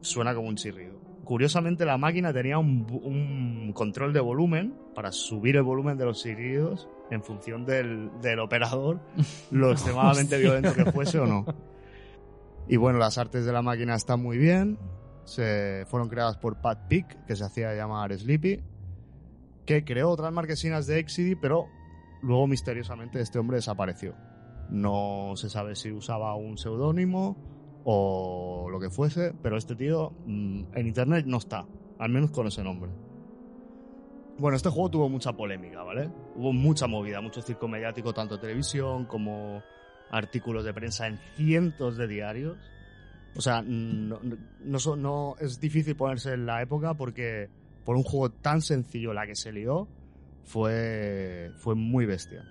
suena 0.00 0.34
como 0.34 0.48
un 0.48 0.56
chirrido. 0.56 0.98
Curiosamente, 1.24 1.84
la 1.84 1.96
máquina 1.96 2.32
tenía 2.32 2.58
un, 2.58 2.86
un 3.02 3.72
control 3.72 4.12
de 4.12 4.20
volumen 4.20 4.74
para 4.94 5.12
subir 5.12 5.56
el 5.56 5.62
volumen 5.62 5.96
de 5.96 6.04
los 6.04 6.22
chirridos 6.22 6.88
en 7.10 7.22
función 7.22 7.64
del, 7.64 8.10
del 8.20 8.38
operador, 8.40 9.00
lo 9.50 9.72
extremadamente 9.72 10.38
violento 10.38 10.74
que 10.74 10.92
fuese 10.92 11.18
o 11.18 11.26
no. 11.26 11.46
Y 12.68 12.76
bueno, 12.76 12.98
las 12.98 13.18
artes 13.18 13.44
de 13.44 13.52
la 13.52 13.62
máquina 13.62 13.94
están 13.94 14.22
muy 14.22 14.36
bien. 14.36 14.78
Se 15.24 15.84
fueron 15.88 16.08
creadas 16.08 16.36
por 16.36 16.60
Pat 16.60 16.86
Peak, 16.88 17.24
que 17.26 17.36
se 17.36 17.44
hacía 17.44 17.74
llamar 17.74 18.16
Sleepy 18.16 18.62
que 19.68 19.84
creó 19.84 20.08
otras 20.08 20.32
marquesinas 20.32 20.86
de 20.86 20.98
Exidy, 20.98 21.34
pero 21.34 21.68
luego 22.22 22.46
misteriosamente 22.46 23.20
este 23.20 23.38
hombre 23.38 23.56
desapareció. 23.56 24.14
No 24.70 25.34
se 25.36 25.50
sabe 25.50 25.76
si 25.76 25.92
usaba 25.92 26.34
un 26.36 26.56
seudónimo 26.56 27.36
o 27.84 28.68
lo 28.70 28.80
que 28.80 28.88
fuese, 28.88 29.34
pero 29.42 29.58
este 29.58 29.76
tío 29.76 30.14
mm, 30.24 30.62
en 30.72 30.86
internet 30.86 31.26
no 31.26 31.36
está, 31.36 31.66
al 31.98 32.08
menos 32.08 32.30
con 32.30 32.46
ese 32.46 32.64
nombre. 32.64 32.90
Bueno, 34.38 34.56
este 34.56 34.68
juego 34.70 34.90
tuvo 34.90 35.08
mucha 35.08 35.32
polémica, 35.32 35.82
¿vale? 35.82 36.12
Hubo 36.34 36.52
mucha 36.52 36.86
movida, 36.86 37.20
mucho 37.20 37.42
circo 37.42 37.66
mediático, 37.68 38.14
tanto 38.14 38.38
televisión 38.38 39.06
como 39.06 39.66
artículos 40.08 40.64
de 40.64 40.72
prensa 40.72 41.08
en 41.08 41.18
cientos 41.18 41.96
de 41.96 42.06
diarios. 42.06 42.72
O 43.34 43.40
sea, 43.42 43.62
no, 43.62 44.20
no, 44.22 44.96
no- 44.96 45.36
es 45.40 45.60
difícil 45.60 45.96
ponerse 45.96 46.32
en 46.34 46.46
la 46.46 46.62
época 46.62 46.94
porque 46.94 47.50
por 47.84 47.96
un 47.96 48.04
juego 48.04 48.30
tan 48.32 48.62
sencillo 48.62 49.12
la 49.12 49.26
que 49.26 49.34
se 49.34 49.52
lió 49.52 49.90
fue, 50.44 51.52
fue 51.56 51.74
muy 51.74 52.06
bestia. 52.06 52.46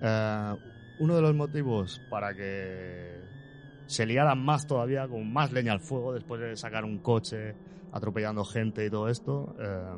Eh, 0.00 0.56
uno 0.98 1.16
de 1.16 1.22
los 1.22 1.34
motivos 1.34 2.00
para 2.08 2.34
que 2.34 3.28
se 3.86 4.06
liaran 4.06 4.38
más 4.38 4.66
todavía, 4.66 5.08
con 5.08 5.32
más 5.32 5.52
leña 5.52 5.72
al 5.72 5.80
fuego, 5.80 6.12
después 6.14 6.40
de 6.40 6.56
sacar 6.56 6.84
un 6.84 7.00
coche 7.00 7.56
atropellando 7.90 8.44
gente 8.44 8.86
y 8.86 8.90
todo 8.90 9.08
esto, 9.08 9.54
eh, 9.58 9.96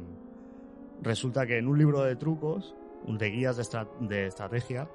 resulta 1.03 1.47
que 1.47 1.59
en 1.59 1.69
un 1.69 1.79
libro 1.79 2.03
de 2.03 2.17
trucos, 2.17 2.75
de 3.07 3.31
guías 3.31 3.57
de, 3.57 3.63
estra- 3.63 3.89
de 4.01 4.27
estrategia, 4.27 4.89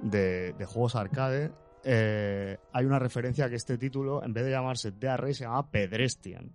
de, 0.00 0.52
de 0.52 0.64
juegos 0.66 0.94
arcade, 0.96 1.52
eh, 1.82 2.58
hay 2.72 2.84
una 2.86 2.98
referencia 2.98 3.44
a 3.46 3.48
que 3.50 3.56
este 3.56 3.76
título, 3.78 4.22
en 4.24 4.32
vez 4.32 4.44
de 4.44 4.50
llamarse 4.50 4.90
Dead 4.92 5.16
Race, 5.18 5.34
se 5.34 5.44
llama 5.44 5.70
Pedestrian. 5.70 6.52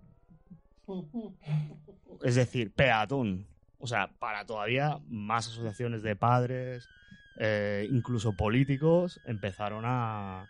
Es 2.22 2.34
decir, 2.34 2.72
peatón. 2.74 3.46
O 3.78 3.86
sea, 3.86 4.10
para 4.18 4.44
todavía 4.44 4.98
más 5.08 5.46
asociaciones 5.48 6.02
de 6.02 6.16
padres, 6.16 6.90
eh, 7.36 7.86
incluso 7.90 8.34
políticos, 8.34 9.20
empezaron 9.24 9.84
a, 9.86 10.48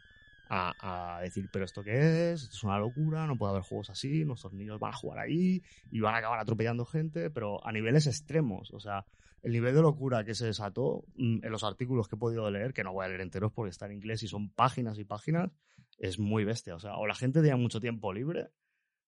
a, 0.50 1.16
a 1.16 1.20
decir, 1.22 1.48
pero 1.52 1.64
¿esto 1.64 1.82
qué 1.82 2.32
es? 2.32 2.42
Esto 2.42 2.56
es 2.56 2.64
una 2.64 2.78
locura, 2.78 3.26
no 3.26 3.36
puede 3.36 3.52
haber 3.52 3.62
juegos 3.62 3.88
así, 3.88 4.24
nuestros 4.24 4.52
niños 4.52 4.80
van 4.80 4.92
a 4.92 4.96
jugar 4.96 5.20
ahí 5.20 5.62
y 5.90 6.00
van 6.00 6.14
a 6.14 6.18
acabar 6.18 6.40
atropellando 6.40 6.84
gente, 6.84 7.30
pero 7.30 7.64
a 7.64 7.70
niveles 7.72 8.08
extremos. 8.08 8.72
O 8.72 8.80
sea, 8.80 9.06
el 9.42 9.52
nivel 9.52 9.74
de 9.74 9.82
locura 9.82 10.24
que 10.24 10.34
se 10.34 10.46
desató 10.46 11.04
mm, 11.14 11.44
en 11.44 11.52
los 11.52 11.64
artículos 11.64 12.08
que 12.08 12.16
he 12.16 12.18
podido 12.18 12.50
leer, 12.50 12.72
que 12.72 12.84
no 12.84 12.92
voy 12.92 13.04
a 13.04 13.08
leer 13.08 13.20
enteros 13.20 13.52
porque 13.52 13.70
está 13.70 13.86
en 13.86 13.92
inglés 13.92 14.22
y 14.22 14.28
son 14.28 14.50
páginas 14.50 14.98
y 14.98 15.04
páginas, 15.04 15.50
es 15.98 16.18
muy 16.18 16.44
bestia. 16.44 16.74
O 16.74 16.80
sea, 16.80 16.96
o 16.96 17.06
la 17.06 17.14
gente 17.14 17.40
tenía 17.40 17.56
mucho 17.56 17.80
tiempo 17.80 18.12
libre, 18.12 18.48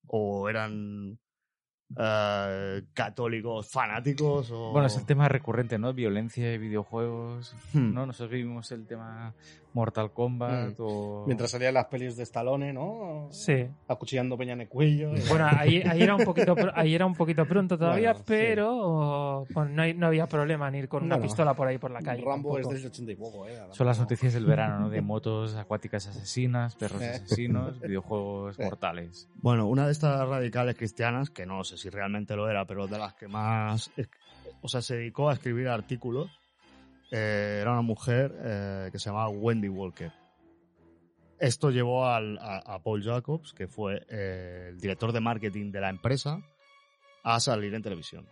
o 0.07 0.49
eran 0.49 1.19
eh, 1.99 2.83
católicos 2.95 3.71
fanáticos, 3.71 4.51
o... 4.51 4.73
Bueno, 4.73 4.87
es 4.87 4.97
el 4.97 5.07
tema 5.07 5.29
recurrente, 5.29 5.79
¿no? 5.79 5.93
Violencia 5.93 6.53
y 6.53 6.59
videojuegos. 6.59 7.55
Hmm. 7.73 7.93
¿No? 7.93 8.07
Nosotros 8.07 8.31
vivimos 8.31 8.71
el 8.73 8.87
tema 8.87 9.35
Mortal 9.75 10.13
Kombat 10.13 10.75
o... 10.79 11.25
Mientras 11.27 11.51
salían 11.51 11.75
las 11.75 11.87
pelis 11.87 12.17
de 12.17 12.23
Stallone, 12.25 12.73
¿no? 12.73 13.29
Sí. 13.31 13.67
Acuchillando 13.89 14.37
Peña 14.37 14.53
en 14.53 14.63
el 14.63 14.69
cuello. 14.69 15.13
Bueno, 15.29 15.47
ahí, 15.51 15.83
ahí 15.83 16.03
era 16.03 16.15
un 16.15 16.25
poquito 16.25 16.55
ahí 16.75 16.95
era 16.95 17.07
un 17.07 17.15
poquito 17.15 17.47
pronto 17.47 17.79
todavía, 17.79 18.11
Bueno, 18.13 18.19
sí. 18.19 18.25
pero 18.27 19.45
pues, 19.53 19.71
no, 19.71 19.83
hay- 19.83 19.95
no 19.95 20.07
había 20.09 20.27
problema 20.27 20.69
en 20.69 20.75
ir 20.75 20.89
con 20.89 21.03
una 21.05 21.19
pistola 21.21 21.55
por 21.55 21.69
ahí 21.69 21.79
por 21.79 21.91
la 21.91 22.01
calle. 22.03 22.23
Rambo 22.25 22.59
es 22.59 22.63
tampoco. 22.67 22.75
del 22.75 22.87
80 22.87 23.13
y 23.13 23.17
poco, 23.17 23.47
¿eh? 23.47 23.59
Son 23.71 23.87
las 23.87 23.99
noticias 23.99 24.33
del 24.35 24.47
verano, 24.47 24.81
¿no? 24.81 24.91
De 24.91 25.01
motos 25.01 25.55
acuáticas 25.57 26.07
asesinas, 26.07 26.77
perros 26.77 27.01
asesinos, 27.03 27.81
videojuegos 27.81 28.59
mortales. 28.59 29.29
Bueno, 29.37 29.67
una 29.67 29.87
de 29.87 29.93
estas 29.93 30.29
radicales 30.29 30.77
cristianas, 30.77 31.31
que 31.31 31.47
no 31.47 31.65
sé 31.65 31.77
si 31.79 31.89
realmente 31.91 32.37
lo 32.37 32.49
era, 32.51 32.65
pero 32.67 32.87
de 32.87 32.99
las 32.99 33.15
que 33.15 33.29
más, 33.29 33.91
es- 33.97 34.09
o 34.61 34.69
sea, 34.69 34.83
se 34.83 34.97
dedicó 34.97 35.31
a 35.31 35.33
escribir 35.33 35.69
artículos, 35.69 36.31
eh, 37.15 37.59
era 37.61 37.73
una 37.73 37.83
mujer 37.83 38.35
eh, 38.39 38.89
que 38.91 38.99
se 38.99 39.11
llamaba 39.11 39.29
Wendy 39.29 39.69
Walker. 39.69 40.11
Esto 41.39 41.71
llevó 41.71 42.07
a 42.07 42.81
Paul 42.83 43.03
Jacobs, 43.03 43.53
que 43.53 43.69
fue 43.69 44.07
eh, 44.09 44.69
el 44.71 44.81
director 44.81 45.13
de 45.13 45.21
marketing 45.21 45.73
de 45.73 45.81
la 45.81 45.91
empresa, 45.91 46.41
a 47.23 47.39
salir 47.39 47.75
en 47.75 47.83
televisión. 47.83 48.27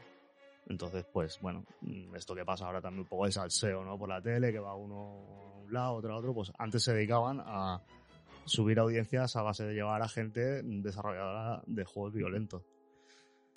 Entonces, 0.66 1.04
pues 1.12 1.38
bueno, 1.42 1.66
mm, 1.82 2.14
esto 2.14 2.34
que 2.34 2.44
pasa 2.44 2.66
ahora 2.66 2.80
también 2.80 3.02
un 3.02 3.08
poco 3.08 3.26
de 3.26 3.32
salseo, 3.32 3.84
¿no? 3.84 3.98
Por 3.98 4.08
la 4.08 4.22
tele, 4.22 4.50
que 4.50 4.60
va 4.60 4.74
uno 4.74 4.94
a 4.96 5.58
un 5.58 5.72
lado, 5.72 5.94
otro 5.94 6.14
a 6.14 6.16
otro, 6.16 6.32
pues 6.32 6.50
antes 6.56 6.82
se 6.82 6.94
dedicaban 6.94 7.42
a 7.44 7.82
subir 8.46 8.78
audiencias 8.78 9.36
a 9.36 9.42
base 9.42 9.64
de 9.64 9.74
llevar 9.74 10.00
a 10.00 10.08
gente 10.08 10.62
desarrolladora 10.62 11.62
de 11.66 11.84
juegos 11.84 12.14
violentos. 12.14 12.62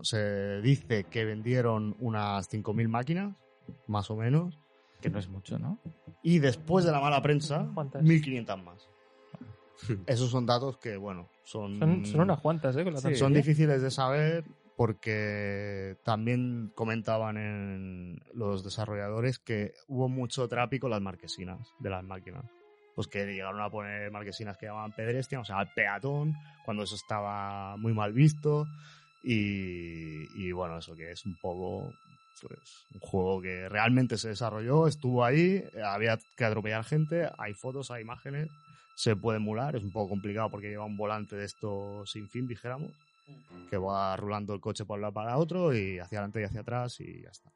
Se 0.01 0.59
dice 0.61 1.05
que 1.05 1.23
vendieron 1.23 1.95
unas 1.99 2.51
5.000 2.51 2.87
máquinas, 2.89 3.35
más 3.87 4.09
o 4.09 4.17
menos, 4.17 4.59
Que 5.03 5.09
no 5.09 5.19
es 5.19 5.27
mucho, 5.27 5.59
¿no? 5.59 5.79
y 6.23 6.39
después 6.39 6.85
de 6.85 6.91
la 6.91 7.01
mala 7.01 7.21
prensa, 7.21 7.69
¿Cuántas? 7.73 8.01
1.500 8.01 8.63
más. 8.63 8.89
Esos 10.07 10.31
son 10.31 10.45
datos 10.45 10.77
que, 10.77 10.95
bueno, 10.95 11.29
son... 11.43 11.77
Son, 11.77 12.05
son 12.05 12.21
unas 12.21 12.39
cuantas, 12.39 12.75
¿eh? 12.77 12.83
Con 12.83 12.93
la 12.93 12.99
Sí. 13.01 13.15
Son 13.15 13.33
difíciles 13.33 13.81
de 13.81 13.91
saber 13.91 14.45
porque 14.77 15.97
también 16.03 16.71
comentaban 16.73 17.37
en 17.37 18.21
los 18.33 18.63
desarrolladores 18.63 19.37
que 19.37 19.73
hubo 19.87 20.07
mucho 20.07 20.47
tráfico 20.47 20.87
en 20.87 20.91
las 20.91 21.01
marquesinas 21.01 21.73
de 21.79 21.89
las 21.89 22.03
máquinas. 22.03 22.45
Pues 22.95 23.07
que 23.07 23.25
llegaron 23.25 23.59
a 23.61 23.69
poner 23.69 24.11
marquesinas 24.11 24.57
que 24.57 24.67
llamaban 24.67 24.93
pedestre, 24.95 25.37
o 25.37 25.43
sea, 25.43 25.57
al 25.57 25.73
peatón, 25.73 26.33
cuando 26.63 26.83
eso 26.83 26.95
estaba 26.95 27.75
muy 27.75 27.93
mal 27.93 28.13
visto. 28.13 28.65
Y, 29.23 30.25
y 30.35 30.51
bueno, 30.51 30.77
eso 30.77 30.95
que 30.95 31.11
es 31.11 31.25
un 31.25 31.35
poco 31.37 31.91
pues, 32.41 32.59
un 32.93 32.99
juego 32.99 33.41
que 33.41 33.69
realmente 33.69 34.17
se 34.17 34.29
desarrolló, 34.29 34.87
estuvo 34.87 35.23
ahí, 35.23 35.63
había 35.85 36.17
que 36.35 36.45
atropellar 36.45 36.83
gente, 36.83 37.29
hay 37.37 37.53
fotos, 37.53 37.91
hay 37.91 38.01
imágenes, 38.01 38.49
se 38.95 39.15
puede 39.15 39.37
emular, 39.37 39.75
es 39.75 39.83
un 39.83 39.91
poco 39.91 40.09
complicado 40.09 40.49
porque 40.49 40.69
lleva 40.69 40.85
un 40.85 40.97
volante 40.97 41.35
de 41.35 41.45
esto 41.45 42.05
sin 42.05 42.27
fin, 42.29 42.47
dijéramos, 42.47 42.91
que 43.69 43.77
va 43.77 44.15
rulando 44.17 44.53
el 44.53 44.59
coche 44.61 44.85
por 44.85 44.95
un 44.97 45.01
lado 45.01 45.13
para 45.13 45.37
otro 45.37 45.73
y 45.75 45.97
hacia 45.99 46.19
adelante 46.19 46.41
y 46.41 46.43
hacia 46.43 46.61
atrás 46.61 46.99
y 46.99 47.21
ya 47.21 47.29
está. 47.29 47.51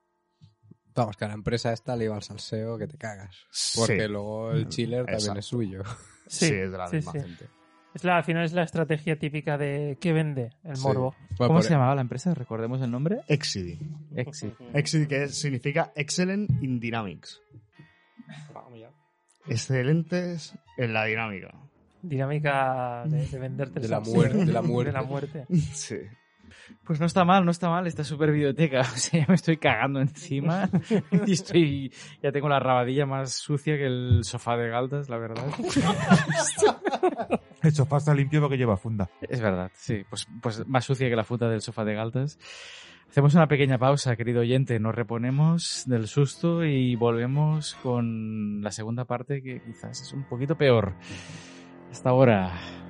Vamos, 0.96 1.16
que 1.16 1.26
a 1.26 1.28
la 1.28 1.36
empresa 1.36 1.72
esta 1.74 1.96
le 1.96 2.06
iba 2.06 2.16
al 2.16 2.24
salseo 2.24 2.78
que 2.78 2.88
te 2.88 2.98
cagas. 2.98 3.36
Porque 3.76 4.02
Sí. 4.02 4.08
luego 4.08 4.52
el 4.54 4.68
chiller 4.68 5.06
también 5.06 5.20
Exacto. 5.20 5.40
es 5.40 5.46
suyo. 5.46 5.84
Sí, 6.28 6.48
Sí, 6.48 6.54
es 6.56 6.72
de 6.72 6.78
la 6.78 6.88
sí, 6.88 6.96
misma 6.98 7.12
sí. 7.12 7.20
gente. 7.20 7.48
Es 7.98 8.04
la, 8.04 8.18
al 8.18 8.24
final 8.24 8.46
es 8.46 8.54
la 8.54 8.62
estrategia 8.62 9.18
típica 9.18 9.58
de 9.58 9.98
¿qué 10.00 10.14
vende? 10.14 10.52
El 10.64 10.76
Sí. 10.76 10.84
morbo. 10.84 11.16
Bueno, 11.40 11.48
¿Cómo 11.48 11.62
se 11.64 11.72
llamaba 11.72 11.96
la 11.96 12.02
empresa? 12.02 12.32
¿Recordemos 12.36 12.80
el 12.84 12.92
nombre? 12.92 13.22
Exidy. 13.28 13.80
Exit. 14.16 14.54
Exidy 14.72 15.08
que 15.08 15.28
significa 15.30 15.92
Excellent 15.96 16.48
in 16.62 16.80
Dynamics. 16.80 17.42
Vamos 18.54 18.80
ya. 18.80 18.92
Excelentes 19.48 20.56
en 20.78 20.94
la 20.94 21.06
dinámica. 21.06 21.56
Dinámica 22.04 23.02
de, 23.08 23.26
de 23.26 23.40
venderte 23.40 23.80
el 23.80 23.84
De 23.84 23.90
la 23.90 24.00
muerte, 24.00 24.46
de 24.46 24.54
la 24.54 24.62
muerte. 24.62 24.92
De 24.92 24.94
la 24.94 25.02
muerte. 25.04 25.46
Sí. 25.74 25.98
Pues 26.84 27.00
no 27.00 27.08
está 27.08 27.26
mal, 27.26 27.44
no 27.46 27.52
está 27.52 27.70
mal 27.70 27.88
esta 27.88 28.04
super 28.04 28.32
videoteca. 28.32 28.82
O 28.94 28.98
sea, 28.98 29.22
ya 29.22 29.26
me 29.28 29.34
estoy 29.36 29.58
cagando 29.58 30.00
encima 30.02 30.70
y 31.26 31.32
estoy, 31.32 31.92
ya 32.22 32.32
tengo 32.32 32.48
la 32.48 32.60
rabadilla 32.60 33.08
más 33.08 33.34
sucia 33.34 33.76
que 33.76 33.88
el 33.88 34.20
sofá 34.24 34.56
de 34.56 34.70
Galtas, 34.70 35.10
la 35.10 35.18
verdad. 35.18 35.48
Sofá 37.72 37.98
está 37.98 38.14
limpio 38.14 38.42
porque 38.42 38.58
lleva 38.58 38.78
funda. 38.78 39.10
Es 39.22 39.42
verdad, 39.42 39.72
sí, 39.74 40.04
pues, 40.10 40.28
pues 40.42 40.68
más 40.68 40.86
sucia 40.86 41.10
que 41.10 41.16
la 41.16 41.24
funda 41.24 41.50
del 41.50 41.62
sofá 41.62 41.86
de 41.86 41.94
Galtas. 41.94 42.40
Hacemos 43.10 43.34
una 43.36 43.48
pequeña 43.48 43.78
pausa, 43.78 44.16
querido 44.16 44.42
oyente, 44.42 44.80
nos 44.80 44.94
reponemos 44.94 45.84
del 45.86 46.08
susto 46.08 46.66
y 46.66 46.96
volvemos 46.96 47.76
con 47.76 48.62
la 48.62 48.72
segunda 48.72 49.06
parte 49.06 49.42
que 49.42 49.62
quizás 49.62 50.02
es 50.02 50.14
un 50.14 50.24
poquito 50.24 50.58
peor. 50.58 50.94
Hasta 51.90 52.10
ahora. 52.10 52.87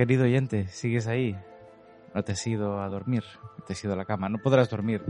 Querido 0.00 0.24
oyente, 0.24 0.66
¿sigues 0.68 1.06
ahí? 1.06 1.36
No 2.14 2.24
te 2.24 2.32
has 2.32 2.46
ido 2.46 2.80
a 2.80 2.88
dormir, 2.88 3.22
te 3.66 3.74
has 3.74 3.84
ido 3.84 3.92
a 3.92 3.96
la 3.96 4.06
cama, 4.06 4.30
no 4.30 4.38
podrás 4.38 4.70
dormir, 4.70 5.02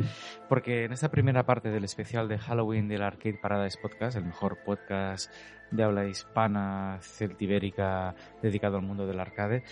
porque 0.49 0.83
en 0.85 0.93
esta 0.93 1.13
primera 1.13 1.47
parte 1.47 1.71
del 1.71 1.85
especial 1.85 2.27
de 2.27 2.39
Halloween 2.39 2.89
del 2.89 3.03
Arcade 3.03 3.39
Paradise 3.41 3.79
Podcast, 3.81 4.17
el 4.17 4.25
mejor 4.25 4.59
podcast 4.65 5.33
de 5.71 5.85
habla 5.85 6.09
hispana, 6.09 6.99
celtibérica, 7.03 8.17
dedicado 8.43 8.79
al 8.79 8.83
mundo 8.83 9.07
del 9.07 9.21
arcade, 9.21 9.63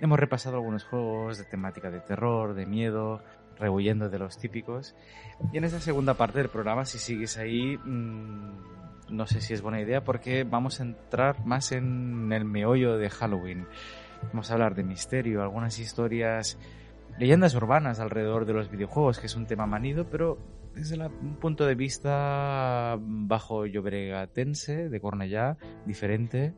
hemos 0.00 0.16
repasado 0.16 0.58
algunos 0.58 0.84
juegos 0.84 1.38
de 1.38 1.44
temática 1.44 1.90
de 1.90 1.98
terror, 1.98 2.54
de 2.54 2.64
miedo, 2.64 3.20
rehuyendo 3.58 4.08
de 4.08 4.20
los 4.20 4.38
típicos. 4.38 4.94
Y 5.52 5.58
en 5.58 5.64
esta 5.64 5.80
segunda 5.80 6.14
parte 6.14 6.38
del 6.38 6.50
programa, 6.50 6.84
si 6.84 7.00
sigues 7.00 7.36
ahí, 7.36 7.76
mmm, 7.78 8.52
no 9.10 9.26
sé 9.26 9.40
si 9.40 9.54
es 9.54 9.60
buena 9.60 9.80
idea, 9.80 10.04
porque 10.04 10.44
vamos 10.44 10.78
a 10.78 10.84
entrar 10.84 11.44
más 11.44 11.72
en 11.72 12.32
el 12.32 12.44
meollo 12.44 12.96
de 12.96 13.10
Halloween. 13.10 13.66
Vamos 14.24 14.50
a 14.50 14.54
hablar 14.54 14.74
de 14.74 14.84
misterio, 14.84 15.42
algunas 15.42 15.78
historias, 15.78 16.58
leyendas 17.18 17.54
urbanas 17.54 18.00
alrededor 18.00 18.44
de 18.44 18.52
los 18.52 18.70
videojuegos, 18.70 19.18
que 19.18 19.26
es 19.26 19.36
un 19.36 19.46
tema 19.46 19.66
manido, 19.66 20.08
pero 20.10 20.38
desde 20.74 20.96
la- 20.96 21.08
un 21.08 21.36
punto 21.36 21.66
de 21.66 21.74
vista 21.74 22.96
bajo 23.00 23.66
llobregatense, 23.66 24.88
de 24.88 25.00
Cornellá, 25.00 25.56
diferente, 25.86 26.54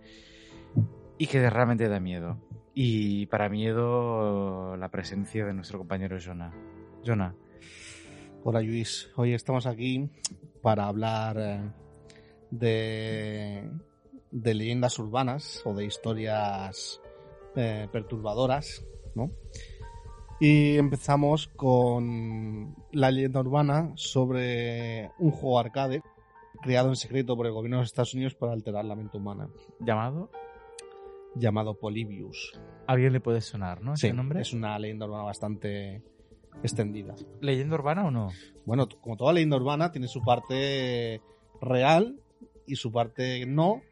y 1.17 1.27
que 1.27 1.49
realmente 1.49 1.89
da 1.89 2.01
miedo. 2.01 2.39
Y 2.75 3.27
para 3.27 3.49
miedo, 3.49 4.77
la 4.77 4.89
presencia 4.91 5.45
de 5.47 5.53
nuestro 5.55 5.79
compañero 5.79 6.19
Jonah. 6.19 6.53
Jonah, 7.05 7.35
Hola 8.43 8.63
Luis, 8.63 9.11
hoy 9.17 9.35
estamos 9.35 9.67
aquí 9.67 10.09
para 10.63 10.87
hablar 10.87 11.37
eh, 11.39 11.61
de, 12.51 13.71
de 14.31 14.55
leyendas 14.55 14.99
urbanas 14.99 15.61
o 15.67 15.75
de 15.75 15.85
historias 15.85 17.03
eh, 17.57 17.89
perturbadoras, 17.93 18.85
¿no? 19.15 19.31
Y 20.41 20.77
empezamos 20.79 21.49
con 21.49 22.75
la 22.93 23.11
leyenda 23.11 23.41
urbana 23.41 23.93
sobre 23.97 25.11
un 25.19 25.31
juego 25.31 25.59
arcade 25.59 26.03
creado 26.63 26.89
en 26.89 26.97
secreto 26.97 27.37
por 27.37 27.47
el 27.47 27.53
gobierno 27.53 27.77
de 27.77 27.83
los 27.83 27.91
Estados 27.91 28.15
Unidos 28.15 28.35
para 28.35 28.53
alterar 28.53 28.85
la 28.85 28.95
mente 28.95 29.17
humana, 29.19 29.49
llamado, 29.81 30.31
llamado 31.35 31.75
Polybius. 31.75 32.59
¿a 32.87 32.93
alguien 32.93 33.13
le 33.13 33.21
puede 33.21 33.41
sonar, 33.41 33.83
¿no? 33.83 33.97
Sí, 33.97 34.09
Ese 34.09 34.17
nombre. 34.17 34.41
es 34.41 34.53
una 34.53 34.79
leyenda 34.79 35.07
urbana 35.07 35.25
bastante 35.25 36.03
extendida. 36.63 37.15
¿Leyenda 37.41 37.77
urbana 37.77 38.07
o 38.07 38.11
no? 38.11 38.31
Bueno, 38.67 38.89
como 39.01 39.17
toda 39.17 39.33
leyenda 39.33 39.57
urbana, 39.57 39.93
tiene 39.93 40.09
su 40.09 40.23
parte 40.23 41.21
real 41.61 42.19
y 42.67 42.77
su 42.77 42.91
parte 42.91 43.47
no. 43.47 43.83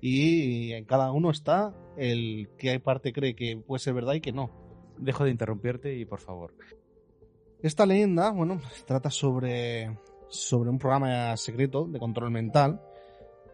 Y 0.00 0.72
en 0.72 0.84
cada 0.84 1.10
uno 1.12 1.30
está 1.30 1.74
el 1.96 2.48
que 2.58 2.70
hay 2.70 2.78
parte 2.78 3.12
cree 3.12 3.34
que 3.34 3.56
puede 3.56 3.80
ser 3.80 3.94
verdad 3.94 4.14
y 4.14 4.20
que 4.20 4.32
no. 4.32 4.50
Dejo 4.98 5.24
de 5.24 5.30
interrumpirte 5.30 5.96
y 5.96 6.04
por 6.04 6.20
favor. 6.20 6.54
Esta 7.62 7.86
leyenda, 7.86 8.30
bueno, 8.30 8.60
trata 8.86 9.10
sobre, 9.10 9.98
sobre 10.28 10.70
un 10.70 10.78
programa 10.78 11.36
secreto 11.36 11.86
de 11.86 11.98
control 11.98 12.30
mental. 12.30 12.80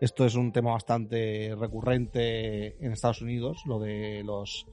Esto 0.00 0.24
es 0.24 0.34
un 0.34 0.50
tema 0.50 0.72
bastante 0.72 1.54
recurrente 1.56 2.84
en 2.84 2.92
Estados 2.92 3.22
Unidos, 3.22 3.62
lo 3.66 3.78
de 3.78 4.22
los 4.24 4.66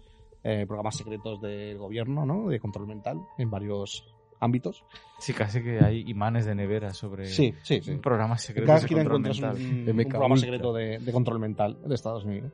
eh, 0.44 0.66
programas 0.66 0.98
secretos 0.98 1.40
del 1.40 1.78
gobierno, 1.78 2.26
¿no? 2.26 2.50
De 2.50 2.60
control 2.60 2.88
mental 2.88 3.20
en 3.38 3.52
varios 3.52 4.16
ámbitos. 4.40 4.84
Sí, 5.20 5.34
casi 5.34 5.62
que 5.62 5.80
hay 5.80 6.04
imanes 6.08 6.46
de 6.46 6.56
nevera 6.56 6.94
sobre 6.94 7.26
Sí, 7.28 7.54
sí, 7.64 7.82
sí. 7.82 7.96
programas 7.96 8.42
secretos 8.42 8.68
cada 8.68 8.80
de 8.80 8.86
esquina 8.86 9.02
control 9.04 9.20
encuentras 9.26 9.60
mental. 9.60 9.94
un, 9.94 10.00
un 10.00 10.10
programa 10.10 10.38
secreto 10.38 10.74
de, 10.74 11.00
de 11.00 11.12
control 11.12 11.40
mental 11.40 11.78
de 11.86 11.96
Estados 11.96 12.24
Unidos. 12.26 12.52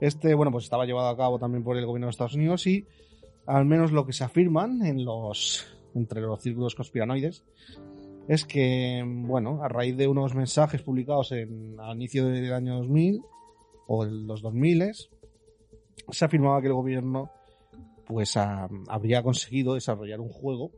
Este, 0.00 0.34
bueno, 0.34 0.52
pues 0.52 0.64
estaba 0.64 0.84
llevado 0.86 1.08
a 1.08 1.16
cabo 1.16 1.38
también 1.38 1.64
por 1.64 1.76
el 1.76 1.86
gobierno 1.86 2.06
de 2.06 2.10
Estados 2.10 2.34
Unidos 2.34 2.66
y 2.66 2.86
al 3.46 3.64
menos 3.64 3.90
lo 3.92 4.04
que 4.06 4.12
se 4.12 4.22
afirman 4.24 4.84
en 4.84 5.04
los 5.04 5.66
entre 5.94 6.20
los 6.20 6.40
círculos 6.42 6.74
conspiranoides 6.74 7.44
es 8.28 8.44
que, 8.44 9.02
bueno, 9.06 9.62
a 9.64 9.68
raíz 9.68 9.96
de 9.96 10.06
unos 10.06 10.34
mensajes 10.34 10.82
publicados 10.82 11.32
en, 11.32 11.76
al 11.80 11.96
inicio 11.96 12.26
del 12.26 12.52
año 12.52 12.76
2000 12.76 13.22
o 13.86 14.04
en 14.04 14.26
los 14.26 14.42
2000 14.42 14.92
se 16.10 16.24
afirmaba 16.24 16.60
que 16.60 16.66
el 16.66 16.74
gobierno 16.74 17.30
pues 18.06 18.36
a- 18.36 18.68
habría 18.88 19.22
conseguido 19.22 19.74
desarrollar 19.74 20.20
un 20.20 20.28
juego 20.28 20.70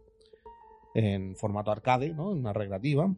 en 0.94 1.36
formato 1.36 1.70
arcade, 1.70 2.10
¿no? 2.10 2.32
En 2.32 2.38
una 2.38 2.52
recreativa 2.52 3.14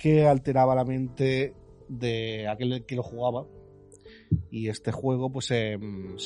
que 0.00 0.26
alteraba 0.26 0.74
la 0.74 0.84
mente 0.84 1.54
de 1.86 2.48
aquel 2.48 2.86
que 2.86 2.96
lo 2.96 3.02
jugaba 3.02 3.44
y 4.50 4.68
este 4.68 4.92
juego 4.92 5.30
pues 5.30 5.46
se, 5.46 5.78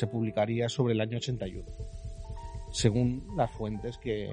publicaría 0.06 0.68
sobre 0.68 0.94
el 0.94 1.00
año 1.00 1.16
81 1.16 1.64
según 2.70 3.26
las 3.36 3.50
fuentes 3.50 3.98
que, 3.98 4.30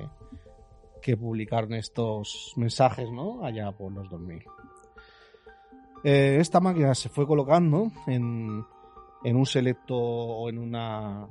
que 1.01 1.17
publicaron 1.17 1.73
estos 1.73 2.53
mensajes 2.55 3.11
¿no? 3.11 3.43
allá 3.43 3.71
por 3.71 3.91
los 3.91 4.09
2000 4.09 4.43
Eh, 6.03 6.37
esta 6.39 6.59
máquina 6.59 6.93
se 6.95 7.09
fue 7.09 7.25
colocando 7.25 7.91
en, 8.07 8.63
en 9.23 9.35
un 9.35 9.45
selecto 9.45 9.95
o 9.95 10.49
en 10.49 10.57
una 10.57 11.27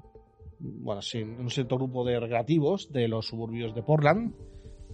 bueno 0.59 1.03
sí, 1.03 1.19
en 1.19 1.41
un 1.41 1.51
selecto 1.51 1.77
grupo 1.77 2.05
de 2.05 2.19
recreativos 2.19 2.91
de 2.93 3.09
los 3.09 3.27
suburbios 3.27 3.75
de 3.75 3.83
Portland 3.83 4.33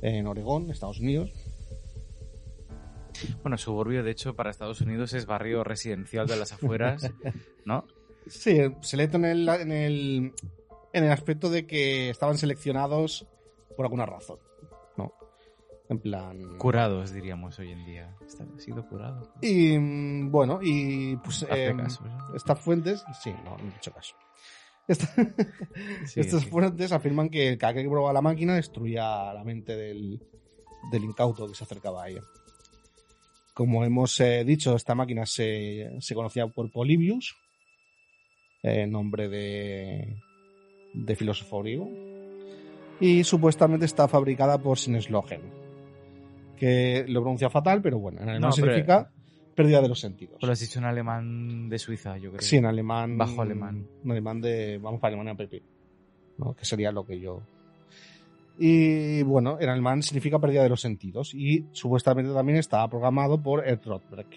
en 0.02 0.26
Oregón, 0.26 0.70
Estados 0.70 1.00
Unidos 1.00 1.32
Bueno, 3.42 3.56
suburbio, 3.58 4.02
de 4.02 4.10
hecho, 4.10 4.34
para 4.34 4.50
Estados 4.50 4.80
Unidos 4.80 5.12
es 5.12 5.26
barrio 5.26 5.64
residencial 5.64 6.26
de 6.26 6.36
las 6.36 6.52
afueras, 6.52 7.10
¿no? 7.64 7.84
Sí, 8.26 8.58
selecto 8.80 9.16
en 9.18 9.24
el, 9.24 9.48
en 9.48 9.72
el, 9.72 10.32
en 10.92 11.04
el 11.04 11.12
aspecto 11.12 11.48
de 11.48 11.66
que 11.66 12.10
estaban 12.10 12.36
seleccionados 12.36 13.26
por 13.76 13.86
alguna 13.86 14.06
razón, 14.06 14.38
¿no? 14.96 15.12
En 15.88 16.00
plan... 16.00 16.58
Curados, 16.58 17.12
diríamos 17.12 17.58
hoy 17.58 17.70
en 17.70 17.84
día. 17.84 18.16
Ha 18.20 18.60
sido 18.60 18.86
curado. 18.88 19.32
Y 19.40 19.78
mm, 19.78 20.30
bueno, 20.32 20.58
y 20.60 21.16
pues 21.16 21.46
em, 21.48 21.76
caso, 21.76 22.04
¿no? 22.04 22.34
estas 22.34 22.58
fuentes... 22.60 23.04
Sí, 23.22 23.32
no, 23.44 23.56
no 23.56 23.72
he 23.72 23.76
hecho 23.76 23.92
caso. 23.92 24.16
Esta- 24.88 25.08
Sí, 26.06 26.20
estas 26.20 26.42
sí. 26.42 26.48
fuentes 26.48 26.92
afirman 26.92 27.28
que 27.28 27.58
cada 27.58 27.72
vez 27.74 27.82
que 27.84 27.88
probaba 27.90 28.12
la 28.12 28.22
máquina 28.22 28.54
destruía 28.54 29.32
la 29.34 29.42
mente 29.44 29.76
del, 29.76 30.20
del 30.90 31.04
incauto 31.04 31.46
que 31.48 31.54
se 31.54 31.64
acercaba 31.64 32.04
a 32.04 32.08
ella. 32.08 32.22
Como 33.54 33.84
hemos 33.84 34.20
eh, 34.20 34.44
dicho, 34.44 34.76
esta 34.76 34.94
máquina 34.94 35.24
se, 35.26 35.90
se 36.00 36.14
conocía 36.14 36.46
por 36.46 36.70
Polybius, 36.70 37.34
eh, 38.62 38.86
nombre 38.86 39.28
de, 39.28 40.16
de 40.92 41.16
filósofo 41.16 41.62
griego, 41.62 41.88
y 43.00 43.24
supuestamente 43.24 43.86
está 43.86 44.08
fabricada 44.08 44.58
por 44.58 44.78
Sineslogen, 44.78 45.40
que 46.58 47.04
lo 47.08 47.20
pronuncia 47.22 47.50
fatal, 47.50 47.80
pero 47.82 47.98
bueno, 47.98 48.20
en 48.22 48.40
No, 48.40 48.52
significa 48.52 49.10
pérdida 49.56 49.80
de 49.82 49.88
los 49.88 49.98
sentidos. 49.98 50.40
Lo 50.40 50.52
has 50.52 50.60
dicho 50.60 50.78
en 50.78 50.84
alemán 50.84 51.68
de 51.68 51.78
Suiza, 51.78 52.16
yo 52.18 52.30
creo. 52.30 52.42
Sí, 52.42 52.56
en 52.56 52.66
alemán. 52.66 53.18
Bajo 53.18 53.42
alemán. 53.42 53.84
En 54.04 54.10
alemán 54.12 54.40
de. 54.40 54.78
Vamos 54.78 55.00
para 55.00 55.14
Alemania 55.14 55.34
PP. 55.34 55.62
¿no? 56.38 56.54
Que 56.54 56.64
sería 56.64 56.92
lo 56.92 57.04
que 57.04 57.18
yo. 57.18 57.40
Y 58.58 59.22
bueno, 59.24 59.58
en 59.60 59.68
alemán 59.68 60.02
significa 60.02 60.38
pérdida 60.38 60.62
de 60.62 60.68
los 60.68 60.80
sentidos. 60.80 61.34
Y 61.34 61.66
supuestamente 61.72 62.32
también 62.32 62.58
está 62.58 62.86
programado 62.88 63.42
por 63.42 63.66
Ed 63.66 63.80
Rothberg. 63.84 64.28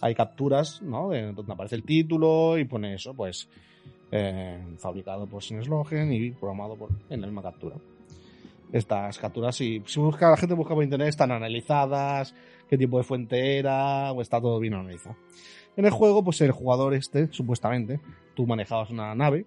Hay 0.00 0.14
capturas, 0.14 0.80
¿no? 0.82 1.10
De 1.10 1.32
donde 1.32 1.52
aparece 1.52 1.74
el 1.74 1.82
título 1.82 2.56
y 2.58 2.64
pone 2.64 2.94
eso, 2.94 3.14
pues. 3.14 3.48
eh, 4.10 4.58
fabricado 4.78 5.26
por 5.26 5.42
Sineslogen 5.42 6.12
y 6.12 6.30
programado 6.30 6.76
por, 6.76 6.90
en 7.10 7.20
la 7.20 7.26
misma 7.26 7.42
captura. 7.42 7.76
Estas 8.72 9.18
capturas, 9.18 9.56
si, 9.56 9.82
si 9.86 9.98
busca, 10.00 10.30
la 10.30 10.36
gente 10.36 10.54
busca 10.54 10.74
por 10.74 10.84
internet, 10.84 11.08
están 11.08 11.32
analizadas, 11.32 12.34
qué 12.68 12.78
tipo 12.78 12.98
de 12.98 13.04
fuente 13.04 13.58
era, 13.58 14.12
o 14.12 14.20
está 14.20 14.40
todo 14.40 14.58
bien 14.60 14.74
analizado. 14.74 15.16
En 15.76 15.84
el 15.84 15.90
juego, 15.90 16.24
pues 16.24 16.40
el 16.40 16.52
jugador 16.52 16.94
este, 16.94 17.32
supuestamente, 17.32 18.00
tú 18.34 18.46
manejabas 18.46 18.90
una 18.90 19.14
nave 19.14 19.46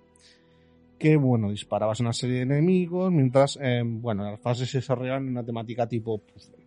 que, 0.97 1.17
bueno, 1.17 1.49
disparabas 1.49 1.99
una 1.99 2.13
serie 2.13 2.37
de 2.37 2.41
enemigos 2.43 3.11
mientras, 3.11 3.57
eh, 3.61 3.81
bueno, 3.83 4.23
las 4.23 4.39
fases 4.39 4.69
se 4.69 4.77
desarrollaban 4.77 5.23
en 5.23 5.31
una 5.31 5.43
temática 5.43 5.87
tipo 5.87 6.19
puzzle. 6.19 6.63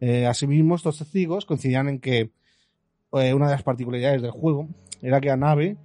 Eh, 0.00 0.26
asimismo, 0.26 0.74
estos 0.74 0.98
testigos 0.98 1.46
coincidían 1.46 1.88
en 1.88 2.00
que 2.00 2.30
eh, 3.12 3.34
una 3.34 3.46
de 3.46 3.52
las 3.52 3.62
particularidades 3.62 4.20
del 4.20 4.30
juego 4.30 4.68
era 5.00 5.20
que 5.20 5.28
la 5.28 5.36
nave 5.36 5.76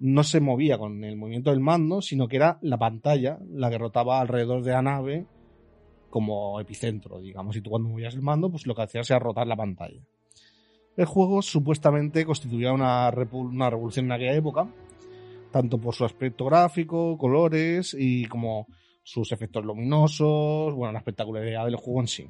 no 0.00 0.24
se 0.24 0.40
movía 0.40 0.78
con 0.78 1.04
el 1.04 1.16
movimiento 1.16 1.50
del 1.50 1.60
mando, 1.60 2.02
sino 2.02 2.26
que 2.26 2.36
era 2.36 2.58
la 2.60 2.76
pantalla 2.76 3.38
la 3.52 3.70
que 3.70 3.78
rotaba 3.78 4.20
alrededor 4.20 4.64
de 4.64 4.72
la 4.72 4.82
nave 4.82 5.26
como 6.12 6.60
epicentro, 6.60 7.18
digamos. 7.20 7.56
Y 7.56 7.62
tú 7.62 7.70
cuando 7.70 7.88
movías 7.88 8.14
el 8.14 8.20
mando, 8.20 8.50
pues 8.50 8.66
lo 8.66 8.74
que 8.74 8.82
hacías 8.82 9.10
era 9.10 9.18
rotar 9.18 9.46
la 9.46 9.56
pantalla. 9.56 10.02
El 10.94 11.06
juego 11.06 11.40
supuestamente 11.40 12.26
constituía 12.26 12.70
una, 12.72 13.10
una 13.32 13.70
revolución 13.70 14.04
en 14.04 14.12
aquella 14.12 14.34
época, 14.34 14.68
tanto 15.50 15.78
por 15.78 15.94
su 15.94 16.04
aspecto 16.04 16.44
gráfico, 16.44 17.16
colores 17.16 17.96
y 17.98 18.26
como 18.26 18.66
sus 19.02 19.32
efectos 19.32 19.64
luminosos, 19.64 20.74
bueno, 20.74 20.92
la 20.92 20.98
espectacularidad 20.98 21.64
del 21.64 21.76
juego 21.76 22.00
en 22.02 22.08
sí. 22.08 22.28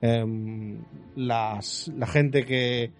Em, 0.00 0.78
las, 1.16 1.88
la 1.88 2.06
gente 2.06 2.44
que 2.44 2.92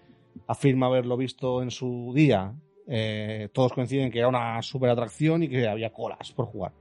afirma 0.47 0.87
haberlo 0.87 1.15
visto 1.15 1.61
en 1.61 1.71
su 1.71 2.11
día, 2.13 2.53
eh, 2.87 3.47
todos 3.53 3.71
coinciden 3.71 4.11
que 4.11 4.19
era 4.19 4.27
una 4.27 4.61
super 4.61 4.89
atracción 4.89 5.43
y 5.43 5.47
que 5.47 5.65
había 5.65 5.93
colas 5.93 6.33
por 6.33 6.47
jugar. 6.47 6.73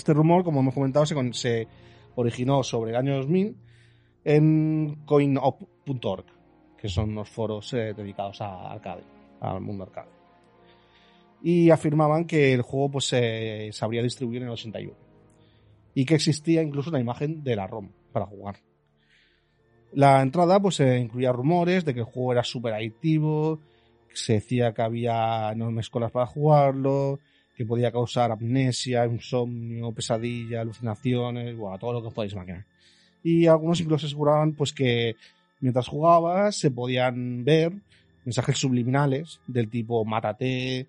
Este 0.00 0.14
rumor, 0.14 0.44
como 0.44 0.60
hemos 0.60 0.72
comentado, 0.72 1.04
se, 1.04 1.68
originó 2.14 2.62
sobre 2.62 2.92
el 2.92 2.96
año 2.96 3.16
2000 3.16 3.54
en 4.24 5.02
coinop.org, 5.04 6.24
que 6.78 6.88
son 6.88 7.10
unos 7.10 7.28
foros 7.28 7.70
eh, 7.74 7.92
dedicados 7.94 8.40
a 8.40 8.72
arcade, 8.72 9.02
al 9.42 9.60
mundo 9.60 9.82
arcade. 9.84 10.08
Y 11.42 11.68
afirmaban 11.68 12.24
que 12.24 12.54
el 12.54 12.62
juego 12.62 12.92
pues, 12.92 13.08
se 13.08 13.68
sabría 13.72 14.02
distribuir 14.02 14.40
en 14.40 14.48
el 14.48 14.54
81 14.54 14.96
y 15.94 16.06
que 16.06 16.14
existía 16.14 16.62
incluso 16.62 16.88
una 16.88 17.00
imagen 17.00 17.44
de 17.44 17.56
la 17.56 17.66
ROM 17.66 17.90
para 18.10 18.24
jugar. 18.24 18.56
La 19.92 20.22
entrada 20.22 20.60
pues 20.60 20.80
eh, 20.80 20.98
incluía 20.98 21.30
rumores 21.30 21.84
de 21.84 21.92
que 21.92 22.00
el 22.00 22.06
juego 22.06 22.32
era 22.32 22.42
súper 22.42 22.72
adictivo, 22.72 23.60
se 24.14 24.32
decía 24.34 24.72
que 24.72 24.80
había 24.80 25.52
enormes 25.52 25.90
colas 25.90 26.10
para 26.10 26.24
jugarlo, 26.24 27.20
que 27.60 27.66
podía 27.66 27.92
causar 27.92 28.32
amnesia, 28.32 29.04
insomnio, 29.04 29.92
pesadilla, 29.92 30.62
alucinaciones, 30.62 31.54
bueno, 31.58 31.78
todo 31.78 31.92
lo 31.92 32.00
que 32.00 32.08
os 32.08 32.14
podéis 32.14 32.32
imaginar. 32.32 32.64
Y 33.22 33.48
algunos 33.48 33.78
incluso 33.82 34.06
aseguraban 34.06 34.54
pues 34.54 34.72
que 34.72 35.14
mientras 35.60 35.86
jugabas 35.86 36.56
se 36.56 36.70
podían 36.70 37.44
ver 37.44 37.74
mensajes 38.24 38.56
subliminales 38.56 39.40
del 39.46 39.68
tipo 39.68 40.06
mátate, 40.06 40.88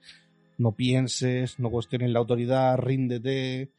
no 0.58 0.72
pienses, 0.72 1.60
no 1.60 1.70
cuestiones 1.70 2.10
la 2.10 2.20
autoridad, 2.20 2.78
ríndete. 2.78 3.70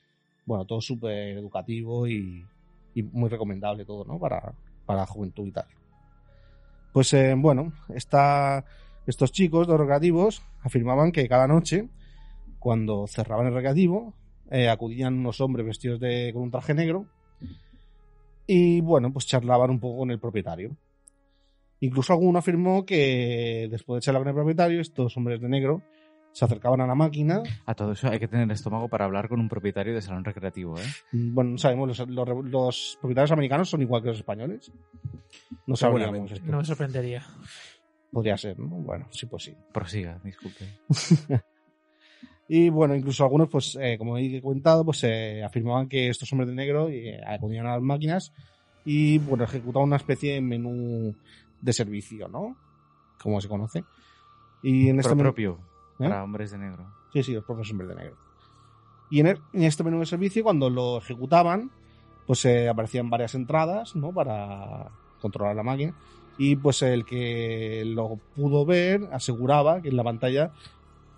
Bueno, 0.44 0.66
todo 0.66 0.82
súper 0.82 1.38
educativo 1.38 2.06
y, 2.06 2.44
y 2.94 3.02
muy 3.04 3.30
recomendable 3.30 3.86
todo, 3.86 4.04
¿no? 4.04 4.18
Para, 4.18 4.52
para 4.84 5.00
la 5.00 5.06
juventud 5.06 5.46
y 5.46 5.52
tal. 5.52 5.64
Pues 6.92 7.10
eh, 7.14 7.32
bueno, 7.38 7.72
esta, 7.94 8.66
estos 9.06 9.32
chicos, 9.32 9.66
los 9.66 9.80
recreativos, 9.80 10.42
afirmaban 10.60 11.10
que 11.10 11.26
cada 11.26 11.48
noche, 11.48 11.88
cuando 12.62 13.06
cerraban 13.08 13.46
el 13.48 13.54
recreativo, 13.54 14.14
eh, 14.50 14.68
acudían 14.68 15.14
unos 15.18 15.40
hombres 15.40 15.66
vestidos 15.66 15.98
de, 16.00 16.30
con 16.32 16.42
un 16.42 16.50
traje 16.50 16.74
negro 16.74 17.06
y 18.46 18.80
bueno, 18.80 19.12
pues 19.12 19.26
charlaban 19.26 19.70
un 19.70 19.80
poco 19.80 19.98
con 20.00 20.10
el 20.10 20.18
propietario. 20.20 20.76
Incluso 21.80 22.12
alguno 22.12 22.38
afirmó 22.38 22.84
que 22.84 23.66
después 23.70 23.96
de 24.00 24.04
charlar 24.04 24.22
con 24.22 24.28
el 24.28 24.34
propietario, 24.34 24.80
estos 24.80 25.16
hombres 25.16 25.40
de 25.40 25.48
negro 25.48 25.82
se 26.32 26.44
acercaban 26.44 26.80
a 26.80 26.86
la 26.86 26.94
máquina. 26.94 27.42
A 27.66 27.74
todo 27.74 27.92
eso 27.92 28.08
hay 28.08 28.18
que 28.18 28.28
tener 28.28 28.50
estómago 28.52 28.88
para 28.88 29.04
hablar 29.04 29.28
con 29.28 29.40
un 29.40 29.48
propietario 29.48 29.92
de 29.94 30.00
salón 30.00 30.24
recreativo, 30.24 30.78
¿eh? 30.78 30.84
Bueno, 31.12 31.50
no 31.50 31.58
sabemos, 31.58 31.88
los, 31.98 32.08
los- 32.08 32.44
los 32.44 32.98
propietarios 33.00 33.32
americanos 33.32 33.68
son 33.68 33.82
igual 33.82 34.02
que 34.02 34.08
los 34.08 34.18
españoles. 34.18 34.70
No 35.66 35.74
sabríamos 35.76 36.30
esto. 36.32 36.46
No 36.50 36.58
me 36.58 36.64
sorprendería. 36.64 37.26
Podría 38.12 38.36
ser, 38.36 38.58
¿no? 38.58 38.66
Bueno, 38.68 39.08
sí, 39.10 39.26
pues 39.26 39.42
sí. 39.44 39.56
Prosiga, 39.72 40.20
disculpe. 40.22 40.64
Y 42.54 42.68
bueno, 42.68 42.94
incluso 42.94 43.24
algunos, 43.24 43.48
pues, 43.48 43.78
eh, 43.80 43.96
como 43.96 44.18
he 44.18 44.42
comentado, 44.42 44.84
pues 44.84 45.02
eh, 45.04 45.42
afirmaban 45.42 45.88
que 45.88 46.08
estos 46.10 46.30
hombres 46.32 46.50
de 46.50 46.54
negro 46.54 46.90
eh, 46.90 47.18
acudían 47.26 47.66
a 47.66 47.72
las 47.72 47.80
máquinas 47.82 48.30
y, 48.84 49.16
bueno, 49.20 49.44
ejecutaban 49.44 49.86
una 49.88 49.96
especie 49.96 50.34
de 50.34 50.42
menú 50.42 51.14
de 51.62 51.72
servicio, 51.72 52.28
¿no? 52.28 52.54
Como 53.22 53.40
se 53.40 53.48
conoce. 53.48 53.84
Y 54.62 54.90
en 54.90 54.98
este 55.00 55.14
Pro 55.14 55.22
propio, 55.22 55.58
¿Eh? 55.98 56.08
para 56.08 56.24
hombres 56.24 56.50
de 56.50 56.58
negro. 56.58 56.92
Sí, 57.14 57.22
sí, 57.22 57.32
los 57.32 57.44
propios 57.44 57.70
hombres 57.70 57.88
de 57.88 57.94
negro. 57.96 58.16
Y 59.10 59.20
en, 59.20 59.28
el- 59.28 59.40
en 59.54 59.62
este 59.62 59.82
menú 59.82 60.00
de 60.00 60.06
servicio, 60.06 60.42
cuando 60.44 60.68
lo 60.68 60.98
ejecutaban, 60.98 61.70
pues 62.26 62.44
eh, 62.44 62.68
aparecían 62.68 63.08
varias 63.08 63.34
entradas, 63.34 63.96
¿no? 63.96 64.12
Para 64.12 64.90
controlar 65.22 65.56
la 65.56 65.62
máquina. 65.62 65.94
Y 66.36 66.56
pues 66.56 66.82
el 66.82 67.06
que 67.06 67.82
lo 67.86 68.18
pudo 68.36 68.66
ver 68.66 69.08
aseguraba 69.10 69.80
que 69.80 69.88
en 69.88 69.96
la 69.96 70.04
pantalla, 70.04 70.50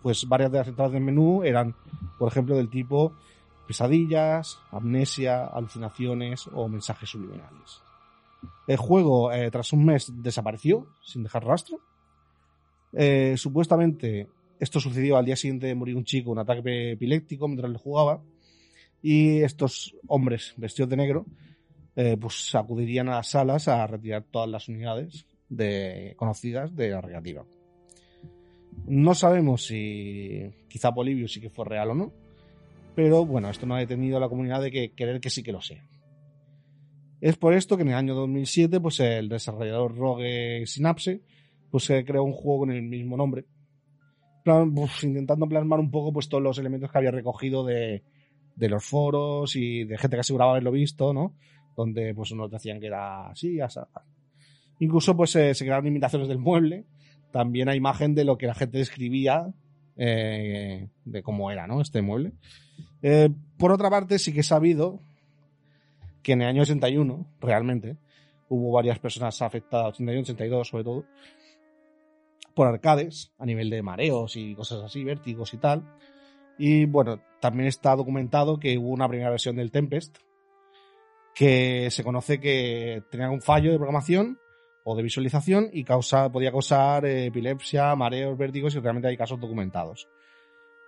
pues 0.05 0.29
varias 0.29 0.53
de 0.53 0.59
las 0.59 0.69
entradas 0.69 0.93
del 0.93 1.03
menú 1.03 1.45
eran, 1.45 1.75
por 2.19 2.31
ejemplo, 2.31 2.55
del 2.55 2.69
tipo 2.69 3.15
pesadillas, 3.67 4.59
amnesia, 4.71 5.47
alucinaciones 5.47 6.47
o 6.53 6.69
mensajes 6.69 7.09
subliminales. 7.09 7.81
El 8.69 8.77
juego, 8.77 9.33
eh, 9.33 9.51
tras 9.51 9.73
un 9.73 9.87
mes, 9.87 10.13
desapareció 10.23 10.87
sin 11.03 11.23
dejar 11.23 11.47
rastro. 11.47 11.79
Eh, 12.93 13.37
supuestamente 13.39 14.29
esto 14.61 14.79
sucedió 14.79 15.17
al 15.17 15.25
día 15.25 15.37
siguiente 15.37 15.69
de 15.69 15.75
morir 15.75 15.97
un 15.97 16.05
chico, 16.05 16.33
un 16.33 16.39
ataque 16.39 16.93
epiléptico 16.93 17.49
mientras 17.49 17.73
le 17.73 17.79
jugaba. 17.79 18.23
Y 19.01 19.41
estos 19.41 19.97
hombres 20.07 20.53
vestidos 20.59 20.91
de 20.91 20.97
negro, 20.99 21.25
eh, 21.97 22.19
pues 22.21 22.55
acudirían 22.55 23.09
a 23.09 23.17
las 23.17 23.31
salas 23.31 23.69
a 23.69 23.87
retirar 23.87 24.25
todas 24.31 24.51
las 24.51 24.69
unidades 24.69 25.25
de, 25.49 26.13
conocidas 26.19 26.77
de 26.77 26.91
la 26.91 27.01
recreativa. 27.01 27.47
No 28.87 29.15
sabemos 29.15 29.67
si 29.67 30.51
quizá 30.69 30.93
Polibio 30.93 31.29
sí 31.29 31.41
que 31.41 31.51
fue 31.51 31.65
real 31.65 31.91
o 31.91 31.95
no, 31.95 32.13
pero 32.95 33.25
bueno, 33.25 33.51
esto 33.51 33.67
no 33.67 33.75
ha 33.75 33.81
detenido 33.81 34.17
a 34.17 34.21
la 34.21 34.29
comunidad 34.29 34.63
de 34.63 34.71
que 34.71 34.93
querer 34.93 35.21
que 35.21 35.31
sí 35.31 35.43
que 35.43 35.53
lo 35.53 35.61
sea. 35.61 35.85
Es 37.21 37.37
por 37.37 37.55
esto 37.55 37.77
que 37.77 37.83
en 37.83 37.89
el 37.89 37.95
año 37.95 38.15
2007, 38.15 38.81
pues 38.81 39.01
el 39.01 39.29
desarrollador 39.29 39.97
Rogue 39.97 40.67
Synapse, 40.67 41.23
pues 41.71 41.85
se 41.85 42.05
creó 42.05 42.23
un 42.23 42.33
juego 42.33 42.61
con 42.61 42.71
el 42.71 42.83
mismo 42.83 43.17
nombre, 43.17 43.47
plan, 44.45 44.75
pues, 44.75 45.03
intentando 45.03 45.49
plasmar 45.49 45.81
un 45.81 45.91
poco 45.91 46.13
pues 46.13 46.29
todos 46.29 46.43
los 46.43 46.59
elementos 46.59 46.93
que 46.93 46.99
había 46.99 47.11
recogido 47.11 47.65
de, 47.65 48.05
de 48.55 48.69
los 48.69 48.85
foros 48.85 49.57
y 49.57 49.85
de 49.85 49.99
gente 49.99 50.17
que 50.17 50.21
aseguraba 50.21 50.53
haberlo 50.53 50.71
visto, 50.71 51.13
¿no? 51.13 51.35
Donde 51.77 52.15
pues 52.15 52.31
unos 52.31 52.51
decían 52.51 52.79
que 52.79 52.87
era 52.87 53.29
así, 53.29 53.61
así. 53.61 53.81
Incluso 54.81 55.17
pues 55.17 55.35
eh, 55.37 55.55
se 55.55 55.65
crearon 55.65 55.87
imitaciones 55.87 56.29
del 56.29 56.39
mueble, 56.39 56.85
también 57.35 57.69
a 57.69 57.75
imagen 57.75 58.15
de 58.15 58.23
lo 58.23 58.39
que 58.39 58.47
la 58.47 58.55
gente 58.55 58.79
describía 58.79 59.53
eh, 59.97 60.89
de 61.05 61.23
cómo 61.25 61.51
era, 61.51 61.67
¿no? 61.67 61.81
Este 61.81 62.01
mueble. 62.01 62.31
Eh, 63.03 63.29
por 63.59 63.73
otra 63.73 63.91
parte, 63.91 64.21
sí 64.21 64.33
que 64.33 64.41
he 64.41 64.45
sabido 64.45 65.01
que 66.23 66.35
en 66.35 66.43
el 66.43 66.49
año 66.49 66.63
81, 66.63 67.27
realmente, 67.41 67.97
hubo 68.49 68.71
varias 68.71 69.01
personas 69.01 69.43
afectadas, 69.43 69.95
81, 69.95 70.21
82 70.21 70.69
sobre 70.69 70.85
todo, 70.85 71.05
por 72.55 72.69
arcades, 72.69 73.33
a 73.37 73.47
nivel 73.47 73.69
de 73.69 73.83
mareos 73.83 74.37
y 74.37 74.55
cosas 74.55 74.85
así, 74.85 75.03
vértigos 75.03 75.55
y 75.55 75.57
tal. 75.57 75.83
Y 76.57 76.85
bueno, 76.85 77.21
también 77.41 77.67
está 77.67 77.97
documentado 77.97 78.61
que 78.61 78.79
hubo 78.79 78.91
una 78.91 79.09
primera 79.09 79.31
versión 79.31 79.57
del 79.57 79.73
Tempest 79.73 80.19
que 81.35 81.91
se 81.91 82.05
conoce 82.05 82.39
que 82.39 83.03
tenía 83.11 83.29
un 83.29 83.43
fallo 83.43 83.73
de 83.73 83.79
programación 83.79 84.39
o 84.85 84.95
de 84.95 85.03
visualización 85.03 85.69
y 85.73 85.83
causa, 85.85 86.31
podía 86.31 86.51
causar 86.51 87.07
eh, 87.07 87.27
epilepsia, 87.27 87.95
mareos, 87.97 88.37
vértigos 88.39 88.75
y 88.75 88.81
realmente 88.81 89.09
hay 89.09 89.17
casos 89.17 89.41
documentados. 89.41 90.09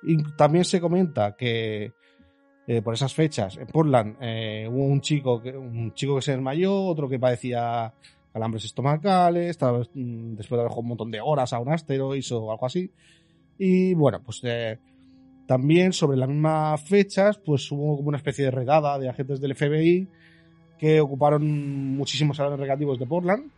Y 0.02 0.22
también 0.36 0.64
se 0.64 0.80
comenta 0.80 1.34
que 1.34 1.92
eh, 2.68 2.82
por 2.82 2.94
esas 2.94 3.14
fechas 3.14 3.56
en 3.56 3.66
Portland 3.68 4.16
eh, 4.20 4.68
hubo 4.68 4.84
un 4.86 5.00
chico, 5.00 5.40
que, 5.40 5.56
un 5.56 5.94
chico 5.94 6.16
que 6.16 6.22
se 6.22 6.32
desmayó, 6.32 6.84
otro 6.84 7.08
que 7.08 7.18
padecía 7.18 7.94
calambres 8.32 8.64
estomacales, 8.64 9.50
estaba, 9.50 9.78
mm, 9.78 10.34
después 10.34 10.58
de 10.58 10.62
haber 10.62 10.70
jugado 10.70 10.80
un 10.82 10.88
montón 10.88 11.10
de 11.10 11.20
horas 11.20 11.52
a 11.52 11.60
un 11.60 11.72
asteroides 11.72 12.32
o 12.32 12.50
algo 12.50 12.66
así. 12.66 12.90
Y 13.56 13.94
bueno, 13.94 14.20
pues 14.22 14.40
eh, 14.44 14.78
también 15.46 15.92
sobre 15.92 16.18
las 16.18 16.28
mismas 16.28 16.82
fechas, 16.82 17.38
pues 17.38 17.70
hubo 17.70 17.96
como 17.96 18.08
una 18.08 18.18
especie 18.18 18.44
de 18.44 18.50
redada 18.50 18.98
de 18.98 19.08
agentes 19.08 19.40
del 19.40 19.54
FBI 19.54 20.08
que 20.76 21.00
ocuparon 21.00 21.96
muchísimos 21.96 22.36
salones 22.36 22.58
recreativos 22.58 22.98
de 22.98 23.06
Portland, 23.06 23.50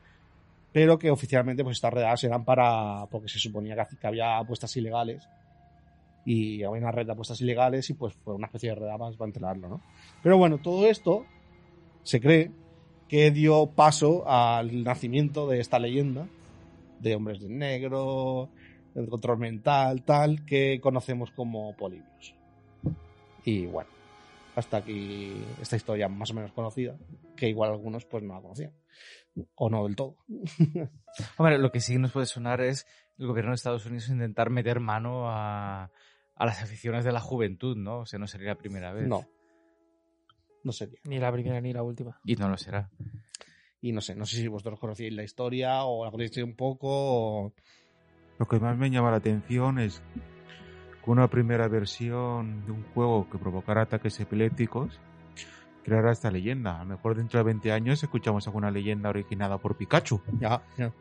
pero 0.79 0.97
que 0.97 1.11
oficialmente 1.11 1.65
pues 1.65 1.79
estas 1.79 1.93
redadas 1.93 2.23
eran 2.23 2.45
para, 2.45 3.05
porque 3.11 3.29
se 3.29 3.41
suponía 3.41 3.75
que, 4.01 4.07
había 4.07 4.39
apuestas 4.39 4.77
ilegales 4.77 5.29
y 6.25 6.63
había 6.63 6.83
una 6.83 6.93
red 6.93 7.05
de 7.05 7.11
apuestas 7.11 7.41
ilegales 7.41 7.91
y 7.91 7.95
pues 7.95 8.15
fue 8.15 8.37
una 8.37 8.47
especie 8.47 8.69
de 8.69 8.77
redada 8.77 8.97
para 8.97 9.11
desmantelarlo, 9.11 9.69
¿no? 9.69 9.83
Pero 10.23 10.39
bueno, 10.39 10.59
todo 10.59 10.87
esto 10.87 11.27
se 12.05 12.21
cree 12.21 12.53
que 13.09 13.33
dio 13.33 13.67
paso 13.67 14.23
al 14.31 14.85
nacimiento 14.85 15.49
de 15.49 15.59
esta 15.59 15.81
leyenda 15.81 16.29
de 17.01 17.17
hombres 17.17 17.41
de 17.41 17.49
negro, 17.49 18.49
el 18.95 19.09
control 19.09 19.39
mental, 19.39 20.05
tal, 20.05 20.45
que 20.45 20.79
conocemos 20.81 21.33
como 21.33 21.75
Polibios. 21.75 22.37
Y 23.45 23.67
bueno, 23.67 23.91
hasta 24.55 24.77
aquí 24.77 25.43
esta 25.61 25.75
historia 25.75 26.09
más 26.09 26.31
o 26.31 26.35
menos 26.35 26.53
conocida, 26.53 26.97
que 27.35 27.49
igual 27.49 27.73
algunos 27.73 28.05
pues 28.05 28.23
no 28.23 28.35
la 28.35 28.43
conocían. 28.43 28.73
O 29.55 29.71
no 29.71 29.85
del 29.87 29.97
todo. 29.97 30.17
Hombre, 31.37 31.59
lo 31.59 31.71
que 31.73 31.81
sí 31.81 31.99
nos 31.99 32.13
puede 32.13 32.27
sonar 32.27 32.61
es 32.61 32.87
el 33.19 33.27
gobierno 33.27 33.51
de 33.53 33.57
Estados 33.57 33.87
Unidos 33.87 34.09
intentar 34.09 34.51
meter 34.51 34.81
mano 34.81 35.31
a, 35.31 35.91
a 36.35 36.47
las 36.47 36.63
aficiones 36.63 37.05
de 37.05 37.13
la 37.13 37.21
juventud, 37.21 37.77
¿no? 37.77 38.01
O 38.01 38.07
sea, 38.07 38.19
no 38.19 38.27
sería 38.27 38.49
la 38.49 38.55
primera 38.59 38.93
vez. 38.93 39.09
No. 39.09 39.25
No 40.65 40.73
sería. 40.73 40.99
Ni 41.05 41.19
la 41.19 41.33
primera 41.33 41.61
ni 41.61 41.73
la 41.73 41.83
última. 41.83 42.21
Y 42.25 42.37
no 42.37 42.49
lo 42.49 42.57
será. 42.57 42.91
Y 43.81 43.93
no 43.93 44.01
sé, 44.01 44.15
no 44.17 44.27
sé 44.27 44.37
si 44.37 44.49
vosotros 44.49 44.81
conocíais 44.81 45.15
la 45.15 45.23
historia 45.23 45.85
o 45.85 46.05
la 46.05 46.11
conocéis 46.11 46.45
un 46.45 46.57
poco. 46.57 46.89
o- 47.45 47.53
Lo 48.39 48.47
que 48.47 48.59
más 48.59 48.77
me 48.77 48.91
llama 48.91 49.11
la 49.11 49.19
atención 49.19 49.79
es 49.79 50.03
que 51.05 51.11
una 51.11 51.29
primera 51.29 51.69
versión 51.69 52.65
de 52.67 52.73
un 52.73 52.83
juego 52.93 53.29
que 53.31 53.39
provocara 53.39 53.83
ataques 53.83 54.19
epilépticos 54.21 54.99
creara 55.89 56.13
esta 56.13 56.31
leyenda. 56.31 56.77
A 56.81 56.85
lo 56.85 56.91
mejor 56.91 57.17
dentro 57.17 57.39
de 57.39 57.45
20 57.45 57.73
años 57.73 58.03
escuchamos 58.03 58.47
alguna 58.47 58.71
leyenda 58.71 59.09
originada 59.09 59.59
por 59.59 59.77
Pikachu. 59.77 60.21
Ya, 60.41 60.63
ya. 60.77 60.93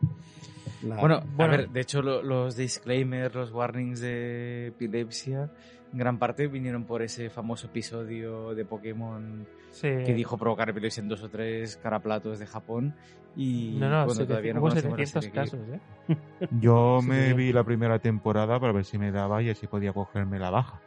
La- 0.83 0.97
Bueno, 0.97 1.15
a 1.15 1.23
Bueno. 1.35 1.51
ver, 1.57 1.69
de 1.69 1.81
hecho 1.81 2.01
lo- 2.01 2.21
los 2.21 2.55
disclaimers, 2.55 3.33
los 3.33 3.51
warnings 3.51 3.99
de 3.99 4.67
epilepsia, 4.67 5.49
en 5.91 5.99
gran 5.99 6.19
parte 6.19 6.47
vinieron 6.47 6.83
por 6.83 7.01
ese 7.01 7.29
famoso 7.29 7.67
episodio 7.67 8.53
de 8.53 8.65
Pokémon 8.65 9.47
Sí. 9.71 9.87
que 10.05 10.13
dijo 10.13 10.37
provocar 10.37 10.69
epilepsia 10.69 11.01
en 11.01 11.07
dos 11.09 11.23
o 11.23 11.29
tres 11.29 11.77
caraplatos 11.77 12.39
de 12.39 12.45
Japón 12.45 12.93
y 13.35 13.77
No, 13.79 13.89
no, 13.89 14.05
bueno, 14.05 14.25
todavía 14.27 14.53
no 14.53 14.61
conocemos 14.61 14.99
la 14.99 15.05
700 15.05 15.23
serie 15.23 15.31
que- 15.31 15.77
casos, 16.09 16.17
¿eh? 16.39 16.47
Yo 16.59 16.99
me 17.01 17.27
sí. 17.29 17.33
vi 17.33 17.53
la 17.53 17.63
primera 17.63 17.99
temporada 17.99 18.59
para 18.59 18.73
ver 18.73 18.85
si 18.85 18.97
me 18.97 19.11
daba 19.11 19.41
y 19.41 19.49
así 19.49 19.65
podía 19.67 19.93
cogerme 19.93 20.37
la 20.39 20.49
baja 20.49 20.79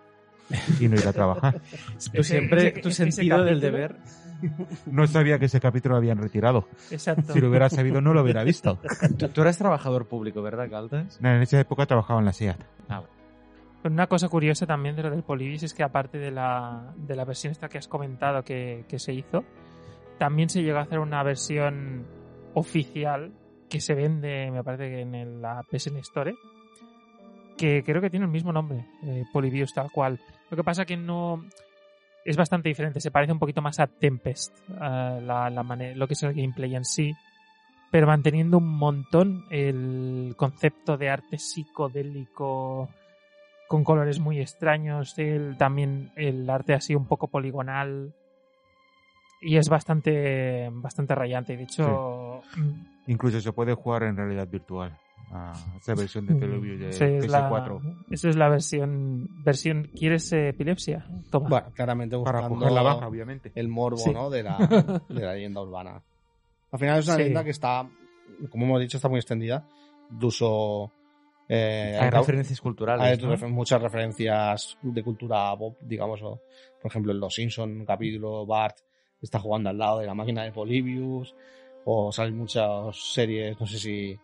y 0.80 0.88
no 0.88 0.96
ir 0.96 1.06
a 1.06 1.12
trabajar. 1.12 1.60
Tú 2.14 2.22
siempre, 2.22 2.68
ese- 2.68 2.80
tu 2.80 2.88
ese 2.88 3.10
sentido 3.10 3.42
del 3.44 3.60
deber. 3.60 3.96
No 4.86 5.06
sabía 5.06 5.38
que 5.38 5.44
ese 5.44 5.60
capítulo 5.60 5.94
lo 5.94 5.98
habían 5.98 6.16
retirado. 6.18 6.66
Exacto. 6.90 7.32
Si 7.34 7.40
lo 7.40 7.48
hubiera 7.50 7.68
sabido 7.68 8.00
no 8.00 8.14
lo 8.14 8.22
hubiera 8.22 8.42
visto. 8.42 8.78
Tú, 9.18 9.28
tú 9.28 9.42
eras 9.42 9.58
trabajador 9.58 10.06
público, 10.08 10.40
¿verdad, 10.40 10.70
Caldas? 10.70 11.20
No, 11.20 11.28
En 11.30 11.42
esa 11.42 11.60
época 11.60 11.84
trabajaba 11.86 12.20
en 12.20 12.24
la 12.26 12.32
SEAT. 12.32 12.58
Ah, 12.88 13.02
Pero 13.82 13.92
Una 13.94 14.06
cosa 14.06 14.28
curiosa 14.30 14.66
también 14.66 14.96
de 14.96 15.02
lo 15.02 15.10
del 15.10 15.22
Polybius 15.24 15.64
es 15.64 15.74
que 15.74 15.82
aparte 15.82 16.16
de 16.18 16.30
la, 16.30 16.94
de 16.96 17.16
la 17.16 17.24
versión 17.26 17.50
esta 17.52 17.68
que 17.68 17.76
has 17.78 17.86
comentado 17.88 18.42
que, 18.42 18.86
que 18.88 18.98
se 18.98 19.12
hizo, 19.12 19.44
también 20.18 20.48
se 20.48 20.62
llegó 20.62 20.78
a 20.78 20.82
hacer 20.82 21.00
una 21.00 21.22
versión 21.22 22.06
oficial 22.54 23.32
que 23.68 23.80
se 23.80 23.94
vende, 23.94 24.50
me 24.50 24.64
parece 24.64 24.88
que 24.88 25.00
en 25.02 25.14
el- 25.14 25.42
la 25.42 25.62
PSN 25.70 25.98
Store, 25.98 26.34
que 27.60 27.82
creo 27.84 28.00
que 28.00 28.10
tiene 28.10 28.24
el 28.26 28.32
mismo 28.32 28.52
nombre, 28.52 28.84
eh, 29.04 29.24
Polybius 29.32 29.72
tal 29.74 29.90
cual. 29.92 30.18
Lo 30.50 30.56
que 30.56 30.64
pasa 30.64 30.84
que 30.84 30.96
no... 30.96 31.44
Es 32.24 32.36
bastante 32.36 32.68
diferente, 32.68 33.00
se 33.00 33.10
parece 33.10 33.32
un 33.32 33.38
poquito 33.38 33.62
más 33.62 33.80
a 33.80 33.86
Tempest, 33.86 34.52
eh, 34.68 35.20
la, 35.22 35.48
la 35.50 35.62
mane- 35.62 35.94
lo 35.94 36.06
que 36.06 36.12
es 36.14 36.22
el 36.22 36.34
gameplay 36.34 36.74
en 36.76 36.84
sí, 36.84 37.14
pero 37.90 38.06
manteniendo 38.06 38.58
un 38.58 38.68
montón 38.68 39.44
el 39.50 40.34
concepto 40.36 40.96
de 40.98 41.08
arte 41.08 41.38
psicodélico 41.38 42.88
con 43.68 43.84
colores 43.84 44.18
muy 44.20 44.38
extraños, 44.38 45.18
el, 45.18 45.56
también 45.56 46.10
el 46.16 46.48
arte 46.50 46.74
así 46.74 46.94
un 46.94 47.06
poco 47.06 47.28
poligonal 47.28 48.12
y 49.40 49.56
es 49.56 49.68
bastante 49.70 50.68
bastante 50.72 51.14
rayante. 51.14 51.56
De 51.56 51.62
hecho, 51.62 52.42
mm, 52.56 53.10
Incluso 53.10 53.40
se 53.40 53.52
puede 53.52 53.72
jugar 53.74 54.02
en 54.02 54.16
realidad 54.16 54.46
virtual. 54.46 54.96
A 55.32 55.52
esa 55.80 55.94
versión 55.94 56.26
de 56.26 56.34
Television 56.34 56.78
de 56.80 56.88
esa 56.90 57.06
es 57.06 57.24
PS4. 57.26 57.82
la, 57.82 57.94
esa 58.10 58.28
es 58.30 58.36
la 58.36 58.48
versión 58.48 59.28
versión 59.44 59.90
¿Quieres 59.94 60.32
eh, 60.32 60.48
epilepsia? 60.48 61.06
Toma. 61.30 61.48
Bueno, 61.48 61.66
claramente 61.74 62.18
Para 62.18 62.48
coger 62.48 62.72
la 62.72 62.82
baja, 62.82 63.06
obviamente. 63.06 63.52
el 63.54 63.68
morbo, 63.68 63.96
Sí. 63.98 64.10
¿no? 64.12 64.28
De 64.30 64.42
la, 64.42 64.56
de 65.08 65.20
la 65.24 65.34
leyenda 65.34 65.60
urbana. 65.62 66.02
Al 66.72 66.78
final 66.78 66.98
es 66.98 67.06
una 67.06 67.14
Sí. 67.16 67.18
leyenda 67.22 67.44
que 67.44 67.50
está, 67.50 67.88
como 68.50 68.64
hemos 68.66 68.80
dicho, 68.80 68.96
está 68.96 69.08
muy 69.08 69.18
extendida. 69.18 69.66
De 70.10 70.26
uso. 70.26 70.90
eh, 71.48 71.96
Hay 71.98 72.04
hay- 72.04 72.10
referencias 72.10 72.60
culturales. 72.60 73.22
hay 73.22 73.50
muchas 73.50 73.80
referencias 73.82 74.78
de 74.82 75.02
cultura 75.02 75.56
pop, 75.56 75.76
digamos. 75.80 76.20
o, 76.22 76.40
por 76.82 76.90
ejemplo, 76.90 77.12
en 77.12 77.20
Los 77.20 77.34
Simpsons, 77.34 77.72
un 77.78 77.84
capítulo, 77.84 78.46
Bart 78.46 78.76
está 79.20 79.38
jugando 79.38 79.68
al 79.70 79.78
lado 79.78 79.98
de 80.00 80.06
la 80.06 80.14
máquina 80.14 80.42
de 80.44 80.52
Polybius. 80.52 81.34
O 81.84 82.12
salen 82.12 82.36
muchas 82.36 82.94
series, 83.14 83.58
no 83.60 83.66
sé 83.66 83.78
si. 83.78 84.18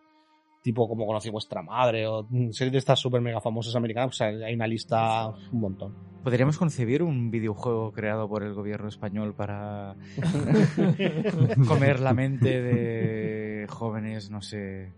Tipo 0.61 0.87
como 0.89 1.05
conocí 1.05 1.29
vuestra 1.29 1.61
madre, 1.61 2.07
o 2.07 2.25
mm, 2.29 2.49
series 2.51 2.71
de 2.73 2.77
estas 2.79 2.99
super 2.99 3.21
mega 3.21 3.39
famosas 3.39 3.75
americanas, 3.75 4.09
pues 4.17 4.21
hay 4.43 4.53
una 4.53 4.67
lista 4.67 5.27
un 5.51 5.59
montón. 5.61 5.95
¿Podríamos 6.23 6.57
concebir 6.57 7.03
un 7.03 7.31
videojuego 7.31 7.93
creado 7.93 8.27
por 8.27 8.43
el 8.43 8.53
gobierno 8.53 8.89
español 8.89 9.33
para 9.33 9.95
comer 11.67 11.99
la 11.99 12.13
mente 12.13 12.61
de 12.61 13.65
jóvenes, 13.69 14.29
no 14.29 14.41
sé, 14.41 14.91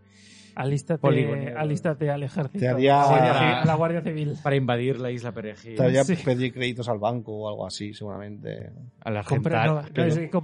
alístate, 0.55 0.99
poligonero. 0.99 1.59
alístate 1.59 2.09
al 2.09 2.23
ejército. 2.23 2.59
Te 2.59 2.67
haría- 2.67 3.01
a, 3.03 3.05
la 3.05 3.09
Guardia 3.11 3.33
Civil- 3.33 3.53
a 3.61 3.65
la 3.65 3.75
Guardia 3.75 4.01
Civil. 4.01 4.33
para 4.43 4.55
invadir 4.55 4.99
la 4.99 5.11
isla 5.11 5.31
Perejil? 5.31 5.75
Te 5.75 5.83
haría 5.83 6.03
Sí. 6.03 6.15
pedir 6.23 6.53
créditos 6.53 6.89
al 6.89 6.97
banco 6.99 7.31
o 7.33 7.49
algo 7.49 7.65
así, 7.67 7.93
seguramente. 7.93 8.71
A 9.01 9.11
la 9.11 9.23
Compra- 9.23 9.65
no, 9.65 9.81
no, 9.81 10.43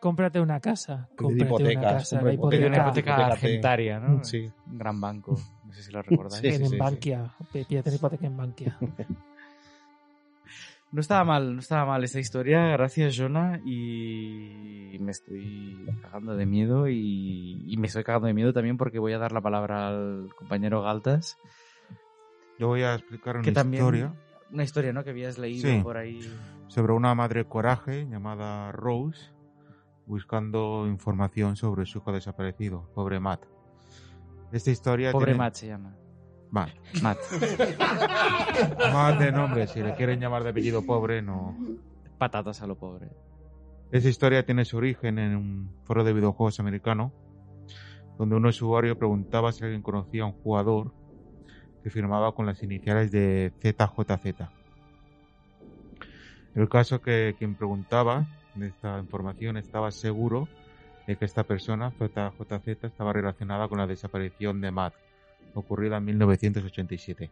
cómprate 0.00 0.40
una 0.40 0.60
casa. 0.60 1.08
Cómprate 1.16 1.44
hipotecas, 1.44 1.82
una 1.82 1.92
casa. 1.92 2.16
La 2.16 2.22
una 2.22 2.32
hipoteca 2.34 2.66
Hipotecate. 2.82 3.22
argentaria, 3.22 3.98
¿no? 4.00 4.24
Sí. 4.24 4.50
Un 4.66 4.78
gran 4.78 5.00
banco. 5.00 5.36
No 5.64 5.72
sé 5.72 5.82
si 5.82 5.92
lo 5.92 6.02
recordáis. 6.02 6.40
Sí, 6.42 6.52
sí, 6.52 6.62
en 6.62 6.68
sí, 6.70 6.76
Bankia. 6.76 7.34
Pídete 7.52 7.88
una 7.90 7.96
hipoteca 7.96 8.26
en 8.26 8.36
Bankia. 8.36 8.78
No 10.92 11.00
estaba 11.00 11.24
mal, 11.24 11.52
no 11.54 11.60
estaba 11.60 11.84
mal 11.84 12.04
esta 12.04 12.20
historia. 12.20 12.68
Gracias, 12.68 13.16
Jonah. 13.18 13.60
Y 13.66 14.96
me 15.00 15.10
estoy 15.10 15.84
cagando 16.00 16.36
de 16.36 16.46
miedo. 16.46 16.88
Y, 16.88 17.64
y 17.66 17.76
me 17.76 17.88
estoy 17.88 18.04
cagando 18.04 18.28
de 18.28 18.34
miedo 18.34 18.52
también 18.52 18.76
porque 18.78 18.98
voy 19.00 19.12
a 19.12 19.18
dar 19.18 19.32
la 19.32 19.40
palabra 19.40 19.88
al 19.88 20.28
compañero 20.38 20.82
Galtas. 20.82 21.38
Yo 22.58 22.68
voy 22.68 22.82
a 22.82 22.94
explicar 22.94 23.34
una 23.36 23.44
Que 23.44 23.52
también. 23.52 23.82
historia 23.82 24.14
Una 24.52 24.62
historia, 24.62 24.92
¿no? 24.92 25.02
Que 25.04 25.10
habías 25.10 25.38
leído 25.38 25.68
Sí. 25.68 25.80
por 25.82 25.96
ahí. 25.98 26.20
sobre 26.68 26.92
una 26.92 27.14
madre 27.14 27.44
coraje 27.46 28.06
llamada 28.08 28.70
Rose 28.72 29.32
buscando 30.06 30.86
información 30.86 31.56
sobre 31.56 31.84
su 31.86 31.98
hijo 31.98 32.12
desaparecido, 32.12 32.88
pobre 32.94 33.20
Matt. 33.20 33.44
Esta 34.52 34.70
historia 34.70 35.12
Pobre 35.12 35.26
tiene... 35.26 35.38
Matt 35.38 35.54
se 35.54 35.66
llama. 35.66 35.96
Matt. 36.50 36.70
Matt. 37.02 37.18
Matt 38.92 39.18
de 39.18 39.32
nombre, 39.32 39.66
si 39.66 39.82
le 39.82 39.94
quieren 39.94 40.20
llamar 40.20 40.44
de 40.44 40.50
apellido 40.50 40.86
pobre, 40.86 41.20
no. 41.20 41.56
Patatas 42.18 42.62
a 42.62 42.66
lo 42.66 42.76
pobre. 42.76 43.10
Esta 43.90 44.08
historia 44.08 44.44
tiene 44.44 44.64
su 44.64 44.76
origen 44.76 45.18
en 45.18 45.36
un 45.36 45.70
foro 45.84 46.04
de 46.04 46.12
videojuegos 46.12 46.60
americano, 46.60 47.12
donde 48.18 48.36
un 48.36 48.46
usuario 48.46 48.98
preguntaba 48.98 49.52
si 49.52 49.64
alguien 49.64 49.82
conocía 49.82 50.22
a 50.22 50.26
un 50.26 50.32
jugador 50.32 50.92
que 51.82 51.90
firmaba 51.90 52.32
con 52.34 52.46
las 52.46 52.62
iniciales 52.62 53.10
de 53.10 53.52
ZJZ. 53.60 54.48
El 56.54 56.68
caso 56.68 57.00
que 57.00 57.34
quien 57.38 57.54
preguntaba 57.54 58.26
de 58.56 58.68
esta 58.68 58.98
información 58.98 59.56
estaba 59.56 59.90
seguro 59.90 60.48
de 61.06 61.16
que 61.16 61.24
esta 61.24 61.44
persona, 61.44 61.90
ZJZ, 61.92 62.84
estaba 62.84 63.12
relacionada 63.12 63.68
con 63.68 63.78
la 63.78 63.86
desaparición 63.86 64.60
de 64.60 64.70
Matt, 64.70 64.94
ocurrida 65.54 65.98
en 65.98 66.04
1987. 66.06 67.30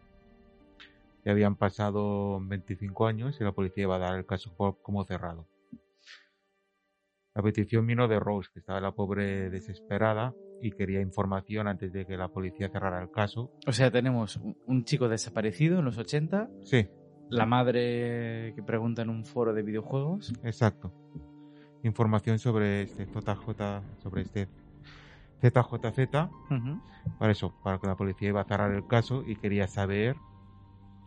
Ya 1.24 1.32
habían 1.32 1.56
pasado 1.56 2.38
25 2.40 3.06
años 3.06 3.40
y 3.40 3.44
la 3.44 3.52
policía 3.52 3.84
iba 3.84 3.96
a 3.96 4.00
dar 4.00 4.16
el 4.18 4.26
caso 4.26 4.54
como 4.82 5.04
cerrado. 5.04 5.46
La 7.34 7.42
petición 7.42 7.86
vino 7.86 8.06
de 8.06 8.20
Rose, 8.20 8.50
que 8.52 8.60
estaba 8.60 8.80
la 8.80 8.92
pobre 8.92 9.50
desesperada 9.50 10.34
y 10.60 10.70
quería 10.70 11.00
información 11.00 11.66
antes 11.66 11.92
de 11.92 12.06
que 12.06 12.16
la 12.16 12.28
policía 12.28 12.68
cerrara 12.68 13.02
el 13.02 13.10
caso. 13.10 13.50
O 13.66 13.72
sea, 13.72 13.90
tenemos 13.90 14.36
un- 14.36 14.56
un 14.66 14.84
chico 14.84 15.08
desaparecido 15.08 15.80
en 15.80 15.84
los 15.86 15.98
80, 15.98 16.48
Sí, 16.62 16.86
la 17.34 17.46
madre 17.46 18.52
que 18.54 18.62
pregunta 18.62 19.02
en 19.02 19.10
un 19.10 19.24
foro 19.24 19.52
de 19.52 19.62
videojuegos. 19.62 20.32
exacto. 20.42 20.92
Información 21.82 22.38
sobre 22.38 22.82
este 22.82 23.06
JJ, 23.06 23.82
sobre 24.02 24.22
este 24.22 24.48
ZJZ, 25.42 26.30
Ujú. 26.50 26.80
para 27.18 27.32
eso, 27.32 27.52
para 27.62 27.78
que 27.78 27.86
la 27.86 27.96
policía 27.96 28.28
iba 28.28 28.40
a 28.40 28.44
cerrar 28.44 28.72
el 28.72 28.86
caso 28.86 29.22
y 29.26 29.36
quería 29.36 29.66
saber 29.66 30.16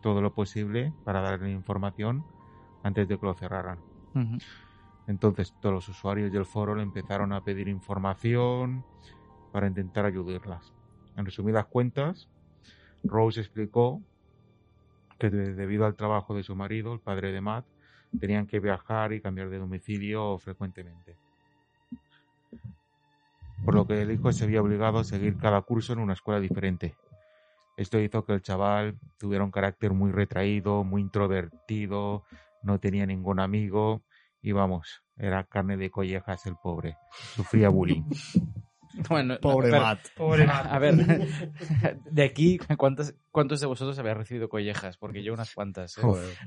todo 0.02 0.22
lo 0.22 0.34
posible 0.34 0.94
para 1.04 1.22
darle 1.22 1.52
información 1.52 2.24
antes 2.84 3.08
de 3.08 3.18
que 3.18 3.26
lo 3.26 3.34
cerraran. 3.34 3.80
Entonces 5.08 5.54
todos 5.62 5.74
los 5.74 5.90
usuarios 5.90 6.32
del 6.32 6.46
foro 6.46 6.76
le 6.76 6.84
empezaron 6.84 7.32
a 7.32 7.42
pedir 7.42 7.70
información 7.70 8.84
para 9.52 9.68
intentar 9.68 10.06
ayudarlas. 10.06 10.74
En 11.16 11.26
resumidas 11.26 11.66
cuentas, 11.66 12.28
Rose 13.04 13.40
explicó 13.40 14.02
que 15.18 15.30
de- 15.30 15.54
debido 15.54 15.86
al 15.86 15.96
trabajo 15.96 16.36
de 16.36 16.44
su 16.44 16.56
marido, 16.56 16.94
el 16.94 17.00
padre 17.00 17.32
de 17.32 17.42
Matt, 17.42 17.66
tenían 18.20 18.48
que 18.48 18.60
viajar 18.60 19.14
y 19.14 19.22
cambiar 19.22 19.50
de 19.50 19.60
domicilio 19.60 20.38
frecuentemente. 20.40 21.16
Por 23.66 23.76
lo 23.76 23.86
que 23.86 24.02
el 24.02 24.12
hijo 24.12 24.32
se 24.32 24.46
había 24.46 24.62
obligado 24.62 25.00
a 25.00 25.04
seguir 25.04 25.38
cada 25.38 25.62
curso 25.62 25.94
en 25.94 26.00
una 26.00 26.14
escuela 26.14 26.40
diferente. 26.40 26.96
Esto 27.76 28.00
hizo 28.00 28.26
que 28.26 28.34
el 28.34 28.42
chaval 28.42 28.98
tuviera 29.20 29.44
un 29.44 29.52
carácter 29.52 29.92
muy 29.94 30.12
retraído, 30.12 30.84
muy 30.84 31.02
introvertido, 31.02 32.24
no 32.64 32.80
tenía 32.80 33.06
ningún 33.06 33.40
amigo 33.40 34.02
y 34.42 34.52
vamos, 34.52 35.04
era 35.18 35.44
carne 35.44 35.78
de 35.78 35.92
collejas 35.92 36.46
el 36.46 36.56
pobre. 36.56 36.98
Sufría 37.36 37.70
bullying. 37.70 38.04
Bueno, 39.10 39.38
Pobre 39.42 39.70
pero- 39.72 39.82
Matt. 39.84 40.00
Pobre 40.16 40.46
Matt. 40.48 40.66
A 40.72 40.80
ver, 40.80 40.96
de 42.12 42.24
aquí, 42.24 42.60
¿cuántos, 42.78 43.14
¿cuántos 43.32 43.60
de 43.62 43.68
vosotros 43.68 43.98
habéis 44.00 44.18
recibido 44.18 44.50
collejas? 44.50 44.98
Porque 44.98 45.24
yo 45.24 45.34
unas 45.34 45.54
cuantas. 45.54 45.98
¿eh? 45.98 46.02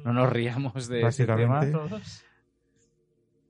No 0.05 0.13
nos 0.13 0.31
riamos 0.31 0.89
de 0.89 1.03
este 1.03 1.27
tema. 1.27 1.61
Todos. 1.71 2.25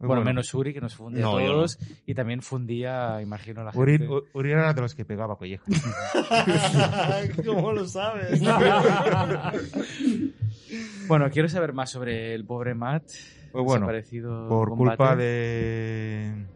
Bueno, 0.03 0.25
menos 0.25 0.55
Uri, 0.55 0.73
que 0.73 0.81
nos 0.81 0.95
fundía 0.95 1.21
No, 1.21 1.37
a 1.37 1.43
no. 1.43 1.47
todos. 1.47 1.79
Y 2.07 2.15
también 2.15 2.41
fundía, 2.41 3.21
imagino, 3.21 3.63
la 3.63 3.71
Uri, 3.75 3.99
gente. 3.99 4.15
Uri 4.33 4.51
era 4.53 4.73
de 4.73 4.81
los 4.81 4.95
que 4.95 5.05
pegaba 5.05 5.37
collejas. 5.37 5.69
¿Cómo 7.45 7.71
lo 7.73 7.87
sabes? 7.87 8.41
Bueno, 11.07 11.29
quiero 11.31 11.49
saber 11.51 11.73
más 11.75 11.91
sobre 11.91 12.35
el 12.35 12.47
pobre 12.47 12.75
Matt. 12.75 13.05
Pues 13.53 13.65
bueno, 13.65 13.89
por 14.49 14.69
combate. 14.71 14.97
culpa 14.97 15.17
de, 15.17 16.47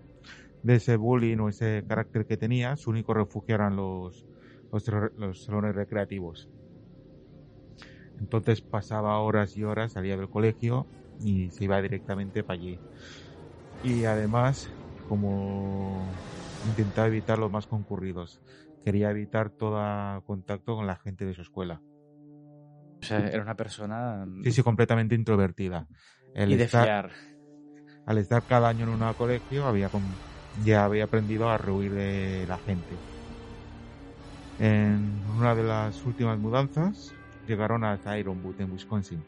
de 0.64 0.74
ese 0.76 0.96
bullying 0.96 1.38
o 1.38 1.48
ese 1.48 1.84
carácter 1.86 2.26
que 2.26 2.36
tenía, 2.36 2.76
su 2.76 2.90
único 2.90 3.14
refugio 3.14 3.54
eran 3.54 3.76
los, 3.76 4.26
los, 4.72 4.84
los 5.16 5.44
salones 5.44 5.74
recreativos. 5.76 6.48
Entonces 8.18 8.62
pasaba 8.62 9.18
horas 9.20 9.56
y 9.56 9.64
horas, 9.64 9.92
salía 9.92 10.16
del 10.16 10.28
colegio 10.30 10.86
y 11.20 11.50
se 11.50 11.64
iba 11.64 11.80
directamente 11.82 12.42
para 12.42 12.58
allí. 12.58 12.80
Y 13.82 14.04
además, 14.04 14.70
como 15.08 16.10
intentaba 16.64 17.08
evitar 17.08 17.38
los 17.38 17.50
más 17.52 17.66
concurridos, 17.66 18.40
quería 18.84 19.10
evitar 19.10 19.50
todo 19.50 20.22
contacto 20.24 20.76
con 20.76 20.86
la 20.86 20.96
gente 20.96 21.26
de 21.26 21.34
su 21.34 21.42
escuela. 21.42 21.82
O 23.02 23.06
sea, 23.06 23.18
era 23.18 23.42
una 23.42 23.54
persona 23.56 24.26
Sí, 24.42 24.52
sí, 24.52 24.62
completamente 24.62 25.14
introvertida. 25.14 25.86
El 26.34 26.52
y 26.52 26.56
de 26.56 26.64
estar- 26.64 26.84
fiar. 26.84 27.10
al 28.06 28.16
estar 28.18 28.42
cada 28.44 28.68
año 28.68 28.84
en 28.84 29.02
un 29.02 29.12
colegio 29.14 29.66
había 29.66 29.90
con- 29.90 30.02
ya 30.62 30.84
había 30.84 31.04
aprendido 31.04 31.48
a 31.48 31.58
rehuir 31.58 31.92
de 31.92 32.46
la 32.46 32.58
gente. 32.58 32.94
En 34.58 35.22
una 35.36 35.54
de 35.54 35.64
las 35.64 36.04
últimas 36.04 36.38
mudanzas 36.38 37.14
llegaron 37.48 37.84
hasta 37.84 38.18
Ironwood 38.18 38.60
en 38.60 38.72
Wisconsin. 38.72 39.24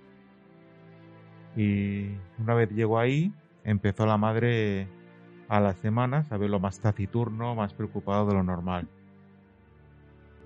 Y 1.56 2.10
una 2.38 2.54
vez 2.54 2.70
llegó 2.70 2.98
ahí, 2.98 3.32
empezó 3.64 4.06
la 4.06 4.18
madre 4.18 4.88
a 5.48 5.60
las 5.60 5.78
semanas 5.78 6.30
a 6.30 6.36
verlo 6.36 6.60
más 6.60 6.80
taciturno, 6.80 7.54
más 7.54 7.72
preocupado 7.72 8.26
de 8.26 8.34
lo 8.34 8.42
normal. 8.42 8.88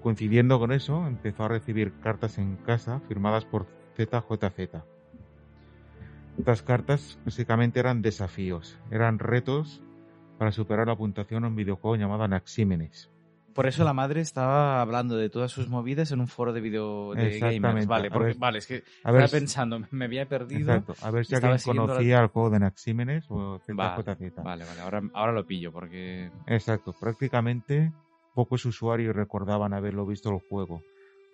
Coincidiendo 0.02 0.58
con 0.58 0.72
eso, 0.72 1.06
empezó 1.06 1.44
a 1.44 1.48
recibir 1.48 1.92
cartas 2.00 2.38
en 2.38 2.56
casa 2.56 3.00
firmadas 3.00 3.44
por 3.44 3.66
ZJZ. 3.96 4.82
Estas 6.38 6.62
cartas 6.62 7.18
básicamente 7.24 7.80
eran 7.80 8.00
desafíos, 8.00 8.78
eran 8.90 9.18
retos 9.18 9.82
para 10.40 10.52
superar 10.52 10.86
la 10.86 10.96
puntuación 10.96 11.44
en 11.44 11.50
un 11.50 11.54
videojuego 11.56 11.96
llamado 11.96 12.22
Anaxímenes. 12.22 13.10
Por 13.52 13.66
eso 13.66 13.84
la 13.84 13.92
madre 13.92 14.22
estaba 14.22 14.80
hablando 14.80 15.18
de 15.18 15.28
todas 15.28 15.50
sus 15.50 15.68
movidas 15.68 16.12
en 16.12 16.20
un 16.20 16.28
foro 16.28 16.54
de 16.54 16.62
video 16.62 17.14
de 17.14 17.26
Exactamente. 17.26 17.60
gamers. 17.60 17.86
Vale, 17.86 18.08
A 18.08 18.10
porque, 18.10 18.26
ver- 18.28 18.38
vale, 18.38 18.58
es 18.60 18.66
que 18.66 18.82
A 19.04 19.12
ver, 19.12 19.24
estaba 19.24 19.38
pensando, 19.38 19.80
me 19.90 20.06
había 20.06 20.26
perdido. 20.26 20.72
exacto, 20.76 20.94
a 21.02 21.10
ver 21.10 21.26
si 21.26 21.34
alguien 21.34 21.50
la- 21.52 21.58
conocía 21.62 22.20
el 22.22 22.28
juego 22.28 22.48
de 22.48 22.56
Anaxímenes 22.56 23.26
o 23.28 23.60
Vale. 23.68 24.02
Vale, 24.42 24.64
vale, 24.64 24.80
ahora, 24.80 25.02
ahora 25.12 25.32
lo 25.32 25.44
pillo 25.46 25.72
porque 25.72 26.30
Exacto, 26.46 26.94
prácticamente 26.98 27.92
pocos 28.34 28.64
usuarios 28.64 29.14
recordaban 29.14 29.74
haberlo 29.74 30.06
visto 30.06 30.30
el 30.30 30.40
juego. 30.48 30.82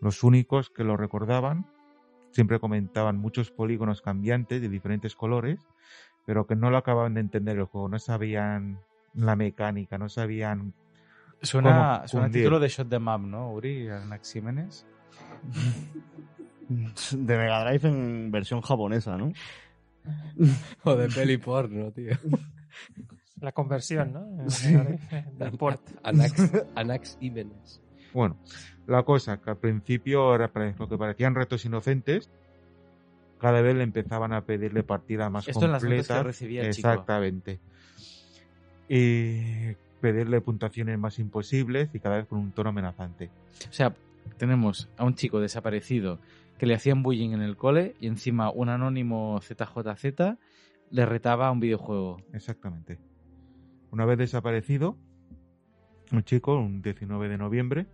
Los 0.00 0.24
únicos 0.24 0.68
que 0.68 0.82
lo 0.82 0.96
recordaban 0.96 1.64
siempre 2.32 2.58
comentaban 2.58 3.18
muchos 3.18 3.52
polígonos 3.52 4.02
cambiantes 4.02 4.60
de 4.60 4.68
diferentes 4.68 5.14
colores, 5.14 5.60
pero 6.24 6.44
que 6.48 6.56
no 6.56 6.70
lo 6.70 6.76
acababan 6.78 7.14
de 7.14 7.20
entender 7.20 7.56
el 7.56 7.66
juego, 7.66 7.88
no 7.88 8.00
sabían 8.00 8.80
la 9.16 9.36
mecánica, 9.36 9.98
no 9.98 10.08
sabían 10.08 10.74
suena, 11.42 11.96
¿Cómo? 11.98 12.08
suena 12.08 12.30
título 12.30 12.60
de 12.60 12.68
Shot 12.68 12.88
the 12.88 12.98
Map, 12.98 13.20
¿no? 13.22 13.52
Uri, 13.52 13.88
Anaxímenes. 13.88 14.86
De 16.68 17.36
Mega 17.36 17.64
Drive 17.64 17.88
en 17.88 18.30
versión 18.30 18.60
japonesa, 18.60 19.16
¿no? 19.16 19.32
O 20.84 20.94
de 20.96 21.08
peli 21.08 21.36
porno, 21.36 21.90
tío. 21.92 22.16
La 23.40 23.52
conversión, 23.52 24.12
¿no? 24.12 24.50
Sí. 24.50 24.76
Del 25.38 25.52
port. 25.52 25.80
Anax, 26.02 26.52
Anax. 26.74 27.18
Bueno, 28.12 28.38
la 28.86 29.02
cosa 29.02 29.40
que 29.40 29.50
al 29.50 29.58
principio 29.58 30.34
era 30.34 30.50
lo 30.78 30.88
que 30.88 30.96
parecían 30.98 31.34
retos 31.34 31.64
inocentes, 31.64 32.30
cada 33.38 33.60
vez 33.60 33.76
le 33.76 33.82
empezaban 33.82 34.32
a 34.32 34.44
pedirle 34.44 34.82
partidas 34.82 35.30
más 35.30 35.46
Esto 35.46 35.66
en 35.66 35.72
las 35.72 35.82
que 35.82 35.88
completas. 35.88 36.24
recibía 36.24 36.70
chico. 36.70 37.04
Y 38.88 39.74
pedirle 40.00 40.40
puntuaciones 40.40 40.98
más 40.98 41.18
imposibles 41.18 41.90
y 41.94 42.00
cada 42.00 42.16
vez 42.16 42.26
con 42.26 42.38
un 42.38 42.52
tono 42.52 42.70
amenazante. 42.70 43.30
O 43.68 43.72
sea, 43.72 43.94
tenemos 44.38 44.88
a 44.96 45.04
un 45.04 45.14
chico 45.14 45.40
desaparecido 45.40 46.20
que 46.58 46.66
le 46.66 46.74
hacían 46.74 47.02
bullying 47.02 47.30
en 47.30 47.42
el 47.42 47.56
cole 47.56 47.94
y 48.00 48.06
encima 48.06 48.50
un 48.50 48.68
anónimo 48.68 49.40
ZJZ 49.40 50.36
le 50.90 51.06
retaba 51.06 51.48
a 51.48 51.50
un 51.50 51.60
videojuego. 51.60 52.18
Exactamente. 52.32 52.98
Una 53.90 54.04
vez 54.04 54.18
desaparecido, 54.18 54.96
un 56.12 56.22
chico, 56.22 56.56
un 56.56 56.82
19 56.82 57.28
de 57.28 57.38
noviembre, 57.38 57.86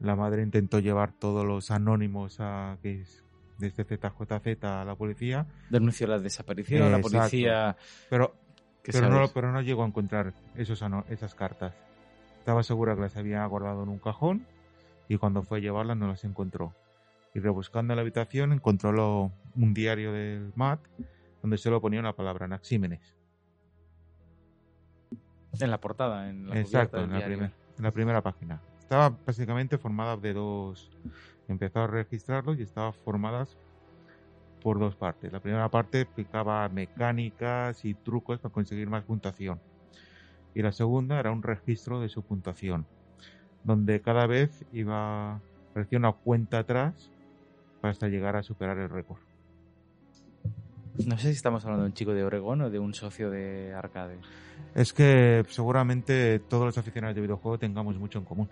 la 0.00 0.16
madre 0.16 0.42
intentó 0.42 0.78
llevar 0.78 1.12
todos 1.12 1.44
los 1.44 1.70
anónimos 1.70 2.38
a 2.40 2.78
que 2.82 3.00
es 3.02 3.24
desde 3.58 3.84
ZJZ 3.84 4.64
a 4.64 4.84
la 4.84 4.94
policía, 4.96 5.46
Denunció 5.70 6.06
la 6.06 6.18
desaparición, 6.18 6.90
la 6.90 6.98
Exacto. 6.98 7.18
policía... 7.18 7.76
pero 8.86 8.98
¿qué 8.98 9.08
pero 9.08 9.20
no, 9.20 9.28
pero 9.28 9.52
no 9.52 9.60
llegó 9.62 9.82
a 9.84 9.86
encontrar 9.86 10.32
esos 10.56 10.82
esas 11.08 11.34
cartas. 11.34 11.74
Estaba 12.38 12.62
segura 12.62 12.94
que 12.94 13.00
las 13.02 13.16
había 13.16 13.44
guardado 13.46 13.82
en 13.82 13.88
un 13.88 13.98
cajón 13.98 14.46
y 15.08 15.16
cuando 15.18 15.42
fue 15.42 15.58
a 15.58 15.60
llevarlas 15.60 15.96
no 15.96 16.08
las 16.08 16.24
encontró. 16.24 16.72
Y 17.34 17.40
rebuscando 17.40 17.92
en 17.92 17.96
la 17.96 18.02
habitación 18.02 18.52
encontró 18.52 18.92
lo- 18.92 19.30
un 19.56 19.74
diario 19.74 20.12
del 20.12 20.52
Matt 20.54 20.80
donde 21.42 21.58
solo 21.58 21.80
ponía 21.80 22.00
una 22.00 22.12
palabra, 22.14 22.46
Anaxímenes. 22.46 23.14
En 25.60 25.70
la 25.70 25.80
portada, 25.80 26.28
en 26.28 26.48
la 26.48 26.60
Exacto, 26.60 26.98
en 27.02 27.12
la, 27.12 27.24
primer- 27.24 27.52
en 27.78 27.82
la 27.84 27.90
primera 27.90 28.22
página. 28.22 28.60
Estaba 28.78 29.16
básicamente 29.26 29.78
formada 29.78 30.16
de 30.16 30.32
dos... 30.34 30.90
Empezó 31.48 31.80
a 31.82 31.86
registrarlos 31.86 32.58
y 32.58 32.62
estaba 32.62 32.92
formadas 32.92 33.56
por 34.66 34.80
dos 34.80 34.96
partes. 34.96 35.32
La 35.32 35.38
primera 35.38 35.68
parte 35.68 36.00
explicaba 36.00 36.68
mecánicas 36.68 37.84
y 37.84 37.94
trucos 37.94 38.40
para 38.40 38.52
conseguir 38.52 38.90
más 38.90 39.04
puntuación. 39.04 39.60
Y 40.56 40.62
la 40.62 40.72
segunda 40.72 41.20
era 41.20 41.30
un 41.30 41.44
registro 41.44 42.00
de 42.00 42.08
su 42.08 42.24
puntuación, 42.24 42.84
donde 43.62 44.00
cada 44.00 44.26
vez 44.26 44.64
iba 44.72 45.40
parecía 45.72 46.00
una 46.00 46.10
cuenta 46.10 46.58
atrás 46.58 47.12
hasta 47.80 48.08
llegar 48.08 48.34
a 48.34 48.42
superar 48.42 48.76
el 48.78 48.90
récord. 48.90 49.20
No 51.06 51.16
sé 51.16 51.28
si 51.28 51.36
estamos 51.36 51.64
hablando 51.64 51.84
de 51.84 51.90
un 51.90 51.94
chico 51.94 52.12
de 52.12 52.24
Oregón 52.24 52.62
o 52.62 52.68
de 52.68 52.80
un 52.80 52.92
socio 52.92 53.30
de 53.30 53.72
Arcade. 53.72 54.18
Es 54.74 54.92
que 54.92 55.44
seguramente 55.48 56.40
todos 56.40 56.64
los 56.64 56.76
aficionados 56.76 57.14
de 57.14 57.20
videojuegos 57.20 57.60
tengamos 57.60 58.00
mucho 58.00 58.18
en 58.18 58.24
común. 58.24 58.48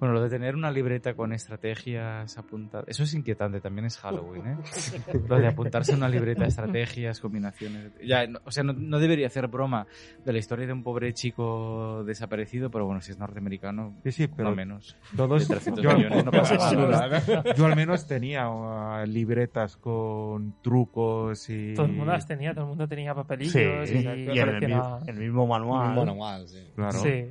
Bueno, 0.00 0.14
lo 0.14 0.22
de 0.22 0.30
tener 0.30 0.56
una 0.56 0.70
libreta 0.70 1.12
con 1.14 1.32
estrategias 1.32 2.36
apuntadas, 2.38 2.88
eso 2.88 3.02
es 3.04 3.12
inquietante, 3.14 3.60
también 3.60 3.84
es 3.84 3.98
Halloween, 3.98 4.46
¿eh? 4.46 4.56
lo 5.28 5.38
de 5.38 5.46
apuntarse 5.46 5.92
a 5.92 5.96
una 5.96 6.08
libreta, 6.08 6.46
estrategias, 6.46 7.20
combinaciones. 7.20 7.92
Ya, 8.02 8.26
no- 8.26 8.40
o 8.44 8.50
sea, 8.50 8.64
no, 8.64 8.72
no 8.72 8.98
debería 8.98 9.26
hacer 9.26 9.46
broma 9.48 9.86
de 10.24 10.32
la 10.32 10.38
historia 10.38 10.66
de 10.66 10.72
un 10.72 10.82
pobre 10.82 11.12
chico 11.12 12.02
desaparecido, 12.04 12.70
pero 12.70 12.86
bueno, 12.86 13.00
si 13.02 13.12
es 13.12 13.18
norteamericano, 13.18 13.94
Sí, 14.04 14.12
sí, 14.12 14.26
pero 14.28 14.50
no 14.50 14.56
menos. 14.56 14.96
todos... 15.16 15.46
De 15.46 15.54
300 15.54 15.84
yo- 15.84 15.94
millones, 15.96 16.24
no 16.24 16.30
pasa 16.30 16.56
nada. 16.56 17.54
Yo 17.54 17.66
al 17.66 17.76
menos 17.76 18.06
tenía 18.06 18.48
uh, 18.48 19.04
libretas 19.06 19.76
con 19.76 20.54
trucos 20.62 21.48
y... 21.50 21.74
Todo 21.74 21.86
el 21.86 21.92
mundo 21.92 22.12
las 22.12 22.26
tenía, 22.26 22.52
todo 22.54 22.62
el 22.64 22.68
mundo 22.70 22.88
tenía 22.88 23.14
papelillos 23.14 23.52
Sí, 23.52 23.96
y, 23.96 23.98
y 23.98 24.00
en 24.00 24.08
el, 24.08 24.24
mi- 24.26 24.38
coleccionaba- 24.40 25.00
el 25.06 25.16
mismo 25.16 25.46
manual. 25.46 26.48
Sí. 26.48 26.66
Claro. 26.74 26.98
Sí. 27.00 27.24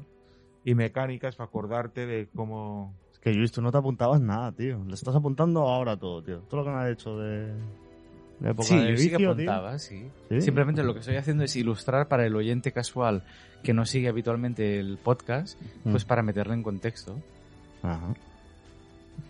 Y 0.66 0.76
mecánicas 0.76 1.36
para 1.36 1.48
acordarte 1.48 2.06
de 2.06 2.28
cómo... 2.36 2.94
Es 3.14 3.20
que 3.20 3.34
Luis, 3.34 3.52
tú 3.52 3.62
no 3.62 3.72
te 3.72 3.78
apuntabas 3.78 4.20
nada, 4.22 4.52
tío. 4.52 4.84
Le 4.86 4.94
estás 4.94 5.16
apuntando 5.16 5.62
ahora 5.62 5.98
todo, 5.98 6.22
tío. 6.24 6.40
Todo 6.50 6.62
lo 6.62 6.66
que 6.66 6.72
me 6.72 6.78
has 6.84 6.90
hecho 6.92 7.18
de, 7.18 7.48
de 8.40 8.50
época 8.52 8.68
Sí, 8.68 8.78
de 8.78 8.92
yo 8.92 8.98
sí 8.98 9.10
que 9.10 9.18
vicio, 9.18 9.18
tío. 9.18 9.32
apuntaba, 9.52 9.80
sí. 9.80 10.10
¿Sí? 10.30 10.42
Simplemente 10.42 10.84
lo 10.84 10.94
que 10.94 11.00
estoy 11.00 11.16
haciendo 11.16 11.44
es 11.44 11.56
ilustrar 11.56 12.08
para 12.08 12.26
el 12.26 12.36
oyente 12.36 12.72
casual 12.72 13.24
que 13.64 13.74
no 13.74 13.86
sigue 13.86 14.08
habitualmente 14.10 14.80
el 14.80 14.98
podcast, 14.98 15.60
pues 15.84 16.06
Mm. 16.06 16.08
para 16.08 16.24
meterle 16.24 16.54
en 16.54 16.64
contexto. 16.64 17.18
Ajá. 17.84 18.14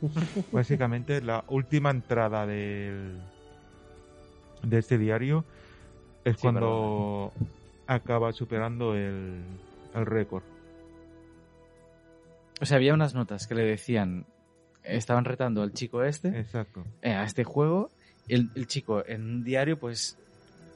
Básicamente 0.51 1.21
la 1.21 1.43
última 1.47 1.89
entrada 1.91 2.45
del, 2.45 3.17
de 4.63 4.77
este 4.77 4.97
diario 4.97 5.45
es 6.25 6.35
Sí, 6.35 6.41
cuando 6.41 7.31
acaba 7.87 8.31
superando 8.33 8.93
el, 8.95 9.41
el 9.95 10.05
récord. 10.05 10.43
O 12.61 12.65
sea, 12.65 12.77
había 12.77 12.93
unas 12.93 13.13
notas 13.13 13.47
que 13.47 13.55
le 13.55 13.63
decían, 13.63 14.25
estaban 14.83 15.25
retando 15.25 15.61
al 15.61 15.71
chico 15.73 16.03
este, 16.03 16.29
Exacto. 16.39 16.83
eh, 17.01 17.11
a 17.11 17.23
este 17.23 17.43
juego, 17.43 17.89
el, 18.27 18.49
el 18.55 18.67
chico 18.67 19.03
en 19.05 19.23
un 19.23 19.43
diario 19.43 19.79
pues 19.79 20.17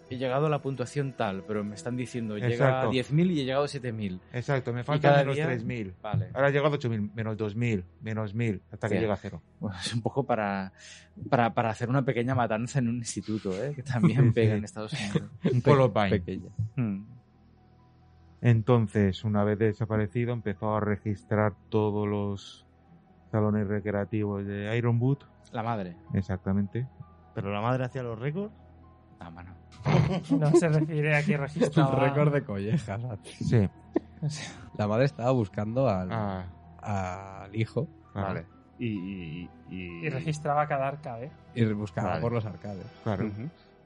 he 0.09 0.17
llegado 0.17 0.45
a 0.45 0.49
la 0.49 0.59
puntuación 0.61 1.13
tal, 1.13 1.43
pero 1.47 1.63
me 1.63 1.73
están 1.75 1.95
diciendo, 1.95 2.35
llega 2.35 2.49
Exacto. 2.49 2.89
a 2.89 2.91
10.000 2.91 3.31
y 3.31 3.41
he 3.41 3.45
llegado 3.45 3.63
a 3.63 3.67
7.000. 3.67 4.19
Exacto, 4.33 4.71
me 4.71 4.83
falta 4.83 5.17
menos 5.17 5.35
día- 5.35 5.47
3.000. 5.49 5.93
Vale. 6.03 6.29
Ahora 6.33 6.47
ha 6.47 6.51
llegado 6.51 6.75
a 6.75 6.77
8.000, 6.77 7.13
menos 7.15 7.37
2.000, 7.37 7.83
menos 8.01 8.35
1.000, 8.35 8.61
hasta 8.71 8.89
que 8.89 8.99
llega 8.99 9.13
a 9.13 9.17
cero. 9.17 9.41
Bueno, 9.59 9.77
es 9.79 9.93
un 9.93 10.01
poco 10.01 10.23
para, 10.23 10.71
para, 11.29 11.53
para 11.53 11.69
hacer 11.71 11.89
una 11.89 12.03
pequeña 12.05 12.35
matanza 12.35 12.79
en 12.79 12.89
un 12.89 12.97
instituto, 12.97 13.51
¿eh? 13.63 13.73
que 13.75 13.81
también 13.83 14.31
pega 14.33 14.55
en 14.55 14.63
Estados 14.63 14.93
Unidos. 14.93 15.23
Un 15.51 15.61
Columbine. 15.61 16.09
Pequeña. 16.19 16.49
Hmm. 16.75 17.05
Entonces, 18.45 19.23
una 19.23 19.43
vez 19.45 19.57
desaparecido, 19.57 20.33
empezó 20.33 20.75
a 20.75 20.81
registrar 20.81 21.53
todos 21.69 22.05
los 22.07 22.65
salones 23.31 23.67
recreativos 23.67 24.45
de 24.45 24.75
Ironwood. 24.77 25.19
La 25.53 25.63
madre. 25.63 25.95
Exactamente. 26.13 26.85
Pero 27.33 27.51
la 27.53 27.61
madre 27.61 27.85
hacía 27.85 28.03
los 28.03 28.19
récords. 28.19 28.53
Ah, 29.19 29.29
mano. 29.29 29.55
No 30.37 30.51
se 30.51 30.67
refiere 30.67 31.15
a 31.15 31.23
que 31.23 31.35
Un 31.35 31.41
registraba... 31.41 31.95
récord 31.95 32.33
de 32.33 32.43
collejas. 32.43 33.01
Sí. 33.23 33.69
La 34.77 34.87
madre 34.87 35.05
estaba 35.05 35.31
buscando 35.31 35.87
al, 35.87 36.09
Ah, 36.11 37.43
al 37.43 37.55
hijo 37.55 37.87
claro, 38.11 38.27
Vale. 38.27 38.45
Y, 38.79 38.87
y, 38.87 39.49
y- 39.69 40.05
Y 40.05 40.09
registraba 40.09 40.67
cada 40.67 40.87
arcade. 40.89 41.31
y 41.55 41.63
buscaba 41.65 42.09
Vale. 42.09 42.21
por 42.21 42.33
los 42.33 42.45
arcades. 42.45 42.85
claro. 43.03 43.29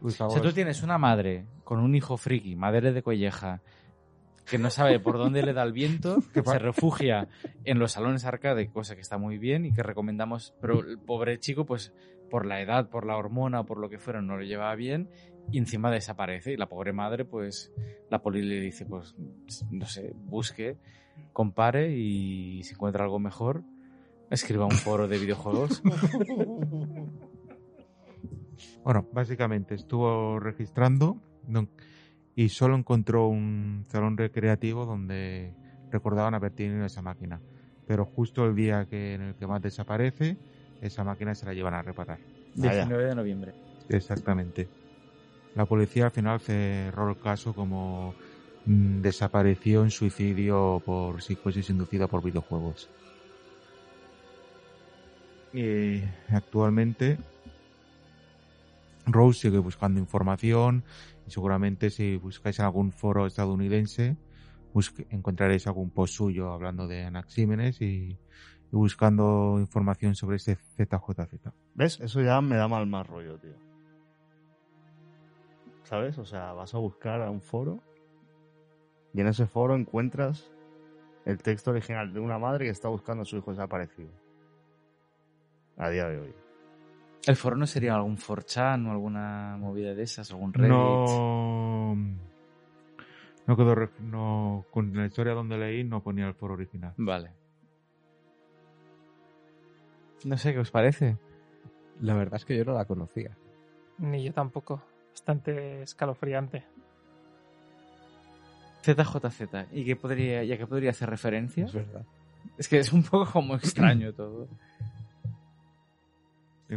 O 0.02 0.10
sea, 0.10 0.28
tú 0.42 0.52
tienes 0.54 0.82
una 0.84 0.98
madre 0.98 1.46
con 1.64 1.80
un 1.80 1.94
hijo 1.96 2.18
friki, 2.18 2.56
madre 2.56 2.92
de 2.94 3.02
colleja, 3.04 3.62
que 4.50 4.58
no 4.58 4.70
sabe 4.70 5.00
por 5.00 5.18
dónde 5.18 5.44
le 5.44 5.54
da 5.54 5.64
el 5.64 5.74
viento, 5.74 6.18
que 6.34 6.42
se 6.44 6.60
refugia 6.60 7.28
en 7.66 7.80
los 7.80 7.92
salones 7.94 8.26
arcade, 8.26 8.70
cosa 8.70 8.96
que 8.96 9.02
está 9.02 9.18
muy 9.18 9.38
bien 9.38 9.66
y 9.66 9.72
que 9.74 9.84
recomendamos, 9.84 10.54
pero 10.62 10.80
el 10.80 10.98
pobre 11.00 11.40
chico, 11.40 11.66
pues 11.66 11.94
por 12.30 12.46
la 12.46 12.62
edad, 12.62 12.90
por 12.90 13.06
la 13.06 13.16
hormona 13.18 13.62
o 13.62 13.66
por 13.66 13.78
lo 13.80 13.90
que 13.90 14.00
fuera, 14.00 14.22
no 14.22 14.38
lo 14.38 14.44
llevaba 14.44 14.76
bien 14.76 15.10
y 15.52 15.58
encima 15.58 15.92
desaparece. 15.92 16.54
Y 16.54 16.58
la 16.58 16.68
pobre 16.68 16.92
madre, 16.94 17.26
pues 17.26 17.72
la 18.10 18.22
poli 18.22 18.42
le 18.42 18.60
dice, 18.60 18.86
pues 18.86 19.16
no 19.72 19.86
sé, 19.86 20.14
busque, 20.16 20.78
compare 21.34 21.96
y 21.96 22.64
si 22.64 22.74
encuentra 22.74 23.04
algo 23.06 23.20
mejor, 23.20 23.64
escriba 24.30 24.66
un 24.66 24.72
foro 24.72 25.08
de 25.08 25.18
videojuegos. 25.18 25.82
Bueno, 28.84 29.06
básicamente 29.12 29.76
estuvo 29.76 30.40
registrando 30.40 31.18
no- 31.46 31.68
y 32.38 32.50
solo 32.50 32.76
encontró 32.76 33.28
un 33.28 33.86
salón 33.88 34.16
recreativo 34.16 34.86
donde 34.86 35.56
recordaban 35.90 36.36
haber 36.36 36.52
tenido 36.52 36.86
esa 36.86 37.02
máquina. 37.02 37.42
Pero 37.88 38.06
justo 38.06 38.46
el 38.46 38.56
día 38.56 38.86
que 38.86 39.16
en 39.16 39.22
el 39.22 39.36
que 39.36 39.48
más 39.48 39.60
desaparece, 39.60 40.38
esa 40.80 41.04
máquina 41.04 41.34
se 41.34 41.48
la 41.48 41.56
llevan 41.56 41.74
a 41.74 41.82
reparar. 41.82 42.20
Vaya. 42.54 42.86
19 42.86 43.06
de 43.06 43.16
noviembre. 43.16 43.54
Exactamente. 43.90 44.70
La 45.56 45.66
policía 45.66 46.06
al 46.06 46.12
final 46.12 46.40
cerró 46.40 47.10
el 47.10 47.18
caso 47.18 47.56
como 47.56 48.14
mm, 48.68 49.02
desaparición, 49.02 49.90
suicidio 49.90 50.80
por 50.86 51.24
psicosis 51.24 51.72
inducida 51.72 52.08
por 52.08 52.22
videojuegos. 52.22 52.88
Y 55.54 56.04
actualmente 56.30 57.18
Rose 59.08 59.40
sigue 59.40 59.58
buscando 59.58 60.00
información 60.00 60.84
y 61.28 61.32
seguramente 61.32 61.90
si 61.90 62.16
buscáis 62.16 62.60
algún 62.60 62.92
foro 62.92 63.28
estadounidense 63.28 64.18
encontraréis 65.10 65.68
algún 65.68 65.90
post 65.90 66.16
suyo 66.16 66.52
hablando 66.52 66.88
de 66.88 67.04
Anaxímenes 67.04 67.82
y, 67.82 68.18
buscando 68.70 69.56
información 69.60 70.14
sobre 70.16 70.36
este 70.36 70.56
ZJZ. 70.56 71.54
¿Ves? 71.74 72.00
Eso 72.02 72.22
ya 72.22 72.42
me 72.42 72.58
da 72.58 72.68
mal 72.68 72.86
más 72.86 73.08
rollo, 73.08 73.40
tío. 73.40 73.56
¿Sabes? 75.84 76.18
O 76.18 76.26
sea, 76.26 76.52
vas 76.52 76.76
a 76.76 76.78
buscar 76.78 77.22
a 77.22 77.32
un 77.32 77.42
foro 77.42 77.82
y 79.14 79.22
en 79.22 79.28
ese 79.28 79.48
foro 79.48 79.76
encuentras 79.76 80.52
el 81.24 81.38
texto 81.42 81.72
original 81.72 82.12
de 82.14 82.20
una 82.20 82.38
madre 82.38 82.66
que 82.66 82.72
está 82.72 82.90
buscando 82.90 83.22
a 83.22 83.26
su 83.26 83.38
hijo 83.38 83.52
desaparecido. 83.52 84.12
A 85.78 85.90
día 85.90 86.08
de 86.10 86.20
hoy. 86.20 86.47
¿El 87.28 87.36
foro 87.36 87.58
no 87.58 87.68
sería 87.68 87.94
algún 87.94 88.18
4chan 88.18 88.88
o 88.88 88.92
alguna 88.92 89.58
movida 89.60 89.94
de 89.94 90.04
esas? 90.04 90.32
¿Algún 90.32 90.54
Reddit? 90.54 90.70
No. 90.70 91.96
No 93.46 93.58
quedó. 93.58 93.76
No, 94.00 94.66
con 94.72 94.96
la 94.96 95.06
historia 95.06 95.34
donde 95.34 95.58
leí 95.58 95.84
no 95.84 96.02
ponía 96.02 96.26
el 96.26 96.34
foro 96.34 96.54
original. 96.54 96.94
Vale. 96.96 97.32
No 100.24 100.38
sé 100.38 100.54
qué 100.54 100.60
os 100.60 100.72
parece. 100.72 101.18
La 102.00 102.14
verdad 102.14 102.36
es 102.36 102.46
que 102.46 102.58
yo 102.58 102.64
no 102.64 102.74
la 102.74 102.86
conocía. 102.86 103.38
Ni 103.98 104.24
yo 104.24 104.32
tampoco. 104.32 104.82
Bastante 105.12 105.82
escalofriante. 105.82 106.64
ZJZ. 108.84 109.68
¿Y 109.74 109.84
qué 109.84 109.98
podría, 109.98 110.44
y 110.46 110.54
a 110.54 110.58
qué 110.58 110.66
podría 110.66 110.92
hacer 110.92 111.10
referencia? 111.10 111.66
Es 111.66 111.74
verdad. 111.74 112.06
Es 112.58 112.70
que 112.70 112.80
es 112.80 112.94
un 112.94 113.04
poco 113.04 113.30
como 113.32 113.56
extraño 113.56 114.14
todo. 114.14 114.48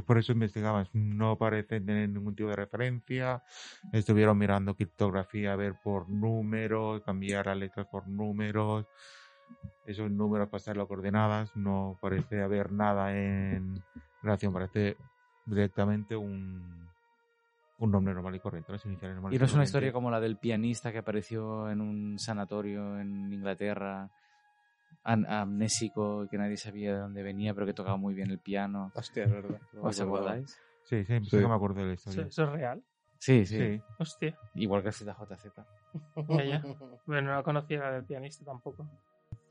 Por 0.07 0.19
eso 0.19 0.33
investigabas. 0.33 0.89
No 0.93 1.37
parece 1.37 1.81
tener 1.81 2.09
ningún 2.09 2.35
tipo 2.35 2.49
de 2.49 2.57
referencia. 2.57 3.43
Estuvieron 3.93 4.39
mirando 4.39 4.75
criptografía 4.75 5.53
a 5.53 5.57
ver 5.57 5.75
por 5.83 6.09
números, 6.09 7.03
cambiar 7.03 7.47
las 7.47 7.57
letras 7.57 7.87
por 7.87 8.07
números. 8.07 8.87
Esos 9.87 10.11
números 10.11 10.49
pasarlo 10.49 10.85
a 10.85 10.89
coordenadas. 10.89 11.57
No 11.57 11.99
parece 12.01 12.43
haber 12.43 12.71
nada 12.73 13.17
en 13.17 13.83
relación. 14.23 14.53
Parece 14.53 14.97
directamente 15.45 16.15
un, 16.17 16.89
un 17.81 17.91
nombre 17.91 18.15
normal 18.15 18.35
y 18.37 18.41
corriente. 18.41 18.73
Las 18.73 18.85
iniciales 18.85 19.17
normales 19.17 19.37
Y 19.37 19.39
no 19.41 19.47
es 19.47 19.55
una 19.55 19.65
historia 19.65 19.93
como 19.93 20.11
la 20.11 20.21
del 20.21 20.37
pianista 20.37 20.93
que 20.93 20.99
apareció 20.99 21.71
en 21.71 21.81
un 21.81 22.19
sanatorio 22.19 23.01
en 23.01 23.33
Inglaterra, 23.33 24.11
an- 25.05 25.27
amnésico, 25.27 26.27
que 26.31 26.39
nadie 26.39 26.57
sabía 26.57 26.93
de 26.95 27.01
dónde 27.01 27.23
venía, 27.23 27.55
pero 27.55 27.67
que 27.67 27.75
tocaba 27.75 27.97
muy 27.97 28.15
bien 28.15 28.31
el 28.31 28.39
piano. 28.39 28.93
Hostia, 28.95 29.25
es 29.25 29.31
verdad. 29.31 29.61
¿Os 29.81 30.01
acordáis? 30.01 30.59
Sí, 30.85 31.05
sí, 31.05 31.19
sí 31.21 31.25
Sí. 31.31 31.39
que 31.39 31.47
me 31.49 31.55
acuerdo 31.55 31.81
de 31.81 31.87
la 31.87 31.93
¿Eso, 31.95 32.11
historia. 32.11 32.29
eso 32.29 32.45
es 32.45 32.51
real? 32.51 32.83
Sí, 33.19 33.45
sí, 33.45 33.59
Sí. 33.59 33.83
Hostia. 33.99 34.39
Igual 34.55 34.83
que 34.83 34.89
el 34.89 34.95
ZJZ. 34.95 35.47
Ya, 36.29 36.45
ya. 36.45 36.63
Bueno, 37.07 37.29
no 37.31 37.37
la 37.37 37.43
conocía 37.43 37.81
la 37.81 37.93
del 37.93 38.05
pianista 38.05 38.45
tampoco. 38.45 38.89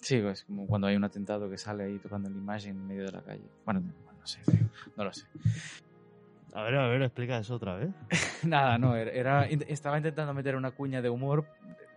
Sí, 0.02 0.16
es 0.16 0.44
como 0.46 0.66
cuando 0.68 0.88
hay 0.88 0.96
un 0.96 1.04
atentado 1.04 1.50
que 1.50 1.58
sale 1.58 1.84
ahí 1.84 2.00
tocando 2.00 2.30
la 2.30 2.38
imagen 2.38 2.72
en 2.78 2.88
medio 2.88 3.04
de 3.06 3.12
la 3.12 3.22
calle. 3.22 3.44
Bueno, 3.66 3.82
no 3.82 4.26
sé, 4.26 4.40
no 4.96 5.04
lo 5.04 5.12
sé. 5.14 5.26
A 6.54 6.64
ver, 6.64 6.76
a 6.76 6.88
ver, 6.88 7.02
explica 7.04 7.38
eso 7.38 7.56
otra 7.56 7.76
vez. 7.76 7.90
Nada, 8.44 8.78
no, 8.78 8.96
era, 8.96 9.12
era- 9.12 9.46
estaba 9.46 9.98
intentando 9.98 10.34
meter 10.34 10.56
una 10.56 10.72
cuña 10.72 11.02
de 11.02 11.10
humor 11.10 11.46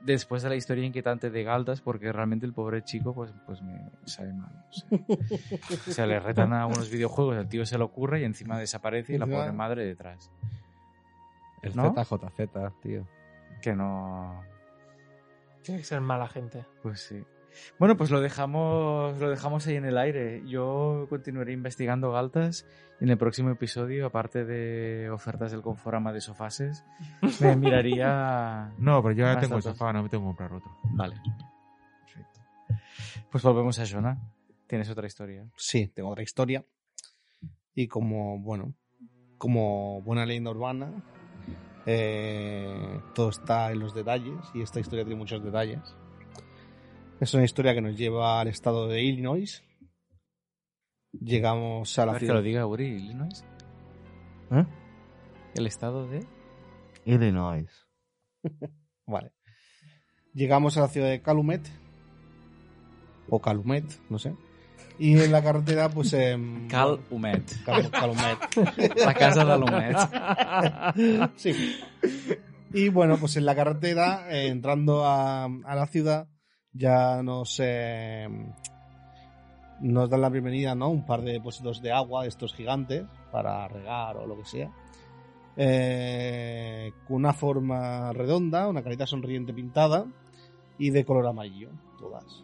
después 0.05 0.43
de 0.43 0.49
la 0.49 0.57
historia 0.57 0.85
inquietante 0.85 1.31
de 1.31 1.45
Galtas 1.45 1.81
porque 1.81 2.13
realmente 2.13 2.47
el 2.47 2.53
pobre 2.53 2.83
chico 2.83 3.15
pues, 3.15 3.33
pues 3.47 3.63
me 3.63 3.91
sabe 4.05 4.33
mal. 4.33 4.53
no 4.63 4.73
sé. 4.73 5.91
O 5.91 5.93
sea, 5.93 6.07
le 6.07 6.21
retan 6.21 6.53
a 6.53 6.67
unos 6.67 6.91
videojuegos, 6.91 7.37
el 7.37 7.49
tío 7.49 7.65
se 7.67 7.79
le 7.79 7.85
ocurre 7.85 8.21
y 8.21 8.25
encima 8.25 8.59
desaparece 8.59 9.15
y 9.15 9.19
la 9.19 9.27
pobre 9.27 9.53
madre 9.53 9.85
detrás. 9.85 10.31
El 11.63 11.77
¿No? 11.77 11.95
ZJZ, 11.95 12.81
tío. 12.81 13.07
Que 13.61 13.75
no... 13.75 14.43
Tiene 15.63 15.81
que 15.81 15.87
ser 15.87 16.01
mala 16.01 16.27
gente. 16.27 16.65
Pues 16.83 17.01
sí. 17.01 17.25
Bueno, 17.79 17.97
pues 17.97 18.11
lo 18.11 18.21
dejamos, 18.21 19.19
lo 19.19 19.31
dejamos 19.31 19.67
ahí 19.67 19.77
en 19.77 19.85
el 19.85 19.99
aire. 19.99 20.43
Yo 20.47 21.07
continuaré 21.09 21.53
investigando 21.53 22.13
Galtas 22.13 22.67
y 23.01 23.05
en 23.05 23.11
el 23.11 23.19
próximo 23.19 23.51
episodio, 23.51 24.07
aparte 24.07 24.45
de 24.45 25.11
ofertas 25.11 25.51
del 25.51 25.63
Conforama 25.63 26.13
de 26.13 26.21
Sofases, 26.21 26.85
me 27.41 27.57
miraría... 27.57 28.73
No, 28.79 29.03
pero 29.03 29.15
yo 29.15 29.25
ya 29.25 29.41
tengo 29.41 29.57
datos. 29.57 29.77
sofá, 29.77 29.93
no 29.93 30.03
me 30.03 30.09
tengo 30.09 30.25
que 30.25 30.29
comprar 30.29 30.53
otro. 30.53 30.71
Vale. 30.85 31.17
Perfecto. 32.01 32.41
Pues 33.31 33.43
volvemos 33.43 33.79
a 33.79 33.87
Jonah. 33.87 34.19
Tienes 34.67 34.89
otra 34.89 35.07
historia. 35.07 35.47
Sí, 35.57 35.89
tengo 35.89 36.11
otra 36.11 36.23
historia. 36.23 36.65
Y 37.75 37.89
como, 37.89 38.39
bueno, 38.39 38.75
como 39.39 40.01
buena 40.03 40.25
leyenda 40.25 40.51
urbana, 40.51 40.93
eh, 41.87 43.01
todo 43.15 43.31
está 43.31 43.73
en 43.73 43.81
los 43.81 43.95
detalles 43.95 44.37
y 44.55 44.63
esta 44.63 44.79
historia 44.81 45.05
tiene 45.05 45.19
muchos 45.19 45.43
detalles. 45.43 45.97
Es 47.23 47.35
una 47.35 47.45
historia 47.45 47.73
que 47.73 47.81
nos 47.81 47.97
lleva 47.97 48.41
al 48.41 48.49
estado 48.49 48.89
de 48.89 49.01
Illinois. 49.03 49.63
Llegamos 51.13 51.97
a 51.99 52.07
la 52.07 52.13
ver 52.13 52.21
que 52.21 52.27
ciudad. 52.27 52.39
lo 52.41 52.43
diga 52.43 52.67
Uri, 52.67 52.87
Illinois. 52.87 53.45
¿Eh? 54.51 54.65
El 55.55 55.67
estado 55.69 56.09
de... 56.09 56.27
Illinois. 57.05 57.69
Vale. 59.07 59.31
Llegamos 60.35 60.77
a 60.77 60.81
la 60.81 60.89
ciudad 60.89 61.11
de 61.11 61.23
Calumet. 61.23 61.63
O 63.29 63.41
Calumet, 63.41 63.85
no 64.11 64.19
sé. 64.19 64.35
Y 64.99 65.17
en 65.17 65.31
la 65.31 65.45
carretera, 65.45 65.89
pues. 65.91 66.13
em, 66.15 66.67
Cal 66.67 66.99
Humet. 67.09 67.45
Cal- 67.65 67.89
Calumet. 67.91 68.97
La 69.05 69.15
casa 69.15 69.45
de 69.45 69.59
Lumet. 69.59 69.97
Sí. 71.37 71.77
Y 72.75 72.89
bueno, 72.89 73.17
pues 73.19 73.37
en 73.37 73.45
la 73.47 73.55
carretera, 73.55 74.27
eh, 74.35 74.49
entrando 74.49 75.05
a, 75.07 75.45
a 75.45 75.75
la 75.77 75.87
ciudad, 75.87 76.27
ya 76.73 77.23
nos, 77.23 77.59
eh, 77.63 78.29
nos 79.81 80.09
dan 80.11 80.21
la 80.21 80.29
bienvenida, 80.31 80.75
¿no? 80.75 80.89
Un 80.89 81.05
par 81.05 81.23
de 81.23 81.33
depósitos 81.33 81.83
de 81.83 81.93
agua, 81.93 82.27
estos 82.27 82.55
gigantes, 82.55 83.05
para 83.31 83.67
regar 83.69 84.17
o 84.17 84.27
lo 84.27 84.37
que 84.39 84.45
sea. 84.45 84.71
eh, 85.57 86.93
con 87.07 87.17
una 87.17 87.35
forma 87.35 88.13
redonda, 88.13 88.69
una 88.69 88.83
carita 88.83 89.07
sonriente 89.07 89.53
pintada 89.53 90.07
y 90.79 90.91
de 90.91 91.05
color 91.05 91.27
amarillo, 91.27 91.69
todas. 91.99 92.43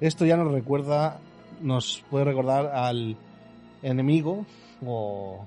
Esto 0.00 0.24
ya 0.24 0.36
nos 0.36 0.52
recuerda, 0.52 1.18
nos 1.60 2.04
puede 2.08 2.24
recordar 2.24 2.66
al 2.66 3.16
enemigo 3.82 4.46
o 4.84 5.44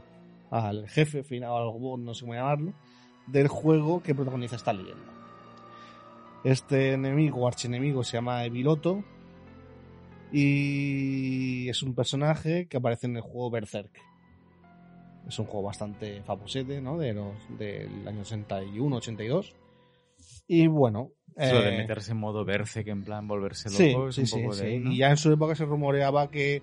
al 0.52 0.88
jefe 0.90 1.23
final, 1.23 1.52
o 1.52 1.57
algo, 1.57 1.98
no 1.98 2.14
sé 2.14 2.22
cómo 2.22 2.34
llamarlo, 2.34 2.73
del 3.27 3.48
juego 3.48 4.03
que 4.03 4.14
protagoniza 4.14 4.57
esta 4.57 4.73
leyenda. 4.73 5.15
Este 6.45 6.93
enemigo 6.93 7.47
archienemigo 7.47 8.03
se 8.03 8.17
llama 8.17 8.45
Eviloto 8.45 9.03
y 10.31 11.67
es 11.67 11.81
un 11.81 11.95
personaje 11.95 12.67
que 12.67 12.77
aparece 12.77 13.07
en 13.07 13.15
el 13.15 13.23
juego 13.23 13.49
Berserk. 13.49 13.99
Es 15.27 15.39
un 15.39 15.47
juego 15.47 15.63
bastante 15.63 16.22
famosete, 16.22 16.81
¿no? 16.81 16.99
De 16.99 17.13
los, 17.15 17.34
del 17.57 18.07
año 18.07 18.22
81, 18.22 18.95
82. 18.95 19.55
Y 20.47 20.67
bueno. 20.67 21.09
Eso 21.35 21.61
de 21.61 21.73
eh, 21.73 21.77
meterse 21.80 22.11
en 22.11 22.17
modo 22.17 22.45
Berserk, 22.45 22.89
en 22.89 23.03
plan 23.03 23.27
volverse 23.27 23.69
sí, 23.69 23.91
loco, 23.91 24.09
es 24.09 24.15
sí, 24.15 24.22
un 24.22 24.27
sí, 24.27 24.35
poco 24.35 24.55
de 24.55 24.61
sí. 24.61 24.67
ahí, 24.67 24.80
¿no? 24.80 24.91
Y 24.91 24.97
ya 24.97 25.09
en 25.09 25.17
su 25.17 25.31
época 25.31 25.55
se 25.55 25.65
rumoreaba 25.65 26.30
que 26.30 26.61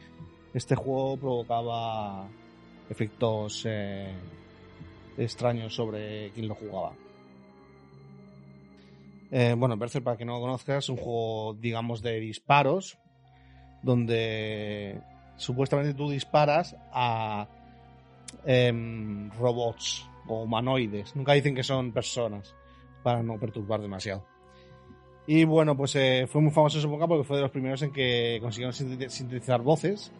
este 0.55 0.77
juego 0.77 1.17
provocaba 1.17 2.29
efectos 2.89 3.67
eh, 3.69 4.15
extraños 5.19 5.75
sobre 5.75 6.31
quien 6.31 6.47
lo 6.47 6.55
jugaba. 6.55 6.93
Eh, 9.35 9.55
bueno, 9.57 9.79
Berserk, 9.79 10.05
para 10.05 10.17
que 10.19 10.27
no 10.27 10.35
lo 10.35 10.41
conozcas, 10.43 10.85
es 10.85 10.89
un 10.91 10.99
juego, 10.99 11.55
digamos, 11.55 12.03
de 12.03 12.21
disparos, 12.21 12.99
donde 13.83 15.01
supuestamente 15.37 15.95
tú 15.95 16.11
disparas 16.11 16.77
a 16.93 17.49
em, 18.45 19.31
robots 19.31 20.07
o 20.27 20.43
humanoides. 20.43 21.17
Nunca 21.17 21.33
dicen 21.33 21.55
que 21.55 21.63
son 21.63 21.93
personas, 21.93 22.55
para 23.03 23.23
no 23.23 23.39
perturbar 23.39 23.81
demasiado. 23.81 24.25
Y 25.27 25.45
bueno, 25.45 25.77
pues 25.77 25.97
eh, 25.97 26.27
fue 26.31 26.43
muy 26.43 26.51
famoso 26.51 26.77
en 26.77 26.83
su 26.83 26.89
época 26.89 27.07
porque 27.07 27.25
fue 27.25 27.37
de 27.37 27.43
los 27.43 27.51
primeros 27.51 27.81
en 27.83 27.93
que 27.93 28.39
consiguieron 28.43 28.75
sinte- 28.75 29.09
sintetizar 29.09 29.63
voces, 29.63 30.13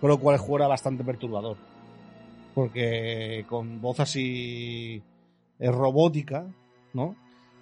con 0.00 0.08
lo 0.08 0.18
cual 0.18 0.34
el 0.36 0.40
juego 0.40 0.56
era 0.56 0.68
bastante 0.68 1.04
perturbador. 1.04 1.58
Porque 2.54 3.44
con 3.46 3.80
voz 3.80 4.00
así 4.00 5.02
eh, 5.58 5.70
robótica, 5.70 6.46
¿no? 6.94 7.14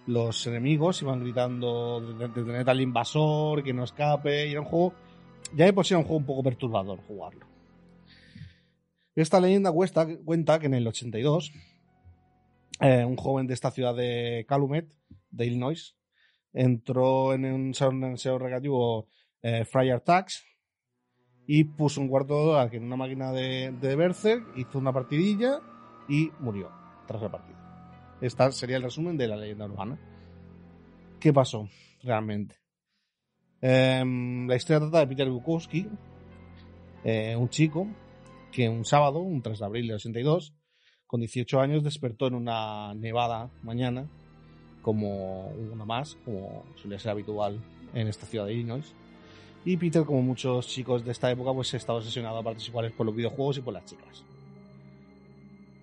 Los 0.07 0.47
enemigos 0.47 1.03
iban 1.03 1.21
gritando 1.21 2.01
de, 2.01 2.29
de 2.29 2.45
tener 2.45 2.71
al 2.71 2.81
invasor, 2.81 3.63
que 3.63 3.73
no 3.73 3.85
escape, 3.85 4.47
y 4.47 4.53
era 4.53 4.61
un 4.61 4.67
juego, 4.67 4.95
ya 5.55 5.65
de 5.65 5.73
por 5.73 5.85
sí 5.85 5.95
era 5.95 5.99
un 5.99 6.05
juego 6.05 6.19
un 6.19 6.27
poco 6.27 6.43
perturbador 6.43 7.01
jugarlo. 7.07 7.47
Esta 9.17 9.41
leyenda 9.41 9.73
cuenta 9.73 10.59
que 10.59 10.67
en 10.67 10.75
el 10.75 10.87
82, 10.87 11.53
eh, 12.81 13.05
un 13.05 13.17
joven 13.17 13.47
de 13.47 13.55
esta 13.55 13.71
ciudad 13.71 13.95
de 13.95 14.45
Calumet, 14.47 14.93
de 15.31 15.47
Illinois, 15.47 15.97
entró 16.53 17.33
en 17.33 17.47
un 17.47 17.75
salón 17.75 18.17
recreativo 18.39 19.09
eh, 19.43 19.65
Tax 20.05 20.45
y 21.47 21.65
puso 21.65 22.01
un 22.01 22.09
cuarto 22.09 22.35
de 22.39 22.45
dólar 22.45 22.75
en 22.75 22.85
una 22.85 22.97
máquina 22.97 23.33
de, 23.33 23.73
de 23.81 24.43
hizo 24.57 24.79
una 24.79 24.93
partidilla 24.93 25.61
y 26.09 26.31
murió 26.41 26.71
tras 27.07 27.23
la 27.23 27.31
partida. 27.31 27.56
Este 28.21 28.53
sería 28.53 28.77
el 28.77 28.83
resumen 28.83 29.17
de 29.17 29.29
la 29.29 29.37
leyenda 29.37 29.67
urbana. 29.67 29.99
¿Qué 31.21 31.33
pasó 31.33 31.69
realmente? 32.03 32.57
Em, 33.61 34.47
la 34.47 34.57
historia 34.57 34.81
trata 34.81 35.01
de 35.01 35.07
Peter 35.07 35.29
Bukowski, 35.29 35.89
eh, 37.05 37.37
un 37.37 37.49
chico 37.49 37.87
que 38.53 38.69
un 38.69 38.85
sábado, 38.85 39.19
un 39.21 39.43
3 39.43 39.59
de 39.59 39.65
abril 39.65 39.89
de 39.89 39.95
82, 39.95 40.55
con 41.07 41.21
18 41.21 41.61
años 41.61 41.85
despertó 41.85 42.27
en 42.27 42.35
una 42.35 42.95
nevada 42.95 43.51
mañana 43.63 44.09
como 44.83 45.49
una 45.49 45.85
más, 45.85 46.17
como 46.25 46.65
suele 46.77 46.99
ser 46.99 47.11
habitual 47.11 47.61
en 47.95 48.09
esta 48.09 48.27
ciudad 48.27 48.47
de 48.47 48.55
Illinois. 48.55 48.95
Y 49.65 49.77
Peter, 49.77 50.05
como 50.05 50.23
muchos 50.23 50.69
chicos 50.69 51.05
de 51.05 51.11
esta 51.11 51.31
época, 51.31 51.53
pues 51.53 51.75
estaba 51.75 51.99
obsesionado 51.99 52.39
a 52.39 52.53
iguales 52.53 52.93
por 52.93 53.05
los 53.05 53.17
videojuegos 53.17 53.59
y 53.59 53.63
por 53.63 53.75
las 53.75 53.85
chicas. 53.85 54.25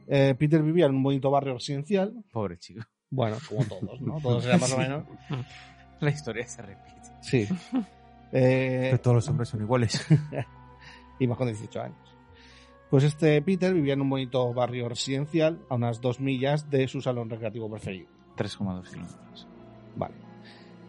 Eh, 0.08 0.36
Peter 0.38 0.62
vivía 0.62 0.86
en 0.86 0.96
un 0.96 1.04
bonito 1.04 1.32
barrio 1.32 1.54
residencial, 1.54 2.14
Pobre 2.32 2.58
chico. 2.58 2.82
bueno, 3.10 3.38
como 3.48 3.64
todos, 3.66 4.02
¿no? 4.02 4.20
Todos 4.22 4.46
eran 4.46 4.60
más 4.60 4.72
o 4.74 4.78
menos. 4.78 5.04
La 6.00 6.10
historia 6.10 6.48
se 6.48 6.62
repite. 6.62 7.02
Sí. 7.22 7.48
Eh, 8.36 8.88
Que 8.90 8.98
todos 8.98 9.14
los 9.18 9.30
hombres 9.30 9.48
son 9.50 9.62
iguales. 9.62 10.08
y 11.20 11.28
más 11.28 11.38
con 11.38 11.46
18 11.46 11.82
años. 11.84 12.16
Pues 12.90 13.04
este 13.04 13.40
Peter 13.44 13.72
vivía 13.72 13.94
en 13.94 14.02
un 14.02 14.10
bonito 14.10 14.52
barrio 14.56 14.90
residencial 14.90 15.60
a 15.70 15.76
unas 15.76 16.02
dos 16.02 16.20
millas 16.20 16.68
de 16.72 16.88
su 16.88 17.00
salón 17.00 17.30
recreativo 17.30 17.70
preferido. 17.70 18.08
3,2 18.36 18.90
kilómetros. 18.90 19.48
Vale, 19.96 20.16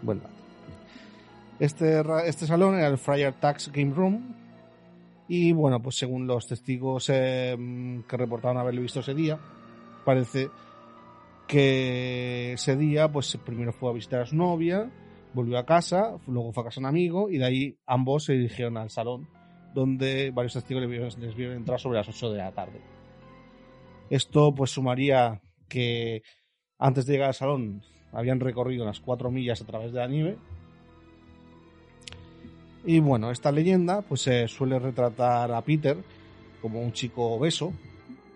buen 0.00 0.20
dato. 0.20 0.32
Este, 1.58 2.02
este 2.26 2.46
salón 2.46 2.76
era 2.76 2.86
el 2.88 2.96
Friar 2.96 3.34
Tax 3.34 3.70
Game 3.70 3.92
Room. 3.94 4.34
Y 5.28 5.52
bueno, 5.52 5.80
pues 5.80 5.96
según 5.96 6.26
los 6.26 6.46
testigos 6.46 7.08
eh, 7.10 7.56
que 8.06 8.16
reportaron 8.16 8.58
haberlo 8.58 8.82
visto 8.82 9.00
ese 9.00 9.14
día, 9.14 9.38
parece 10.04 10.50
que 11.46 12.52
ese 12.54 12.76
día, 12.76 13.10
pues 13.10 13.36
primero 13.44 13.72
fue 13.72 13.90
a 13.90 13.94
visitar 13.94 14.20
a 14.20 14.26
su 14.26 14.36
novia, 14.36 14.90
volvió 15.32 15.58
a 15.58 15.66
casa, 15.66 16.16
luego 16.26 16.52
fue 16.52 16.62
a 16.62 16.66
casa 16.66 16.80
de 16.80 16.86
un 16.86 16.88
amigo 16.88 17.30
y 17.30 17.38
de 17.38 17.44
ahí 17.44 17.78
ambos 17.86 18.24
se 18.24 18.34
dirigieron 18.34 18.76
al 18.76 18.90
salón, 18.90 19.28
donde 19.74 20.30
varios 20.30 20.54
testigos 20.54 20.82
les 20.82 20.90
vieron, 20.90 21.10
les 21.20 21.34
vieron 21.34 21.56
entrar 21.56 21.80
sobre 21.80 21.98
las 21.98 22.08
8 22.08 22.30
de 22.30 22.38
la 22.38 22.52
tarde. 22.52 22.80
Esto 24.10 24.54
pues 24.54 24.70
sumaría 24.70 25.40
que 25.68 26.22
antes 26.78 27.06
de 27.06 27.14
llegar 27.14 27.28
al 27.28 27.34
salón 27.34 27.82
habían 28.12 28.40
recorrido 28.40 28.84
unas 28.84 29.00
4 29.00 29.30
millas 29.30 29.60
a 29.60 29.66
través 29.66 29.92
de 29.92 29.98
la 29.98 30.06
nieve. 30.06 30.38
Y 32.86 33.00
bueno, 33.00 33.30
esta 33.30 33.50
leyenda 33.50 34.02
pues 34.02 34.22
se 34.22 34.46
suele 34.46 34.78
retratar 34.78 35.50
a 35.52 35.60
Peter 35.62 35.96
como 36.60 36.80
un 36.80 36.92
chico 36.92 37.32
obeso, 37.32 37.72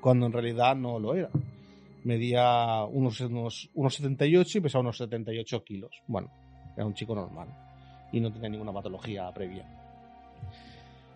cuando 0.01 0.27
en 0.27 0.33
realidad 0.33 0.75
no 0.75 0.99
lo 0.99 1.15
era. 1.15 1.29
Medía 2.05 2.85
unos, 2.85 3.21
unos, 3.21 3.71
unos 3.75 3.95
78 3.95 4.59
y 4.59 4.61
pesaba 4.63 4.81
unos 4.81 4.97
78 4.97 5.65
kilos. 5.65 6.03
Bueno, 6.07 6.31
era 6.77 6.87
un 6.87 6.95
chico 6.95 7.15
normal 7.15 7.49
y 8.11 8.21
no 8.21 8.33
tenía 8.33 8.49
ninguna 8.49 8.73
patología 8.73 9.31
previa. 9.33 9.67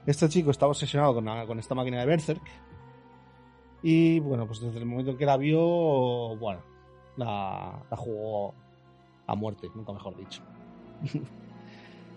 Este 0.05 0.29
chico 0.29 0.51
estaba 0.51 0.71
obsesionado 0.71 1.15
con, 1.15 1.25
con 1.47 1.59
esta 1.59 1.75
máquina 1.75 2.01
de 2.01 2.07
Berserk 2.07 2.43
y 3.83 4.21
bueno, 4.21 4.47
pues 4.47 4.61
desde 4.61 4.79
el 4.79 4.85
momento 4.85 5.13
en 5.13 5.17
que 5.17 5.27
la 5.27 5.37
vio, 5.37 6.37
bueno, 6.37 6.61
la, 7.17 7.83
la 7.91 7.97
jugó 7.97 8.53
a 9.27 9.35
muerte, 9.35 9.69
nunca 9.75 9.93
mejor 9.93 10.17
dicho. 10.17 10.43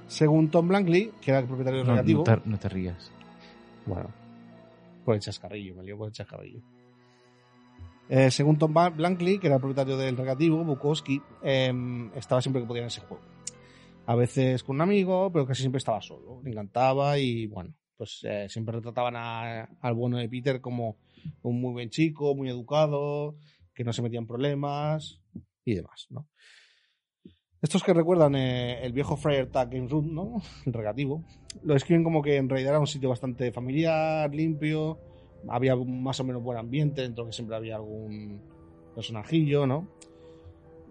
Según 0.07 0.49
Tom 0.51 0.67
Blankley, 0.67 1.11
que 1.21 1.31
era 1.31 1.39
el 1.39 1.45
propietario 1.47 1.79
del 1.79 1.87
No, 1.87 1.93
recreativo, 1.95 2.23
no 2.27 2.41
te, 2.41 2.49
no 2.49 2.59
te 2.59 2.69
rías. 2.69 3.11
bueno, 3.85 4.09
por 5.03 5.15
el 5.15 5.21
chascarrillo, 5.21 5.75
me 5.75 5.83
lío 5.83 5.97
por 5.97 6.07
el 6.07 6.13
chascarrillo. 6.13 6.61
Eh, 8.07 8.29
según 8.29 8.57
Tom 8.59 8.71
Blankley, 8.73 9.39
que 9.39 9.47
era 9.47 9.55
el 9.55 9.61
propietario 9.61 9.97
del 9.97 10.15
recreativo, 10.15 10.63
Bukowski 10.63 11.19
em, 11.41 12.11
estaba 12.15 12.39
siempre 12.41 12.61
que 12.61 12.67
podía 12.67 12.83
en 12.83 12.87
ese 12.87 13.01
juego. 13.01 13.23
A 14.05 14.13
veces 14.15 14.63
con 14.63 14.75
un 14.75 14.81
amigo, 14.83 15.31
pero 15.31 15.47
casi 15.47 15.61
siempre 15.61 15.79
estaba 15.79 15.99
solo. 16.01 16.39
Le 16.43 16.51
encantaba 16.51 17.17
y 17.17 17.47
bueno, 17.47 17.73
pues 17.97 18.19
eh, 18.23 18.45
siempre 18.47 18.75
retrataban 18.75 19.15
a- 19.15 19.63
al 19.81 19.93
bueno 19.95 20.17
de 20.17 20.29
Peter 20.29 20.61
como 20.61 20.97
un 21.41 21.59
muy 21.59 21.73
buen 21.73 21.89
chico, 21.89 22.35
muy 22.35 22.47
educado, 22.49 23.35
que 23.73 23.83
no 23.83 23.91
se 23.91 24.03
metía 24.03 24.19
en 24.19 24.27
problemas 24.27 25.19
y 25.63 25.73
demás, 25.73 26.05
¿no? 26.11 26.27
Estos 27.65 27.83
que 27.83 27.95
recuerdan 27.95 28.35
eh, 28.35 28.85
el 28.85 28.93
viejo 28.93 29.17
Friar 29.17 29.47
Tag 29.47 29.71
Game 29.71 29.87
Room, 29.87 30.13
¿no? 30.13 30.39
El 30.67 30.73
recreativo, 30.73 31.23
lo 31.63 31.73
describen 31.73 32.03
como 32.03 32.21
que 32.21 32.35
en 32.35 32.47
realidad 32.47 32.73
era 32.73 32.79
un 32.79 32.85
sitio 32.85 33.09
bastante 33.09 33.51
familiar, 33.51 34.29
limpio, 34.35 34.99
había 35.47 35.75
más 35.75 36.19
o 36.19 36.23
menos 36.25 36.43
buen 36.43 36.59
ambiente, 36.59 37.01
dentro 37.01 37.25
que 37.25 37.31
siempre 37.31 37.55
había 37.55 37.77
algún 37.77 38.39
personajillo, 38.93 39.65
¿no? 39.65 39.87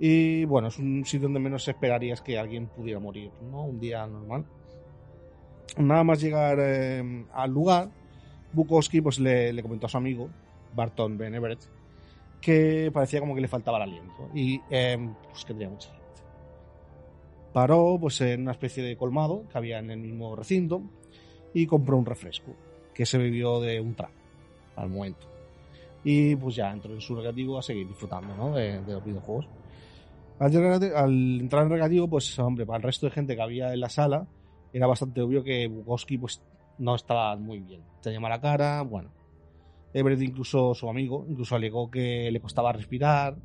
Y 0.01 0.47
bueno, 0.47 0.67
es 0.67 0.77
un 0.81 1.05
sitio 1.05 1.29
donde 1.29 1.39
menos 1.39 1.69
esperarías 1.69 2.21
que 2.21 2.41
alguien 2.41 2.67
pudiera 2.67 2.99
morir, 2.99 3.31
¿no? 3.53 3.67
Un 3.67 3.79
día 3.79 4.05
normal. 4.09 4.45
Nada 5.79 6.03
más 6.03 6.21
llegar 6.21 6.59
eh, 6.61 7.25
al 7.33 7.53
lugar, 7.53 7.89
Bukowski 8.53 9.01
pues 9.01 9.21
le, 9.21 9.63
comentó 9.63 9.87
a 9.87 9.91
su 9.91 9.97
amigo, 9.97 10.29
Barton 10.75 11.19
Ben 11.19 11.37
Everett, 11.37 11.61
que 12.41 12.91
parecía 12.93 13.21
como 13.21 13.37
que 13.37 13.43
le 13.43 13.47
faltaba 13.47 13.77
el 13.77 13.85
aliento 13.85 14.29
y 14.35 14.61
eh, 14.71 14.99
pues 15.31 15.45
que 15.45 15.53
tenía 15.53 15.71
mucha. 15.71 16.04
Paró 17.55 17.97
pues 17.99 18.21
en 18.21 18.43
una 18.43 18.53
especie 18.53 18.83
de 18.83 18.97
colmado 18.97 19.45
que 19.51 19.57
había 19.57 19.79
en 19.79 19.91
el 19.91 19.99
mismo 20.01 20.37
recinto 20.37 20.83
y 21.55 21.67
compró 21.67 21.97
un 21.97 22.05
refresco 22.05 22.53
que 22.93 23.07
se 23.07 23.17
bebió 23.17 23.61
de 23.61 23.81
un 23.81 23.95
trago 23.95 24.13
al 24.77 24.91
momento. 24.91 25.27
Y 26.03 26.37
pues 26.37 26.57
ya 26.57 26.71
entró 26.71 26.93
en 26.93 27.01
su 27.01 27.15
recreativo 27.15 27.57
a 27.59 27.63
seguir 27.63 27.87
disfrutando 27.89 28.35
¿no? 28.37 28.53
de, 28.55 28.81
de 28.83 28.93
los 28.93 29.05
videojuegos. 29.05 29.47
Al, 30.41 30.51
llegar- 30.51 30.83
al 30.97 31.41
entrar 31.41 31.63
en 31.63 31.71
recreativo, 31.71 32.09
pues 32.09 32.37
hombre, 32.41 32.67
para 32.67 32.79
el 32.79 32.83
resto 32.83 33.07
de 33.07 33.13
gente 33.13 33.37
que 33.37 33.43
había 33.43 33.73
en 33.73 33.81
la 33.81 33.89
sala, 33.89 34.27
era 34.73 34.87
bastante 34.89 35.23
obvio 35.23 35.45
que 35.45 35.69
Bukowski 35.69 36.19
pues 36.19 36.43
no 36.79 36.97
estaba 36.97 37.37
muy 37.37 37.61
bien. 37.61 37.83
Tenía 38.03 38.19
mala 38.21 38.41
cara, 38.41 38.83
bueno. 38.83 39.11
Everett, 39.93 40.21
incluso 40.23 40.75
su 40.75 40.91
amigo, 40.91 41.25
incluso 41.29 41.55
alegó 41.55 41.89
que 41.89 42.29
le 42.33 42.41
costaba 42.41 42.73
respirar. 42.73 43.37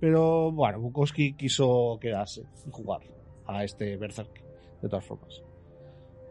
Pero 0.00 0.50
bueno, 0.50 0.80
Bukowski 0.80 1.34
quiso 1.34 1.98
quedarse 2.00 2.44
y 2.66 2.70
jugar 2.70 3.02
a 3.46 3.64
este 3.64 3.96
Berserk, 3.96 4.42
de 4.80 4.88
todas 4.88 5.04
formas. 5.04 5.42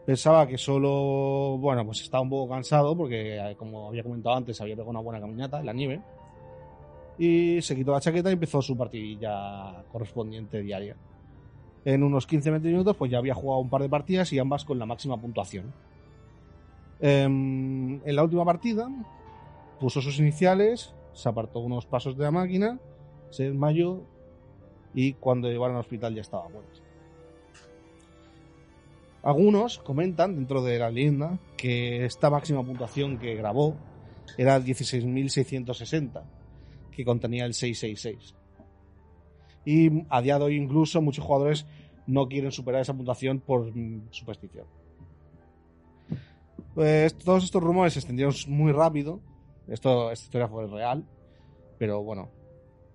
Pensaba 0.04 0.46
que 0.48 0.58
solo, 0.58 1.58
bueno, 1.58 1.84
pues 1.86 2.00
estaba 2.00 2.22
un 2.22 2.30
poco 2.30 2.52
cansado 2.52 2.96
porque, 2.96 3.36
eh, 3.36 3.56
como 3.56 3.88
había 3.88 4.02
comentado 4.02 4.34
antes, 4.34 4.60
había 4.60 4.74
pegado 4.74 4.90
una 4.90 5.00
buena 5.00 5.20
caminata 5.20 5.60
en 5.60 5.66
la 5.66 5.72
nieve. 5.72 6.00
Y 7.18 7.62
se 7.62 7.76
quitó 7.76 7.92
la 7.92 8.00
chaqueta 8.00 8.30
y 8.30 8.32
empezó 8.32 8.60
su 8.60 8.76
partidilla 8.76 9.84
correspondiente 9.92 10.60
diaria. 10.60 10.96
En 11.84 12.02
unos 12.02 12.28
15-20 12.28 12.60
minutos, 12.62 12.96
pues 12.96 13.10
ya 13.10 13.18
había 13.18 13.34
jugado 13.34 13.60
un 13.60 13.70
par 13.70 13.82
de 13.82 13.88
partidas 13.88 14.32
y 14.32 14.38
ambas 14.40 14.64
con 14.64 14.78
la 14.78 14.86
máxima 14.86 15.20
puntuación. 15.20 15.72
Em, 17.00 18.00
en 18.04 18.16
la 18.16 18.24
última 18.24 18.44
partida, 18.44 18.88
puso 19.78 20.00
sus 20.00 20.18
iniciales, 20.18 20.94
se 21.12 21.28
apartó 21.28 21.60
unos 21.60 21.86
pasos 21.86 22.16
de 22.16 22.24
la 22.24 22.30
máquina, 22.30 22.78
se 23.30 23.44
desmayó 23.44 24.00
y 24.94 25.14
cuando 25.14 25.48
llevaron 25.48 25.76
al 25.76 25.80
hospital 25.80 26.14
ya 26.14 26.20
estaba 26.20 26.48
muerto. 26.48 26.80
Algunos 29.22 29.78
comentan 29.78 30.34
dentro 30.34 30.62
de 30.62 30.78
la 30.78 30.90
leyenda 30.90 31.38
que 31.56 32.04
esta 32.04 32.28
máxima 32.28 32.64
puntuación 32.64 33.18
que 33.18 33.36
grabó 33.36 33.76
era 34.36 34.58
16.660, 34.58 36.22
que 36.90 37.04
contenía 37.04 37.44
el 37.44 37.54
666. 37.54 38.34
Y 39.64 40.04
a 40.08 40.20
día 40.22 40.38
de 40.38 40.44
hoy 40.44 40.56
incluso 40.56 41.00
muchos 41.00 41.24
jugadores 41.24 41.66
no 42.06 42.28
quieren 42.28 42.50
superar 42.50 42.80
esa 42.80 42.94
puntuación 42.94 43.40
por 43.40 43.74
mm, 43.74 44.08
superstición. 44.10 44.66
Pues 46.74 47.16
todos 47.18 47.44
estos 47.44 47.62
rumores 47.62 47.92
se 47.92 48.00
extendieron 48.00 48.34
muy 48.48 48.72
rápido. 48.72 49.20
Esto, 49.68 50.10
esta 50.10 50.24
historia 50.24 50.48
fue 50.48 50.66
real, 50.66 51.04
pero 51.78 52.02
bueno, 52.02 52.30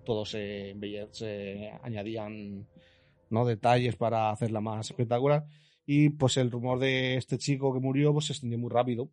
todos 0.04 0.30
se, 0.30 0.76
se 1.12 1.72
añadían 1.82 2.66
¿no? 3.30 3.44
detalles 3.46 3.96
para 3.96 4.30
hacerla 4.30 4.60
más 4.60 4.90
espectacular. 4.90 5.46
Y 5.90 6.10
pues 6.10 6.36
el 6.36 6.50
rumor 6.50 6.78
de 6.78 7.16
este 7.16 7.38
chico 7.38 7.72
que 7.72 7.80
murió 7.80 8.12
pues 8.12 8.26
se 8.26 8.34
extendió 8.34 8.58
muy 8.58 8.68
rápido. 8.68 9.08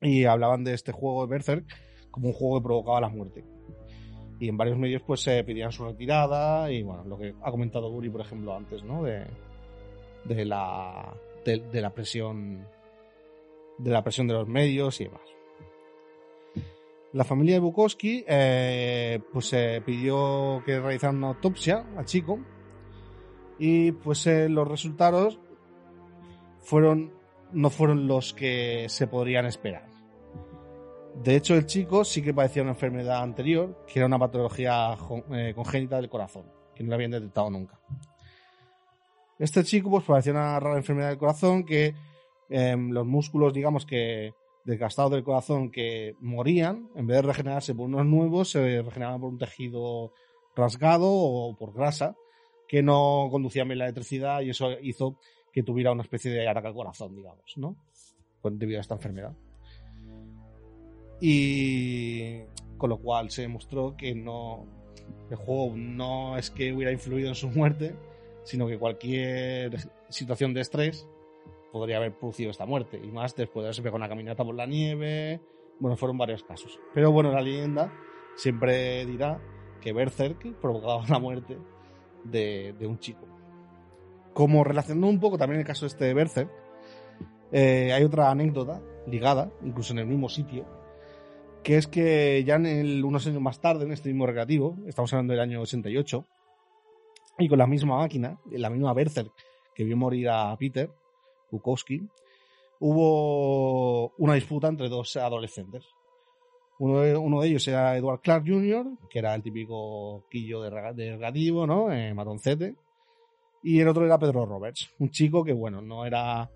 Y 0.00 0.22
hablaban 0.22 0.62
de 0.62 0.74
este 0.74 0.92
juego 0.92 1.26
de 1.26 1.30
Berserk 1.32 1.66
como 2.12 2.28
un 2.28 2.34
juego 2.34 2.60
que 2.60 2.64
provocaba 2.64 3.00
la 3.00 3.08
muerte. 3.08 3.44
Y 4.38 4.48
en 4.48 4.56
varios 4.56 4.78
medios 4.78 5.02
pues 5.04 5.22
se 5.22 5.42
pedían 5.42 5.72
su 5.72 5.84
retirada 5.84 6.70
y 6.70 6.84
bueno, 6.84 7.02
lo 7.02 7.18
que 7.18 7.34
ha 7.42 7.50
comentado 7.50 7.90
Uri, 7.90 8.08
por 8.10 8.20
ejemplo, 8.20 8.54
antes, 8.54 8.84
¿no? 8.84 9.02
De, 9.02 9.26
de 10.24 10.44
la 10.44 11.12
de, 11.44 11.58
de 11.58 11.80
la 11.80 11.92
presión 11.92 12.64
de 13.78 13.90
la 13.90 14.04
presión 14.04 14.28
de 14.28 14.34
los 14.34 14.46
medios 14.46 15.00
y 15.00 15.04
demás. 15.06 15.28
La 17.12 17.24
familia 17.24 17.54
de 17.54 17.60
Bukowski 17.60 18.24
eh, 18.28 19.18
pues 19.32 19.52
eh, 19.52 19.82
pidió 19.84 20.62
que 20.64 20.78
realizaran 20.78 21.16
una 21.16 21.28
autopsia 21.28 21.84
al 21.96 22.04
chico 22.04 22.38
y 23.58 23.90
pues 23.90 24.28
eh, 24.28 24.48
los 24.48 24.68
resultados 24.68 25.40
fueron 26.66 27.12
no 27.52 27.70
fueron 27.70 28.08
los 28.08 28.34
que 28.34 28.86
se 28.88 29.06
podrían 29.06 29.46
esperar. 29.46 29.86
De 31.22 31.36
hecho, 31.36 31.54
el 31.54 31.64
chico 31.64 32.04
sí 32.04 32.20
que 32.20 32.34
padecía 32.34 32.62
una 32.62 32.72
enfermedad 32.72 33.22
anterior, 33.22 33.84
que 33.86 34.00
era 34.00 34.06
una 34.06 34.18
patología 34.18 34.96
eh, 35.32 35.52
congénita 35.54 35.96
del 35.96 36.10
corazón, 36.10 36.50
que 36.74 36.82
no 36.82 36.90
la 36.90 36.96
habían 36.96 37.12
detectado 37.12 37.48
nunca. 37.50 37.80
Este 39.38 39.64
chico 39.64 39.90
pues 39.90 40.04
padecía 40.04 40.32
una 40.32 40.58
rara 40.58 40.76
enfermedad 40.76 41.08
del 41.08 41.18
corazón 41.18 41.64
que 41.64 41.94
em, 42.50 42.90
los 42.90 43.06
músculos, 43.06 43.54
digamos 43.54 43.86
que 43.86 44.32
desgastados 44.64 45.12
del 45.12 45.24
corazón 45.24 45.70
que 45.70 46.16
morían, 46.20 46.90
en 46.96 47.06
vez 47.06 47.18
de 47.18 47.22
regenerarse 47.22 47.74
por 47.74 47.86
unos 47.86 48.04
nuevos, 48.04 48.50
se 48.50 48.82
regeneraban 48.82 49.20
por 49.20 49.30
un 49.30 49.38
tejido 49.38 50.12
rasgado 50.56 51.06
o 51.08 51.56
por 51.56 51.72
grasa, 51.72 52.16
que 52.66 52.82
no 52.82 53.28
conducía 53.30 53.64
bien 53.64 53.78
la 53.78 53.84
electricidad 53.84 54.40
y 54.40 54.50
eso 54.50 54.72
hizo 54.82 55.16
que 55.56 55.62
tuviera 55.62 55.90
una 55.90 56.02
especie 56.02 56.30
de 56.30 56.46
ataque 56.46 56.68
al 56.68 56.74
corazón, 56.74 57.16
digamos, 57.16 57.56
¿no? 57.56 57.78
Pues 58.42 58.58
debido 58.58 58.78
a 58.78 58.82
esta 58.82 58.92
enfermedad. 58.92 59.32
Y 61.18 62.42
con 62.76 62.90
lo 62.90 62.98
cual 62.98 63.30
se 63.30 63.40
demostró 63.40 63.96
que 63.96 64.14
no 64.14 64.66
el 65.30 65.36
juego 65.36 65.74
no 65.74 66.36
es 66.36 66.50
que 66.50 66.74
hubiera 66.74 66.92
influido 66.92 67.28
en 67.28 67.34
su 67.34 67.48
muerte, 67.48 67.96
sino 68.44 68.66
que 68.68 68.78
cualquier 68.78 69.78
situación 70.10 70.52
de 70.52 70.60
estrés 70.60 71.08
podría 71.72 71.96
haber 71.96 72.18
producido 72.18 72.50
esta 72.50 72.66
muerte. 72.66 73.00
Y 73.02 73.10
más 73.10 73.34
después 73.34 73.62
de 73.62 73.68
haberse 73.68 73.80
pegado 73.80 73.96
una 73.96 74.10
caminata 74.10 74.44
por 74.44 74.54
la 74.54 74.66
nieve. 74.66 75.40
Bueno, 75.80 75.96
fueron 75.96 76.18
varios 76.18 76.44
casos. 76.44 76.78
Pero 76.92 77.12
bueno, 77.12 77.32
la 77.32 77.40
leyenda 77.40 77.90
siempre 78.34 79.06
dirá 79.06 79.40
que 79.80 79.94
Berserk 79.94 80.60
provocaba 80.60 81.02
la 81.08 81.18
muerte 81.18 81.56
de, 82.24 82.74
de 82.78 82.86
un 82.86 82.98
chico. 82.98 83.35
Como 84.36 84.64
relacionando 84.64 85.06
un 85.06 85.18
poco 85.18 85.38
también 85.38 85.60
el 85.60 85.66
caso 85.66 85.86
este 85.86 86.04
de 86.04 86.12
Berserk, 86.12 86.50
eh, 87.52 87.90
hay 87.94 88.04
otra 88.04 88.30
anécdota 88.30 88.82
ligada, 89.06 89.50
incluso 89.64 89.94
en 89.94 90.00
el 90.00 90.06
mismo 90.06 90.28
sitio, 90.28 90.66
que 91.62 91.78
es 91.78 91.86
que 91.86 92.44
ya 92.44 92.56
en 92.56 93.02
unos 93.02 93.26
años 93.26 93.40
más 93.40 93.62
tarde, 93.62 93.86
en 93.86 93.92
este 93.92 94.10
mismo 94.10 94.26
recreativo, 94.26 94.76
estamos 94.86 95.10
hablando 95.14 95.32
del 95.32 95.40
año 95.40 95.62
88, 95.62 96.26
y 97.38 97.48
con 97.48 97.56
la 97.56 97.66
misma 97.66 97.96
máquina, 97.96 98.38
la 98.50 98.68
misma 98.68 98.92
Berserk 98.92 99.32
que 99.74 99.84
vio 99.84 99.96
morir 99.96 100.28
a 100.28 100.54
Peter 100.58 100.90
Bukowski, 101.50 102.06
hubo 102.80 104.10
una 104.18 104.34
disputa 104.34 104.68
entre 104.68 104.90
dos 104.90 105.16
adolescentes. 105.16 105.86
Uno 106.78 107.00
de, 107.00 107.16
uno 107.16 107.42
ellos 107.42 107.66
era 107.68 107.96
Edward 107.96 108.20
Clark 108.20 108.44
Jr., 108.46 108.86
que 109.08 109.18
era 109.18 109.34
el 109.34 109.42
típico 109.42 110.26
quillo 110.30 110.60
de, 110.60 110.70
de 110.92 111.12
recreativo, 111.12 111.66
¿no? 111.66 111.90
Eh, 111.90 112.12
matoncete. 112.12 112.76
Y 113.62 113.80
el 113.80 113.88
otro 113.88 114.04
era 114.04 114.18
Pedro 114.18 114.46
Roberts, 114.46 114.90
un 114.98 115.10
chico 115.10 115.44
que, 115.44 115.52
bueno, 115.52 115.80
no 115.80 116.04
era 116.04 116.50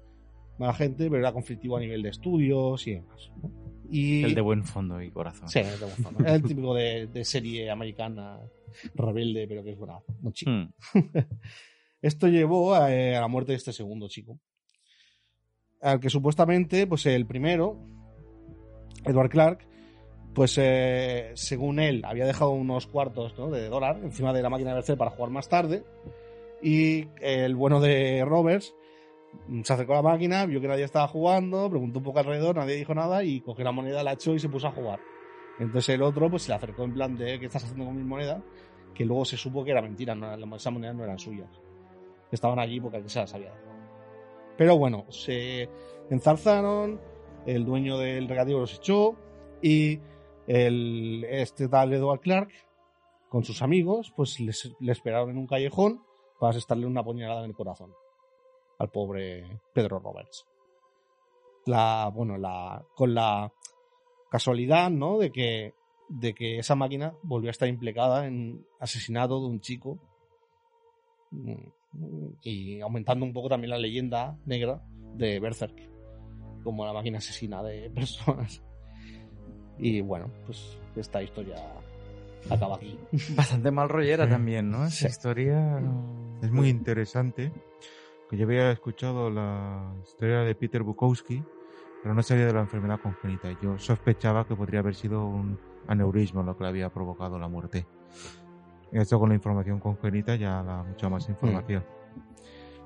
mala 0.59 0.75
gente, 0.75 1.05
pero 1.05 1.19
era 1.19 1.33
conflictivo 1.33 1.77
a 1.77 1.81
nivel 1.81 2.03
de 2.03 2.11
estudios 2.11 2.87
y 2.87 2.95
demás. 2.95 3.31
¿no? 3.43 3.51
Y... 3.91 4.23
El 4.23 4.35
de 4.35 4.41
buen 4.41 4.65
fondo 4.65 5.03
y 5.03 5.11
corazón. 5.11 5.49
Sí, 5.49 5.59
el 5.61 5.79
de 5.79 5.87
buen 5.87 5.97
fondo. 5.97 6.21
Era 6.21 6.35
el 6.35 6.43
típico 6.43 6.75
de, 6.75 7.09
de 7.09 7.25
serie 7.25 7.71
americana 7.71 8.39
rebelde, 8.95 9.49
pero 9.49 9.65
que 9.65 9.71
es 9.71 9.79
buena, 9.79 9.99
muy 10.21 10.33
chico. 10.33 10.51
Hmm. 10.51 10.73
Esto 12.03 12.29
llevó 12.29 12.75
a, 12.75 12.95
eh, 12.95 13.17
a 13.17 13.21
la 13.21 13.29
muerte 13.29 13.53
de 13.53 13.57
este 13.57 13.73
segundo 13.73 14.09
chico. 14.09 14.39
Al 15.83 15.99
que 15.99 16.11
supuestamente, 16.11 16.87
pues 16.87 17.07
el 17.07 17.27
primero, 17.27 17.79
Edward 19.05 19.31
Clark, 19.31 19.67
pues 20.35 20.57
eh, 20.59 21.33
según 21.35 21.81
él, 21.81 22.05
había 22.05 22.27
dejado 22.27 22.51
unos 22.51 22.87
cuartos 22.87 23.37
¿no? 23.39 23.51
de 23.51 23.69
dólar 23.69 23.99
encima 24.03 24.33
de 24.33 24.43
la 24.43 24.51
máquina 24.51 24.71
de 24.71 24.77
Bercer 24.77 24.97
para 24.97 25.11
jugar 25.11 25.31
más 25.31 25.49
tarde. 25.49 25.83
Y 26.63 27.09
el 27.21 27.57
bueno 27.57 27.81
de 27.81 28.25
Roberts 28.25 28.75
se 29.63 29.73
acercó 29.73 29.93
a 29.93 29.97
la 29.97 30.03
máquina, 30.03 30.47
vio 30.47 30.61
que 30.61 30.69
nadie 30.69 30.85
estaba 30.85 31.09
jugando, 31.09 31.69
preguntó 31.71 31.99
un 31.99 32.05
poco 32.05 32.19
alrededor, 32.19 32.57
nadie 32.57 32.77
dijo 32.77 32.95
nada 32.95 33.25
y 33.25 33.41
cogió 33.41 33.65
la 33.65 33.73
moneda, 33.73 34.03
la 34.03 34.13
echó 34.13 34.35
y 34.35 34.41
se 34.41 34.49
puso 34.49 34.69
a 34.69 34.73
jugar. 34.73 35.01
Entonces 35.59 35.95
el 35.95 36.03
otro 36.03 36.31
pues 36.31 36.43
se 36.43 36.51
le 36.51 36.57
acercó 36.57 36.85
en 36.85 36.95
plan 36.95 37.17
de 37.17 37.39
¿qué 37.39 37.47
estás 37.47 37.65
haciendo 37.65 37.85
con 37.85 37.97
mi 37.97 38.03
moneda? 38.03 38.43
Que 38.95 39.05
luego 39.05 39.25
se 39.25 39.37
supo 39.37 39.65
que 39.65 39.71
era 39.71 39.83
mentira, 39.83 40.15
no, 40.15 40.57
esas 40.57 40.73
monedas 40.73 40.97
no 40.97 41.05
eran 41.05 41.19
suyas. 41.19 41.51
Estaban 42.31 42.59
allí 42.59 42.81
porque 42.81 43.03
se 43.09 43.21
las 43.21 43.35
había 43.35 43.51
dado. 43.51 43.71
Pero 44.57 44.77
bueno, 44.77 45.07
se 45.11 45.69
enzarzaron, 46.11 47.01
el 47.47 47.65
dueño 47.65 47.99
del 47.99 48.29
recreativo 48.29 48.61
los 48.61 48.75
echó 48.75 49.17
y 49.63 50.01
el, 50.47 51.25
este 51.29 51.69
tal 51.69 51.93
Edward 51.93 52.21
Clark 52.21 52.51
con 53.29 53.45
sus 53.45 53.63
amigos 53.63 54.13
pues 54.15 54.41
les, 54.41 54.75
le 54.81 54.93
esperaron 54.93 55.31
en 55.31 55.39
un 55.39 55.47
callejón 55.47 56.03
para 56.41 56.51
asestarle 56.51 56.87
una 56.87 57.05
puñalada 57.05 57.45
en 57.45 57.51
el 57.51 57.55
corazón 57.55 57.93
al 58.79 58.91
pobre 58.91 59.61
Pedro 59.75 59.99
Roberts. 59.99 60.47
La, 61.67 62.11
bueno, 62.13 62.39
la, 62.39 62.83
con 62.97 63.15
la 63.15 63.53
casualidad, 64.31 64.91
¿no? 64.91 65.19
De 65.19 65.31
que, 65.31 65.75
de 66.09 66.33
que 66.35 66.59
esa 66.59 66.75
máquina 66.75 67.15
volvió 67.23 67.51
a 67.51 67.53
estar 67.53 67.69
implicada 67.69 68.27
en 68.27 68.67
asesinato 68.81 69.39
de 69.39 69.47
un 69.47 69.61
chico 69.61 69.99
mm, 71.31 72.29
y 72.43 72.81
aumentando 72.81 73.27
un 73.27 73.35
poco 73.35 73.51
también 73.51 73.71
la 73.71 73.79
leyenda 73.79 74.39
negra 74.47 74.83
de 75.15 75.39
Berserk 75.41 75.91
como 76.65 76.87
la 76.87 76.95
máquina 76.95 77.19
asesina 77.19 77.63
de 77.63 77.91
personas. 77.95 78.63
Y 79.79 80.01
bueno, 80.01 80.31
pues 80.47 80.79
esta 80.97 81.23
historia 81.23 81.57
acaba 82.49 82.77
aquí. 82.77 82.99
Bastante 83.37 83.71
mal 83.71 83.89
rollera 83.89 84.25
Sí. 84.25 84.31
también, 84.31 84.71
¿no? 84.71 84.85
Esa 84.85 84.97
Sí. 84.97 85.07
historia. 85.09 85.81
Es 86.43 86.51
muy 86.51 86.69
interesante. 86.69 87.53
Que 88.29 88.37
yo 88.37 88.45
había 88.47 88.71
escuchado 88.71 89.29
la 89.31 89.93
historia 90.05 90.41
de 90.41 90.55
Peter 90.55 90.83
Bukowski, 90.83 91.43
pero 92.03 92.15
no 92.15 92.23
sabía 92.23 92.47
de 92.47 92.53
la 92.53 92.61
enfermedad 92.61 93.01
congénita. 93.03 93.51
Yo 93.61 93.77
sospechaba 93.79 94.47
que 94.47 94.55
podría 94.55 94.81
haber 94.81 94.95
sido 94.95 95.27
un 95.27 95.59
aneurisma 95.89 96.43
lo 96.43 96.57
que 96.57 96.63
le 96.63 96.69
había 96.71 96.91
provocado 96.91 97.39
la 97.39 97.49
muerte. 97.49 97.87
Esto 98.93 99.19
con 99.19 99.29
la 99.31 99.35
información 99.35 99.81
congénita 99.81 100.37
ya 100.37 100.63
da 100.63 100.83
mucha 100.85 101.09
más 101.09 101.29
información. 101.29 101.85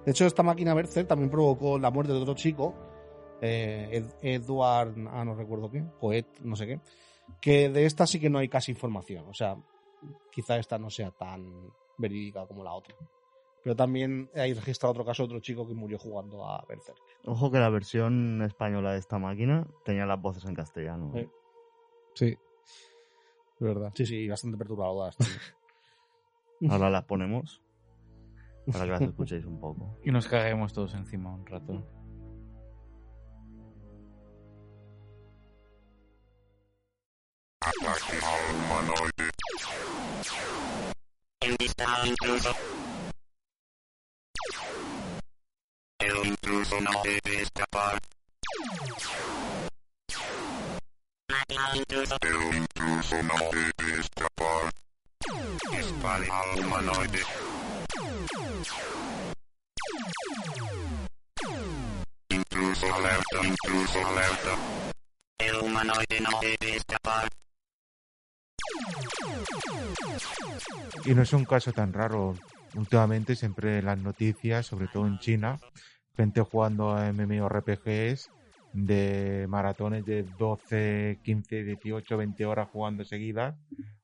De 0.05 0.11
hecho, 0.11 0.27
esta 0.27 0.43
máquina 0.43 0.75
Berserk 0.75 1.09
también 1.09 1.31
provocó 1.31 1.79
la 1.79 1.91
muerte 1.91 2.13
de 2.13 2.19
otro 2.21 2.35
chico 2.35 2.75
eh, 3.41 3.89
Ed- 3.93 4.15
Edward, 4.23 4.95
ah, 5.11 5.25
no 5.25 5.35
recuerdo 5.35 5.71
qué, 5.71 5.83
Poet, 6.01 6.27
no 6.43 6.57
sé 6.57 6.67
qué, 6.67 6.81
que 7.41 7.69
de 7.69 7.87
esta 7.87 8.07
sí 8.07 8.21
que 8.21 8.31
no 8.31 8.39
hay 8.39 8.49
casi 8.49 8.73
información. 8.73 9.27
O 9.29 9.35
sea, 9.35 9.57
quizá 10.31 10.59
esta 10.59 10.79
no 10.79 10.91
sea 10.91 11.11
tan 11.11 11.73
verídica 11.99 12.47
como 12.47 12.65
la 12.65 12.73
otra. 12.73 12.95
Pero 13.63 13.77
también 13.77 14.31
hay 14.35 14.53
registrado 14.53 14.93
otro 14.93 15.05
caso, 15.05 15.25
otro 15.25 15.41
chico 15.41 15.67
que 15.67 15.75
murió 15.75 15.99
jugando 15.99 16.47
a 16.47 16.65
Berserk. 16.69 17.01
Ojo 17.25 17.51
que 17.51 17.59
la 17.59 17.71
versión 17.71 18.43
española 18.43 18.93
de 18.93 18.99
esta 18.99 19.19
máquina 19.19 19.67
tenía 19.85 20.05
las 20.05 20.21
voces 20.21 20.45
en 20.45 20.55
castellano. 20.55 21.13
Sí. 21.15 21.29
Sí. 22.15 22.39
Es 23.55 23.61
verdad. 23.61 23.93
Sí, 23.95 24.05
sí, 24.05 24.29
bastante 24.29 24.59
perturbadoras. 24.59 25.17
Ahora 26.69 26.91
las 26.91 27.05
ponemos 27.05 27.63
para 28.73 28.85
que 28.85 28.91
las 28.91 29.01
escuchéis 29.03 29.45
un 29.45 29.59
poco. 29.61 29.99
Y 30.05 30.11
nos 30.11 30.29
caguemos 30.29 30.73
todos 30.73 30.95
encima 30.95 31.35
un 31.35 31.47
rato. 31.47 31.87
está 41.77 42.07
incluso. 42.07 42.55
Pero 45.99 46.25
incluso 46.25 46.81
no 46.81 46.91
debe 47.03 47.43
escapar. 47.43 47.99
Mata 51.29 51.77
incluso. 51.77 52.17
Pero 52.21 52.41
incluso 52.53 53.23
no 53.23 53.35
debe 53.51 54.01
escapar. 54.01 54.71
Dispare 55.71 56.29
al 56.31 56.61
humanoide. 56.61 57.25
Incluso 62.29 62.95
alerta, 62.95 63.39
incluso 63.43 64.07
alerta. 64.07 64.57
El 65.39 65.57
humanoide 65.57 66.21
no 66.21 66.41
debe 66.41 66.77
escapar. 66.77 67.29
Y 71.05 71.15
no 71.15 71.23
es 71.23 71.33
un 71.33 71.45
caso 71.45 71.73
tan 71.73 71.93
raro. 71.93 72.35
Últimamente 72.77 73.37
siempre 73.37 73.79
en 73.79 73.85
las 73.85 73.99
noticias, 73.99 74.67
sobre 74.67 74.89
todo 74.89 75.07
en 75.07 75.19
China, 75.19 75.61
gente 76.17 76.41
jugando 76.41 76.91
a 76.91 77.13
MMORPGs 77.13 78.31
de 78.73 79.47
maratones 79.49 80.05
de 80.05 80.25
12, 80.25 81.21
15, 81.23 81.63
18, 81.63 82.17
20 82.17 82.47
horas 82.47 82.69
jugando 82.73 83.05
seguidas 83.05 83.55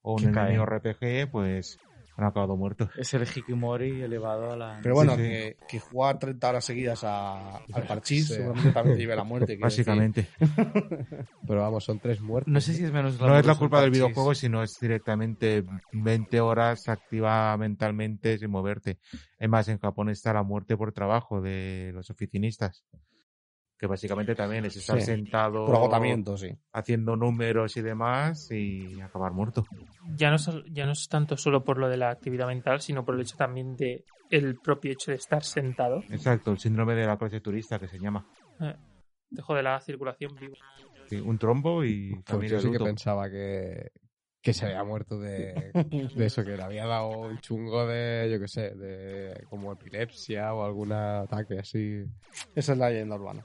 o 0.02 0.14
un. 0.14 0.30
MMORPG, 0.30 1.28
pues 1.30 1.78
han 2.16 2.24
acabado 2.24 2.56
muertos. 2.56 2.90
Es 2.96 3.14
el 3.14 3.22
Hikikomori 3.22 4.02
elevado 4.02 4.52
a 4.52 4.56
la... 4.56 4.80
Pero 4.82 4.94
bueno, 4.94 5.16
Sí, 5.16 5.22
sí. 5.22 5.28
Que, 5.28 5.56
que 5.68 5.80
jugar 5.80 6.18
30 6.18 6.48
horas 6.48 6.64
seguidas 6.64 7.04
a, 7.04 7.56
al 7.56 7.86
parchís 7.86 8.26
Sí. 8.28 8.34
seguramente 8.34 8.72
también 8.72 8.96
te 8.96 9.00
lleve 9.02 9.12
a 9.14 9.16
la 9.16 9.24
muerte. 9.24 9.56
Básicamente. 9.56 10.28
Pero 11.46 11.60
vamos, 11.62 11.84
son 11.84 11.98
tres 11.98 12.20
muertos. 12.20 12.52
No 12.52 12.60
sé 12.60 12.74
si 12.74 12.84
es 12.84 12.92
menos 12.92 13.18
No 13.20 13.38
es 13.38 13.46
la 13.46 13.54
culpa 13.54 13.78
el 13.78 13.84
del 13.84 13.90
parchís. 13.92 14.02
videojuego, 14.04 14.34
sino 14.34 14.62
es 14.62 14.78
directamente 14.80 15.64
20 15.92 16.40
horas 16.40 16.88
activa 16.88 17.56
mentalmente 17.56 18.38
sin 18.38 18.50
moverte. 18.50 18.98
Además, 19.38 19.68
en 19.68 19.78
Japón 19.78 20.10
está 20.10 20.32
la 20.32 20.42
muerte 20.42 20.76
por 20.76 20.92
trabajo 20.92 21.40
de 21.40 21.90
los 21.94 22.10
oficinistas. 22.10 22.84
Que 23.80 23.86
básicamente 23.86 24.34
también 24.34 24.66
es 24.66 24.76
estar 24.76 25.00
Sí. 25.00 25.06
sentado 25.06 25.64
Por 25.64 25.74
agotamiento, 25.74 26.36
sí. 26.36 26.50
haciendo 26.74 27.16
números 27.16 27.74
y 27.78 27.80
demás 27.80 28.50
y 28.50 29.00
acabar 29.00 29.32
muerto. 29.32 29.64
Ya 30.16 30.30
no, 30.30 30.36
sol- 30.38 30.66
ya 30.70 30.84
no 30.84 30.92
es 30.92 31.08
tanto 31.08 31.38
solo 31.38 31.64
por 31.64 31.78
lo 31.78 31.88
de 31.88 31.96
la 31.96 32.10
actividad 32.10 32.46
mental, 32.46 32.82
sino 32.82 33.06
por 33.06 33.14
el 33.14 33.22
hecho 33.22 33.36
también 33.38 33.74
de 33.76 34.04
el 34.28 34.56
propio 34.58 34.92
hecho 34.92 35.12
de 35.12 35.16
estar 35.16 35.42
sentado. 35.42 36.04
Exacto, 36.10 36.50
el 36.52 36.58
síndrome 36.58 36.94
de 36.94 37.06
la 37.06 37.16
clase 37.16 37.40
turista 37.40 37.78
que 37.78 37.88
se 37.88 37.98
llama. 37.98 38.26
Eh, 38.60 38.76
te 39.34 39.40
jode 39.40 39.62
la 39.62 39.80
circulación 39.80 40.34
viva. 40.38 40.56
Sí, 41.08 41.16
un 41.18 41.38
trombo 41.38 41.82
y 41.82 42.10
Pues 42.12 42.24
también 42.26 42.50
yo 42.52 42.56
el 42.58 42.62
sí 42.64 42.70
que 42.70 42.78
pensaba 42.84 43.30
que, 43.30 43.90
que 44.42 44.52
se 44.52 44.66
había 44.66 44.84
muerto 44.84 45.18
de, 45.18 45.72
de 46.14 46.26
eso, 46.26 46.44
que 46.44 46.56
le 46.56 46.62
había 46.62 46.86
dado 46.86 47.08
un 47.08 47.38
chungo 47.38 47.86
de, 47.86 48.28
yo 48.30 48.38
qué 48.38 48.46
sé, 48.48 48.74
de 48.74 49.42
como 49.48 49.72
epilepsia 49.72 50.52
o 50.52 50.64
algún 50.64 50.92
ataque 50.92 51.58
así. 51.58 52.04
Esa 52.54 52.72
es 52.72 52.78
la 52.78 52.90
leyenda 52.90 53.16
urbana. 53.16 53.44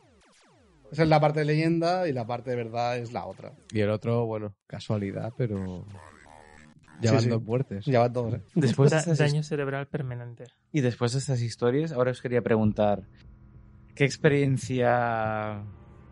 Esa 0.91 1.03
es 1.03 1.10
la 1.10 1.20
parte 1.20 1.40
de 1.40 1.45
leyenda 1.45 2.07
y 2.07 2.14
la 2.14 2.26
parte 2.26 2.52
de 2.52 2.56
verdad 2.56 2.98
es 2.98 3.12
la 3.12 3.26
otra. 3.26 3.53
Y 3.72 3.80
el 3.82 3.90
otro, 3.90 4.26
bueno, 4.26 4.56
casualidad, 4.68 5.34
pero 5.38 5.86
ya 7.02 7.10
Sí, 7.10 7.16
van 7.16 7.24
sí. 7.24 7.30
dos 7.30 7.44
muertes. 7.44 7.86
Ya 7.86 7.99
van 7.99 8.14
todos, 8.14 8.34
¿eh? 8.36 8.41
Después 8.56 8.91
de 8.91 8.98
estas 8.98 9.18
daño 9.18 9.44
cerebral 9.44 9.88
permanente. 9.88 10.45
Y 10.72 10.82
después 10.82 11.14
de 11.14 11.20
estas 11.20 11.41
historias, 11.41 11.91
ahora 11.91 12.12
os 12.12 12.22
quería 12.22 12.41
preguntar, 12.41 13.03
¿qué 13.95 14.06
experiencia 14.06 15.64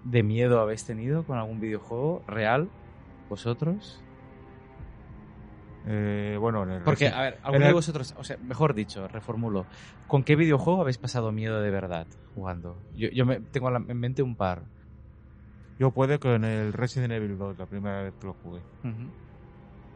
de 0.04 0.24
miedo 0.24 0.60
habéis 0.60 0.86
tenido 0.86 1.24
con 1.24 1.38
algún 1.38 1.60
videojuego 1.60 2.24
real 2.28 2.70
vosotros? 3.30 4.02
Eh, 5.86 6.38
bueno, 6.40 6.64
en 6.64 6.72
el 6.72 6.82
Porque, 6.84 7.10
a 7.10 7.22
ver, 7.22 7.40
alguno 7.44 7.68
de 7.68 7.74
vosotros, 7.74 8.16
o 8.18 8.24
sea, 8.24 8.38
mejor 8.38 8.74
dicho, 8.74 9.08
reformulo, 9.08 9.66
¿con 10.08 10.24
qué 10.24 10.36
videojuego 10.36 10.82
habéis 10.82 10.98
pasado 10.98 11.32
miedo 11.32 11.62
de 11.62 11.72
verdad 11.72 12.08
jugando? 12.36 12.78
Yo, 12.96 13.10
yo 13.10 13.26
me, 13.26 13.40
tengo 13.40 13.76
en 13.76 14.00
mente 14.00 14.24
un 14.24 14.36
par. 14.36 14.64
yo 15.80 15.92
puedo 15.92 16.20
con 16.20 16.46
el 16.46 16.72
Resident 16.74 17.14
Evil 17.14 17.38
2, 17.38 17.58
la 17.58 17.66
primera 17.66 18.04
vez 18.04 18.14
que 18.20 18.28
lo 18.28 18.34
jugué. 18.34 18.62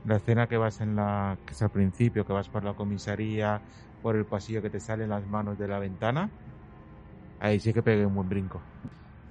La 0.05 0.17
escena 0.17 0.47
que 0.47 0.57
vas 0.57 0.81
en 0.81 0.95
la. 0.95 1.37
que 1.45 1.53
es 1.53 1.61
al 1.61 1.69
principio, 1.69 2.25
que 2.25 2.33
vas 2.33 2.49
por 2.49 2.63
la 2.63 2.73
comisaría, 2.73 3.61
por 4.01 4.15
el 4.15 4.25
pasillo 4.25 4.61
que 4.61 4.69
te 4.69 4.79
salen 4.79 5.09
las 5.09 5.25
manos 5.27 5.57
de 5.57 5.67
la 5.67 5.79
ventana. 5.79 6.29
Ahí 7.39 7.59
sí 7.59 7.73
que 7.73 7.83
pegué 7.83 8.05
un 8.05 8.15
buen 8.15 8.29
brinco. 8.29 8.61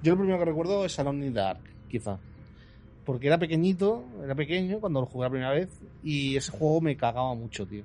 Yo 0.01 0.13
lo 0.13 0.19
primero 0.19 0.39
que 0.39 0.45
recuerdo 0.45 0.85
es 0.85 0.97
Alone 0.99 1.25
in 1.25 1.33
Dark, 1.33 1.61
quizá. 1.89 2.19
Porque 3.07 3.25
era 3.27 3.37
pequeñito, 3.39 4.03
era 4.23 4.35
pequeño 4.35 4.79
cuando 4.81 4.99
lo 5.01 5.07
jugué 5.07 5.25
la 5.25 5.29
primera 5.31 5.51
vez 5.51 5.79
y 6.03 6.35
ese 6.35 6.51
juego 6.51 6.81
me 6.81 6.95
cagaba 6.97 7.33
mucho, 7.33 7.65
tío. 7.65 7.83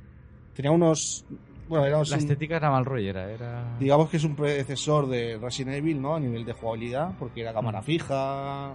Tenía 0.53 0.73
unos... 0.73 1.24
Bueno, 1.69 1.86
era 1.86 1.99
La 2.03 2.16
estética 2.16 2.57
era 2.57 2.70
mal 2.70 2.85
rollera, 2.85 3.31
era... 3.32 3.77
digamos 3.78 4.11
que 4.11 4.16
es 4.19 4.24
un 4.24 4.35
predecesor 4.35 5.09
de 5.09 5.39
Resident 5.40 5.77
Evil, 5.77 6.03
¿no? 6.03 6.16
A 6.16 6.20
nivel 6.20 6.44
de 6.44 6.53
jugabilidad, 6.53 7.12
porque 7.19 7.40
era 7.40 7.55
cámara 7.55 7.81
Mm. 7.81 7.85
fija. 7.85 8.73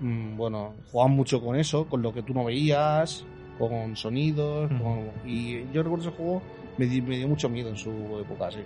mm, 0.00 0.36
Bueno, 0.36 0.72
jugaban 0.92 1.16
mucho 1.16 1.42
con 1.42 1.56
eso, 1.56 1.84
con 1.88 2.00
lo 2.00 2.14
que 2.14 2.22
tú 2.22 2.32
no 2.32 2.44
veías, 2.44 3.24
con 3.58 3.96
sonidos. 3.96 4.70
Mm. 4.70 4.78
con- 4.80 5.10
Y 5.28 5.68
yo 5.72 5.82
recuerdo 5.82 6.08
ese 6.08 6.16
juego, 6.16 6.40
me 6.78 6.86
dio 6.86 7.26
mucho 7.28 7.48
miedo 7.48 7.68
en 7.70 7.76
su 7.76 7.90
época, 8.24 8.52
sí. 8.52 8.60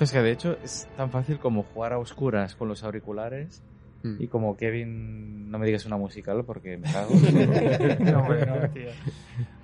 Es 0.00 0.10
que 0.10 0.22
de 0.22 0.32
hecho 0.32 0.56
es 0.64 0.88
tan 0.96 1.10
fácil 1.10 1.38
como 1.38 1.62
jugar 1.64 1.92
a 1.92 1.98
oscuras 1.98 2.56
con 2.56 2.66
los 2.68 2.82
auriculares 2.82 3.62
Mm. 4.04 4.16
y 4.22 4.28
como 4.28 4.56
Kevin, 4.56 5.50
no 5.50 5.58
me 5.58 5.64
digas 5.66 5.86
una 5.86 5.96
musical 5.96 6.44
porque 6.44 6.76
me 6.76 6.92
cago. 6.92 7.08
No, 8.12 8.20
hombre, 8.20 8.44
no, 8.46 8.68
tío. 8.72 8.90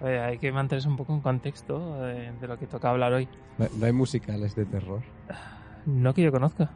Oye, 0.00 0.18
hay 0.18 0.38
que 0.38 0.50
mantenerse 0.50 0.88
un 0.88 0.96
poco 0.96 1.12
en 1.14 1.20
contexto 1.20 2.02
de, 2.02 2.32
de 2.32 2.48
lo 2.48 2.58
que 2.58 2.66
toca 2.66 2.88
hablar 2.90 3.12
hoy. 3.12 3.28
No, 3.58 3.86
hay 3.86 3.92
musicales 3.92 4.54
de 4.56 4.64
terror. 4.64 5.02
No 5.86 6.14
que 6.14 6.22
yo 6.22 6.32
conozca. 6.32 6.70